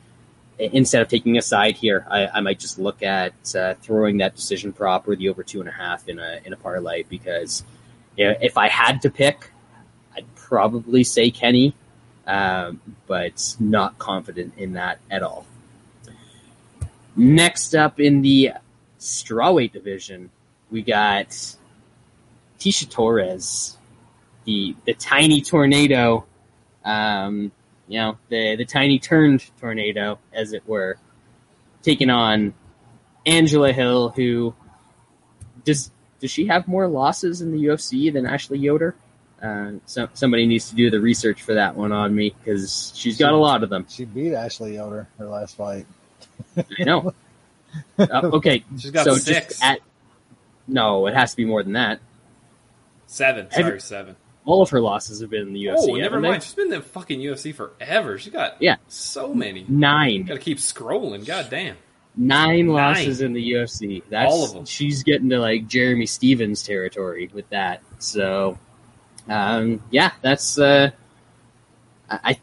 instead 0.59 1.01
of 1.01 1.07
taking 1.07 1.37
a 1.37 1.41
side 1.41 1.77
here, 1.77 2.05
I, 2.09 2.27
I 2.27 2.41
might 2.41 2.59
just 2.59 2.77
look 2.77 3.01
at 3.01 3.33
uh, 3.55 3.75
throwing 3.75 4.17
that 4.17 4.35
decision 4.35 4.73
prop 4.73 5.07
or 5.07 5.15
the 5.15 5.29
over 5.29 5.43
two 5.43 5.61
and 5.61 5.69
a 5.69 5.71
half 5.71 6.07
in 6.09 6.19
a 6.19 6.41
in 6.45 6.53
a 6.53 6.57
parlay 6.57 7.03
because 7.03 7.63
you 8.17 8.25
know, 8.25 8.35
if 8.41 8.57
I 8.57 8.67
had 8.67 9.01
to 9.03 9.09
pick, 9.09 9.51
I'd 10.15 10.35
probably 10.35 11.03
say 11.03 11.31
Kenny, 11.31 11.73
um, 12.27 12.81
but 13.07 13.55
not 13.59 13.97
confident 13.97 14.53
in 14.57 14.73
that 14.73 14.99
at 15.09 15.23
all. 15.23 15.45
Next 17.15 17.75
up 17.75 17.99
in 17.99 18.21
the 18.21 18.53
strawweight 18.99 19.71
division, 19.71 20.29
we 20.71 20.81
got 20.81 21.55
Tecia 22.63 22.89
Torres, 22.89 23.77
the 24.45 24.75
the 24.85 24.93
tiny 24.93 25.41
tornado, 25.41 26.25
um, 26.85 27.51
you 27.87 27.99
know, 27.99 28.17
the 28.29 28.55
the 28.55 28.65
tiny 28.65 28.99
turned 28.99 29.43
tornado, 29.59 30.17
as 30.31 30.53
it 30.53 30.65
were, 30.65 30.97
taking 31.81 32.09
on 32.09 32.53
Angela 33.25 33.73
Hill, 33.73 34.09
who 34.09 34.55
does 35.65 35.91
does 36.21 36.31
she 36.31 36.47
have 36.47 36.67
more 36.67 36.87
losses 36.87 37.41
in 37.41 37.51
the 37.51 37.65
UFC 37.65 38.11
than 38.11 38.25
Ashley 38.25 38.59
Yoder? 38.59 38.95
Uh, 39.41 39.73
so, 39.85 40.07
somebody 40.13 40.45
needs 40.45 40.69
to 40.69 40.75
do 40.75 40.89
the 40.89 41.01
research 41.01 41.41
for 41.41 41.55
that 41.55 41.75
one 41.75 41.91
on 41.91 42.15
me 42.15 42.33
because 42.39 42.93
she's 42.95 43.17
got 43.17 43.33
a 43.33 43.37
lot 43.37 43.61
of 43.61 43.69
them. 43.69 43.85
She 43.89 44.05
beat 44.05 44.33
Ashley 44.33 44.75
Yoder 44.75 45.09
her 45.17 45.25
last 45.25 45.57
fight. 45.57 45.85
I 46.55 46.83
know. 46.83 47.13
Uh, 47.97 48.29
okay, 48.33 48.63
she's 48.77 48.91
got 48.91 49.03
so 49.03 49.15
six. 49.15 49.59
At, 49.63 49.79
no, 50.67 51.07
it 51.07 51.15
has 51.15 51.31
to 51.31 51.37
be 51.37 51.43
more 51.43 51.63
than 51.63 51.73
that. 51.73 51.99
Seven. 53.13 53.51
Sorry, 53.51 53.63
Every, 53.63 53.79
seven. 53.79 54.15
All 54.43 54.63
of 54.63 54.71
her 54.71 54.81
losses 54.81 55.21
have 55.21 55.29
been 55.29 55.43
in 55.43 55.53
the 55.53 55.65
UFC. 55.65 55.89
Oh, 55.89 55.93
never 55.93 56.19
mind. 56.19 56.41
They? 56.41 56.45
She's 56.45 56.55
been 56.55 56.65
in 56.65 56.71
the 56.71 56.81
fucking 56.81 57.19
UFC 57.19 57.53
forever. 57.53 58.17
She 58.17 58.31
got 58.31 58.59
yeah 58.59 58.77
so 58.87 59.35
many. 59.35 59.65
Nine. 59.69 60.23
Got 60.23 60.33
to 60.33 60.39
keep 60.39 60.57
scrolling. 60.57 61.23
God 61.23 61.47
damn. 61.51 61.77
Nine, 62.15 62.65
Nine 62.65 62.67
losses 62.69 63.21
in 63.21 63.33
the 63.33 63.51
UFC. 63.51 64.01
That's 64.09 64.33
all 64.33 64.45
of 64.45 64.53
them. 64.53 64.65
She's 64.65 65.03
getting 65.03 65.29
to 65.29 65.37
like 65.37 65.67
Jeremy 65.67 66.07
Stephens 66.07 66.63
territory 66.63 67.29
with 67.31 67.47
that. 67.51 67.83
So 67.99 68.57
um, 69.29 69.83
yeah, 69.91 70.13
that's 70.23 70.57
uh, 70.57 70.89
I 72.09 72.39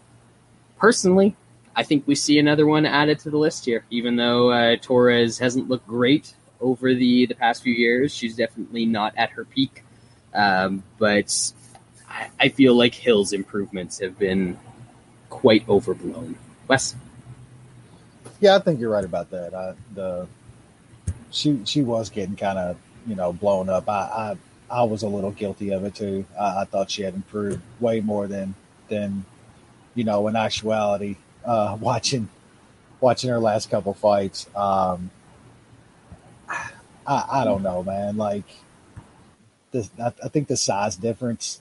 personally 0.79 1.35
I 1.75 1.83
think 1.83 2.07
we 2.07 2.15
see 2.15 2.39
another 2.39 2.67
one 2.67 2.87
added 2.87 3.19
to 3.21 3.31
the 3.31 3.39
list 3.39 3.65
here. 3.65 3.85
Even 3.91 4.15
though 4.15 4.53
uh, 4.53 4.77
Torres 4.81 5.37
hasn't 5.39 5.69
looked 5.69 5.89
great 5.89 6.33
over 6.61 6.95
the 6.95 7.27
the 7.27 7.35
past 7.35 7.65
few 7.65 7.75
years, 7.75 8.15
she's 8.15 8.37
definitely 8.37 8.87
not 8.87 9.15
at 9.17 9.31
her 9.31 9.45
peak. 9.45 9.83
Um, 10.35 10.83
but 10.99 11.53
I, 12.09 12.31
I 12.39 12.49
feel 12.49 12.75
like 12.75 12.95
Hill's 12.95 13.33
improvements 13.33 14.01
have 14.01 14.19
been 14.19 14.59
quite 15.29 15.69
overblown. 15.69 16.37
Wes. 16.69 16.95
Yeah, 18.41 18.57
I 18.57 18.59
think 18.61 18.81
you're 18.81 18.91
right 18.91 19.05
about 19.05 19.31
that. 19.31 19.55
I, 19.55 19.75
the 19.95 20.27
she 21.31 21.61
she 21.65 21.83
was 21.83 22.11
getting 22.11 22.37
kind 22.37 22.59
of 22.59 22.77
you 23.07 23.15
know 23.15 23.33
blown 23.33 23.69
up. 23.69 23.89
I, 23.89 23.93
I 23.93 24.37
I 24.71 24.83
was 24.85 25.03
a 25.03 25.09
little 25.09 25.33
guilty 25.33 25.71
of 25.73 25.85
it 25.85 25.95
too. 25.95 26.25
I, 26.39 26.63
I 26.63 26.65
thought 26.65 26.91
she 26.91 27.03
had 27.03 27.15
improved 27.15 27.61
way 27.81 28.01
more 28.01 28.27
than 28.27 28.55
than 28.89 29.25
you 29.95 30.05
know 30.05 30.27
in 30.29 30.37
actuality. 30.37 31.17
Uh, 31.45 31.77
watching 31.81 32.29
watching 33.01 33.31
her 33.31 33.39
last 33.39 33.71
couple 33.71 33.95
fights, 33.95 34.47
um, 34.55 35.11
I, 37.07 37.25
I 37.31 37.45
don't 37.45 37.63
know, 37.63 37.83
man. 37.83 38.17
Like, 38.17 38.45
the, 39.73 39.89
I, 40.23 40.29
think 40.29 40.49
the 40.49 40.57
size 40.57 40.97
difference 40.97 41.61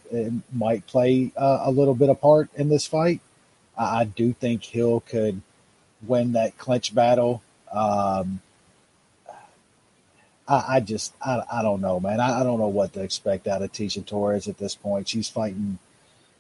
might 0.52 0.88
play 0.88 1.32
uh, 1.38 1.60
a 1.64 1.72
little 1.72 1.96
bit 1.96 2.10
of 2.10 2.20
part 2.20 2.50
in 2.56 2.70
this 2.70 2.88
fight. 2.88 3.22
I, 3.78 4.02
I 4.02 4.04
do 4.06 4.34
think 4.34 4.64
Hill 4.64 5.02
could 5.02 5.42
win 6.02 6.32
that 6.34 6.58
clinch 6.58 6.94
battle. 6.96 7.42
Um, 7.72 8.42
I, 10.48 10.66
I 10.68 10.80
just 10.80 11.14
I, 11.22 11.44
I 11.52 11.62
don't 11.62 11.82
know, 11.82 12.00
man. 12.00 12.20
I, 12.20 12.42
I 12.42 12.44
don't 12.44 12.60
know 12.60 12.68
what 12.68 12.94
to 12.94 13.04
expect 13.04 13.48
out 13.48 13.62
of 13.62 13.72
Tecia 13.72 14.06
Torres 14.06 14.48
at 14.48 14.58
this 14.58 14.76
point. 14.76 15.08
She's 15.08 15.30
fighting, 15.30 15.78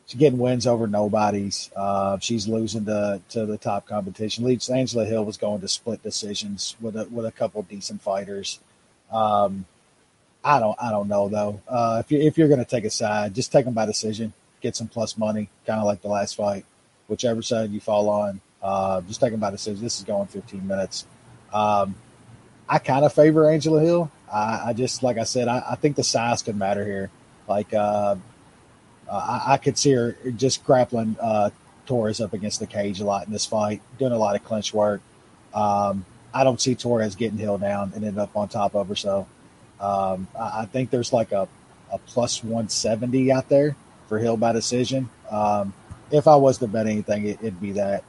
she's 0.07 0.19
getting 0.19 0.39
wins 0.39 0.65
over 0.65 0.87
nobodies. 0.87 1.69
Uh, 1.75 2.17
she's 2.19 2.47
losing 2.47 2.85
to 2.85 3.21
to 3.29 3.45
the 3.45 3.57
top 3.57 3.85
competition. 3.85 4.43
Leeds 4.45 4.69
Angela 4.69 5.05
Hill 5.05 5.23
was 5.23 5.37
going 5.37 5.61
to 5.61 5.67
split 5.67 6.01
decisions 6.01 6.75
with 6.81 6.95
a 6.95 7.05
with 7.05 7.27
a 7.27 7.31
couple 7.31 7.61
decent 7.61 8.01
fighters. 8.01 8.59
Um, 9.11 9.65
I 10.43 10.59
don't 10.59 10.77
I 10.81 10.91
don't 10.91 11.07
know 11.07 11.27
though. 11.27 11.61
Uh, 11.67 12.01
if 12.03 12.11
you 12.11 12.19
if 12.19 12.37
you're 12.37 12.47
to 12.47 12.65
take 12.65 12.85
a 12.85 12.89
side, 12.89 13.35
just 13.35 13.51
take 13.51 13.65
them 13.65 13.73
by 13.73 13.85
decision. 13.85 14.33
Get 14.61 14.75
some 14.75 14.87
plus 14.87 15.17
money, 15.17 15.49
kind 15.65 15.79
of 15.79 15.85
like 15.85 16.01
the 16.01 16.09
last 16.09 16.35
fight. 16.35 16.65
Whichever 17.07 17.41
side 17.41 17.71
you 17.71 17.79
fall 17.79 18.09
on, 18.09 18.41
uh, 18.61 19.01
just 19.01 19.19
take 19.19 19.31
them 19.31 19.39
by 19.39 19.51
decision. 19.51 19.81
This 19.81 19.99
is 19.99 20.05
going 20.05 20.27
15 20.27 20.67
minutes. 20.67 21.05
Um, 21.53 21.95
I 22.67 22.77
kind 22.77 23.03
of 23.05 23.13
favor 23.13 23.49
Angela 23.49 23.81
Hill. 23.81 24.11
I, 24.31 24.61
I, 24.67 24.73
just, 24.73 25.01
like 25.01 25.17
I 25.17 25.23
said, 25.23 25.47
I, 25.47 25.63
I, 25.71 25.75
think 25.75 25.95
the 25.95 26.03
size 26.03 26.43
could 26.43 26.55
matter 26.55 26.85
here. 26.85 27.09
Like, 27.47 27.73
uh, 27.73 28.15
I, 29.11 29.43
I, 29.47 29.57
could 29.57 29.75
see 29.75 29.91
her 29.93 30.15
just 30.35 30.63
grappling 30.63 31.17
uh, 31.19 31.49
Torres 31.87 32.21
up 32.21 32.33
against 32.33 32.59
the 32.59 32.67
cage 32.67 32.99
a 32.99 33.05
lot 33.05 33.25
in 33.25 33.33
this 33.33 33.47
fight, 33.47 33.81
doing 33.97 34.11
a 34.11 34.17
lot 34.17 34.35
of 34.35 34.43
clinch 34.43 34.71
work. 34.71 35.01
Um, 35.51 36.05
I 36.31 36.43
don't 36.43 36.61
see 36.61 36.75
Torres 36.75 37.15
getting 37.15 37.39
Hill 37.39 37.57
down 37.57 37.91
and 37.95 38.03
end 38.03 38.19
up 38.19 38.37
on 38.37 38.49
top 38.49 38.75
of 38.75 38.87
her. 38.89 38.95
So 38.95 39.25
um, 39.79 40.27
I, 40.39 40.65
think 40.65 40.89
there's 40.89 41.13
like 41.13 41.31
a, 41.31 41.47
a 41.91 41.97
plus 41.99 42.43
170 42.43 43.31
out 43.31 43.49
there 43.49 43.75
for 44.07 44.19
Hill 44.19 44.37
by 44.37 44.51
decision. 44.51 45.09
Um, 45.29 45.73
if 46.11 46.27
I 46.27 46.35
was 46.35 46.57
to 46.57 46.67
bet 46.67 46.87
anything, 46.87 47.27
it, 47.27 47.41
would 47.41 47.61
be 47.61 47.73
that. 47.73 48.03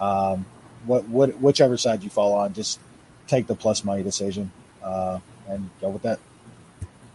Um, 0.00 0.46
what, 0.84 1.08
what, 1.08 1.40
whichever 1.40 1.76
side 1.76 2.02
you 2.02 2.10
fall 2.10 2.34
on, 2.34 2.54
just 2.54 2.80
take 3.28 3.46
the 3.46 3.54
plus 3.54 3.84
money 3.84 4.02
decision 4.02 4.50
uh, 4.82 5.20
and 5.48 5.70
go 5.80 5.90
with 5.90 6.02
that. 6.02 6.18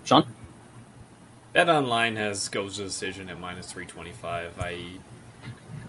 Sean? 0.06 0.26
Bet 1.54 1.70
online 1.70 2.16
has 2.16 2.48
goes 2.50 2.78
to 2.78 2.84
decision 2.84 3.30
at 3.30 3.40
minus 3.40 3.72
325. 3.72 4.54
I 4.60 4.80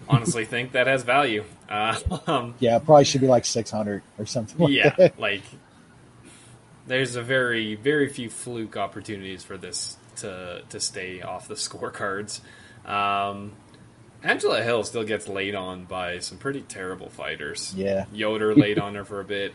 honestly 0.08 0.44
think 0.44 0.72
that 0.72 0.86
has 0.86 1.02
value. 1.02 1.44
Uh, 1.68 1.98
um, 2.26 2.54
yeah, 2.58 2.78
probably 2.78 3.04
should 3.04 3.20
be 3.20 3.28
like 3.28 3.44
600 3.44 4.02
or 4.18 4.26
something 4.26 4.58
like 4.58 4.72
yeah, 4.72 4.94
that. 4.96 5.20
like 5.20 5.42
there's 6.88 7.16
a 7.16 7.22
very, 7.22 7.74
very 7.74 8.08
few 8.08 8.30
fluke 8.30 8.76
opportunities 8.76 9.44
for 9.44 9.56
this 9.56 9.96
to, 10.16 10.62
to 10.70 10.80
stay 10.80 11.22
off 11.22 11.46
the 11.46 11.54
scorecards. 11.54 12.40
Um, 12.84 13.52
Angela 14.22 14.62
Hill 14.62 14.82
still 14.82 15.04
gets 15.04 15.28
laid 15.28 15.54
on 15.54 15.84
by 15.84 16.18
some 16.18 16.38
pretty 16.38 16.62
terrible 16.62 17.08
fighters. 17.08 17.72
Yeah. 17.76 18.06
Yoder 18.12 18.54
laid 18.54 18.78
on 18.78 18.94
her 18.96 19.04
for 19.04 19.20
a 19.20 19.24
bit. 19.24 19.52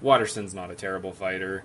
Waterston's 0.00 0.54
not 0.54 0.70
a 0.70 0.74
terrible 0.74 1.12
fighter, 1.12 1.64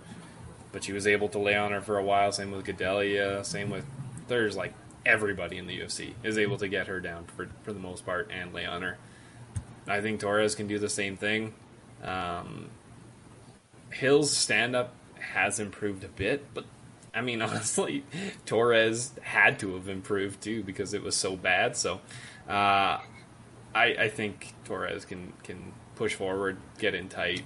but 0.72 0.84
she 0.84 0.94
was 0.94 1.06
able 1.06 1.30
to 1.30 1.40
lay 1.40 1.56
on 1.56 1.72
her 1.72 1.82
for 1.82 1.98
a 1.98 2.04
while. 2.04 2.32
Same 2.32 2.52
with 2.52 2.66
Gadelha. 2.66 3.46
Same 3.46 3.70
with 3.70 3.86
there's 4.28 4.56
like 4.56 4.74
everybody 5.06 5.58
in 5.58 5.68
the 5.68 5.78
UFC 5.80 6.14
is 6.24 6.38
able 6.38 6.58
to 6.58 6.68
get 6.68 6.88
her 6.88 7.00
down 7.00 7.26
for 7.26 7.50
for 7.64 7.74
the 7.74 7.80
most 7.80 8.06
part 8.06 8.32
and 8.32 8.54
lay 8.54 8.66
on 8.66 8.82
her. 8.82 8.98
I 9.88 10.02
think 10.02 10.22
Torres 10.22 10.56
can 10.56 10.68
do 10.68 10.80
the 10.80 10.90
same 10.90 11.18
thing. 11.18 11.54
Um, 12.04 12.70
Hill's 13.92 14.32
stand 14.36 14.76
up 14.76 14.96
has 15.34 15.60
improved 15.60 16.04
a 16.04 16.10
bit, 16.10 16.54
but 16.54 16.66
I 17.14 17.22
mean 17.22 17.42
honestly, 17.42 18.04
Torres 18.46 19.12
had 19.22 19.60
to 19.60 19.76
have 19.76 19.90
improved 19.90 20.42
too 20.42 20.64
because 20.64 20.94
it 20.94 21.04
was 21.04 21.16
so 21.16 21.36
bad. 21.36 21.76
So 21.76 22.02
uh, 22.48 23.00
I 23.02 23.02
I 23.74 24.10
think 24.10 24.54
Torres 24.66 25.06
can 25.06 25.34
can 25.44 25.74
push 25.96 26.16
forward, 26.16 26.58
get 26.80 26.96
in 26.96 27.10
tight, 27.10 27.44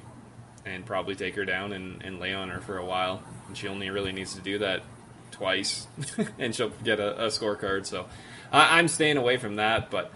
and 0.66 0.86
probably 0.86 1.16
take 1.16 1.36
her 1.36 1.46
down 1.46 1.74
and, 1.74 2.02
and 2.04 2.20
lay 2.20 2.34
on 2.34 2.50
her 2.50 2.60
for 2.60 2.78
a 2.78 2.86
while. 2.86 3.22
And 3.48 3.58
she 3.58 3.68
only 3.68 3.90
really 3.90 4.12
needs 4.12 4.34
to 4.36 4.42
do 4.42 4.60
that 4.60 4.84
twice, 5.32 5.88
and 6.40 6.56
she'll 6.56 6.72
get 6.84 7.00
a, 7.00 7.26
a 7.26 7.28
scorecard. 7.28 7.86
So 7.86 8.08
I, 8.52 8.80
am 8.80 8.88
staying 8.88 9.18
away 9.18 9.38
from 9.38 9.58
that, 9.58 9.92
but 9.92 10.12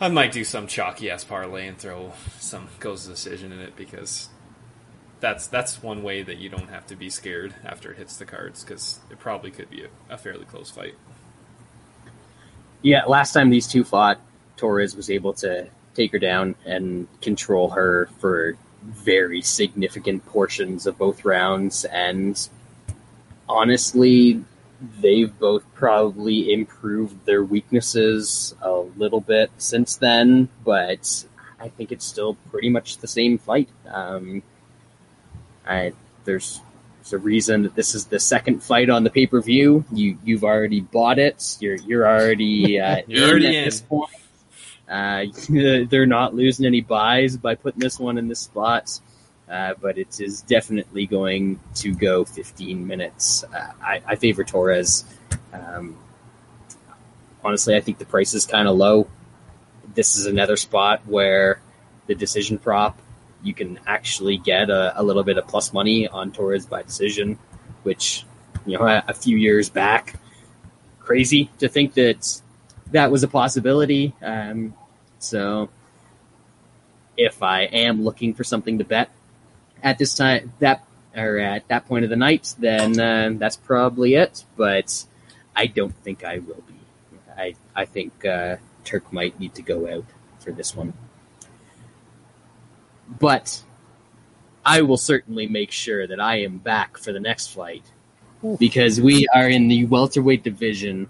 I 0.00 0.08
might 0.08 0.32
do 0.32 0.44
some 0.44 0.66
chalky 0.66 1.10
ass 1.10 1.24
parlay 1.24 1.66
and 1.68 1.78
throw 1.78 2.12
some 2.38 2.68
goes 2.80 3.06
decision 3.06 3.52
in 3.52 3.60
it 3.60 3.76
because 3.76 4.28
that's 5.20 5.46
that's 5.46 5.82
one 5.82 6.02
way 6.02 6.22
that 6.22 6.38
you 6.38 6.48
don't 6.48 6.68
have 6.68 6.86
to 6.86 6.96
be 6.96 7.10
scared 7.10 7.54
after 7.64 7.92
it 7.92 7.98
hits 7.98 8.16
the 8.16 8.24
cards 8.24 8.62
because 8.62 9.00
it 9.10 9.18
probably 9.18 9.50
could 9.50 9.70
be 9.70 9.84
a, 9.84 10.14
a 10.14 10.18
fairly 10.18 10.44
close 10.44 10.70
fight. 10.70 10.94
Yeah, 12.82 13.04
last 13.06 13.32
time 13.32 13.50
these 13.50 13.66
two 13.66 13.84
fought, 13.84 14.20
Torres 14.56 14.94
was 14.94 15.10
able 15.10 15.32
to 15.34 15.68
take 15.94 16.12
her 16.12 16.18
down 16.18 16.54
and 16.64 17.08
control 17.20 17.70
her 17.70 18.08
for 18.20 18.56
very 18.82 19.42
significant 19.42 20.24
portions 20.26 20.86
of 20.86 20.96
both 20.98 21.24
rounds, 21.24 21.84
and 21.86 22.48
honestly, 23.48 24.44
they've 25.00 25.36
both 25.38 25.64
probably 25.74 26.52
improved 26.52 27.24
their 27.24 27.42
weaknesses 27.42 28.54
a 28.60 28.72
little 28.72 29.20
bit 29.20 29.50
since 29.58 29.96
then. 29.96 30.48
But 30.64 31.24
I, 31.58 31.68
think 31.68 31.92
it's 31.92 32.04
still 32.04 32.34
pretty 32.50 32.68
much 32.68 32.98
the 32.98 33.08
same 33.08 33.38
fight. 33.38 33.68
Um, 33.88 34.42
I, 35.66 35.92
there's 36.24 36.60
there's 36.98 37.12
a 37.12 37.18
reason 37.18 37.62
that 37.62 37.74
this 37.74 37.94
is 37.94 38.06
the 38.06 38.18
second 38.18 38.62
fight 38.62 38.90
on 38.90 39.04
the 39.04 39.10
pay 39.10 39.26
per 39.26 39.40
view. 39.40 39.84
You 39.92 40.18
you've 40.24 40.44
already 40.44 40.80
bought 40.80 41.18
it. 41.18 41.56
You're 41.60 41.76
you're 41.76 42.06
already 42.06 42.80
uh, 42.80 43.02
You're 43.06 43.24
in 43.24 43.30
already 43.30 43.46
at 43.48 43.54
in. 43.54 43.64
this 43.64 43.80
point. 43.80 44.10
Uh, 44.88 45.24
they're 45.88 46.06
not 46.06 46.34
losing 46.34 46.66
any 46.66 46.80
buys 46.80 47.36
by 47.36 47.54
putting 47.54 47.80
this 47.80 47.98
one 47.98 48.18
in 48.18 48.28
this 48.28 48.40
spot. 48.40 49.00
Uh, 49.48 49.74
but 49.80 49.96
it 49.96 50.20
is 50.20 50.42
definitely 50.42 51.06
going 51.06 51.60
to 51.76 51.94
go 51.94 52.24
15 52.24 52.84
minutes. 52.84 53.44
Uh, 53.44 53.70
I, 53.80 54.02
I 54.04 54.16
favor 54.16 54.42
Torres. 54.42 55.04
Um, 55.52 55.96
honestly, 57.44 57.76
I 57.76 57.80
think 57.80 57.98
the 57.98 58.06
price 58.06 58.34
is 58.34 58.44
kind 58.44 58.66
of 58.66 58.76
low. 58.76 59.06
This 59.94 60.16
is 60.16 60.26
another 60.26 60.56
spot 60.56 61.02
where 61.06 61.60
the 62.08 62.16
decision 62.16 62.58
prop, 62.58 62.98
you 63.46 63.54
can 63.54 63.78
actually 63.86 64.36
get 64.36 64.70
a, 64.70 65.00
a 65.00 65.02
little 65.02 65.22
bit 65.22 65.38
of 65.38 65.46
plus 65.46 65.72
money 65.72 66.08
on 66.08 66.32
Torres 66.32 66.66
by 66.66 66.82
decision, 66.82 67.38
which, 67.84 68.24
you 68.66 68.76
know, 68.76 68.84
a, 68.86 69.04
a 69.08 69.14
few 69.14 69.36
years 69.36 69.70
back, 69.70 70.14
crazy 70.98 71.50
to 71.58 71.68
think 71.68 71.94
that 71.94 72.42
that 72.90 73.10
was 73.10 73.22
a 73.22 73.28
possibility. 73.28 74.14
Um, 74.22 74.74
so 75.18 75.68
if 77.16 77.42
I 77.42 77.62
am 77.62 78.02
looking 78.02 78.34
for 78.34 78.44
something 78.44 78.78
to 78.78 78.84
bet 78.84 79.10
at 79.82 79.98
this 79.98 80.14
time, 80.14 80.52
that 80.58 80.84
or 81.14 81.38
at 81.38 81.68
that 81.68 81.86
point 81.86 82.04
of 82.04 82.10
the 82.10 82.16
night, 82.16 82.54
then 82.58 83.00
uh, 83.00 83.30
that's 83.38 83.56
probably 83.56 84.14
it. 84.14 84.44
But 84.56 85.06
I 85.54 85.66
don't 85.66 85.94
think 86.04 86.24
I 86.24 86.38
will 86.38 86.62
be. 86.66 86.74
I 87.36 87.54
I 87.74 87.84
think 87.84 88.24
uh, 88.24 88.56
Turk 88.84 89.12
might 89.12 89.38
need 89.38 89.54
to 89.54 89.62
go 89.62 89.88
out 89.88 90.04
for 90.40 90.50
this 90.50 90.74
one. 90.74 90.92
But 93.08 93.62
I 94.64 94.82
will 94.82 94.96
certainly 94.96 95.46
make 95.46 95.70
sure 95.70 96.06
that 96.06 96.20
I 96.20 96.40
am 96.40 96.58
back 96.58 96.98
for 96.98 97.12
the 97.12 97.20
next 97.20 97.48
fight 97.48 97.84
because 98.58 99.00
we 99.00 99.26
are 99.34 99.48
in 99.48 99.68
the 99.68 99.86
welterweight 99.86 100.42
division 100.42 101.08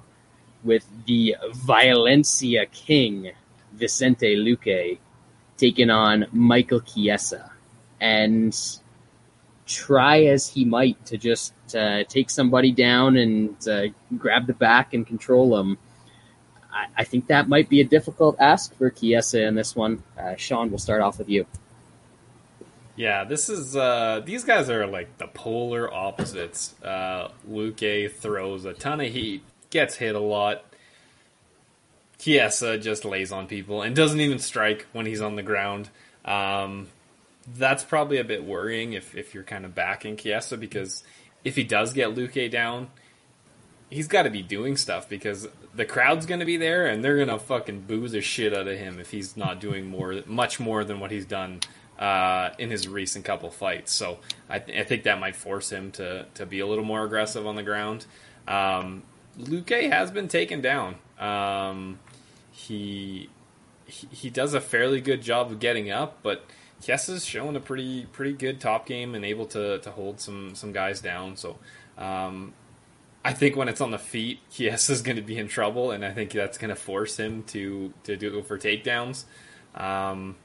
with 0.62 0.86
the 1.06 1.36
Valencia 1.52 2.66
King 2.66 3.32
Vicente 3.72 4.36
Luque 4.36 4.98
taking 5.56 5.90
on 5.90 6.26
Michael 6.32 6.80
Chiesa 6.80 7.50
and 8.00 8.56
try 9.66 10.24
as 10.24 10.48
he 10.48 10.64
might 10.64 11.04
to 11.06 11.16
just 11.16 11.54
uh, 11.74 12.04
take 12.04 12.30
somebody 12.30 12.72
down 12.72 13.16
and 13.16 13.68
uh, 13.68 13.86
grab 14.16 14.46
the 14.46 14.52
back 14.52 14.94
and 14.94 15.06
control 15.06 15.56
them. 15.56 15.78
I, 16.72 16.86
I 16.98 17.04
think 17.04 17.26
that 17.28 17.48
might 17.48 17.68
be 17.68 17.80
a 17.80 17.84
difficult 17.84 18.36
ask 18.38 18.74
for 18.76 18.90
Chiesa 18.90 19.42
in 19.46 19.54
this 19.54 19.74
one. 19.74 20.02
Uh, 20.18 20.36
Sean, 20.36 20.70
we'll 20.70 20.78
start 20.78 21.02
off 21.02 21.18
with 21.18 21.28
you. 21.28 21.46
Yeah, 22.96 23.24
this 23.24 23.48
is 23.50 23.76
uh 23.76 24.22
these 24.24 24.44
guys 24.44 24.70
are 24.70 24.86
like 24.86 25.18
the 25.18 25.26
polar 25.26 25.92
opposites. 25.92 26.74
Uh 26.82 27.28
throws 27.44 28.64
a 28.64 28.72
ton 28.72 29.00
of 29.00 29.12
heat, 29.12 29.42
gets 29.70 29.96
hit 29.96 30.14
a 30.14 30.20
lot. 30.20 30.64
Chiesa 32.18 32.78
just 32.78 33.04
lays 33.04 33.30
on 33.30 33.46
people 33.46 33.82
and 33.82 33.94
doesn't 33.94 34.20
even 34.20 34.38
strike 34.38 34.86
when 34.92 35.04
he's 35.04 35.20
on 35.20 35.36
the 35.36 35.42
ground. 35.42 35.90
Um 36.24 36.88
that's 37.54 37.84
probably 37.84 38.18
a 38.18 38.24
bit 38.24 38.44
worrying 38.44 38.94
if, 38.94 39.14
if 39.14 39.34
you're 39.34 39.44
kind 39.44 39.64
of 39.64 39.74
backing 39.74 40.16
Chiesa 40.16 40.56
because 40.56 41.04
if 41.44 41.54
he 41.54 41.62
does 41.62 41.92
get 41.92 42.14
Luque 42.14 42.50
down, 42.50 42.88
he's 43.88 44.08
got 44.08 44.22
to 44.22 44.30
be 44.30 44.42
doing 44.42 44.76
stuff 44.76 45.08
because 45.08 45.46
the 45.74 45.84
crowd's 45.84 46.26
going 46.26 46.40
to 46.40 46.46
be 46.46 46.56
there 46.56 46.86
and 46.86 47.04
they're 47.04 47.16
going 47.16 47.28
to 47.28 47.38
fucking 47.38 47.82
boo 47.82 48.08
the 48.08 48.20
shit 48.20 48.52
out 48.52 48.66
of 48.66 48.76
him 48.76 48.98
if 48.98 49.10
he's 49.12 49.36
not 49.36 49.60
doing 49.60 49.86
more, 49.86 50.22
much 50.26 50.58
more 50.58 50.82
than 50.82 50.98
what 50.98 51.12
he's 51.12 51.26
done 51.26 51.60
uh, 51.98 52.50
in 52.58 52.70
his 52.70 52.88
recent 52.88 53.24
couple 53.24 53.50
fights. 53.50 53.92
So 53.92 54.18
I, 54.48 54.58
th- 54.58 54.78
I 54.78 54.84
think 54.84 55.04
that 55.04 55.18
might 55.18 55.36
force 55.36 55.70
him 55.70 55.90
to, 55.92 56.26
to 56.34 56.46
be 56.46 56.60
a 56.60 56.66
little 56.66 56.84
more 56.84 57.04
aggressive 57.04 57.46
on 57.46 57.56
the 57.56 57.62
ground. 57.62 58.06
Um, 58.46 59.02
Luque 59.38 59.90
has 59.90 60.10
been 60.10 60.28
taken 60.28 60.60
down. 60.60 60.96
Um, 61.18 61.98
he, 62.50 63.28
he 63.86 64.08
he 64.10 64.30
does 64.30 64.54
a 64.54 64.60
fairly 64.60 65.00
good 65.00 65.22
job 65.22 65.50
of 65.50 65.60
getting 65.60 65.90
up, 65.90 66.18
but 66.22 66.44
Chiesa's 66.82 67.24
showing 67.24 67.56
a 67.56 67.60
pretty 67.60 68.06
pretty 68.12 68.32
good 68.32 68.60
top 68.60 68.86
game 68.86 69.14
and 69.14 69.24
able 69.24 69.46
to, 69.46 69.78
to 69.78 69.90
hold 69.90 70.20
some 70.20 70.54
some 70.54 70.72
guys 70.72 71.00
down. 71.00 71.36
So 71.36 71.58
um, 71.98 72.54
I 73.24 73.32
think 73.32 73.56
when 73.56 73.68
it's 73.68 73.80
on 73.80 73.90
the 73.90 73.98
feet, 73.98 74.40
Chiesa's 74.50 75.02
going 75.02 75.16
to 75.16 75.22
be 75.22 75.38
in 75.38 75.48
trouble, 75.48 75.90
and 75.90 76.04
I 76.04 76.12
think 76.12 76.32
that's 76.32 76.58
going 76.58 76.70
to 76.70 76.76
force 76.76 77.16
him 77.18 77.42
to 77.44 77.92
to 78.04 78.16
do 78.16 78.42
for 78.42 78.58
takedowns. 78.58 79.24
Um, 79.74 80.36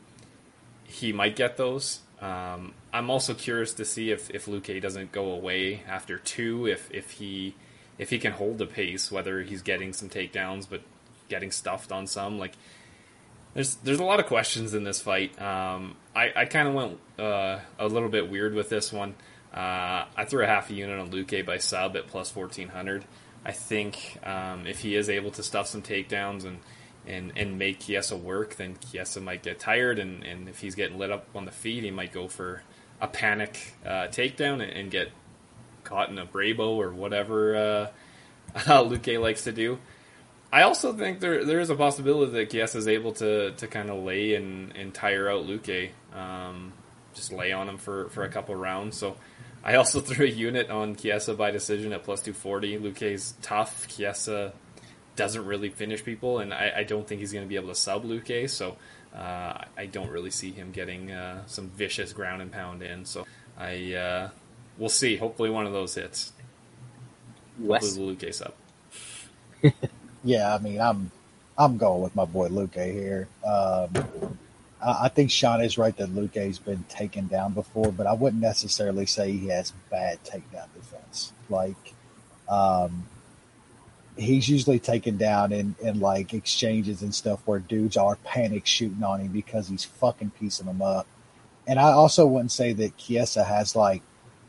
he 0.92 1.14
might 1.14 1.36
get 1.36 1.58
those. 1.58 2.00
Um, 2.22 2.74
I'm 2.94 3.10
also 3.10 3.34
curious 3.34 3.74
to 3.76 3.86
see 3.86 4.12
if 4.12 4.30
if 4.30 4.46
Luque 4.46 4.82
doesn't 4.82 5.12
go 5.12 5.32
away 5.32 5.84
after 5.88 6.18
two, 6.18 6.68
if 6.68 6.90
if 6.92 7.12
he 7.12 7.56
if 7.98 8.10
he 8.10 8.20
can 8.20 8.34
hold 8.34 8.58
the 8.58 8.66
pace, 8.66 9.12
whether 9.12 9.42
he's 9.42 9.62
getting 9.62 9.94
some 9.94 10.10
takedowns 10.10 10.68
but 10.70 10.82
getting 11.30 11.52
stuffed 11.52 11.92
on 11.92 12.06
some. 12.08 12.38
Like 12.38 12.54
there's 13.54 13.76
there's 13.76 14.00
a 14.00 14.04
lot 14.04 14.20
of 14.20 14.28
questions 14.28 14.74
in 14.74 14.84
this 14.84 15.02
fight. 15.02 15.42
Um, 15.42 15.96
I 16.16 16.32
I 16.36 16.46
kind 16.46 16.68
of 16.68 16.74
went 16.74 17.00
uh, 17.18 17.60
a 17.80 17.88
little 17.88 18.10
bit 18.10 18.30
weird 18.30 18.54
with 18.54 18.70
this 18.70 18.94
one. 18.94 19.16
Uh, 19.54 20.06
I 20.16 20.26
threw 20.26 20.44
a 20.44 20.48
half 20.48 20.70
a 20.70 20.74
unit 20.74 21.00
on 21.00 21.12
Luque 21.12 21.46
by 21.46 21.58
sub 21.58 21.96
at 21.96 22.08
plus 22.08 22.30
fourteen 22.30 22.68
hundred. 22.68 23.06
I 23.44 23.54
think 23.54 24.20
um, 24.24 24.68
if 24.68 24.80
he 24.80 24.96
is 24.96 25.10
able 25.10 25.32
to 25.32 25.42
stuff 25.44 25.68
some 25.68 25.82
takedowns 25.82 26.46
and 26.46 26.60
and, 27.08 27.34
and 27.36 27.58
make 27.58 27.80
Chiesa 27.80 28.16
work, 28.16 28.56
then 28.56 28.78
Chiesa 28.92 29.22
might 29.22 29.44
get 29.44 29.60
tired, 29.60 30.00
and, 30.00 30.24
and 30.24 30.48
if 30.48 30.60
he's 30.60 30.76
getting 30.76 30.98
lit 30.98 31.12
up 31.12 31.28
on 31.36 31.46
the 31.46 31.52
feet, 31.52 31.84
he 31.84 31.92
might 31.92 32.14
go 32.14 32.28
for 32.28 32.64
a 33.00 33.08
panic 33.08 33.74
uh, 33.86 34.08
takedown 34.08 34.62
and, 34.62 34.72
and 34.72 34.92
get 34.92 35.12
caught 35.84 36.10
in 36.10 36.18
a 36.18 36.26
Brabo 36.26 36.78
or 36.78 36.92
whatever 36.92 37.56
uh, 38.56 38.84
Luque 38.84 39.20
likes 39.20 39.44
to 39.46 39.52
do. 39.52 39.80
I 40.54 40.64
also 40.64 40.92
think 40.92 41.22
there 41.22 41.46
there 41.46 41.60
is 41.60 41.70
a 41.70 41.76
possibility 41.76 42.34
that 42.34 42.50
Chiesa 42.50 42.78
is 42.78 42.88
able 42.88 43.14
to, 43.14 43.52
to 43.52 43.68
kind 43.68 43.90
of 43.90 44.04
lay 44.04 44.36
and, 44.36 44.76
and 44.76 44.94
tire 44.94 45.30
out 45.30 45.48
Luque, 45.48 45.92
um, 46.14 46.74
just 47.14 47.32
lay 47.32 47.54
on 47.54 47.70
him 47.70 47.78
for, 47.78 48.10
for 48.10 48.24
a 48.24 48.30
couple 48.30 48.54
rounds. 48.56 48.98
So 48.98 49.16
I 49.64 49.76
also 49.76 50.00
threw 50.02 50.26
a 50.26 50.30
unit 50.30 50.70
on 50.70 50.96
Chiesa 50.96 51.36
by 51.36 51.52
decision 51.52 51.94
at 51.94 52.04
plus 52.04 52.22
240. 52.22 52.80
Luque's 52.80 53.34
tough. 53.42 53.88
Chiesa 53.88 54.54
doesn't 55.16 55.46
really 55.46 55.70
finish 55.70 56.04
people, 56.04 56.40
and 56.40 56.54
I, 56.54 56.74
I 56.78 56.84
don't 56.84 57.08
think 57.08 57.22
he's 57.22 57.34
going 57.34 57.46
to 57.46 57.50
be 57.50 57.56
able 57.56 57.70
to 57.70 57.76
sub 57.76 58.04
Luque, 58.04 58.50
so 58.50 58.78
uh, 59.16 59.66
I 59.78 59.86
don't 59.92 60.10
really 60.10 60.32
see 60.32 60.52
him 60.52 60.72
getting 60.72 61.12
uh, 61.12 61.44
some 61.48 61.70
vicious 61.70 62.14
ground 62.14 62.42
and 62.42 62.52
pound 62.52 62.82
in. 62.82 63.06
So 63.06 63.26
I 63.58 63.94
uh, 63.94 64.30
we'll 64.78 64.90
see. 64.90 65.18
Hopefully, 65.18 65.50
one 65.50 65.66
of 65.66 65.74
those 65.74 65.96
hits. 65.96 66.34
Wes? 67.60 67.84
Hopefully, 67.84 68.16
the 68.16 68.26
Luque 68.28 68.34
sub. 68.34 68.54
Yeah, 70.24 70.54
I 70.54 70.60
mean, 70.60 70.80
I'm 70.80 71.12
I'm 71.58 71.78
going 71.78 72.02
with 72.02 72.16
my 72.16 72.26
boy 72.26 72.50
Luque 72.50 72.92
here. 72.92 73.28
Um, 73.44 74.38
I, 74.82 75.06
I 75.06 75.10
think 75.10 75.32
Sean 75.32 75.62
is 75.62 75.78
right 75.78 75.96
that 75.98 76.10
Luque's 76.10 76.60
been 76.60 76.84
taken 76.90 77.28
down 77.28 77.54
before, 77.54 77.92
but 77.92 78.08
I 78.08 78.14
wouldn't 78.14 78.42
necessarily 78.42 79.06
say 79.06 79.32
he 79.32 79.48
has 79.48 79.74
bad 79.90 80.24
takedown 80.24 80.68
defense. 80.76 81.34
Like, 81.50 81.94
um, 82.48 83.06
he's 84.18 84.50
usually 84.50 84.80
taken 84.80 85.18
down 85.18 85.52
in, 85.52 85.76
in 85.82 86.00
like 86.00 86.34
exchanges 86.34 87.02
and 87.02 87.14
stuff 87.14 87.40
where 87.46 87.60
dudes 87.60 87.98
are 87.98 88.16
panic 88.18 88.66
shooting 88.66 89.04
on 89.04 89.22
him 89.22 89.32
because 89.32 89.68
he's 89.68 89.84
fucking 89.86 90.32
piecing 90.40 90.66
them 90.68 90.82
up. 90.82 91.08
And 91.68 91.80
I 91.80 91.92
also 91.92 92.26
wouldn't 92.26 92.52
say 92.52 92.74
that 92.74 92.98
Chiesa 92.98 93.44
has 93.44 93.76
like 93.76 94.02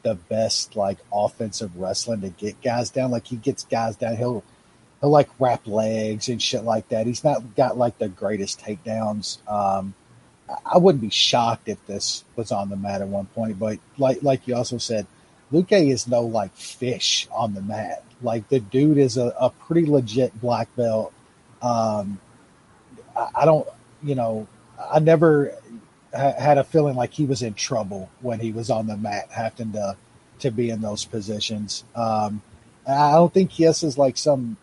the 0.02 0.14
best 0.14 0.76
like 0.76 0.98
offensive 1.12 1.76
wrestling 1.76 2.22
to 2.22 2.30
get 2.30 2.60
guys 2.62 2.90
down. 2.90 3.10
Like 3.10 3.26
he 3.26 3.36
gets 3.36 3.64
guys 3.64 3.96
down, 3.96 4.16
he'll 4.16 4.42
he'll 5.00 5.10
like 5.10 5.28
wrap 5.38 5.66
legs 5.66 6.28
and 6.28 6.42
shit 6.42 6.64
like 6.64 6.88
that. 6.88 7.06
He's 7.06 7.24
not 7.24 7.54
got 7.56 7.76
like 7.76 7.98
the 7.98 8.08
greatest 8.08 8.60
takedowns. 8.60 9.38
Um, 9.48 9.94
I- 10.66 10.78
wouldn't 10.78 11.02
be 11.02 11.10
shocked 11.10 11.68
if 11.68 11.84
this 11.86 12.24
was 12.36 12.52
on 12.52 12.68
the 12.68 12.76
mat 12.76 13.00
at 13.00 13.08
one 13.08 13.26
point, 13.26 13.58
but 13.58 13.78
like 13.98 14.22
like 14.22 14.48
you 14.48 14.56
also 14.56 14.78
said, 14.78 15.06
Luque 15.52 15.90
is 15.90 16.08
no 16.08 16.22
like 16.22 16.54
fish 16.56 17.28
on 17.32 17.54
the 17.54 17.62
mat. 17.62 18.02
Like 18.22 18.48
the 18.48 18.60
dude 18.60 18.98
is 18.98 19.16
a, 19.16 19.34
a 19.38 19.50
pretty 19.50 19.86
legit 19.86 20.38
black 20.40 20.74
belt. 20.76 21.12
Um, 21.60 22.20
I, 23.16 23.28
I 23.36 23.44
don't, 23.44 23.66
you 24.02 24.14
know, 24.14 24.46
I 24.90 24.98
never 24.98 25.54
ha- 26.14 26.34
had 26.38 26.58
a 26.58 26.64
feeling 26.64 26.96
like 26.96 27.12
he 27.12 27.24
was 27.24 27.42
in 27.42 27.54
trouble 27.54 28.10
when 28.20 28.40
he 28.40 28.52
was 28.52 28.70
on 28.70 28.86
the 28.86 28.96
mat, 28.96 29.28
having 29.30 29.72
to 29.72 29.96
to 30.40 30.50
be 30.50 30.70
in 30.70 30.80
those 30.80 31.04
positions. 31.04 31.84
Um, 31.94 32.42
I 32.86 33.12
don't 33.12 33.32
think 33.32 33.52
Kies 33.52 33.84
is 33.84 33.96
like 33.96 34.16
some 34.16 34.56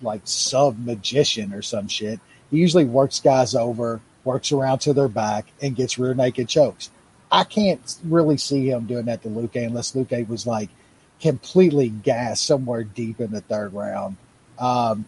like 0.00 0.22
sub 0.24 0.78
magician 0.78 1.52
or 1.52 1.62
some 1.62 1.88
shit. 1.88 2.18
He 2.50 2.58
usually 2.58 2.84
works 2.84 3.20
guys 3.20 3.54
over, 3.54 4.00
works 4.24 4.52
around 4.52 4.80
to 4.80 4.92
their 4.92 5.08
back, 5.08 5.46
and 5.60 5.76
gets 5.76 5.98
rear 5.98 6.14
naked 6.14 6.48
chokes. 6.48 6.90
I 7.30 7.44
can't 7.44 7.80
really 8.04 8.36
see 8.36 8.68
him 8.68 8.86
doing 8.86 9.06
that 9.06 9.22
to 9.22 9.28
Luque 9.28 9.66
unless 9.66 9.92
Luque 9.92 10.28
was 10.28 10.46
like 10.46 10.68
completely 11.22 11.88
gassed 11.88 12.44
somewhere 12.44 12.84
deep 12.84 13.20
in 13.20 13.30
the 13.30 13.40
third 13.40 13.72
round. 13.72 14.16
Um, 14.58 15.06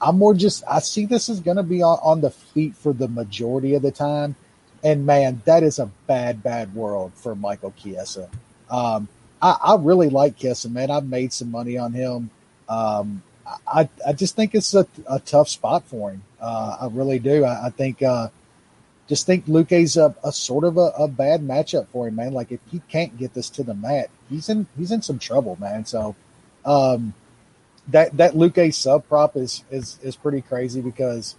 I'm 0.00 0.18
more 0.18 0.34
just 0.34 0.64
I 0.68 0.80
see 0.80 1.06
this 1.06 1.28
is 1.28 1.40
going 1.40 1.56
to 1.56 1.62
be 1.62 1.82
on, 1.82 1.98
on 2.02 2.20
the 2.20 2.30
feet 2.30 2.74
for 2.74 2.92
the 2.92 3.08
majority 3.08 3.74
of 3.74 3.82
the 3.82 3.92
time. 3.92 4.34
and 4.84 5.06
man, 5.06 5.40
that 5.44 5.62
is 5.62 5.78
a 5.78 5.86
bad, 6.08 6.42
bad 6.42 6.74
world 6.74 7.12
for 7.14 7.36
Michael 7.36 7.72
Chiesa. 7.78 8.28
Um, 8.68 9.08
I, 9.40 9.56
I, 9.62 9.76
really 9.76 10.08
like 10.08 10.38
Chiesa, 10.38 10.68
man. 10.68 10.90
I've 10.90 11.06
made 11.06 11.32
some 11.32 11.52
money 11.52 11.78
on 11.78 11.92
him. 11.92 12.30
Um, 12.68 13.22
I, 13.66 13.88
I 14.06 14.12
just 14.12 14.34
think 14.34 14.56
it's 14.56 14.74
a, 14.74 14.86
a 15.08 15.20
tough 15.20 15.48
spot 15.48 15.86
for 15.86 16.10
him. 16.10 16.22
Uh, 16.40 16.78
I 16.80 16.86
really 16.90 17.20
do. 17.20 17.44
I, 17.44 17.66
I 17.66 17.70
think, 17.70 18.02
uh, 18.02 18.28
just 19.08 19.26
think 19.26 19.46
Luque's 19.46 19.96
a, 19.96 20.14
a 20.24 20.32
sort 20.32 20.64
of 20.64 20.78
a, 20.78 20.92
a, 20.98 21.06
bad 21.06 21.42
matchup 21.42 21.86
for 21.88 22.08
him, 22.08 22.16
man. 22.16 22.32
Like 22.32 22.50
if 22.50 22.60
he 22.70 22.80
can't 22.88 23.16
get 23.18 23.34
this 23.34 23.50
to 23.50 23.62
the 23.62 23.74
mat, 23.74 24.10
he's 24.32 24.48
in 24.48 24.66
he's 24.76 24.90
in 24.90 25.02
some 25.02 25.18
trouble, 25.18 25.56
man. 25.60 25.84
So, 25.84 26.16
um, 26.64 27.14
that 27.88 28.16
that 28.16 28.34
Luque 28.34 28.74
sub 28.74 29.06
prop 29.08 29.36
is 29.36 29.64
is 29.70 29.98
is 30.02 30.16
pretty 30.16 30.40
crazy 30.40 30.80
because 30.80 31.36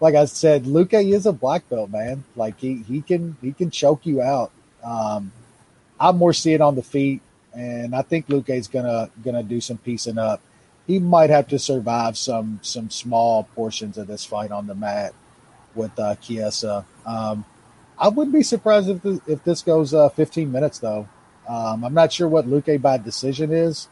like 0.00 0.14
I 0.14 0.26
said, 0.26 0.64
Luque 0.64 1.12
is 1.12 1.26
a 1.26 1.32
black 1.32 1.68
belt, 1.68 1.90
man. 1.90 2.24
Like 2.36 2.58
he 2.58 2.82
he 2.82 3.00
can 3.00 3.36
he 3.40 3.52
can 3.52 3.70
choke 3.70 4.04
you 4.06 4.20
out. 4.20 4.52
Um, 4.82 5.32
I'm 5.98 6.18
more 6.18 6.32
seeing 6.32 6.60
on 6.60 6.74
the 6.74 6.82
feet, 6.82 7.22
and 7.54 7.94
I 7.94 8.02
think 8.02 8.28
Luque's 8.28 8.68
gonna 8.68 9.10
gonna 9.24 9.42
do 9.42 9.60
some 9.60 9.78
piecing 9.78 10.18
up. 10.18 10.40
He 10.86 10.98
might 10.98 11.30
have 11.30 11.48
to 11.48 11.58
survive 11.58 12.18
some 12.18 12.60
some 12.62 12.90
small 12.90 13.44
portions 13.54 13.96
of 13.96 14.06
this 14.06 14.24
fight 14.24 14.50
on 14.50 14.66
the 14.66 14.74
mat 14.74 15.14
with 15.74 15.98
uh, 15.98 16.16
Chiesa. 16.16 16.84
Um, 17.06 17.44
I 17.98 18.08
wouldn't 18.08 18.34
be 18.34 18.42
surprised 18.42 18.88
if 18.88 19.02
this, 19.02 19.20
if 19.26 19.44
this 19.44 19.62
goes 19.62 19.94
uh, 19.94 20.08
15 20.10 20.50
minutes 20.50 20.78
though. 20.80 21.08
Um, 21.48 21.84
I'm 21.84 21.94
not 21.94 22.12
sure 22.12 22.28
what 22.28 22.46
Luque 22.46 22.80
by 22.80 22.98
decision 22.98 23.52
is. 23.52 23.88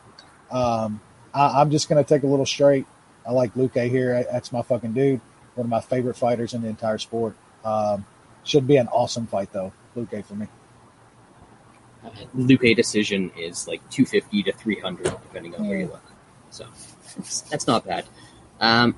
Um, 0.50 1.00
I, 1.34 1.60
am 1.60 1.70
just 1.70 1.88
gonna 1.88 2.04
take 2.04 2.22
a 2.22 2.26
little 2.26 2.46
straight. 2.46 2.86
I 3.26 3.32
like 3.32 3.54
Luque 3.54 3.88
here. 3.88 4.26
That's 4.30 4.52
my 4.52 4.62
fucking 4.62 4.92
dude 4.92 5.20
one 5.54 5.66
of 5.66 5.70
my 5.70 5.80
favorite 5.80 6.16
fighters 6.16 6.54
in 6.54 6.62
the 6.62 6.68
entire 6.68 6.98
sport. 6.98 7.36
Um, 7.64 8.06
should 8.44 8.66
be 8.66 8.76
an 8.76 8.88
awesome 8.88 9.26
fight 9.26 9.52
though. 9.52 9.72
Luque 9.96 10.24
for 10.24 10.34
me. 10.34 10.46
Uh, 12.04 12.10
Luque 12.36 12.74
decision 12.74 13.30
is 13.38 13.68
like 13.68 13.78
250 13.90 14.44
to 14.44 14.52
300 14.52 15.04
depending 15.04 15.54
on 15.54 15.68
where 15.68 15.78
you 15.78 15.86
look. 15.86 16.02
So 16.50 16.66
that's 17.50 17.66
not 17.66 17.86
bad. 17.86 18.04
Um, 18.60 18.96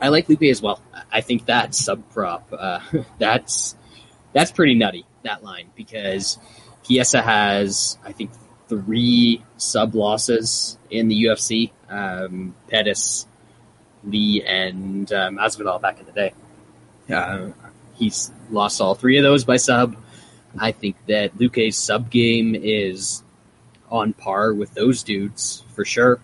I 0.00 0.08
like 0.08 0.26
Luque 0.26 0.50
as 0.50 0.60
well. 0.60 0.82
I 1.10 1.20
think 1.20 1.46
that 1.46 1.74
sub 1.74 2.10
prop, 2.10 2.52
uh, 2.52 2.80
that's 3.18 3.76
that's 4.32 4.50
pretty 4.50 4.74
nutty 4.74 5.06
that 5.22 5.42
line 5.42 5.70
because 5.74 6.38
Chiesa 6.84 7.22
has 7.22 7.98
I 8.04 8.12
think 8.12 8.30
three 8.68 9.42
sub 9.56 9.94
losses 9.94 10.78
in 10.90 11.08
the 11.08 11.24
UFC. 11.24 11.70
Um, 11.88 12.54
Pettis 12.68 13.26
Lee 14.04 14.42
and 14.42 15.10
um, 15.12 15.36
Masvidal 15.36 15.80
back 15.80 16.00
in 16.00 16.06
the 16.06 16.12
day. 16.12 16.34
Uh, 17.12 17.50
he's 17.94 18.30
lost 18.50 18.80
all 18.80 18.94
three 18.94 19.18
of 19.18 19.22
those 19.22 19.44
by 19.44 19.56
sub. 19.56 19.96
I 20.58 20.72
think 20.72 20.96
that 21.06 21.36
Luque's 21.36 21.76
sub 21.76 22.10
game 22.10 22.54
is 22.54 23.22
on 23.90 24.12
par 24.12 24.52
with 24.52 24.72
those 24.74 25.02
dudes 25.02 25.64
for 25.74 25.84
sure. 25.84 26.20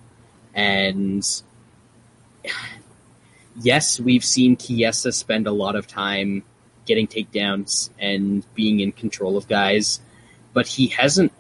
And 0.55 1.24
yes, 3.61 4.01
we've 4.01 4.24
seen 4.24 4.57
Chiesa 4.57 5.12
spend 5.12 5.47
a 5.47 5.53
lot 5.53 5.77
of 5.77 5.87
time 5.87 6.45
getting 6.87 7.07
takedowns 7.07 7.91
and 7.99 8.45
being 8.55 8.81
in 8.81 8.93
control 8.93 9.37
of 9.37 9.49
guys, 9.49 10.01
but 10.52 10.66
he 10.66 10.89
hasn't 10.89 11.32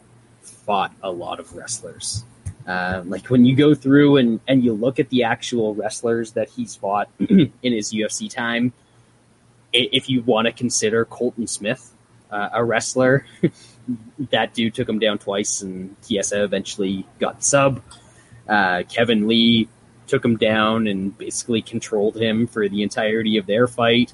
fought 0.42 0.92
a 1.02 1.10
lot 1.10 1.40
of 1.40 1.54
wrestlers. 1.54 2.24
Uh, 2.66 3.02
like 3.06 3.26
when 3.26 3.44
you 3.44 3.56
go 3.56 3.74
through 3.74 4.18
and, 4.18 4.40
and 4.46 4.62
you 4.62 4.72
look 4.72 5.00
at 5.00 5.08
the 5.08 5.24
actual 5.24 5.74
wrestlers 5.74 6.32
that 6.32 6.48
he's 6.48 6.76
fought 6.76 7.08
in 7.18 7.50
his 7.62 7.92
UFC 7.92 8.30
time, 8.30 8.72
if 9.72 10.08
you 10.08 10.22
want 10.22 10.46
to 10.46 10.52
consider 10.52 11.04
Colton 11.04 11.46
Smith 11.46 11.92
uh, 12.30 12.50
a 12.52 12.64
wrestler, 12.64 13.26
that 14.30 14.54
dude 14.54 14.74
took 14.74 14.88
him 14.88 14.98
down 14.98 15.18
twice, 15.18 15.62
and 15.62 15.96
Chiesa 16.02 16.42
eventually 16.44 17.06
got 17.18 17.42
sub. 17.42 17.82
Uh, 18.48 18.82
Kevin 18.88 19.26
Lee 19.26 19.68
took 20.06 20.24
him 20.24 20.36
down 20.36 20.86
and 20.86 21.16
basically 21.16 21.62
controlled 21.62 22.16
him 22.16 22.46
for 22.46 22.68
the 22.68 22.82
entirety 22.82 23.36
of 23.36 23.46
their 23.46 23.66
fight. 23.66 24.12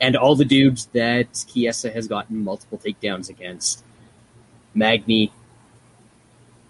And 0.00 0.16
all 0.16 0.34
the 0.34 0.44
dudes 0.44 0.86
that 0.86 1.44
Chiesa 1.48 1.90
has 1.90 2.08
gotten 2.08 2.42
multiple 2.42 2.78
takedowns 2.78 3.28
against. 3.28 3.83
Magny, 4.74 5.32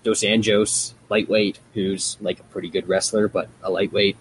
Dos 0.03 0.23
Anjos, 0.23 0.93
lightweight, 1.09 1.59
who's 1.73 2.17
like 2.21 2.41
a 2.41 2.45
pretty 2.45 2.69
good 2.69 2.89
wrestler, 2.89 3.29
but 3.29 3.49
a 3.63 3.71
lightweight. 3.71 4.17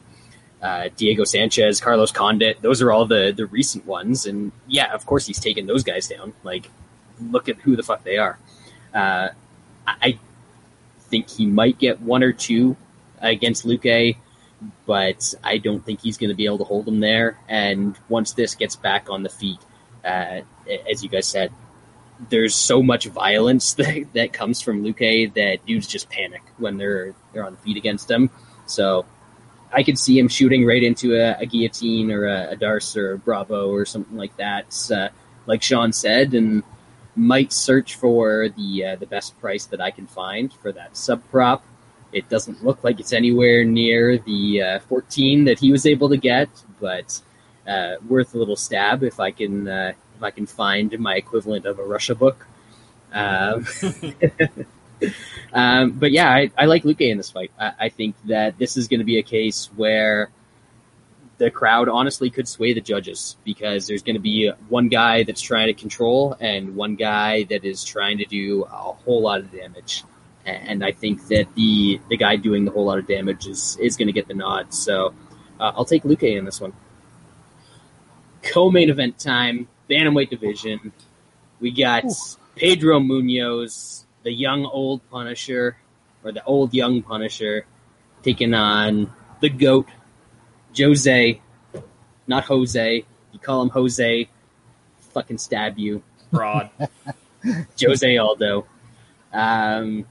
Uh, 0.61 0.89
Diego 0.95 1.25
Sanchez, 1.25 1.81
Carlos 1.81 2.11
Condit, 2.11 2.61
those 2.61 2.81
are 2.81 2.89
all 2.89 3.05
the 3.05 3.33
the 3.35 3.45
recent 3.45 3.85
ones, 3.85 4.25
and 4.25 4.53
yeah, 4.65 4.93
of 4.93 5.05
course 5.05 5.27
he's 5.27 5.39
taken 5.39 5.67
those 5.67 5.83
guys 5.83 6.07
down. 6.07 6.33
Like, 6.43 6.69
look 7.19 7.49
at 7.49 7.57
who 7.57 7.75
the 7.75 7.83
fuck 7.83 8.03
they 8.05 8.17
are. 8.17 8.39
Uh, 8.93 9.29
I 9.85 10.17
think 11.09 11.29
he 11.29 11.45
might 11.45 11.77
get 11.77 12.01
one 12.01 12.23
or 12.23 12.31
two 12.31 12.77
against 13.19 13.65
Luque, 13.65 14.15
but 14.85 15.33
I 15.43 15.57
don't 15.57 15.83
think 15.85 16.01
he's 16.01 16.17
going 16.17 16.29
to 16.29 16.35
be 16.35 16.45
able 16.45 16.59
to 16.59 16.63
hold 16.63 16.85
them 16.85 17.01
there. 17.01 17.37
And 17.49 17.97
once 18.07 18.33
this 18.33 18.55
gets 18.55 18.75
back 18.75 19.09
on 19.09 19.23
the 19.23 19.29
feet, 19.29 19.59
uh, 20.05 20.41
as 20.89 21.03
you 21.03 21.09
guys 21.09 21.27
said, 21.27 21.51
there's 22.29 22.55
so 22.55 22.81
much 22.81 23.05
violence 23.05 23.73
that, 23.75 24.05
that 24.13 24.33
comes 24.33 24.61
from 24.61 24.83
Luque 24.83 25.33
that 25.33 25.65
dudes 25.65 25.87
just 25.87 26.09
panic 26.09 26.41
when 26.57 26.77
they're 26.77 27.13
they're 27.33 27.45
on 27.45 27.55
feet 27.57 27.77
against 27.77 28.09
him. 28.09 28.29
So 28.65 29.05
I 29.71 29.83
could 29.83 29.97
see 29.97 30.19
him 30.19 30.27
shooting 30.27 30.65
right 30.65 30.83
into 30.83 31.15
a, 31.15 31.37
a 31.39 31.45
guillotine 31.45 32.11
or 32.11 32.27
a, 32.27 32.51
a 32.51 32.55
D'Arce 32.55 32.95
or 32.95 33.13
a 33.13 33.17
Brabo 33.17 33.69
or 33.69 33.85
something 33.85 34.15
like 34.15 34.37
that, 34.37 34.91
uh, 34.91 35.09
like 35.47 35.63
Sean 35.63 35.91
said, 35.91 36.33
and 36.33 36.63
might 37.15 37.51
search 37.51 37.95
for 37.95 38.49
the 38.49 38.85
uh, 38.85 38.95
the 38.95 39.05
best 39.05 39.39
price 39.39 39.65
that 39.65 39.81
I 39.81 39.91
can 39.91 40.07
find 40.07 40.53
for 40.53 40.71
that 40.71 40.95
sub 40.95 41.21
prop. 41.29 41.63
It 42.11 42.29
doesn't 42.29 42.63
look 42.63 42.83
like 42.83 42.99
it's 42.99 43.13
anywhere 43.13 43.63
near 43.63 44.19
the 44.19 44.61
uh, 44.61 44.79
14 44.81 45.45
that 45.45 45.59
he 45.59 45.71
was 45.71 45.87
able 45.87 46.09
to 46.09 46.17
get, 46.17 46.49
but 46.79 47.21
uh, 47.67 47.95
worth 48.07 48.35
a 48.35 48.37
little 48.37 48.55
stab 48.55 49.03
if 49.03 49.19
I 49.19 49.31
can 49.31 49.67
uh, 49.67 49.93
if 50.23 50.27
I 50.27 50.31
can 50.31 50.45
find 50.45 50.97
my 50.99 51.15
equivalent 51.15 51.65
of 51.65 51.79
a 51.79 51.83
Russia 51.83 52.15
book. 52.15 52.47
Um, 53.11 53.67
um, 55.53 55.91
but 55.91 56.11
yeah, 56.11 56.29
I, 56.29 56.49
I, 56.57 56.65
like 56.65 56.83
Luque 56.83 57.09
in 57.09 57.17
this 57.17 57.29
fight. 57.29 57.51
I, 57.59 57.73
I 57.79 57.89
think 57.89 58.15
that 58.25 58.57
this 58.57 58.77
is 58.77 58.87
going 58.87 59.01
to 59.01 59.05
be 59.05 59.19
a 59.19 59.23
case 59.23 59.69
where 59.75 60.29
the 61.37 61.51
crowd 61.51 61.89
honestly 61.89 62.29
could 62.29 62.47
sway 62.47 62.73
the 62.73 62.81
judges 62.81 63.35
because 63.43 63.85
there's 63.85 64.01
going 64.01 64.15
to 64.15 64.21
be 64.21 64.49
one 64.69 64.87
guy 64.87 65.23
that's 65.23 65.41
trying 65.41 65.67
to 65.67 65.73
control 65.73 66.37
and 66.39 66.75
one 66.75 66.95
guy 66.95 67.43
that 67.43 67.65
is 67.65 67.83
trying 67.83 68.19
to 68.19 68.25
do 68.25 68.63
a 68.63 68.93
whole 69.03 69.21
lot 69.21 69.41
of 69.41 69.51
damage. 69.51 70.05
And 70.45 70.83
I 70.83 70.91
think 70.91 71.27
that 71.27 71.47
the 71.55 72.01
the 72.09 72.17
guy 72.17 72.35
doing 72.35 72.65
the 72.65 72.71
whole 72.71 72.85
lot 72.85 72.97
of 72.97 73.07
damage 73.07 73.47
is 73.47 73.77
is 73.79 73.95
going 73.95 74.07
to 74.07 74.13
get 74.13 74.27
the 74.27 74.33
nod. 74.33 74.73
So 74.73 75.13
uh, 75.59 75.71
I'll 75.75 75.85
take 75.85 76.03
Luque 76.03 76.37
in 76.37 76.45
this 76.45 76.59
one. 76.59 76.73
Co-main 78.41 78.89
event 78.89 79.17
time 79.19 79.69
bantamweight 79.93 80.29
division. 80.29 80.91
We 81.59 81.71
got 81.71 82.05
Ooh. 82.05 82.13
Pedro 82.55 82.99
Munhoz, 82.99 84.03
the 84.23 84.31
young 84.31 84.65
old 84.65 85.07
Punisher, 85.09 85.77
or 86.23 86.31
the 86.31 86.43
old 86.43 86.73
young 86.73 87.01
Punisher, 87.01 87.65
taking 88.23 88.53
on 88.53 89.13
the 89.41 89.49
GOAT, 89.49 89.87
Jose, 90.77 91.41
not 92.27 92.45
Jose. 92.45 93.05
You 93.31 93.39
call 93.39 93.61
him 93.61 93.69
Jose, 93.69 94.29
fucking 95.13 95.37
stab 95.37 95.77
you. 95.77 96.01
Broad. 96.31 96.69
Jose 97.79 98.17
Aldo. 98.17 98.65
Um, 99.31 100.05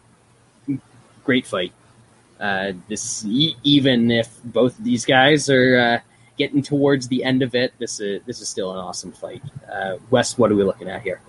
great 1.24 1.46
fight. 1.46 1.72
Uh, 2.38 2.72
this 2.88 3.24
even 3.24 4.10
if 4.10 4.28
both 4.42 4.76
of 4.76 4.84
these 4.84 5.04
guys 5.04 5.48
are 5.48 5.78
uh, 5.78 6.11
getting 6.38 6.62
towards 6.62 7.08
the 7.08 7.24
end 7.24 7.42
of 7.42 7.54
it, 7.54 7.72
this 7.78 8.00
is 8.00 8.22
this 8.24 8.40
is 8.40 8.48
still 8.48 8.72
an 8.72 8.78
awesome 8.78 9.12
fight. 9.12 9.42
Uh, 9.70 9.96
Wes, 10.10 10.36
what 10.38 10.50
are 10.50 10.54
we 10.54 10.64
looking 10.64 10.88
at 10.88 11.02
here? 11.02 11.20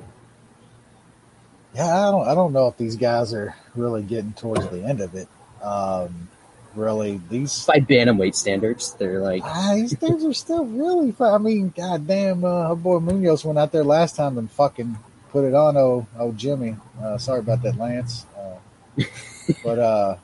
Yeah, 1.75 2.07
I 2.07 2.11
don't 2.11 2.27
I 2.27 2.35
don't 2.35 2.53
know 2.53 2.67
if 2.67 2.77
these 2.77 2.95
guys 2.95 3.33
are 3.33 3.55
really 3.75 4.03
getting 4.03 4.33
towards 4.33 4.67
the 4.69 4.83
end 4.83 5.01
of 5.01 5.15
it. 5.15 5.27
Um, 5.61 6.29
really, 6.75 7.19
these 7.29 7.65
by 7.65 7.79
bantamweight 7.79 8.35
standards, 8.35 8.93
they're 8.93 9.19
like 9.19 9.43
ah, 9.43 9.73
these 9.75 9.95
things 9.97 10.23
are 10.23 10.33
still 10.33 10.65
really. 10.65 11.11
Fun. 11.11 11.33
I 11.33 11.37
mean, 11.37 11.73
goddamn, 11.75 12.45
uh, 12.45 12.75
boy 12.75 12.99
Munhoz 12.99 13.43
went 13.43 13.59
out 13.59 13.71
there 13.71 13.83
last 13.83 14.15
time 14.15 14.37
and 14.37 14.49
fucking 14.51 14.97
put 15.33 15.45
it 15.45 15.55
on. 15.55 15.75
Oh, 15.75 16.07
oh, 16.17 16.31
Jimmy. 16.31 16.77
Uh, 17.01 17.17
sorry 17.17 17.39
about 17.39 17.63
that, 17.63 17.75
Lance. 17.75 18.25
Uh, 18.37 19.03
but 19.63 19.79
uh, 19.79 20.15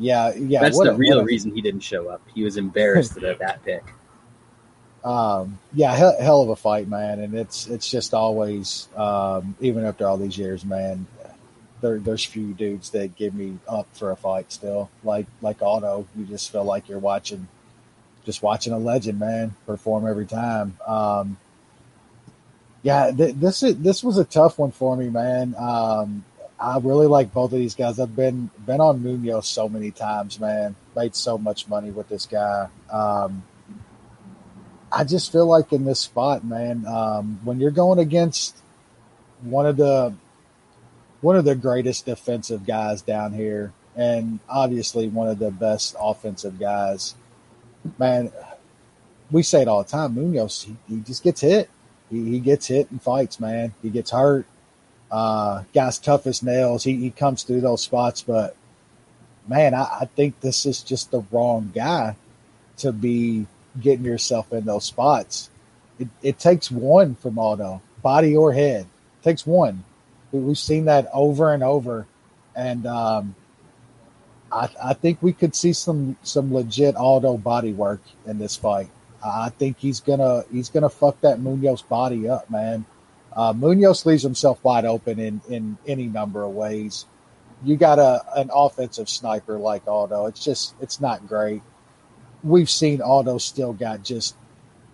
yeah, 0.00 0.34
yeah. 0.34 0.60
That's 0.62 0.78
the 0.78 0.90
a, 0.90 0.94
real 0.94 1.22
reason 1.22 1.54
he 1.54 1.60
didn't 1.60 1.80
show 1.80 2.08
up. 2.08 2.22
He 2.34 2.42
was 2.42 2.56
embarrassed 2.56 3.16
at 3.18 3.38
that 3.38 3.64
pick. 3.64 3.84
Um, 5.02 5.58
yeah, 5.72 5.94
hell, 5.94 6.14
hell, 6.20 6.42
of 6.42 6.50
a 6.50 6.56
fight, 6.56 6.86
man, 6.86 7.20
and 7.20 7.32
it's 7.34 7.66
it's 7.68 7.90
just 7.90 8.12
always, 8.12 8.86
um, 8.94 9.56
even 9.58 9.86
after 9.86 10.06
all 10.06 10.18
these 10.18 10.36
years, 10.36 10.62
man. 10.62 11.06
There, 11.80 11.98
there's 11.98 12.22
few 12.22 12.52
dudes 12.52 12.90
that 12.90 13.16
give 13.16 13.34
me 13.34 13.56
up 13.66 13.88
for 13.94 14.10
a 14.10 14.16
fight 14.16 14.52
still. 14.52 14.90
Like 15.02 15.26
like 15.40 15.62
Aldo, 15.62 16.06
you 16.14 16.26
just 16.26 16.52
feel 16.52 16.64
like 16.64 16.86
you're 16.90 16.98
watching, 16.98 17.48
just 18.26 18.42
watching 18.42 18.74
a 18.74 18.78
legend, 18.78 19.18
man, 19.18 19.54
perform 19.64 20.06
every 20.06 20.26
time. 20.26 20.76
Um, 20.86 21.38
Yeah, 22.82 23.10
th- 23.10 23.34
this 23.36 23.62
is 23.62 23.76
this 23.78 24.02
was 24.02 24.18
a 24.18 24.24
tough 24.24 24.58
one 24.58 24.70
for 24.70 24.96
me, 24.96 25.08
man. 25.10 25.54
Um, 25.58 26.24
I 26.60 26.78
really 26.78 27.06
like 27.06 27.32
both 27.32 27.52
of 27.52 27.58
these 27.58 27.74
guys. 27.74 27.98
I've 27.98 28.14
been 28.14 28.50
been 28.66 28.80
on 28.80 29.00
Munhoz 29.00 29.44
so 29.44 29.68
many 29.68 29.90
times, 29.90 30.38
man. 30.38 30.76
Made 30.94 31.14
so 31.14 31.38
much 31.38 31.66
money 31.68 31.90
with 31.90 32.08
this 32.08 32.26
guy. 32.26 32.68
Um, 32.92 33.42
I 34.92 35.04
just 35.04 35.32
feel 35.32 35.46
like 35.46 35.72
in 35.72 35.84
this 35.86 36.00
spot, 36.00 36.44
man, 36.44 36.84
um, 36.86 37.40
when 37.44 37.60
you're 37.60 37.70
going 37.70 37.98
against 37.98 38.58
one 39.40 39.64
of 39.64 39.78
the 39.78 40.12
one 41.22 41.36
of 41.36 41.46
the 41.46 41.54
greatest 41.54 42.04
defensive 42.04 42.66
guys 42.66 43.00
down 43.00 43.32
here, 43.32 43.72
and 43.96 44.38
obviously 44.46 45.08
one 45.08 45.28
of 45.28 45.38
the 45.38 45.50
best 45.50 45.96
offensive 45.98 46.58
guys, 46.58 47.14
man. 47.98 48.30
We 49.30 49.44
say 49.44 49.62
it 49.62 49.68
all 49.68 49.84
the 49.84 49.88
time. 49.88 50.16
Munhoz, 50.16 50.64
he, 50.64 50.76
he 50.88 51.00
just 51.02 51.22
gets 51.22 51.40
hit. 51.40 51.70
He, 52.10 52.32
he 52.32 52.40
gets 52.40 52.66
hit 52.66 52.90
and 52.90 53.00
fights, 53.00 53.38
man. 53.38 53.72
He 53.80 53.88
gets 53.88 54.10
hurt. 54.10 54.44
Uh, 55.10 55.64
guy's 55.74 55.98
tough 55.98 56.26
as 56.26 56.42
nails. 56.42 56.84
He, 56.84 56.96
he 56.96 57.10
comes 57.10 57.42
through 57.42 57.62
those 57.62 57.82
spots, 57.82 58.22
but 58.22 58.56
man, 59.48 59.74
I, 59.74 59.98
I 60.02 60.04
think 60.14 60.40
this 60.40 60.64
is 60.66 60.82
just 60.82 61.10
the 61.10 61.24
wrong 61.32 61.72
guy 61.74 62.16
to 62.78 62.92
be 62.92 63.46
getting 63.80 64.04
yourself 64.04 64.52
in 64.52 64.64
those 64.64 64.84
spots. 64.84 65.50
It, 65.98 66.08
it 66.22 66.38
takes 66.38 66.70
one 66.70 67.14
from 67.16 67.38
Aldo, 67.38 67.82
body 68.02 68.36
or 68.36 68.52
head. 68.52 68.86
It 69.20 69.24
takes 69.24 69.46
one. 69.46 69.84
We've 70.32 70.56
seen 70.56 70.84
that 70.84 71.08
over 71.12 71.52
and 71.52 71.62
over, 71.62 72.06
and 72.54 72.86
um, 72.86 73.34
I, 74.52 74.68
I 74.82 74.94
think 74.94 75.20
we 75.20 75.32
could 75.32 75.56
see 75.56 75.72
some 75.72 76.16
some 76.22 76.54
legit 76.54 76.94
Aldo 76.94 77.38
body 77.38 77.72
work 77.72 78.00
in 78.26 78.38
this 78.38 78.56
fight. 78.56 78.90
I 79.24 79.50
think 79.50 79.78
he's 79.78 80.00
gonna 80.00 80.44
he's 80.52 80.70
gonna 80.70 80.88
fuck 80.88 81.20
that 81.22 81.40
Munhoz 81.40 81.86
body 81.86 82.28
up, 82.28 82.48
man. 82.48 82.84
Uh, 83.34 83.52
Munhoz 83.52 84.04
leaves 84.04 84.22
himself 84.22 84.62
wide 84.64 84.84
open 84.84 85.18
in, 85.18 85.40
in 85.48 85.78
any 85.86 86.06
number 86.06 86.42
of 86.42 86.52
ways. 86.52 87.06
You 87.62 87.76
got 87.76 87.98
a 87.98 88.22
an 88.36 88.50
offensive 88.52 89.08
sniper 89.08 89.58
like 89.58 89.86
Aldo. 89.86 90.26
It's 90.26 90.42
just 90.42 90.74
it's 90.80 91.00
not 91.00 91.26
great. 91.28 91.62
We've 92.42 92.70
seen 92.70 93.02
Aldo 93.02 93.38
still 93.38 93.72
got 93.72 94.02
just 94.02 94.34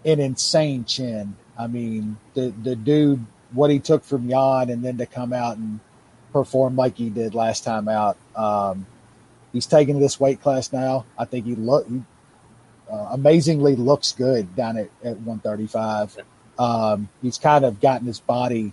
an 0.05 0.21
insane 0.21 0.85
chin. 0.85 1.37
I 1.57 1.69
mean, 1.69 2.19
the 2.35 2.53
the 2.63 2.77
dude 2.77 3.25
what 3.53 3.71
he 3.71 3.79
took 3.79 4.05
from 4.05 4.29
Yan 4.29 4.71
and 4.71 4.85
then 4.85 4.99
to 4.99 5.07
come 5.07 5.33
out 5.33 5.57
and 5.57 5.81
perform 6.33 6.77
like 6.77 6.97
he 6.99 7.09
did 7.09 7.35
last 7.35 7.65
time 7.65 7.89
out. 7.89 8.17
Um, 8.35 8.87
he's 9.53 9.67
taking 9.67 10.01
this 10.01 10.19
weight 10.19 10.43
class 10.43 10.73
now. 10.73 11.07
I 11.17 11.25
think 11.25 11.47
he 11.47 11.55
look 11.55 11.87
uh, 12.91 13.09
amazingly 13.11 13.77
looks 13.77 14.13
good 14.13 14.55
down 14.55 14.77
at, 14.77 14.91
at 15.03 15.17
135. 15.19 16.19
Um, 16.59 17.09
he's 17.23 17.39
kind 17.39 17.65
of 17.65 17.81
gotten 17.81 18.07
his 18.07 18.20
body 18.20 18.73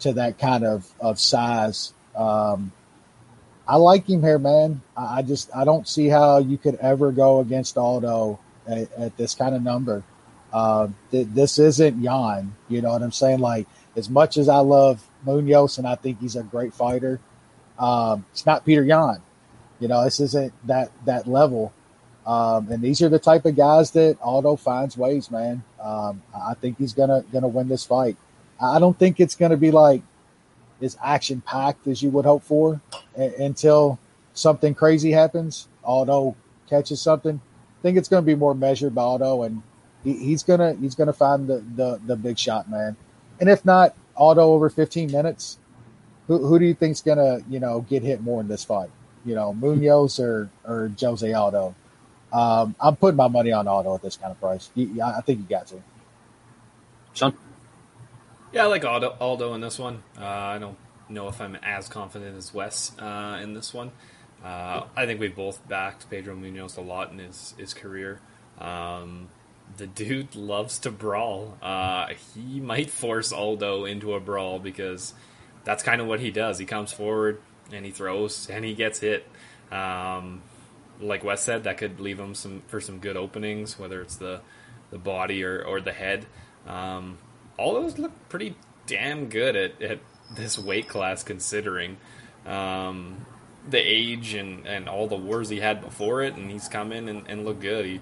to 0.00 0.12
that 0.14 0.38
kind 0.38 0.64
of, 0.64 0.90
of 1.00 1.18
size. 1.18 1.92
Um, 2.14 2.72
I 3.66 3.76
like 3.76 4.08
him 4.08 4.22
here, 4.22 4.38
man. 4.38 4.82
I, 4.96 5.18
I, 5.18 5.22
just 5.22 5.54
I 5.54 5.64
don't 5.64 5.88
see 5.88 6.08
how 6.08 6.38
you 6.38 6.58
could 6.58 6.76
ever 6.76 7.12
go 7.12 7.40
against 7.40 7.78
Aldo 7.78 8.38
at, 8.66 8.92
at 8.92 9.16
this 9.16 9.34
kind 9.34 9.54
of 9.54 9.62
number. 9.62 10.02
Uh, 10.52 10.88
th- 11.10 11.28
this 11.30 11.58
isn't 11.58 12.00
Yan. 12.02 12.54
You 12.68 12.82
know 12.82 12.90
what 12.90 13.02
I'm 13.02 13.12
saying? 13.12 13.40
Like 13.40 13.66
as 13.96 14.10
much 14.10 14.36
as 14.36 14.48
I 14.48 14.58
love 14.58 15.04
Munhoz 15.26 15.78
and 15.78 15.86
I 15.86 15.94
think 15.94 16.20
he's 16.20 16.36
a 16.36 16.42
great 16.42 16.74
fighter, 16.74 17.20
um, 17.78 18.24
it's 18.32 18.46
not 18.46 18.64
Petr 18.64 18.86
Yan. 18.86 19.20
You 19.80 19.88
know, 19.88 20.04
this 20.04 20.20
isn't 20.20 20.52
that 20.66 20.90
that 21.04 21.26
level. 21.26 21.72
Um, 22.26 22.70
and 22.70 22.82
these 22.82 23.02
are 23.02 23.08
the 23.08 23.18
type 23.18 23.44
of 23.44 23.56
guys 23.56 23.90
that 23.92 24.18
Aldo 24.22 24.56
finds 24.56 24.96
ways, 24.96 25.30
man. 25.30 25.62
Um, 25.80 26.22
I 26.34 26.54
think 26.54 26.78
he's 26.78 26.94
gonna 26.94 27.24
gonna 27.32 27.48
win 27.48 27.68
this 27.68 27.84
fight. 27.84 28.16
I 28.60 28.78
don't 28.78 28.98
think 28.98 29.20
it's 29.20 29.34
gonna 29.36 29.56
be 29.58 29.70
like 29.70 30.02
as 30.80 30.96
action 31.02 31.42
packed 31.42 31.86
as 31.86 32.02
you 32.02 32.10
would 32.10 32.24
hope 32.24 32.42
for 32.42 32.80
a- 33.16 33.44
until 33.44 33.98
something 34.32 34.74
crazy 34.74 35.10
happens. 35.12 35.68
Aldo 35.84 36.34
catches 36.68 37.00
something. 37.00 37.40
I 37.44 37.82
think 37.82 37.98
it's 37.98 38.08
gonna 38.08 38.22
be 38.22 38.34
more 38.34 38.54
measured 38.54 38.94
by 38.94 39.02
Aldo, 39.02 39.42
and 39.42 39.62
he, 40.02 40.14
he's 40.14 40.42
gonna 40.42 40.74
he's 40.74 40.94
gonna 40.94 41.12
find 41.12 41.46
the, 41.46 41.62
the 41.76 42.00
the 42.06 42.16
big 42.16 42.38
shot, 42.38 42.70
man. 42.70 42.96
And 43.38 43.50
if 43.50 43.64
not, 43.64 43.94
Aldo 44.16 44.42
over 44.42 44.70
15 44.70 45.10
minutes. 45.10 45.58
Who, 46.26 46.46
who 46.46 46.58
do 46.58 46.64
you 46.64 46.72
think's 46.74 47.02
gonna 47.02 47.40
you 47.50 47.60
know 47.60 47.82
get 47.82 48.02
hit 48.02 48.22
more 48.22 48.40
in 48.40 48.48
this 48.48 48.64
fight? 48.64 48.90
You 49.26 49.34
know, 49.34 49.54
Munhoz 49.58 50.18
or 50.18 50.48
or 50.64 50.90
Jose 50.98 51.30
Aldo? 51.30 51.74
Um, 52.34 52.74
I'm 52.80 52.96
putting 52.96 53.16
my 53.16 53.28
money 53.28 53.52
on 53.52 53.68
Aldo 53.68 53.94
at 53.94 54.02
this 54.02 54.16
kind 54.16 54.32
of 54.32 54.40
price. 54.40 54.68
I 54.76 55.20
think 55.20 55.38
you 55.38 55.46
got 55.48 55.68
to. 55.68 55.76
Sean? 57.12 57.32
Yeah, 58.52 58.64
I 58.64 58.66
like 58.66 58.84
Aldo, 58.84 59.16
Aldo 59.20 59.54
in 59.54 59.60
this 59.60 59.78
one. 59.78 60.02
Uh, 60.18 60.24
I 60.24 60.58
don't 60.58 60.76
know 61.08 61.28
if 61.28 61.40
I'm 61.40 61.54
as 61.56 61.88
confident 61.88 62.36
as 62.36 62.52
Wes 62.52 62.90
uh, 62.98 63.38
in 63.40 63.54
this 63.54 63.72
one. 63.72 63.92
Uh, 64.44 64.82
I 64.96 65.06
think 65.06 65.20
we 65.20 65.28
both 65.28 65.66
backed 65.68 66.10
Pedro 66.10 66.34
Munhoz 66.34 66.76
a 66.76 66.80
lot 66.80 67.12
in 67.12 67.18
his, 67.18 67.54
his 67.56 67.72
career. 67.72 68.20
Um, 68.58 69.28
the 69.76 69.86
dude 69.86 70.34
loves 70.36 70.78
to 70.80 70.90
brawl. 70.90 71.56
Uh, 71.62 72.08
he 72.34 72.58
might 72.58 72.90
force 72.90 73.32
Aldo 73.32 73.84
into 73.84 74.12
a 74.12 74.20
brawl 74.20 74.58
because 74.58 75.14
that's 75.62 75.84
kind 75.84 76.00
of 76.00 76.08
what 76.08 76.18
he 76.18 76.32
does. 76.32 76.58
He 76.58 76.66
comes 76.66 76.92
forward 76.92 77.40
and 77.72 77.84
he 77.84 77.92
throws 77.92 78.50
and 78.50 78.64
he 78.64 78.74
gets 78.74 78.98
hit. 78.98 79.26
Um, 79.70 80.42
like 81.00 81.24
Wes 81.24 81.42
said, 81.42 81.64
that 81.64 81.78
could 81.78 82.00
leave 82.00 82.18
him 82.18 82.34
some 82.34 82.62
for 82.66 82.80
some 82.80 82.98
good 82.98 83.16
openings, 83.16 83.78
whether 83.78 84.00
it's 84.00 84.16
the 84.16 84.40
the 84.90 84.98
body 84.98 85.42
or, 85.44 85.62
or 85.62 85.80
the 85.80 85.92
head. 85.92 86.26
Um, 86.66 87.18
Aldo's 87.58 87.98
look 87.98 88.12
pretty 88.28 88.56
damn 88.86 89.28
good 89.28 89.56
at, 89.56 89.82
at 89.82 89.98
this 90.36 90.58
weight 90.58 90.88
class, 90.88 91.22
considering 91.22 91.96
um, 92.46 93.26
the 93.68 93.78
age 93.78 94.34
and, 94.34 94.66
and 94.66 94.88
all 94.88 95.06
the 95.06 95.16
wars 95.16 95.48
he 95.48 95.60
had 95.60 95.80
before 95.80 96.22
it, 96.22 96.34
and 96.34 96.50
he's 96.50 96.68
come 96.68 96.92
in 96.92 97.08
and, 97.08 97.24
and 97.28 97.44
looked 97.44 97.60
good. 97.60 97.84
He, 97.84 98.00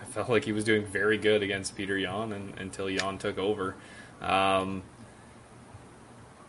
I 0.00 0.04
felt 0.04 0.28
like 0.28 0.44
he 0.44 0.52
was 0.52 0.64
doing 0.64 0.86
very 0.86 1.18
good 1.18 1.42
against 1.42 1.76
Petr 1.76 2.00
Yan 2.00 2.32
and, 2.32 2.58
until 2.58 2.88
Yan 2.88 3.18
took 3.18 3.38
over. 3.38 3.74
Um, 4.20 4.82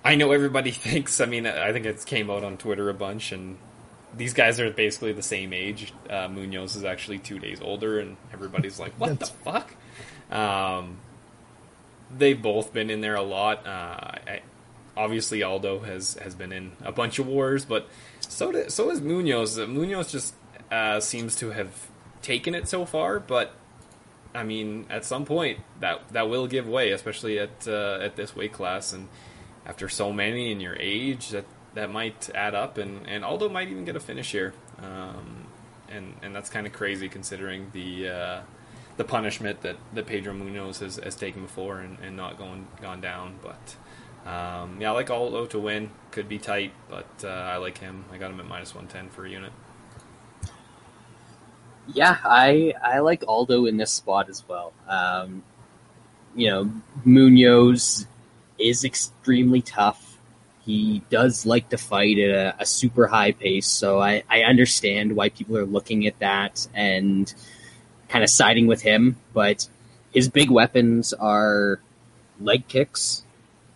I 0.04 0.16
know 0.16 0.32
everybody 0.32 0.72
thinks. 0.72 1.22
I 1.22 1.26
mean, 1.26 1.48
I 1.48 1.72
think 1.72 1.86
it 1.86 2.06
came 2.06 2.30
out 2.30 2.44
on 2.44 2.58
Twitter 2.58 2.90
a 2.90 2.94
bunch, 2.94 3.32
and 3.32 3.58
these 4.16 4.34
guys 4.34 4.60
are 4.60 4.70
basically 4.72 5.14
the 5.14 5.24
same 5.24 5.54
age. 5.54 5.94
Uh, 6.10 6.28
Munhoz 6.28 6.76
is 6.76 6.84
actually 6.84 7.20
two 7.20 7.40
days 7.40 7.62
older, 7.62 8.00
and 8.00 8.18
everybody's 8.32 8.80
like, 8.80 8.94
"What 9.00 9.20
the 9.20 9.26
fuck?" 9.26 9.74
Um, 10.32 10.98
they've 12.16 12.42
both 12.42 12.74
been 12.74 12.90
in 12.90 13.02
there 13.02 13.16
a 13.16 13.22
lot. 13.22 13.66
Uh, 13.66 13.70
I, 13.70 14.42
obviously, 14.96 15.44
Aldo 15.44 15.80
has 15.80 16.16
has 16.16 16.36
been 16.36 16.52
in 16.52 16.74
a 16.84 16.92
bunch 16.92 17.20
of 17.20 17.28
wars, 17.28 17.66
but 17.66 17.88
so 18.22 18.52
did, 18.52 18.72
so 18.72 18.90
is 18.92 19.02
Munhoz. 19.02 19.58
Munhoz 19.68 20.10
just 20.10 20.36
uh, 20.72 21.00
seems 21.00 21.36
to 21.38 21.52
have 21.52 21.88
taken 22.22 22.56
it 22.56 22.68
so 22.68 22.86
far, 22.86 23.20
but 23.20 23.54
I 24.34 24.44
mean, 24.44 24.86
at 24.90 25.06
some 25.06 25.26
point 25.26 25.60
that 25.80 26.10
that 26.12 26.30
will 26.30 26.48
give 26.48 26.68
way, 26.68 26.92
especially 26.92 27.40
at 27.40 27.68
uh, 27.68 28.00
at 28.02 28.16
this 28.16 28.36
weight 28.36 28.54
class, 28.54 28.94
and 28.94 29.10
after 29.66 29.90
so 29.90 30.12
many 30.12 30.52
in 30.52 30.60
your 30.60 30.76
age, 30.76 31.30
that 31.30 31.46
that 31.76 31.92
might 31.92 32.30
add 32.36 32.56
up, 32.56 32.78
and, 32.78 33.08
and 33.08 33.26
Aldo 33.26 33.50
might 33.50 33.70
even 33.70 33.86
get 33.86 33.96
a 33.96 34.00
finish 34.00 34.32
here, 34.32 34.54
um, 34.80 35.48
and 35.90 36.14
and 36.22 36.36
that's 36.36 36.50
kind 36.50 36.68
of 36.68 36.74
crazy 36.74 37.10
considering 37.10 37.70
the 37.74 38.10
uh, 38.10 38.42
the 38.98 39.04
punishment 39.04 39.62
that, 39.62 39.78
that 39.94 40.06
Pedro 40.06 40.34
Munhoz 40.34 40.80
has, 40.80 40.98
has 40.98 41.16
taken 41.16 41.42
before 41.42 41.80
and, 41.80 41.98
and 42.00 42.16
not 42.16 42.38
going 42.38 42.68
gone 42.82 43.02
down. 43.02 43.36
But 43.42 43.76
um, 44.30 44.78
yeah, 44.80 44.90
I 44.90 44.94
like 44.94 45.10
Aldo 45.10 45.48
to 45.48 45.60
win. 45.60 45.90
Could 46.12 46.30
be 46.30 46.38
tight, 46.38 46.74
but 46.90 47.08
uh, 47.24 47.28
I 47.28 47.58
like 47.58 47.80
him. 47.80 48.06
I 48.12 48.18
got 48.18 48.32
him 48.32 48.40
at 48.40 48.48
minus 48.48 48.76
one 48.76 48.88
ten 48.88 49.10
for 49.10 49.26
a 49.26 49.30
unit. 49.30 49.52
Yeah, 51.88 52.18
I 52.24 52.74
I 52.82 53.00
like 53.00 53.24
Aldo 53.28 53.66
in 53.66 53.78
this 53.78 53.92
spot 53.92 54.30
as 54.30 54.48
well. 54.48 54.74
Um, 54.88 55.44
you 56.36 56.50
know, 56.50 56.72
Munhoz 57.06 58.06
is 58.58 58.86
extremely 58.86 59.62
tough 59.62 60.03
he 60.66 61.02
does 61.10 61.46
like 61.46 61.70
to 61.70 61.78
fight 61.78 62.18
at 62.20 62.32
a, 62.32 62.62
a 62.62 62.66
super 62.66 63.08
high 63.08 63.34
pace, 63.34 63.68
so 63.68 64.00
I, 64.00 64.24
I 64.30 64.44
understand 64.44 65.16
why 65.16 65.30
people 65.30 65.58
are 65.58 65.66
looking 65.66 66.08
at 66.08 66.18
that 66.20 66.68
and 66.74 67.34
kind 68.08 68.24
of 68.24 68.30
siding 68.30 68.68
with 68.68 68.82
him. 68.82 69.18
But 69.34 69.68
his 70.14 70.30
big 70.30 70.50
weapons 70.50 71.14
are 71.14 71.80
leg 72.40 72.68
kicks, 72.68 73.24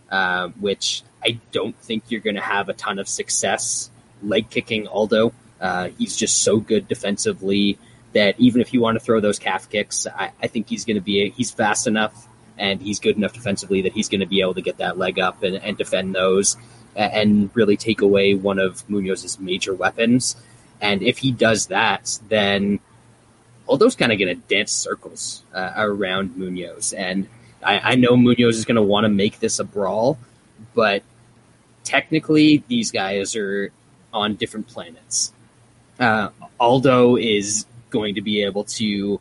uh, 0.09 0.49
which 0.59 1.03
I 1.23 1.39
don't 1.51 1.75
think 1.77 2.05
you're 2.09 2.21
going 2.21 2.35
to 2.35 2.41
have 2.41 2.69
a 2.69 2.73
ton 2.73 2.99
of 2.99 3.07
success 3.07 3.91
leg 4.23 4.49
kicking 4.49 4.87
Aldo. 4.87 5.33
Uh, 5.59 5.89
he's 5.97 6.15
just 6.15 6.43
so 6.43 6.59
good 6.59 6.87
defensively 6.87 7.77
that 8.13 8.39
even 8.39 8.61
if 8.61 8.73
you 8.73 8.79
want 8.79 8.97
to 8.97 9.03
throw 9.03 9.19
those 9.19 9.39
calf 9.39 9.69
kicks, 9.69 10.07
I, 10.07 10.31
I 10.41 10.47
think 10.47 10.69
he's 10.69 10.85
going 10.85 10.95
to 10.95 11.01
be 11.01 11.31
he's 11.31 11.51
fast 11.51 11.87
enough 11.87 12.27
and 12.57 12.81
he's 12.81 12.99
good 12.99 13.17
enough 13.17 13.33
defensively 13.33 13.81
that 13.81 13.93
he's 13.93 14.09
going 14.09 14.21
to 14.21 14.25
be 14.25 14.41
able 14.41 14.53
to 14.53 14.61
get 14.61 14.77
that 14.77 14.97
leg 14.97 15.19
up 15.19 15.43
and, 15.43 15.55
and 15.57 15.77
defend 15.77 16.15
those 16.15 16.55
and 16.97 17.49
really 17.53 17.77
take 17.77 18.01
away 18.01 18.33
one 18.33 18.59
of 18.59 18.85
Munhoz's 18.87 19.39
major 19.39 19.73
weapons. 19.73 20.35
And 20.81 21.01
if 21.03 21.19
he 21.19 21.31
does 21.31 21.67
that, 21.67 22.19
then 22.27 22.79
Aldo's 23.67 23.95
kind 23.95 24.11
of 24.11 24.19
going 24.19 24.35
to 24.35 24.41
dance 24.47 24.71
circles 24.71 25.43
uh, 25.53 25.73
around 25.75 26.31
Munhoz. 26.31 26.93
And 26.97 27.27
I, 27.63 27.91
I 27.91 27.95
know 27.95 28.11
Munhoz 28.11 28.53
is 28.53 28.65
going 28.65 28.75
to 28.75 28.81
want 28.81 29.05
to 29.05 29.09
make 29.09 29.39
this 29.39 29.59
a 29.59 29.63
brawl, 29.63 30.17
but 30.73 31.03
technically 31.83 32.63
these 32.67 32.91
guys 32.91 33.35
are 33.35 33.71
on 34.13 34.35
different 34.35 34.67
planets. 34.67 35.33
Uh, 35.99 36.29
Aldo 36.59 37.17
is 37.17 37.65
going 37.89 38.15
to 38.15 38.21
be 38.21 38.43
able 38.43 38.63
to 38.63 39.19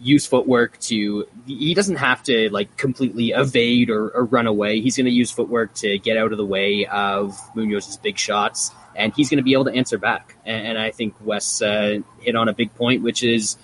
use 0.00 0.26
footwork 0.26 0.78
to 0.80 1.26
he 1.46 1.74
doesn't 1.74 1.96
have 1.96 2.22
to 2.22 2.48
like 2.50 2.76
completely 2.76 3.30
evade 3.30 3.90
or, 3.90 4.08
or 4.10 4.24
run 4.24 4.46
away. 4.46 4.80
He's 4.80 4.96
going 4.96 5.06
to 5.06 5.12
use 5.12 5.30
footwork 5.30 5.74
to 5.76 5.98
get 5.98 6.16
out 6.16 6.32
of 6.32 6.38
the 6.38 6.46
way 6.46 6.86
of 6.86 7.38
munhoz's 7.54 7.96
big 7.98 8.18
shots 8.18 8.72
and 8.96 9.14
he's 9.14 9.28
going 9.28 9.38
to 9.38 9.44
be 9.44 9.52
able 9.52 9.66
to 9.66 9.72
answer 9.72 9.98
back. 9.98 10.36
And, 10.44 10.68
and 10.68 10.78
i 10.78 10.90
think 10.90 11.14
wes 11.20 11.60
uh, 11.62 11.98
hit 12.20 12.34
on 12.34 12.48
a 12.48 12.52
big 12.52 12.74
point 12.74 13.02
which 13.02 13.22
is 13.22 13.56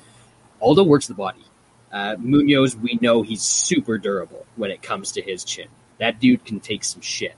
aldo 0.60 0.84
works 0.84 1.06
the 1.06 1.14
body. 1.14 1.44
Uh, 1.90 2.16
munhoz 2.16 2.74
we 2.78 2.98
know 3.00 3.22
he's 3.22 3.42
super 3.42 3.96
durable 3.96 4.44
when 4.56 4.70
it 4.70 4.82
comes 4.82 5.12
to 5.12 5.22
his 5.22 5.44
chin. 5.44 5.68
That 5.98 6.20
dude 6.20 6.44
can 6.44 6.60
take 6.60 6.84
some 6.84 7.00
shit. 7.00 7.34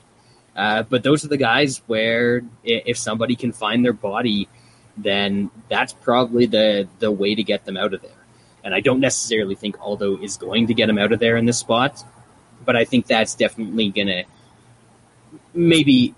Uh, 0.55 0.83
but 0.83 1.03
those 1.03 1.23
are 1.23 1.29
the 1.29 1.37
guys 1.37 1.81
where 1.87 2.41
if 2.65 2.97
somebody 2.97 3.35
can 3.35 3.53
find 3.53 3.85
their 3.85 3.93
body 3.93 4.49
then 4.97 5.49
that's 5.69 5.93
probably 5.93 6.45
the 6.45 6.89
the 6.99 7.09
way 7.09 7.33
to 7.33 7.43
get 7.43 7.63
them 7.63 7.77
out 7.77 7.93
of 7.93 8.01
there 8.01 8.18
and 8.63 8.73
I 8.73 8.79
don't 8.79 8.99
necessarily 8.99 9.55
think 9.55 9.79
Aldo 9.79 10.21
is 10.21 10.37
going 10.37 10.67
to 10.67 10.73
get 10.73 10.89
him 10.89 10.97
out 10.97 11.11
of 11.11 11.19
there 11.19 11.37
in 11.37 11.45
this 11.45 11.57
spot, 11.57 12.03
but 12.65 12.75
I 12.75 12.85
think 12.85 13.07
that's 13.07 13.35
definitely 13.35 13.89
going 13.89 14.07
to 14.07 14.23
maybe 15.53 16.15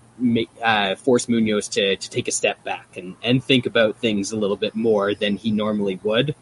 uh, 0.62 0.94
force 0.96 1.26
Munhoz 1.26 1.70
to, 1.72 1.96
to 1.96 2.10
take 2.10 2.28
a 2.28 2.32
step 2.32 2.62
back 2.64 2.96
and, 2.96 3.16
and 3.22 3.42
think 3.42 3.66
about 3.66 3.96
things 3.96 4.32
a 4.32 4.36
little 4.36 4.56
bit 4.56 4.74
more 4.74 5.14
than 5.14 5.36
he 5.36 5.50
normally 5.50 5.98
would. 6.02 6.34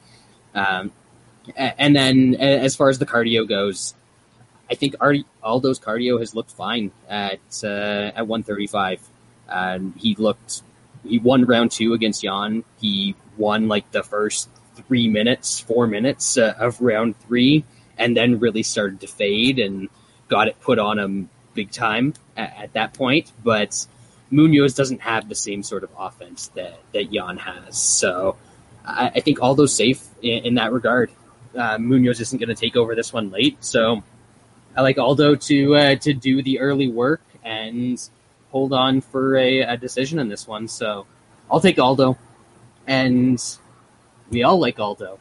Um, 0.55 0.93
and 1.57 1.97
then 1.97 2.35
as 2.35 2.77
far 2.77 2.89
as 2.89 2.99
the 2.99 3.07
cardio 3.07 3.49
goes, 3.49 3.95
I 4.71 4.75
think 4.75 4.95
Aldo's 5.43 5.81
cardio 5.81 6.21
has 6.21 6.35
looked 6.35 6.53
fine 6.53 6.93
at 7.09 7.41
uh, 7.65 8.13
at 8.15 8.27
135. 8.27 9.01
Um, 9.49 9.95
he 9.99 10.15
looked 10.15 10.63
he 11.05 11.19
won 11.19 11.45
round 11.45 11.73
two 11.73 11.93
against 11.93 12.23
Yan. 12.23 12.65
He 12.81 13.17
won 13.37 13.69
like 13.69 13.91
the 13.91 14.03
first 14.03 14.49
three 14.87 15.09
minutes, 15.09 15.61
four 15.61 15.87
minutes 15.87 16.37
uh, 16.39 16.55
of 16.59 16.81
round 16.81 17.19
three, 17.21 17.65
and 17.99 18.17
then 18.17 18.39
really 18.39 18.63
started 18.63 19.01
to 19.01 19.07
fade 19.07 19.59
and 19.59 19.89
got 20.29 20.49
it 20.49 20.61
put 20.61 20.79
on 20.79 20.99
him 20.99 21.29
big 21.55 21.71
time 21.71 22.15
at, 22.37 22.57
at 22.57 22.73
that 22.75 22.95
point. 22.95 23.33
But 23.43 23.87
Munhoz 24.33 24.77
doesn't 24.77 25.01
have 25.01 25.29
the 25.29 25.35
same 25.35 25.63
sort 25.63 25.85
of 25.85 25.91
offense 25.99 26.49
that, 26.55 26.79
that 26.93 27.13
Yan 27.13 27.37
has. 27.37 27.77
So 27.77 28.37
I, 28.85 29.13
I 29.17 29.21
think 29.21 29.43
Aldo's 29.43 29.75
safe 29.75 30.07
in, 30.23 30.47
in 30.47 30.55
that 30.55 30.73
regard. 30.73 31.11
Uh, 31.55 31.79
Munhoz 31.79 32.21
isn't 32.21 32.39
going 32.39 32.49
to 32.49 32.55
take 32.55 32.77
over 32.77 32.95
this 32.95 33.13
one 33.13 33.31
late. 33.31 33.63
So 33.65 34.03
I 34.77 34.83
like 34.83 34.99
Aldo 34.99 35.35
to 35.35 35.75
uh, 35.75 35.95
to 35.97 36.13
do 36.15 36.43
the 36.43 36.61
early 36.61 36.89
work 36.89 37.23
and 37.43 38.01
hold 38.51 38.73
on 38.73 39.01
for 39.01 39.37
a, 39.37 39.61
a 39.61 39.77
decision 39.77 40.19
in 40.19 40.29
this 40.29 40.47
one. 40.47 40.69
So 40.69 41.07
I'll 41.51 41.61
take 41.61 41.79
Aldo. 41.79 42.17
And 42.87 43.43
we 44.31 44.43
all 44.43 44.59
like 44.59 44.79
Aldo. 44.79 45.19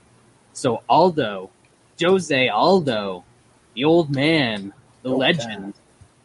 So 0.54 0.84
Aldo, 0.88 1.50
Jose 2.02 2.48
Aldo, 2.48 3.24
the 3.74 3.86
old 3.86 4.14
man, 4.14 4.74
the 5.04 5.10
legend, 5.10 5.74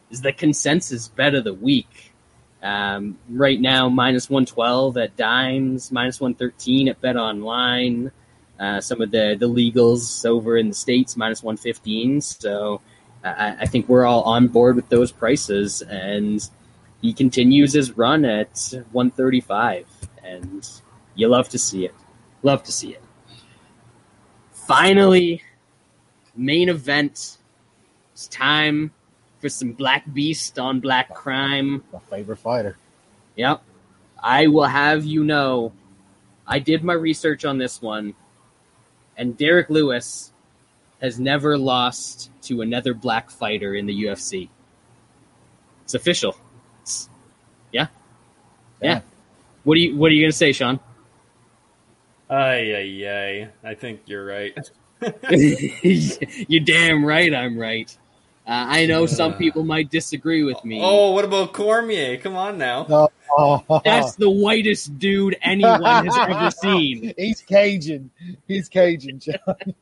is 0.09 0.21
the 0.21 0.31
consensus 0.31 1.07
bet 1.07 1.35
of 1.35 1.43
the 1.43 1.53
week. 1.53 2.13
Um, 2.61 3.17
right 3.29 3.59
now, 3.59 3.89
minus 3.89 4.29
112 4.29 4.97
at 4.97 5.15
Dimes, 5.17 5.91
minus 5.91 6.19
113 6.19 6.87
at 6.87 7.01
BetOnline. 7.01 8.11
Uh, 8.59 8.79
some 8.81 9.01
of 9.01 9.11
the, 9.11 9.35
the 9.37 9.49
legals 9.49 10.25
over 10.25 10.57
in 10.57 10.69
the 10.69 10.73
States, 10.73 11.17
minus 11.17 11.43
115. 11.43 12.21
So 12.21 12.81
I, 13.23 13.57
I 13.61 13.65
think 13.65 13.87
we're 13.89 14.05
all 14.05 14.23
on 14.23 14.47
board 14.47 14.77
with 14.77 14.89
those 14.89 15.11
prices. 15.11 15.81
And 15.81 16.47
he 17.01 17.13
continues 17.13 17.73
his 17.73 17.97
run 17.97 18.25
at 18.25 18.73
135. 18.91 19.87
And 20.23 20.67
you 21.15 21.27
love 21.27 21.49
to 21.49 21.59
see 21.59 21.85
it. 21.85 21.93
Love 22.45 22.61
to 22.61 22.71
see 22.71 22.91
it. 22.91 23.01
Finally, 24.51 25.41
main 26.35 26.69
event. 26.69 27.39
It's 28.13 28.27
time 28.27 28.91
for 29.39 29.49
some 29.49 29.71
Black 29.71 30.03
Beast 30.13 30.59
on 30.59 30.79
Black 30.79 31.11
Crime. 31.11 31.83
My 31.91 31.97
favorite 31.97 32.37
fighter. 32.37 32.77
Yep. 33.35 33.63
I 34.21 34.45
will 34.45 34.65
have 34.67 35.05
you 35.05 35.23
know, 35.23 35.73
I 36.45 36.59
did 36.59 36.83
my 36.83 36.93
research 36.93 37.45
on 37.45 37.57
this 37.57 37.81
one, 37.81 38.13
and 39.17 39.35
Derrick 39.35 39.71
Lewis 39.71 40.31
has 41.01 41.19
never 41.19 41.57
lost 41.57 42.29
to 42.43 42.61
another 42.61 42.93
black 42.93 43.31
fighter 43.31 43.73
in 43.73 43.87
the 43.87 44.03
UFC. 44.03 44.49
It's 45.83 45.95
official. 45.95 46.37
It's, 46.83 47.09
yeah. 47.71 47.87
yeah. 48.83 48.89
Yeah. 48.89 49.01
What 49.63 49.77
are 49.77 49.79
you 49.79 49.97
What 49.97 50.11
are 50.11 50.13
you 50.13 50.23
gonna 50.23 50.31
say, 50.31 50.51
Sean? 50.51 50.79
Ay, 52.29 52.75
ay, 52.75 53.07
ay. 53.09 53.49
I 53.63 53.73
think 53.75 54.01
you're 54.05 54.25
right. 54.25 54.57
you're 55.31 56.63
damn 56.63 57.05
right 57.05 57.33
I'm 57.33 57.57
right. 57.57 57.95
Uh, 58.47 58.65
I 58.69 58.85
know 58.85 59.07
some 59.07 59.33
people 59.33 59.63
might 59.63 59.89
disagree 59.89 60.43
with 60.43 60.63
me. 60.63 60.79
Oh, 60.81 61.11
what 61.11 61.25
about 61.25 61.51
Cormier? 61.53 62.17
Come 62.17 62.35
on 62.35 62.57
now. 62.57 63.09
Oh, 63.37 63.81
That's 63.83 64.15
the 64.15 64.29
whitest 64.29 64.99
dude 64.99 65.35
anyone 65.41 66.05
has 66.05 66.15
ever 66.15 66.51
seen. 66.51 67.11
He's 67.17 67.41
Cajun. 67.41 68.11
He's 68.47 68.69
Cajun, 68.69 69.19
John. 69.19 69.73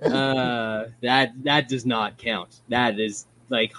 uh, 0.00 0.84
that 1.02 1.32
that 1.42 1.68
does 1.68 1.84
not 1.84 2.18
count. 2.18 2.60
That 2.68 3.00
is 3.00 3.26
like, 3.48 3.72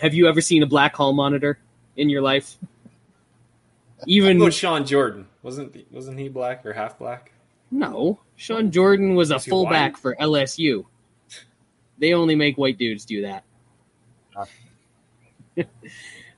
have 0.00 0.12
you 0.12 0.28
ever 0.28 0.42
seen 0.42 0.62
a 0.62 0.66
black 0.66 0.94
hall 0.94 1.14
monitor 1.14 1.58
in 1.96 2.10
your 2.10 2.20
life? 2.20 2.56
Even 4.06 4.38
what 4.38 4.54
Shawn 4.54 4.86
Jordan 4.86 5.26
wasn't 5.42 5.92
wasn't 5.92 6.18
he 6.18 6.28
black 6.28 6.64
or 6.66 6.72
half 6.72 6.98
black? 6.98 7.32
No, 7.70 8.20
Shawn 8.36 8.70
Jordan 8.70 9.14
was 9.14 9.30
a 9.30 9.38
fullback 9.38 9.96
for 9.96 10.14
LSU. 10.20 10.86
They 11.98 12.12
only 12.12 12.34
make 12.34 12.56
white 12.58 12.78
dudes 12.78 13.04
do 13.04 13.22
that. 13.22 13.44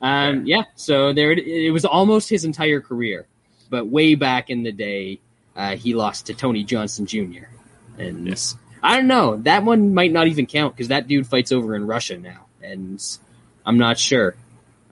um, 0.01 0.47
yeah, 0.47 0.65
so 0.75 1.13
there 1.13 1.33
it, 1.33 1.39
it, 1.47 1.71
was 1.71 1.85
almost 1.85 2.29
his 2.29 2.45
entire 2.45 2.81
career, 2.81 3.27
but 3.71 3.87
way 3.87 4.15
back 4.15 4.51
in 4.51 4.63
the 4.63 4.73
day, 4.73 5.21
uh, 5.57 5.77
he 5.77 5.95
lost 5.95 6.27
to 6.27 6.35
Tony 6.35 6.65
Johnson 6.65 7.07
Jr. 7.07 7.47
And 7.99 8.29
yes. 8.29 8.57
I 8.83 8.97
don't 8.97 9.07
know, 9.07 9.37
that 9.39 9.65
one 9.65 9.95
might 9.95 10.13
not 10.13 10.27
even 10.27 10.47
count 10.47 10.75
because 10.75 10.89
that 10.89 11.09
dude 11.09 11.27
fights 11.27 11.51
over 11.51 11.75
in 11.75 11.87
Russia 11.87 12.19
now, 12.19 12.47
and 12.63 13.03
I'm 13.65 13.79
not 13.79 13.99
sure. 13.99 14.37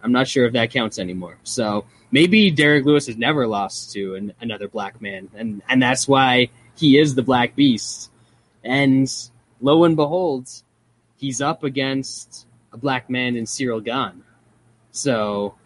I'm 0.03 0.13
not 0.13 0.27
sure 0.29 0.47
if 0.47 0.55
that 0.55 0.71
counts 0.71 0.99
anymore. 0.99 1.39
So 1.45 1.85
maybe 2.15 2.53
Derrick 2.53 2.85
Lewis 2.85 3.09
has 3.09 3.17
never 3.17 3.45
lost 3.49 3.93
to 3.93 4.15
an, 4.15 4.33
another 4.41 4.69
black 4.69 5.03
man, 5.03 5.29
and 5.35 5.63
and 5.69 5.83
that's 5.83 6.07
why 6.07 6.49
he 6.77 6.97
is 6.97 7.15
the 7.15 7.23
Black 7.23 7.57
Beast. 7.57 8.11
And 8.63 9.13
lo 9.61 9.85
and 9.85 9.97
behold, 9.97 10.49
he's 11.17 11.43
up 11.43 11.65
against 11.65 12.47
a 12.73 12.79
black 12.79 13.11
man 13.11 13.37
in 13.37 13.45
Ciryl 13.45 13.85
Gane. 13.85 14.23
So 14.93 15.57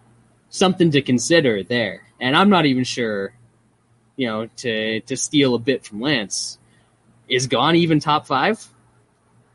something 0.48 0.90
to 0.92 1.02
consider 1.02 1.62
there. 1.62 2.02
And 2.18 2.34
I'm 2.34 2.48
not 2.48 2.64
even 2.64 2.84
sure, 2.84 3.34
you 4.16 4.26
know, 4.26 4.46
to 4.56 5.00
to 5.00 5.16
steal 5.16 5.54
a 5.54 5.58
bit 5.58 5.84
from 5.84 6.00
Lance, 6.00 6.58
is 7.28 7.46
Gane 7.46 7.76
even 7.76 8.00
top 8.00 8.26
five? 8.26 8.66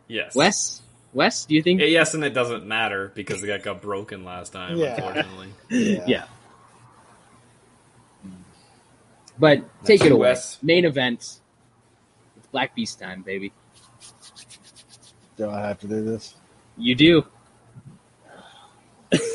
Yes. 0.08 0.36
Wes? 0.36 0.82
Wes, 1.12 1.46
do 1.46 1.56
you 1.56 1.62
think? 1.62 1.82
Yes, 1.82 2.14
and 2.14 2.24
it 2.24 2.34
doesn't 2.34 2.66
matter 2.66 3.12
because 3.14 3.42
the 3.42 3.48
guy 3.48 3.58
got 3.60 3.82
broken 3.82 4.24
last 4.24 4.52
time, 4.52 4.78
yeah. 4.78 4.96
unfortunately. 4.96 5.50
yeah. 5.70 6.04
yeah. 6.08 6.26
But 9.38 9.64
take 9.84 10.04
it 10.04 10.12
away. 10.12 10.36
Main 10.62 10.86
event. 10.86 11.40
It's 12.38 12.48
Black 12.52 12.76
Beast 12.76 13.00
time, 13.00 13.22
baby. 13.24 13.52
Do 15.38 15.50
I 15.50 15.68
have 15.68 15.80
to 15.80 15.88
do 15.88 16.04
this? 16.04 16.36
You 16.78 16.96
do. 16.96 17.26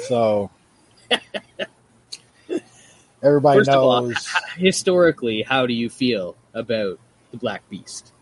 So 0.07 0.51
everybody 3.23 3.61
First 3.61 3.71
knows. 3.71 3.77
All, 3.77 4.13
historically, 4.57 5.43
how 5.43 5.67
do 5.67 5.75
you 5.75 5.89
feel 5.91 6.37
about 6.55 6.99
the 7.31 7.37
Black 7.37 7.69
Beast? 7.69 8.13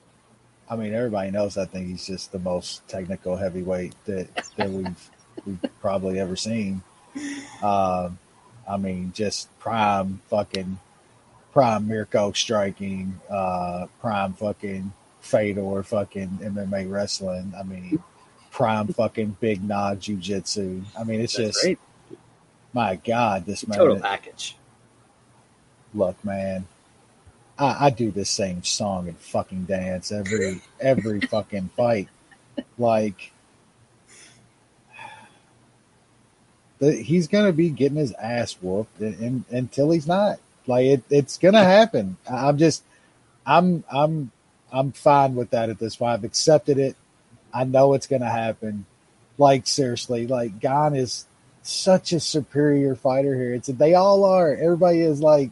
I 0.69 0.77
mean, 0.77 0.94
everybody 0.94 1.31
knows. 1.31 1.57
I 1.57 1.65
think 1.65 1.89
he's 1.89 2.07
just 2.07 2.32
the 2.32 2.39
most 2.39 2.86
technical 2.89 3.36
heavyweight 3.36 3.94
that 4.07 4.28
that 4.57 4.70
we've 4.70 5.11
we've 5.44 5.61
probably 5.81 6.19
ever 6.19 6.36
seen. 6.36 6.82
Um, 7.62 8.19
I 8.69 8.77
mean, 8.78 9.12
just 9.15 9.57
prime 9.59 10.20
fucking 10.28 10.78
prime 11.57 11.89
Mirko 11.89 12.33
striking, 12.33 13.19
uh, 13.31 13.87
prime 14.03 14.35
fucking 14.35 14.93
Fedor 15.23 15.83
fucking 15.85 16.41
MMA 16.43 16.91
wrestling. 16.91 17.55
I 17.59 17.62
mean, 17.62 17.99
prime 18.51 18.89
fucking 18.89 19.39
Big 19.41 19.65
Nog 19.65 20.01
jujitsu. 20.01 20.85
I 20.99 21.05
mean, 21.05 21.23
it's 21.23 21.35
That's 21.35 21.49
just 21.49 21.62
great. 21.62 21.78
my 22.74 22.97
God, 22.97 23.47
this 23.47 23.66
man. 23.66 23.78
Total 23.78 23.99
package. 23.99 24.55
Look, 25.95 26.23
man, 26.23 26.66
I, 27.59 27.87
I 27.87 27.91
do 27.91 28.11
the 28.11 28.27
same 28.27 28.62
song 28.62 29.09
and 29.09 29.16
fucking 29.16 29.65
dance 29.65 30.12
every 30.12 30.61
every 30.78 31.20
fucking 31.33 31.70
fight. 31.74 32.11
Like 32.77 33.33
the, 36.81 36.93
he's 36.93 37.28
gonna 37.28 37.53
be 37.53 37.70
getting 37.70 37.97
his 37.97 38.12
ass 38.12 38.59
whooped 38.61 39.01
and, 39.01 39.19
and, 39.20 39.45
until 39.51 39.91
he's 39.91 40.07
not. 40.07 40.39
Like 40.66 40.86
it, 40.86 41.02
it's 41.10 41.38
gonna 41.38 41.64
happen. 41.64 42.16
I'm 42.30 42.59
just, 42.59 42.82
I'm, 43.47 43.84
I'm, 43.90 44.30
I'm 44.72 44.93
fine 44.93 45.34
with 45.34 45.51
that 45.51 45.70
at 45.70 45.78
this 45.78 45.97
point. 45.97 46.12
I've 46.12 46.24
accepted 46.24 46.78
it. 46.78 46.97
I 47.52 47.64
know 47.64 47.94
it's 47.94 48.06
gonna 48.06 48.30
happen. 48.30 48.86
Like 49.38 49.66
seriously, 49.66 50.26
like 50.26 50.60
Gane 50.60 50.94
is 50.94 51.26
such 51.62 52.12
a 52.12 52.20
superior 52.20 52.94
fighter 52.94 53.34
here. 53.34 53.55
It's 53.55 53.68
they 53.68 53.94
all 53.94 54.24
are. 54.24 54.55
Everybody 54.55 55.01
is 55.01 55.20
like 55.20 55.51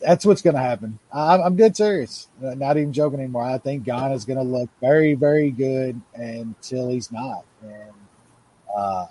that's 0.00 0.24
what's 0.26 0.42
going 0.42 0.54
to 0.54 0.62
happen. 0.62 0.98
I'm, 1.12 1.40
I'm 1.40 1.56
dead 1.56 1.76
serious. 1.76 2.28
Not 2.40 2.76
even 2.76 2.92
joking 2.92 3.20
anymore. 3.20 3.44
I 3.44 3.58
think 3.58 3.84
Gane 3.84 4.12
is 4.12 4.24
going 4.24 4.38
to 4.38 4.44
look 4.44 4.68
very, 4.80 5.14
very 5.14 5.50
good 5.50 6.00
until 6.14 6.88
he's 6.90 7.10
not. 7.10 7.44
And 7.62 7.92
uh, 8.76 9.06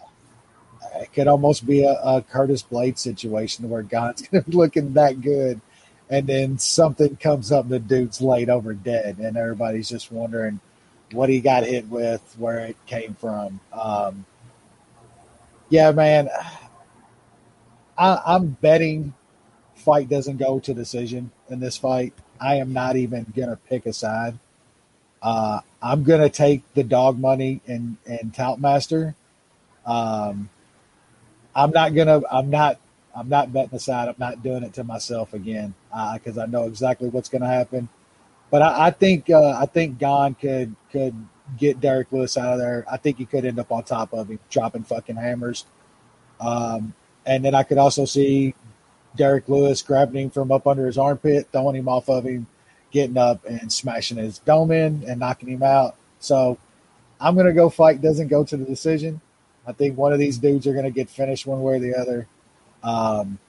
it 0.96 1.14
could 1.14 1.28
almost 1.28 1.66
be 1.66 1.84
a, 1.84 1.94
a 2.04 2.22
Curtis 2.22 2.64
Blaydes 2.64 3.00
situation 3.00 3.70
where 3.70 3.84
be 4.32 4.40
looking 4.48 4.94
that 4.94 5.22
good, 5.22 5.62
and 6.10 6.28
then 6.28 6.58
something 6.58 7.16
comes 7.18 7.52
up, 7.52 7.66
and 7.66 7.74
the 7.74 7.80
dude's 7.80 8.22
laid 8.22 8.50
over 8.50 8.74
dead, 8.74 9.18
and 9.20 9.38
everybody's 9.38 9.90
just 9.90 10.12
wondering 10.12 10.60
what 11.12 11.30
he 11.30 11.42
got 11.42 11.64
hit 11.64 11.88
with, 11.88 12.22
where 12.38 12.60
it 12.60 12.78
came 12.86 13.16
from. 13.16 13.60
Um, 13.72 14.26
yeah, 15.70 15.92
man, 15.92 16.30
I, 17.98 18.22
I'm 18.26 18.50
betting 18.50 19.14
fight 19.76 20.10
doesn't 20.10 20.38
go 20.38 20.60
to 20.60 20.74
decision 20.74 21.32
in 21.50 21.60
this 21.60 21.78
fight, 21.78 22.14
I 22.40 22.56
am 22.56 22.74
not 22.74 22.96
even 22.96 23.32
gonna 23.36 23.60
pick 23.70 23.86
a 23.86 23.94
side. 23.94 24.38
Uh, 25.22 25.62
I'm 25.82 26.04
gonna 26.04 26.30
take 26.30 26.62
the 26.74 26.84
dog 26.84 27.20
money 27.20 27.62
and 27.68 27.98
and 28.06 28.34
tout 28.34 28.60
master. 28.60 29.16
Um, 29.86 30.50
I'm 31.56 31.72
not 31.72 31.94
gonna. 31.94 32.22
I'm 32.32 32.50
not. 32.50 32.80
I'm 33.16 33.30
not 33.30 33.54
betting 33.54 33.76
a 33.76 33.80
side. 33.80 34.08
I'm 34.08 34.16
not 34.18 34.42
doing 34.42 34.64
it 34.64 34.74
to 34.74 34.84
myself 34.84 35.34
again 35.34 35.76
because 36.14 36.38
uh, 36.38 36.44
I 36.44 36.46
know 36.48 36.64
exactly 36.64 37.10
what's 37.10 37.30
going 37.30 37.44
to 37.44 37.48
happen. 37.48 37.88
But 38.50 38.64
I, 38.64 38.88
I 38.88 38.92
think 38.92 39.30
uh, 39.30 39.58
I 39.60 39.66
think 39.66 40.00
Gane 40.00 40.36
could 40.36 40.76
could 40.92 41.16
get 41.58 41.80
Derrick 41.80 42.12
Lewis 42.12 42.38
out 42.38 42.54
of 42.54 42.60
there. 42.60 42.86
I 42.92 42.98
think 42.98 43.18
he 43.18 43.26
could 43.26 43.46
end 43.46 43.60
up 43.60 43.72
on 43.72 43.84
top 43.84 44.14
of 44.14 44.30
him, 44.30 44.40
dropping 44.50 44.84
fucking 44.84 45.16
hammers. 45.16 45.66
Um, 46.40 46.94
and 47.26 47.46
then 47.46 47.56
I 47.56 47.64
could 47.64 47.78
also 47.78 48.06
see 48.06 48.54
Derrick 49.16 49.48
Lewis 49.48 49.82
grabbing 49.82 50.24
him 50.24 50.30
from 50.30 50.52
up 50.52 50.68
under 50.68 50.86
his 50.86 50.98
armpit, 50.98 51.48
throwing 51.52 51.76
him 51.76 51.88
off 51.88 52.10
of 52.10 52.26
him, 52.26 52.48
getting 52.92 53.18
up 53.18 53.46
and 53.46 53.72
smashing 53.72 54.18
his 54.18 54.40
dome 54.40 54.72
in 54.72 55.04
and 55.08 55.20
knocking 55.20 55.50
him 55.50 55.64
out. 55.64 55.96
So 56.20 56.58
I'm 57.20 57.36
going 57.36 57.48
to 57.48 57.54
go 57.54 57.70
fight 57.70 58.02
doesn't 58.02 58.28
go 58.28 58.44
to 58.44 58.58
the 58.58 58.66
decision. 58.66 59.22
I 59.66 59.72
think 59.72 59.98
one 59.98 60.14
of 60.14 60.20
these 60.20 60.38
dudes 60.38 60.68
are 60.68 60.74
going 60.74 60.86
to 60.86 60.92
get 60.92 61.10
finished 61.10 61.46
one 61.46 61.62
way 61.62 61.76
or 61.76 61.80
the 61.80 61.96
other. 61.96 62.28
Um, 62.84 63.40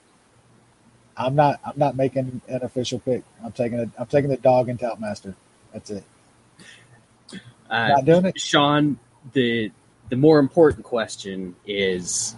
I'm 1.17 1.35
not. 1.35 1.59
I'm 1.65 1.77
not 1.77 1.95
making 1.95 2.41
an 2.47 2.63
official 2.63 2.99
pick. 2.99 3.23
I'm 3.43 3.51
taking 3.51 3.79
a. 3.79 3.89
I'm 3.97 4.07
taking 4.07 4.29
the 4.29 4.37
dog 4.37 4.69
and 4.69 4.81
master. 4.99 5.35
That's 5.73 5.89
it. 5.89 6.03
Uh, 7.69 7.87
not 7.89 8.05
doing 8.05 8.25
it, 8.25 8.39
Sean. 8.39 8.99
The 9.33 9.71
the 10.09 10.15
more 10.15 10.39
important 10.39 10.83
question 10.83 11.55
is 11.65 12.35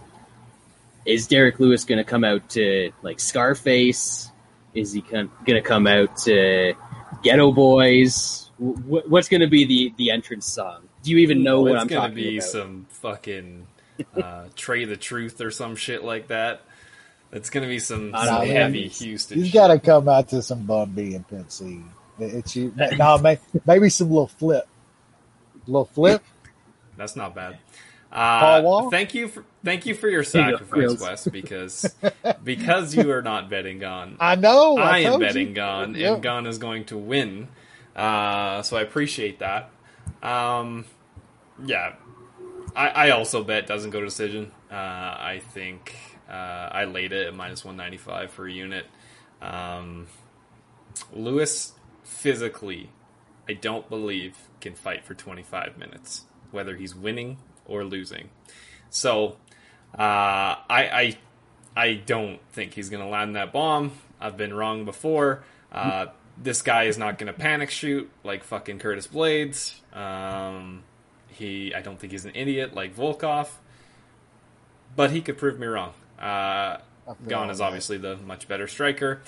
is 1.05 1.27
Derrick 1.27 1.59
Lewis 1.59 1.85
going 1.85 1.97
to 1.97 2.03
come 2.03 2.23
out 2.23 2.49
to 2.51 2.91
like 3.01 3.19
Scarface? 3.19 4.31
Is 4.73 4.93
he 4.93 5.01
going 5.01 5.29
to 5.45 5.61
come 5.61 5.87
out 5.87 6.17
to 6.17 6.73
Geto 7.23 7.53
Boys? 7.53 8.47
what's 8.59 9.29
going 9.29 9.41
to 9.41 9.47
be 9.47 9.65
the 9.65 9.93
the 9.97 10.11
entrance 10.11 10.45
song? 10.45 10.86
Do 11.07 11.13
you 11.13 11.19
even 11.19 11.41
know 11.41 11.61
well, 11.61 11.75
what 11.75 11.81
I'm 11.84 11.88
talking 11.88 11.97
about? 11.97 12.17
It's 12.17 12.17
going 12.17 12.25
to 12.25 12.31
be 12.31 12.41
some 12.41 12.85
fucking 12.89 13.67
uh, 14.17 14.47
Trae 14.57 14.85
tha 14.85 14.97
Truth 14.97 15.39
or 15.39 15.51
some 15.51 15.77
shit 15.77 16.03
like 16.03 16.27
that. 16.27 16.63
It's 17.31 17.49
going 17.49 17.61
to 17.61 17.69
be 17.69 17.79
some, 17.79 18.11
some 18.11 18.45
heavy 18.45 18.89
Houston. 18.89 19.41
He's 19.41 19.53
got 19.53 19.67
to 19.67 19.79
come 19.79 20.09
out 20.09 20.27
to 20.29 20.41
some 20.41 20.65
Bun 20.65 20.89
B 20.89 21.15
and 21.15 21.25
Pimp 21.25 21.49
C. 21.49 21.79
It's 22.19 22.57
you. 22.57 22.73
no, 22.97 23.38
maybe 23.65 23.89
some 23.89 24.09
little 24.09 24.27
flip, 24.27 24.67
little 25.65 25.85
flip. 25.85 26.21
That's 26.97 27.15
not 27.15 27.34
bad. 27.34 27.57
Uh, 28.11 28.89
thank 28.89 29.13
you 29.13 29.29
for 29.29 29.45
thank 29.63 29.85
you 29.85 29.95
for 29.95 30.09
your 30.09 30.25
sacrifice, 30.25 30.99
Wes, 30.99 31.25
because 31.29 31.95
because 32.43 32.93
you 32.93 33.11
are 33.11 33.21
not 33.21 33.49
betting 33.49 33.79
Gane. 33.79 34.17
I 34.19 34.35
know. 34.35 34.77
I, 34.77 34.89
I 34.89 34.97
am 34.99 35.21
betting 35.21 35.49
you. 35.49 35.53
Gane, 35.53 35.95
yep. 35.95 36.15
and 36.15 36.23
Gane 36.23 36.45
is 36.47 36.57
going 36.57 36.84
to 36.85 36.97
win. 36.97 37.47
Uh, 37.95 38.61
so 38.61 38.75
I 38.75 38.81
appreciate 38.81 39.39
that. 39.39 39.69
Um, 40.21 40.84
yeah, 41.65 41.95
I, 42.75 42.88
I 42.88 43.09
also 43.11 43.43
bet 43.43 43.67
doesn't 43.67 43.91
go 43.91 43.99
to 43.99 44.05
decision. 44.05 44.51
Uh, 44.71 44.75
I 44.75 45.41
think 45.53 45.95
uh, 46.29 46.31
I 46.34 46.85
laid 46.85 47.13
it 47.13 47.27
at 47.27 47.35
minus 47.35 47.65
one 47.65 47.77
ninety 47.77 47.97
five 47.97 48.31
for 48.31 48.47
a 48.47 48.51
unit. 48.51 48.85
Um, 49.41 50.07
Lewis 51.13 51.73
physically, 52.03 52.89
I 53.47 53.53
don't 53.53 53.89
believe 53.89 54.38
can 54.61 54.75
fight 54.75 55.05
for 55.05 55.13
twenty 55.13 55.43
five 55.43 55.77
minutes, 55.77 56.23
whether 56.51 56.75
he's 56.75 56.95
winning 56.95 57.38
or 57.65 57.84
losing. 57.84 58.29
So 58.89 59.38
uh, 59.97 59.99
I, 59.99 60.57
I 60.69 61.17
I 61.75 61.93
don't 61.93 62.39
think 62.51 62.73
he's 62.73 62.89
going 62.89 63.03
to 63.03 63.09
land 63.09 63.35
that 63.35 63.53
bomb. 63.53 63.91
I've 64.19 64.38
been 64.38 64.53
wrong 64.53 64.85
before. 64.85 65.43
Uh, 65.71 66.07
this 66.41 66.61
guy 66.61 66.84
is 66.84 66.97
not 66.97 67.17
going 67.17 67.31
to 67.31 67.38
panic 67.38 67.69
shoot 67.69 68.09
like 68.23 68.43
fucking 68.43 68.79
Curtis 68.79 69.07
Blaydes. 69.07 69.75
Um, 69.95 70.84
he, 71.38 71.73
I 71.73 71.81
don't 71.81 71.99
think 71.99 72.11
he's 72.11 72.26
an 72.26 72.34
idiot 72.35 72.73
like 72.73 72.95
Volkov, 72.95 73.47
but 74.95 75.11
he 75.11 75.22
could 75.22 75.38
prove 75.38 75.59
me 75.59 75.68
wrong. 75.68 75.93
Uh, 76.19 76.77
Gane 77.27 77.49
is 77.49 77.61
obviously 77.61 77.97
the 77.97 78.18
much 78.18 78.47
better 78.47 78.68
striker 78.68 79.22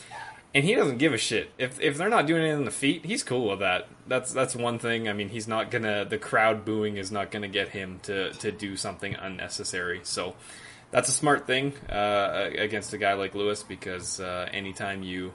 and 0.53 0.65
he 0.65 0.73
doesn't 0.73 0.97
give 0.97 1.13
a 1.13 1.17
shit 1.17 1.51
if 1.57 1.79
if 1.79 1.97
they're 1.97 2.09
not 2.09 2.25
doing 2.25 2.43
it 2.43 2.53
in 2.53 2.65
the 2.65 2.71
feet. 2.71 3.05
He's 3.05 3.23
cool 3.23 3.49
with 3.49 3.59
that. 3.59 3.87
That's 4.07 4.33
that's 4.33 4.55
one 4.55 4.79
thing. 4.79 5.07
I 5.07 5.13
mean, 5.13 5.29
he's 5.29 5.47
not 5.47 5.69
gonna 5.69 6.05
the 6.05 6.17
crowd 6.17 6.65
booing 6.65 6.97
is 6.97 7.11
not 7.11 7.31
gonna 7.31 7.47
get 7.47 7.69
him 7.69 7.99
to 8.03 8.31
to 8.33 8.51
do 8.51 8.75
something 8.75 9.13
unnecessary. 9.15 10.01
So 10.03 10.35
that's 10.91 11.07
a 11.07 11.11
smart 11.11 11.45
thing 11.45 11.73
uh, 11.87 12.49
against 12.57 12.93
a 12.93 12.97
guy 12.97 13.13
like 13.13 13.35
Lewis 13.35 13.61
because 13.61 14.19
uh, 14.19 14.49
anytime 14.51 15.03
you 15.03 15.33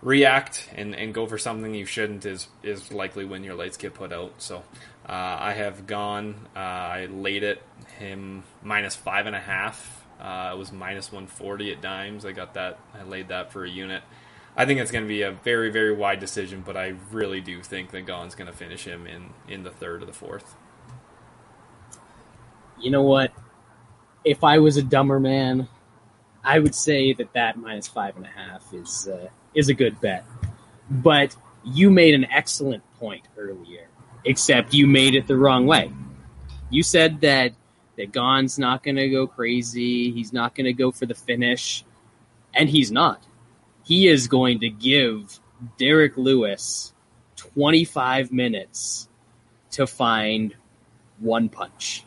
react 0.00 0.70
and, 0.76 0.94
and 0.94 1.12
go 1.12 1.26
for 1.26 1.36
something 1.36 1.74
you 1.74 1.84
shouldn't 1.84 2.24
is 2.24 2.48
is 2.62 2.90
likely 2.90 3.26
when 3.26 3.44
your 3.44 3.54
lights 3.54 3.76
get 3.76 3.92
put 3.92 4.14
out. 4.14 4.32
So 4.38 4.62
uh, 5.08 5.36
I 5.40 5.52
have 5.54 5.86
gone. 5.86 6.48
Uh, 6.54 6.58
I 6.58 7.06
laid 7.06 7.42
it 7.42 7.62
him 7.98 8.44
minus 8.62 8.94
five 8.94 9.26
and 9.26 9.34
a 9.34 9.40
half. 9.40 10.04
Uh, 10.20 10.50
it 10.52 10.58
was 10.58 10.72
minus 10.72 11.12
140 11.12 11.72
at 11.72 11.80
dimes. 11.80 12.24
I 12.24 12.32
got 12.32 12.54
that. 12.54 12.78
I 12.94 13.04
laid 13.04 13.28
that 13.28 13.52
for 13.52 13.64
a 13.64 13.70
unit. 13.70 14.02
I 14.56 14.66
think 14.66 14.80
it's 14.80 14.90
going 14.90 15.04
to 15.04 15.08
be 15.08 15.22
a 15.22 15.30
very, 15.30 15.70
very 15.70 15.94
wide 15.94 16.18
decision, 16.18 16.62
but 16.66 16.76
I 16.76 16.94
really 17.12 17.40
do 17.40 17.62
think 17.62 17.92
that 17.92 18.06
Gane's 18.06 18.34
going 18.34 18.50
to 18.50 18.56
finish 18.56 18.84
him 18.84 19.06
in, 19.06 19.30
in 19.46 19.62
the 19.62 19.70
third 19.70 20.02
or 20.02 20.06
the 20.06 20.12
fourth. 20.12 20.56
You 22.80 22.90
know 22.90 23.02
what? 23.02 23.32
If 24.24 24.42
I 24.42 24.58
was 24.58 24.76
a 24.76 24.82
dumber 24.82 25.20
man, 25.20 25.68
I 26.42 26.58
would 26.58 26.74
say 26.74 27.12
that 27.14 27.32
that 27.34 27.56
minus 27.56 27.86
five 27.86 28.16
and 28.16 28.26
a 28.26 28.28
half 28.28 28.72
is 28.72 29.08
uh, 29.08 29.28
is 29.54 29.68
a 29.68 29.74
good 29.74 30.00
bet. 30.00 30.24
But 30.90 31.36
you 31.64 31.90
made 31.90 32.14
an 32.14 32.26
excellent 32.30 32.82
point 32.98 33.24
earlier, 33.36 33.87
except 34.24 34.74
you 34.74 34.86
made 34.86 35.14
it 35.14 35.26
the 35.26 35.36
wrong 35.36 35.66
way. 35.66 35.92
You 36.70 36.82
said 36.82 37.20
that 37.22 37.52
that 37.96 38.12
Gane's 38.12 38.58
not 38.58 38.82
going 38.82 38.96
to 38.96 39.08
go 39.08 39.26
crazy. 39.26 40.12
He's 40.12 40.32
not 40.32 40.54
going 40.54 40.66
to 40.66 40.72
go 40.72 40.92
for 40.92 41.06
the 41.06 41.14
finish, 41.14 41.84
and 42.54 42.68
he's 42.68 42.92
not 42.92 43.22
he 43.88 44.06
is 44.06 44.28
going 44.28 44.60
to 44.60 44.68
give 44.68 45.40
Derrick 45.78 46.18
Lewis 46.18 46.92
25 47.36 48.30
minutes 48.30 49.08
to 49.70 49.86
find 49.86 50.54
one 51.18 51.48
punch. 51.48 52.04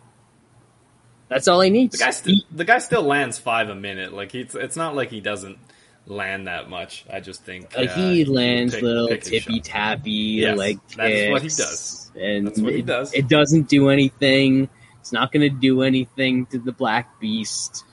That's 1.28 1.48
all 1.48 1.60
he 1.62 1.72
needs. 1.72 1.98
The 1.98 2.04
guy, 2.04 2.12
st- 2.12 2.56
the 2.56 2.66
guy 2.66 2.78
still 2.78 3.02
lands 3.02 3.40
five 3.40 3.70
a 3.70 3.76
minute. 3.76 4.14
Like 4.14 4.36
it's 4.36 4.54
it's 4.54 4.76
not 4.76 4.96
like 4.96 5.10
he 5.10 5.22
doesn't 5.22 5.58
land 6.06 6.48
that 6.48 6.70
much. 6.70 7.06
I 7.12 7.20
just 7.20 7.44
think 7.44 7.78
uh, 7.78 7.88
he 7.88 8.26
lands 8.26 8.74
pick, 8.74 8.84
little 8.84 9.08
pick 9.08 9.24
tippy 9.24 9.60
tappy 9.60 10.12
yes, 10.12 10.60
kicks. 10.60 10.96
That's 10.96 11.32
what 11.32 11.42
he 11.42 11.48
does. 11.48 12.12
And 12.20 12.48
that's 12.48 12.60
what 12.60 12.74
he 12.74 12.82
does. 12.82 13.14
It, 13.14 13.20
it 13.20 13.28
doesn't 13.28 13.70
do 13.70 13.90
anything. 13.90 14.70
It's 15.00 15.12
not 15.12 15.32
going 15.32 15.50
to 15.50 15.56
do 15.56 15.82
anything 15.82 16.46
to 16.48 16.60
the 16.60 16.72
Black 16.72 17.20
Beast. 17.20 17.86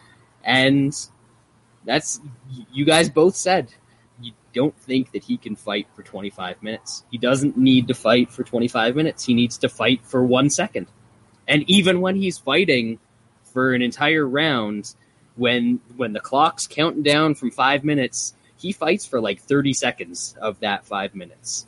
And 0.43 0.95
that's 1.85 2.21
you 2.73 2.85
guys 2.85 3.09
both 3.09 3.37
said 3.37 3.73
you 4.21 4.33
don't 4.53 4.77
think 4.81 5.13
that 5.13 5.25
he 5.25 5.37
can 5.37 5.57
fight 5.57 5.87
for 5.95 6.03
25 6.03 6.63
minutes. 6.63 7.05
He 7.11 7.19
doesn't 7.19 7.57
need 7.57 7.89
to 7.89 7.95
fight 7.95 8.31
for 8.31 8.43
25 8.45 8.97
minutes. 8.97 9.25
He 9.25 9.35
needs 9.35 9.59
to 9.59 9.69
fight 9.69 10.05
for 10.05 10.25
one 10.25 10.51
second. 10.51 10.87
And 11.47 11.65
even 11.69 12.01
when 12.01 12.17
he's 12.17 12.39
fighting 12.39 12.99
for 13.45 13.73
an 13.73 13.81
entire 13.81 14.27
round, 14.27 14.95
when 15.39 15.81
when 15.97 16.13
the 16.13 16.21
clock's 16.21 16.67
counting 16.67 17.03
down 17.03 17.35
from 17.35 17.51
five 17.51 17.85
minutes, 17.85 18.35
he 18.57 18.73
fights 18.73 19.07
for 19.07 19.21
like 19.21 19.41
30 19.41 19.73
seconds 19.73 20.37
of 20.41 20.61
that 20.61 20.85
five 20.85 21.15
minutes. 21.15 21.67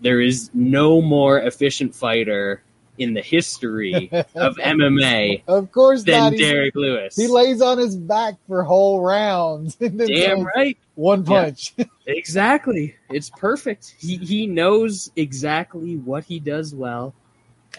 There 0.00 0.20
is 0.20 0.50
no 0.52 1.00
more 1.00 1.38
efficient 1.38 1.94
fighter 1.94 2.62
in 2.98 3.14
the 3.14 3.22
history 3.22 4.08
of 4.34 4.56
MMA 4.56 5.42
Of 5.46 5.72
course 5.72 6.04
than 6.04 6.32
not. 6.32 6.38
Derrick 6.38 6.74
Lewis. 6.74 7.16
He 7.16 7.26
lays 7.26 7.60
on 7.60 7.78
his 7.78 7.96
back 7.96 8.34
for 8.46 8.62
whole 8.62 9.02
rounds. 9.02 9.76
And 9.80 10.00
then 10.00 10.08
Damn 10.08 10.44
right. 10.44 10.78
One 10.94 11.24
punch. 11.24 11.74
Exactly. 12.08 12.94
It's 13.10 13.30
perfect. 13.30 13.96
He 13.98 14.16
he 14.16 14.46
knows 14.46 15.10
exactly 15.16 15.96
what 15.96 16.22
he 16.22 16.38
does 16.38 16.72
well 16.72 17.14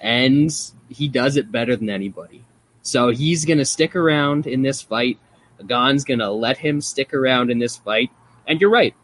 and 0.01 0.51
he 0.89 1.07
does 1.07 1.37
it 1.37 1.49
better 1.49 1.77
than 1.77 1.89
anybody. 1.89 2.43
So 2.81 3.09
he's 3.09 3.45
going 3.45 3.57
to 3.57 3.65
stick 3.65 3.95
around 3.95 4.47
in 4.47 4.61
this 4.61 4.81
fight. 4.81 5.17
Gane's 5.65 6.03
going 6.03 6.19
to 6.19 6.31
let 6.31 6.57
him 6.57 6.81
stick 6.81 7.13
around 7.13 7.51
in 7.51 7.59
this 7.59 7.77
fight. 7.77 8.11
And 8.47 8.61
you're 8.61 8.69
right. 8.69 8.95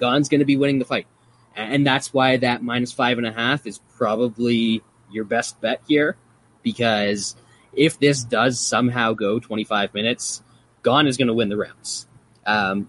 Gane's 0.00 0.28
going 0.28 0.40
to 0.40 0.44
be 0.44 0.56
winning 0.56 0.78
the 0.78 0.84
fight. 0.84 1.06
And 1.54 1.86
that's 1.86 2.14
why 2.14 2.38
that 2.38 2.62
minus 2.62 2.92
five 2.92 3.18
and 3.18 3.26
a 3.26 3.32
half 3.32 3.66
is 3.66 3.78
probably 3.96 4.82
your 5.10 5.24
best 5.24 5.60
bet 5.60 5.82
here. 5.86 6.16
Because 6.62 7.36
if 7.72 7.98
this 7.98 8.24
does 8.24 8.58
somehow 8.58 9.12
go 9.12 9.38
25 9.38 9.94
minutes, 9.94 10.42
Gane 10.82 11.06
is 11.06 11.16
going 11.16 11.28
to 11.28 11.34
win 11.34 11.48
the 11.48 11.56
rounds. 11.56 12.06
Um, 12.46 12.88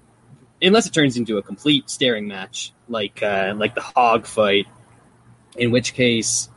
unless 0.61 0.87
it 0.87 0.93
turns 0.93 1.17
into 1.17 1.37
a 1.37 1.43
complete 1.43 1.89
staring 1.89 2.27
match, 2.27 2.73
like 2.87 3.21
uh, 3.21 3.53
like 3.55 3.75
the 3.75 3.81
hog 3.81 4.25
fight, 4.25 4.67
in 5.57 5.71
which 5.71 5.93
case, 5.93 6.49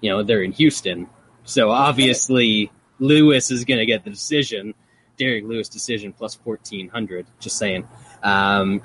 you 0.00 0.10
know, 0.10 0.22
they're 0.22 0.42
in 0.42 0.52
Houston. 0.52 1.08
So 1.44 1.70
obviously, 1.70 2.70
Lewis 2.98 3.50
is 3.50 3.64
going 3.64 3.78
to 3.78 3.86
get 3.86 4.04
the 4.04 4.10
decision. 4.10 4.74
Derrick 5.22 5.44
Lewis 5.44 5.68
decision 5.68 6.12
plus 6.12 6.36
1400. 6.42 7.26
Just 7.38 7.56
saying. 7.56 7.86
Um, 8.24 8.82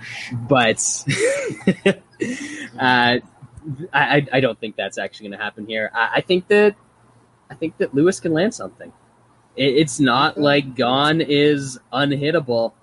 but 0.47 0.77
uh, 2.80 3.18
I, 3.91 4.27
I 4.31 4.39
don't 4.39 4.59
think 4.59 4.76
that's 4.76 4.99
actually 4.99 5.30
going 5.30 5.39
to 5.39 5.43
happen 5.43 5.65
here. 5.65 5.89
I, 5.95 6.09
I 6.15 6.22
think 6.22 6.47
that 6.49 6.76
I 7.49 7.55
think 7.55 7.77
that 7.77 7.95
Lewis 7.95 8.19
can 8.19 8.34
land 8.34 8.53
something. 8.53 8.93
It, 9.55 9.77
it's 9.77 9.99
not 9.99 10.38
like 10.38 10.76
Gane 10.76 11.22
is 11.22 11.80
unhittable. 11.91 12.73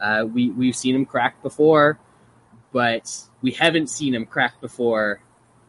Uh, 0.00 0.26
we 0.32 0.50
we've 0.50 0.76
seen 0.76 0.94
him 0.94 1.06
crack 1.06 1.42
before, 1.42 1.98
but 2.72 3.12
we 3.42 3.50
haven't 3.50 3.88
seen 3.90 4.14
him 4.14 4.26
crack 4.26 4.60
before 4.60 5.20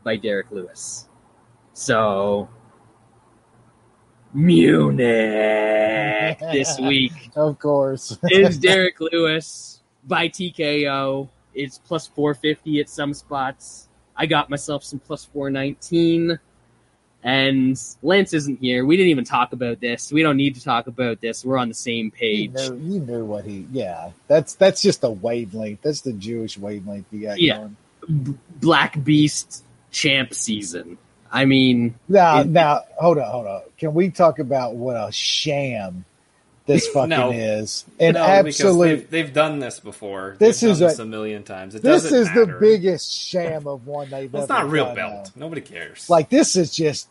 by 0.04 0.18
Derrick 0.18 0.52
Lewis. 0.52 1.10
So 1.74 2.48
Munich 4.38 6.38
this 6.52 6.78
week 6.80 7.32
Of 7.36 7.60
course. 7.60 8.18
is 8.30 8.58
Derrick 8.60 9.00
Lewis 9.00 9.82
by 10.06 10.30
TKO. 10.30 11.28
It's 11.54 11.78
plus 11.80 12.08
450 12.08 12.80
at 12.82 12.90
some 12.90 13.14
spots. 13.14 13.88
I 14.16 14.26
got 14.28 14.50
myself 14.50 14.84
some 14.84 15.00
plus 15.00 15.26
419. 15.26 16.40
And 17.24 17.82
Lance 18.04 18.34
isn't 18.34 18.60
here. 18.60 18.86
We 18.86 18.96
didn't 18.96 19.10
even 19.10 19.26
talk 19.26 19.54
about 19.54 19.80
this. 19.82 20.12
We 20.12 20.22
don't 20.22 20.38
need 20.38 20.54
to 20.56 20.64
talk 20.64 20.86
about 20.88 21.20
this. 21.20 21.44
We're 21.44 21.58
on 21.58 21.68
the 21.68 21.74
same 21.74 22.06
You 22.06 22.12
page. 22.12 22.54
knew, 22.54 22.76
you 22.94 23.00
knew 23.00 23.26
what 23.26 23.44
he. 23.46 23.66
Yeah, 23.72 24.12
that's 24.28 24.54
that's 24.54 24.82
just 24.84 25.04
a 25.04 25.10
wavelength. 25.10 25.82
That's 25.82 26.02
the 26.02 26.14
Jewish 26.14 26.58
wavelength 26.60 27.06
you 27.12 27.24
got 27.24 27.42
Yeah. 27.42 27.58
going. 27.58 27.76
B- 28.24 28.38
Black 28.62 29.04
Beast 29.04 29.64
champ 29.92 30.34
season. 30.34 30.98
I 31.32 31.46
mean, 31.46 31.96
Now, 32.08 32.42
It- 32.42 32.48
now, 32.48 32.82
hold 33.00 33.18
on, 33.18 33.30
hold 33.30 33.48
on. 33.48 33.62
Can 33.78 33.94
we 33.94 34.10
talk 34.10 34.40
about 34.40 34.76
what 34.76 34.96
a 34.96 35.12
sham 35.12 36.06
this 36.66 36.88
fucking 36.94 37.10
No. 37.10 37.32
is? 37.32 37.86
And 38.00 38.16
No, 38.16 38.24
because 38.44 38.60
absolute. 38.62 38.88
They've, 38.88 39.10
they've 39.10 39.34
done 39.34 39.60
this 39.60 39.80
before. 39.80 40.36
This 40.40 40.62
They've 40.62 40.72
is 40.72 40.80
done 40.80 40.88
a- 40.88 40.92
this 40.92 41.00
a 41.00 41.06
million 41.06 41.44
times. 41.44 41.76
It 41.76 41.82
This 41.84 42.06
is 42.12 42.28
the 42.34 42.58
biggest 42.60 43.12
sham 43.12 43.68
of 43.68 43.86
one 43.88 44.10
they've 44.10 44.32
Well, 44.34 44.44
it's 44.44 44.50
not 44.50 44.70
real 44.70 44.94
belt. 44.96 45.32
Nobody 45.36 45.62
cares. 45.62 46.10
Like 46.10 46.30
this 46.30 46.56
is 46.56 46.74
just 46.76 47.08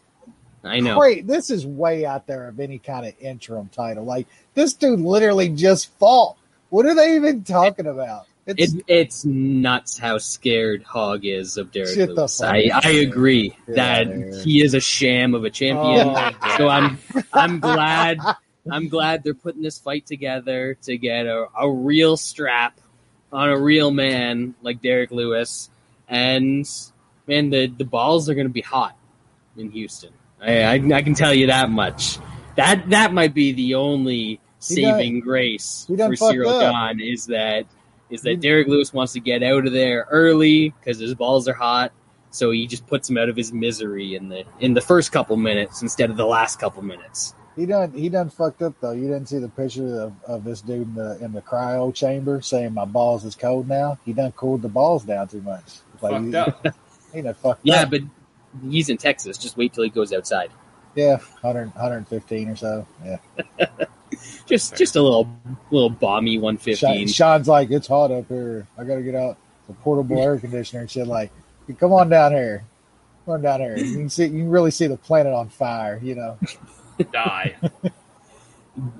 I 0.65 0.81
know. 0.81 0.99
great. 0.99 1.27
This 1.27 1.51
is 1.51 1.65
way 1.67 2.05
out 2.05 2.27
there 2.27 2.49
of 2.49 2.59
any 2.59 2.79
kind 2.79 3.07
of 3.07 3.15
interim 3.21 3.69
title. 3.69 4.05
Like 4.05 4.27
this 4.55 4.73
dude 4.75 5.01
literally 5.01 5.49
just 5.51 5.91
fought. 5.99 6.37
What 6.71 6.87
are 6.87 6.95
they 6.95 7.15
even 7.17 7.45
talking 7.45 7.87
about? 7.87 8.27
It's 8.47 8.74
It, 8.74 8.85
it's 8.86 9.24
nuts 9.24 9.98
how 9.98 10.18
scared 10.18 10.85
Hog 10.85 11.24
is 11.24 11.56
of 11.56 11.73
Derrick 11.73 11.97
Lewis. 11.97 12.40
I, 12.40 12.70
I 12.73 12.90
agree 12.90 13.48
Get 13.66 13.74
that 13.74 14.06
here. 14.06 14.40
he 14.44 14.62
is 14.62 14.74
a 14.74 14.81
sham 14.81 15.35
of 15.35 15.44
a 15.44 15.51
champion. 15.51 16.09
Oh, 16.09 16.31
so 16.56 16.68
I'm 16.68 16.98
I'm 17.32 17.59
glad 17.59 18.20
I'm 18.70 18.89
glad 18.89 19.24
they're 19.24 19.35
putting 19.35 19.62
this 19.62 19.78
fight 19.78 20.06
together 20.06 20.74
to 20.82 20.97
get 20.97 21.27
a, 21.27 21.47
a 21.59 21.70
real 21.70 22.16
strap 22.16 22.78
on 23.32 23.48
a 23.48 23.59
real 23.59 23.90
man 23.90 24.55
like 24.62 24.81
Derrick 24.81 25.10
Lewis. 25.10 25.68
And 26.09 26.68
man, 27.27 27.51
the 27.51 27.66
the 27.66 27.85
balls 27.85 28.28
are 28.28 28.35
going 28.35 28.47
to 28.47 28.52
be 28.52 28.60
hot 28.62 28.97
in 29.56 29.73
Houston. 29.73 30.12
I, 30.40 30.62
I 30.62 30.73
I 30.74 31.02
can 31.02 31.14
tell 31.14 31.35
you 31.35 31.48
that 31.48 31.68
much. 31.68 32.18
That 32.55 32.90
that 32.90 33.12
might 33.12 33.35
be 33.35 33.52
the 33.52 33.74
only 33.74 34.36
done- 34.36 34.43
saving 34.60 35.20
grace 35.20 35.85
for 35.89 35.97
Ciryl 35.97 36.62
up. 36.62 36.97
Is 37.01 37.27
that 37.27 37.66
is 38.11 38.23
that 38.23 38.31
He- 38.31 38.37
Derrick 38.37 38.69
Lewis 38.69 38.93
wants 38.93 39.12
to 39.15 39.20
get 39.20 39.43
out 39.43 39.66
of 39.66 39.73
there 39.73 40.07
early 40.11 40.70
because 40.70 40.99
his 40.99 41.15
balls 41.15 41.49
are 41.49 41.55
hot. 41.55 41.93
So 42.31 42.51
he 42.51 42.66
just 42.66 42.87
puts 42.87 43.09
him 43.09 43.16
out 43.16 43.28
of 43.31 43.37
his 43.37 43.53
misery 43.53 44.15
in 44.15 44.28
the 44.28 44.45
in 44.61 44.74
the 44.74 44.81
first 44.81 45.11
couple 45.12 45.37
minutes 45.37 45.81
instead 45.83 46.11
of 46.11 46.16
the 46.16 46.27
last 46.27 46.59
couple 46.61 46.83
minutes. 46.83 47.35
He 47.57 47.65
done 47.65 47.93
he 47.93 48.11
done 48.11 48.28
fucked 48.28 48.61
up 48.61 48.74
though. 48.81 48.91
You 48.91 49.05
didn't 49.09 49.27
see 49.31 49.39
the 49.39 49.49
picture 49.49 50.01
of, 50.03 50.12
of 50.27 50.45
this 50.45 50.61
dude 50.61 50.89
in 50.89 50.95
the 50.95 51.19
in 51.24 51.33
the 51.33 51.41
cryo 51.41 51.95
chamber 51.95 52.43
saying 52.43 52.74
my 52.74 52.85
balls 52.85 53.24
is 53.24 53.35
cold 53.35 53.69
now. 53.69 53.99
He 54.05 54.12
done 54.12 54.33
cooled 54.33 54.61
the 54.61 54.69
balls 54.69 55.05
down 55.05 55.28
too 55.28 55.41
much. 55.41 55.65
Like, 56.03 56.12
fucked 56.12 56.27
he, 56.27 56.35
up. 56.37 56.66
He 57.15 57.23
done 57.23 57.35
fucked 57.35 57.61
Yeah, 57.62 57.83
up. 57.85 57.91
but 57.91 58.01
he's 58.69 58.91
in 58.91 58.99
Texas. 58.99 59.39
Just 59.39 59.57
wait 59.57 59.73
till 59.73 59.85
he 59.85 59.89
goes 59.91 60.12
outside. 60.12 60.51
yeah, 60.95 61.16
100, 61.41 61.69
115 61.74 62.49
or 62.51 62.57
so. 62.57 62.87
Yeah. 63.03 63.16
Just 64.47 64.77
just 64.77 64.97
a 64.97 65.03
little 65.03 65.28
little 65.70 65.90
balmy 65.90 66.35
Sean, 66.36 66.43
115. 66.43 67.09
Sean's 67.09 67.48
like, 67.48 67.70
it's 67.70 67.89
hot 67.89 68.11
up 68.11 68.28
here. 68.28 68.66
I 68.78 68.85
gotta 68.85 69.03
get 69.03 69.15
out 69.15 69.36
the 69.66 69.74
portable 69.74 70.23
air 70.23 70.39
conditioner 70.39 70.82
and 70.82 70.90
shit. 70.90 71.07
Like, 71.07 71.31
come 71.78 71.93
on 71.93 72.09
down 72.09 72.32
here. 72.32 72.65
Come 73.24 73.35
on 73.35 73.43
down 73.43 73.61
here. 73.61 73.77
You 73.77 73.93
can 73.93 74.09
see, 74.11 74.24
you 74.24 74.31
can 74.31 74.51
really 74.51 74.70
see 74.70 74.86
the 74.86 74.97
planet 74.97 75.32
on 75.32 75.48
fire. 75.48 75.98
You 76.03 76.15
know. 76.15 76.39
Die. 77.12 77.57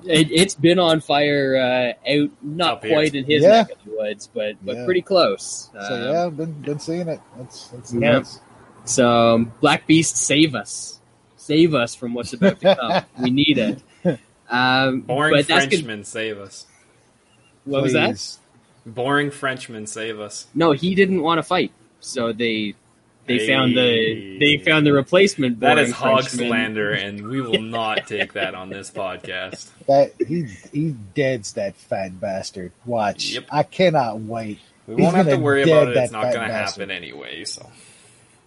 It, 0.05 0.31
it's 0.33 0.55
been 0.55 0.79
on 0.79 1.01
fire 1.01 1.57
uh, 1.57 2.11
out, 2.11 2.31
not 2.43 2.81
quite 2.81 3.15
in 3.15 3.25
his 3.25 3.43
Yeah. 3.43 3.51
neck 3.51 3.71
of 3.73 3.79
the 3.85 3.91
woods, 3.97 4.29
but 4.33 4.57
but 4.65 4.77
Yeah. 4.77 4.85
pretty 4.85 5.03
close. 5.03 5.71
So 5.73 5.79
Um, 5.79 6.03
yeah, 6.03 6.29
been 6.31 6.53
been 6.63 6.79
seeing 6.79 7.09
it. 7.09 7.21
It's 7.41 7.71
it's 7.77 7.93
Yeah. 7.93 8.13
nuts. 8.13 8.41
So 8.85 9.35
um, 9.35 9.53
Black 9.61 9.87
Beast, 9.87 10.17
save 10.17 10.55
us, 10.55 11.01
save 11.37 11.75
us 11.75 11.95
from 11.95 12.15
what's 12.15 12.33
about 12.33 12.61
to 12.61 12.75
come. 12.75 13.03
we 13.23 13.31
need 13.31 13.59
it. 13.59 13.83
Um, 14.49 15.01
Boring 15.01 15.35
but 15.35 15.47
that's 15.49 15.65
good. 15.67 15.71
Frenchman, 15.77 16.05
save 16.05 16.39
us. 16.39 16.67
What 17.65 17.83
was 17.83 17.93
that? 17.95 18.37
Boring 18.87 19.31
Frenchmen 19.33 19.87
save 19.87 20.21
us. 20.21 20.47
No, 20.55 20.73
he 20.73 20.95
didn't 20.95 21.21
want 21.21 21.39
to 21.39 21.43
fight, 21.43 21.73
so 22.01 22.33
they 22.33 22.75
they 23.27 23.45
found 23.45 23.77
the 23.77 24.39
they 24.39 24.59
found 24.59 24.87
the 24.87 24.93
replacement. 24.93 25.59
That 25.59 25.75
boring 25.75 25.89
is 25.89 25.93
hog 25.93 26.21
Frenchman. 26.23 26.49
slander, 26.49 26.91
and 26.93 27.27
we 27.27 27.41
will 27.41 27.61
not 27.61 28.07
take 28.07 28.35
that 28.35 28.55
on 28.55 28.69
this 28.71 28.89
podcast. 28.91 29.69
That 29.89 30.13
he 30.25 30.45
he 30.73 30.91
deads 31.15 31.55
that 31.55 31.75
fat 31.75 32.21
bastard. 32.21 32.71
Watch. 32.85 33.31
Yep. 33.33 33.47
I 33.51 33.65
cannot 33.65 34.21
wait. 34.21 34.61
We 34.87 34.95
He's 34.95 35.03
won't 35.03 35.17
have 35.17 35.27
to 35.27 35.37
worry 35.37 35.65
about 35.65 35.89
it. 35.89 35.97
It's 35.97 36.13
not 36.13 36.33
going 36.33 36.47
to 36.47 36.55
happen 36.55 36.93
anyway. 36.93 37.45
So 37.45 37.69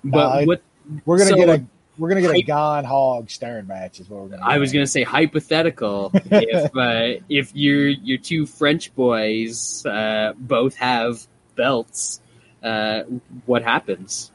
But 0.05 0.39
No, 0.39 0.45
what 0.45 0.61
We're 1.05 1.17
gonna 1.17 1.31
So- 1.31 1.35
get 1.35 1.49
a 1.49 1.65
we're 1.99 2.09
gonna 2.09 2.21
get 2.21 2.31
a 2.31 2.33
Hype- 2.35 2.45
Gane 2.45 2.85
Hog 2.89 3.29
Stern 3.29 3.67
match. 3.67 3.99
Is 3.99 4.09
what 4.09 4.21
we're 4.21 4.27
gonna. 4.29 4.45
I 4.45 4.53
get. 4.53 4.59
was 4.61 4.73
gonna 4.73 4.87
say 4.87 5.03
hypothetical. 5.03 6.11
if 6.13 6.75
uh, 6.75 7.21
if 7.29 7.55
your 7.55 7.87
your 7.89 8.17
two 8.17 8.45
French 8.47 8.93
boys 8.95 9.85
uh, 9.85 10.33
both 10.37 10.75
have 10.77 11.27
belts, 11.55 12.21
uh, 12.63 13.01
what 13.45 13.63
happens? 13.63 14.31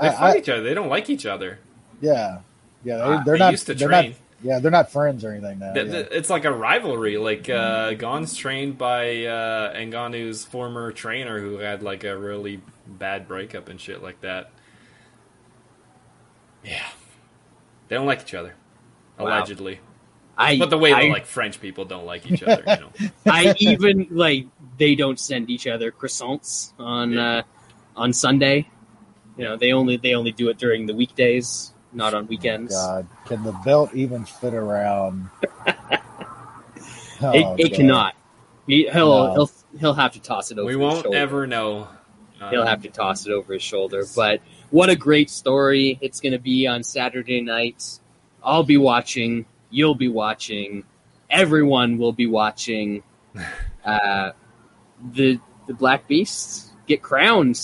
they 0.00 0.08
I- 0.08 0.12
fight 0.12 0.36
I- 0.36 0.38
each 0.38 0.48
other. 0.48 0.62
They 0.62 0.74
don't 0.74 0.88
like 0.88 1.10
each 1.10 1.26
other. 1.26 1.58
Yeah, 2.00 2.40
yeah. 2.84 2.96
They, 2.96 3.02
Uh, 3.02 3.22
they're 3.24 3.34
they 3.34 3.38
not. 3.38 3.50
used 3.52 3.66
to 3.66 3.74
they're 3.74 3.88
train. 3.88 4.10
not. 4.12 4.18
Yeah, 4.44 4.58
they're 4.58 4.72
not 4.72 4.90
friends 4.90 5.24
or 5.24 5.30
anything 5.30 5.60
now. 5.60 5.72
Th- 5.72 5.86
yeah. 5.86 5.92
th- 5.92 6.08
It's 6.10 6.28
like 6.28 6.44
a 6.44 6.50
rivalry. 6.50 7.16
Like 7.16 7.48
uh, 7.48 7.92
Gane's 7.92 8.34
trained 8.36 8.76
by 8.76 9.24
uh, 9.24 9.72
Ngannou's 9.76 10.44
former 10.44 10.90
trainer, 10.90 11.38
who 11.40 11.58
had 11.58 11.84
like 11.84 12.02
a 12.02 12.16
really 12.16 12.60
bad 12.88 13.28
breakup 13.28 13.68
and 13.68 13.80
shit 13.80 14.02
like 14.02 14.20
that. 14.22 14.50
Yeah, 16.64 16.86
they 17.88 17.96
don't 17.96 18.06
like 18.06 18.22
each 18.22 18.34
other, 18.34 18.54
Wow. 19.18 19.26
allegedly. 19.26 19.80
I 20.36 20.58
But 20.58 20.70
the 20.70 20.78
way 20.78 20.92
I, 20.92 21.02
that 21.02 21.08
like 21.10 21.26
French 21.26 21.60
people 21.60 21.84
don't 21.84 22.06
like 22.06 22.30
each 22.30 22.42
other, 22.42 22.62
you 22.66 22.80
know. 22.80 23.10
I 23.26 23.54
even 23.58 24.06
like 24.10 24.46
they 24.78 24.94
don't 24.94 25.18
send 25.20 25.50
each 25.50 25.66
other 25.66 25.92
croissants 25.92 26.72
on 26.78 27.12
Yeah. 27.12 27.38
uh, 27.38 27.42
on 27.96 28.12
Sunday. 28.12 28.68
You 29.36 29.44
know, 29.44 29.56
they 29.56 29.72
only 29.72 29.96
they 29.98 30.14
only 30.14 30.32
do 30.32 30.48
it 30.48 30.58
during 30.58 30.86
the 30.86 30.94
weekdays, 30.94 31.72
not 31.92 32.14
on 32.14 32.26
weekends. 32.28 32.74
God, 32.74 33.06
can 33.26 33.42
the 33.44 33.52
belt 33.64 33.94
even 33.94 34.24
fit 34.24 34.54
around? 34.54 35.28
it 35.66 35.76
Oh, 37.22 37.56
it 37.58 37.68
God. 37.70 37.76
cannot. 37.76 38.14
He, 38.66 38.88
he'll 38.92 39.26
No. 39.26 39.32
he'll 39.34 39.50
he'll 39.80 39.94
have 39.94 40.12
to 40.12 40.20
toss 40.20 40.50
it 40.50 40.58
over. 40.58 40.66
We 40.66 40.74
his 40.74 40.80
won't 40.80 41.02
shoulder. 41.04 41.18
ever 41.18 41.46
know. 41.46 41.88
He'll 42.50 42.62
Um, 42.62 42.66
have 42.66 42.82
to 42.82 42.90
toss 42.90 43.26
it 43.26 43.32
over 43.32 43.52
his 43.52 43.62
shoulder. 43.62 44.04
But 44.16 44.40
what 44.72 44.88
a 44.88 44.96
great 44.96 45.28
story 45.28 45.98
it's 46.00 46.18
going 46.18 46.32
to 46.32 46.38
be 46.38 46.66
on 46.66 46.82
Saturday 46.82 47.42
night. 47.42 48.00
I'll 48.42 48.64
be 48.64 48.78
watching. 48.78 49.44
You'll 49.70 49.94
be 49.94 50.08
watching. 50.08 50.84
Everyone 51.30 51.98
will 51.98 52.12
be 52.12 52.26
watching. 52.26 53.04
Uh, 53.84 54.30
the 55.12 55.40
the 55.66 55.74
Black 55.74 56.06
Beasts 56.06 56.70
get 56.86 57.02
crowned, 57.02 57.58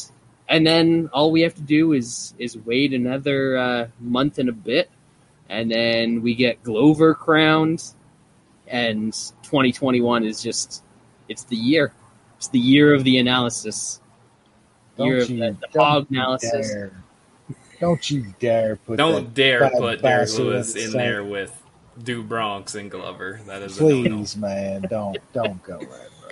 and 0.48 0.66
then 0.66 1.08
all 1.12 1.30
we 1.30 1.42
have 1.42 1.54
to 1.54 1.62
do 1.62 1.92
is 1.92 2.34
is 2.40 2.58
wait 2.58 2.92
another 2.92 3.56
uh, 3.56 3.86
month 4.00 4.40
and 4.40 4.48
a 4.48 4.52
bit, 4.52 4.90
and 5.48 5.70
then 5.70 6.20
we 6.20 6.34
get 6.34 6.60
Glover 6.64 7.14
crowned, 7.14 7.84
and 8.66 9.12
2021 9.44 10.24
is 10.24 10.42
just 10.42 10.82
it's 11.28 11.44
the 11.44 11.54
year. 11.54 11.92
It's 12.38 12.48
the 12.48 12.58
year 12.58 12.92
of 12.94 13.04
the 13.04 13.18
analysis. 13.18 14.00
Year 14.98 15.18
Don't 15.18 15.22
of 15.22 15.30
you, 15.30 15.38
the, 15.38 15.50
the 15.52 15.66
don't 15.72 15.84
hog 15.84 16.06
analysis. 16.10 16.70
dare. 16.70 16.92
Don't 17.80 18.10
you 18.10 18.34
dare 18.40 18.76
put 18.76 18.96
Don't 18.96 19.32
dare 19.34 19.70
put 19.70 20.02
Derrick 20.02 20.36
Lewis 20.36 20.74
in 20.74 20.90
same- 20.90 20.92
there 20.92 21.22
with 21.24 21.62
Do 22.02 22.22
Bronx 22.22 22.74
and 22.74 22.90
Glover. 22.90 23.40
That 23.46 23.62
is 23.62 23.76
a. 23.76 23.80
Please, 23.80 24.36
man, 24.36 24.82
don't 24.90 25.18
don't 25.32 25.62
go 25.62 25.78
there, 25.78 25.88
bro. 25.88 26.30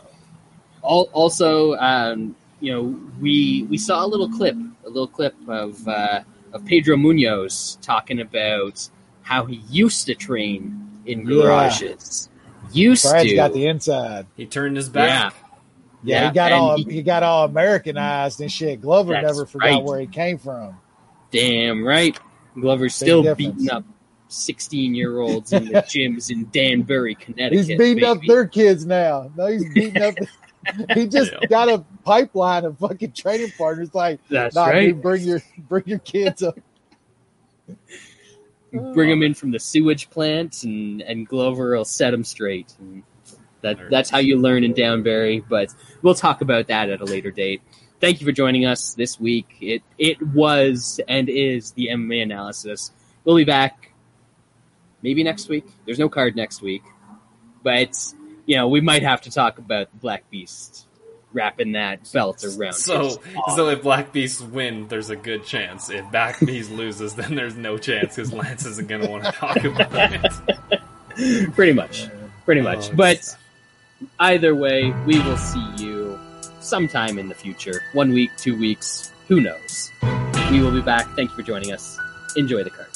Also, 0.83 1.75
um, 1.77 2.35
you 2.61 2.73
know, 2.73 3.01
we 3.21 3.65
we 3.71 3.79
saw 3.79 4.05
a 4.05 4.09
little 4.09 4.29
clip, 4.29 4.57
a 4.85 4.89
little 4.89 5.07
clip 5.07 5.35
of 5.49 5.87
uh, 5.87 6.21
of 6.53 6.65
Pedro 6.65 6.97
Munhoz 6.97 7.81
talking 7.81 8.21
about 8.21 8.89
how 9.23 9.45
he 9.45 9.57
used 9.71 10.07
to 10.07 10.15
train 10.15 11.01
in 11.07 11.29
Yeah. 11.29 11.77
Used 12.73 13.09
Brad's 13.09 13.31
to, 13.31 13.37
got 13.37 13.53
the 13.53 13.67
inside. 13.67 14.27
He 14.37 14.47
turned 14.47 14.77
his 14.77 14.89
back. 14.89 15.33
Yeah, 15.35 15.46
Yeah, 16.03 16.29
he 16.29 16.35
got 16.35 16.53
all 16.53 16.77
he- 16.77 16.85
he, 16.85 17.03
got 17.03 17.23
all 17.23 17.45
Americanized 17.47 18.41
and 18.41 18.51
shit. 18.51 18.81
Glover 18.81 19.21
never 19.21 19.47
forgot 19.47 19.67
right. 19.67 19.83
where 19.83 20.01
he 20.01 20.07
came 20.07 20.39
from. 20.39 20.79
damn 21.31 21.85
right. 21.85 22.19
Glover's 22.55 22.95
still 22.95 23.23
difference. 23.23 23.55
beating 23.55 23.71
up 23.71 23.85
sixteen 24.29 24.95
year 24.95 25.21
olds 25.21 25.53
in 25.53 25.67
the 25.67 25.73
gyms 25.83 26.31
in 26.31 26.49
Danbury, 26.51 27.15
Connecticut. 27.15 27.67
He's 27.67 27.79
beating 27.79 28.05
up 28.05 28.19
their 28.27 28.47
kids 28.47 28.87
now. 28.87 29.31
No, 29.37 29.47
he's 29.47 29.69
beating 29.73 30.03
up. 30.03 30.15
he 30.95 31.07
just 31.07 31.33
got 31.49 31.69
a 31.69 31.85
pipeline 32.05 32.65
of 32.65 32.79
fucking 32.79 33.13
training 33.13 33.53
partners. 33.57 33.95
Like, 33.95 34.21
That's 34.29 34.55
nah, 34.55 34.67
right. 34.67 34.89
dude, 34.89 35.03
bring 35.03 35.23
your 35.23 35.43
bring 35.59 35.85
your 35.87 35.99
kids 35.99 36.43
up. 36.43 36.59
bring 38.73 39.11
them 39.11 39.23
oh. 39.23 39.27
in 39.27 39.35
from 39.35 39.51
the 39.51 39.61
sewage 39.61 40.11
plant, 40.11 40.65
and 40.65 41.03
and 41.03 41.27
Glover 41.27 41.77
will 41.77 41.85
set 41.85 42.11
them 42.11 42.25
straight. 42.25 42.75
And 42.79 43.03
that 43.67 43.91
that's 43.91 44.11
how 44.11 44.19
you 44.19 44.39
learn 44.39 44.65
in 44.65 44.73
Danbury. 44.73 45.41
But 45.41 45.75
we'll 46.03 46.15
talk 46.15 46.41
about 46.41 46.69
that 46.69 46.89
at 46.89 47.01
a 47.01 47.05
later 47.05 47.31
date. 47.31 47.63
Thank 48.01 48.21
you 48.21 48.27
for 48.27 48.33
joining 48.33 48.67
us 48.67 48.95
this 48.95 49.19
week. 49.19 49.57
It 49.61 49.83
it 49.99 50.23
was 50.23 51.01
and 51.09 51.29
is 51.29 51.73
the 51.73 51.89
MMA 51.89 52.23
analysis. 52.23 52.93
We'll 53.25 53.37
be 53.37 53.45
back 53.45 53.93
maybe 55.03 55.23
next 55.23 55.49
week. 55.49 55.67
There's 55.85 55.99
no 55.99 56.09
card 56.09 56.37
next 56.37 56.63
week, 56.63 56.83
but 57.63 57.97
you 58.47 58.57
know 58.57 58.69
we 58.69 58.81
might 58.81 59.03
have 59.03 59.23
to 59.23 59.31
talk 59.31 59.59
about 59.59 59.89
Black 60.01 60.29
Beast 60.31 60.87
wrapping 61.33 61.73
that 61.73 62.11
belt 62.13 62.45
around. 62.45 62.73
So, 62.73 63.21
so 63.57 63.69
if 63.69 63.83
Black 63.83 64.13
Beast 64.13 64.41
win, 64.41 64.89
there's 64.89 65.11
a 65.11 65.17
good 65.17 65.45
chance. 65.45 65.91
If 65.91 66.11
Black 66.11 66.41
Beast 66.41 66.71
loses, 66.71 67.15
then 67.15 67.35
there's 67.35 67.57
no 67.57 67.77
chance 67.79 68.17
because 68.17 68.33
Lance 68.33 68.65
isn't 68.65 68.89
going 68.89 69.03
to 69.03 69.09
want 69.09 69.25
to 69.25 69.33
talk 69.33 69.63
about 69.65 70.13
it. 70.13 71.53
pretty 71.55 71.73
much, 71.73 72.09
pretty 72.45 72.63
much. 72.63 72.91
Oh, 72.91 72.95
but 72.95 73.37
either 74.21 74.55
way, 74.55 74.93
we 75.07 75.19
will 75.21 75.37
see 75.37 75.65
you 75.77 76.19
sometime 76.61 77.19
in 77.19 77.29
the 77.29 77.35
future. 77.35 77.81
One 77.93 78.13
week, 78.13 78.31
two 78.37 78.59
weeks, 78.59 79.13
who 79.29 79.41
knows? 79.41 79.91
We 80.51 80.61
will 80.61 80.73
be 80.73 80.83
back. 80.83 81.07
Thank 81.17 81.31
you 81.31 81.37
for 81.37 81.43
joining 81.43 81.73
us. 81.73 81.99
Enjoy 82.37 82.63
the 82.63 82.71
card. 82.71 82.89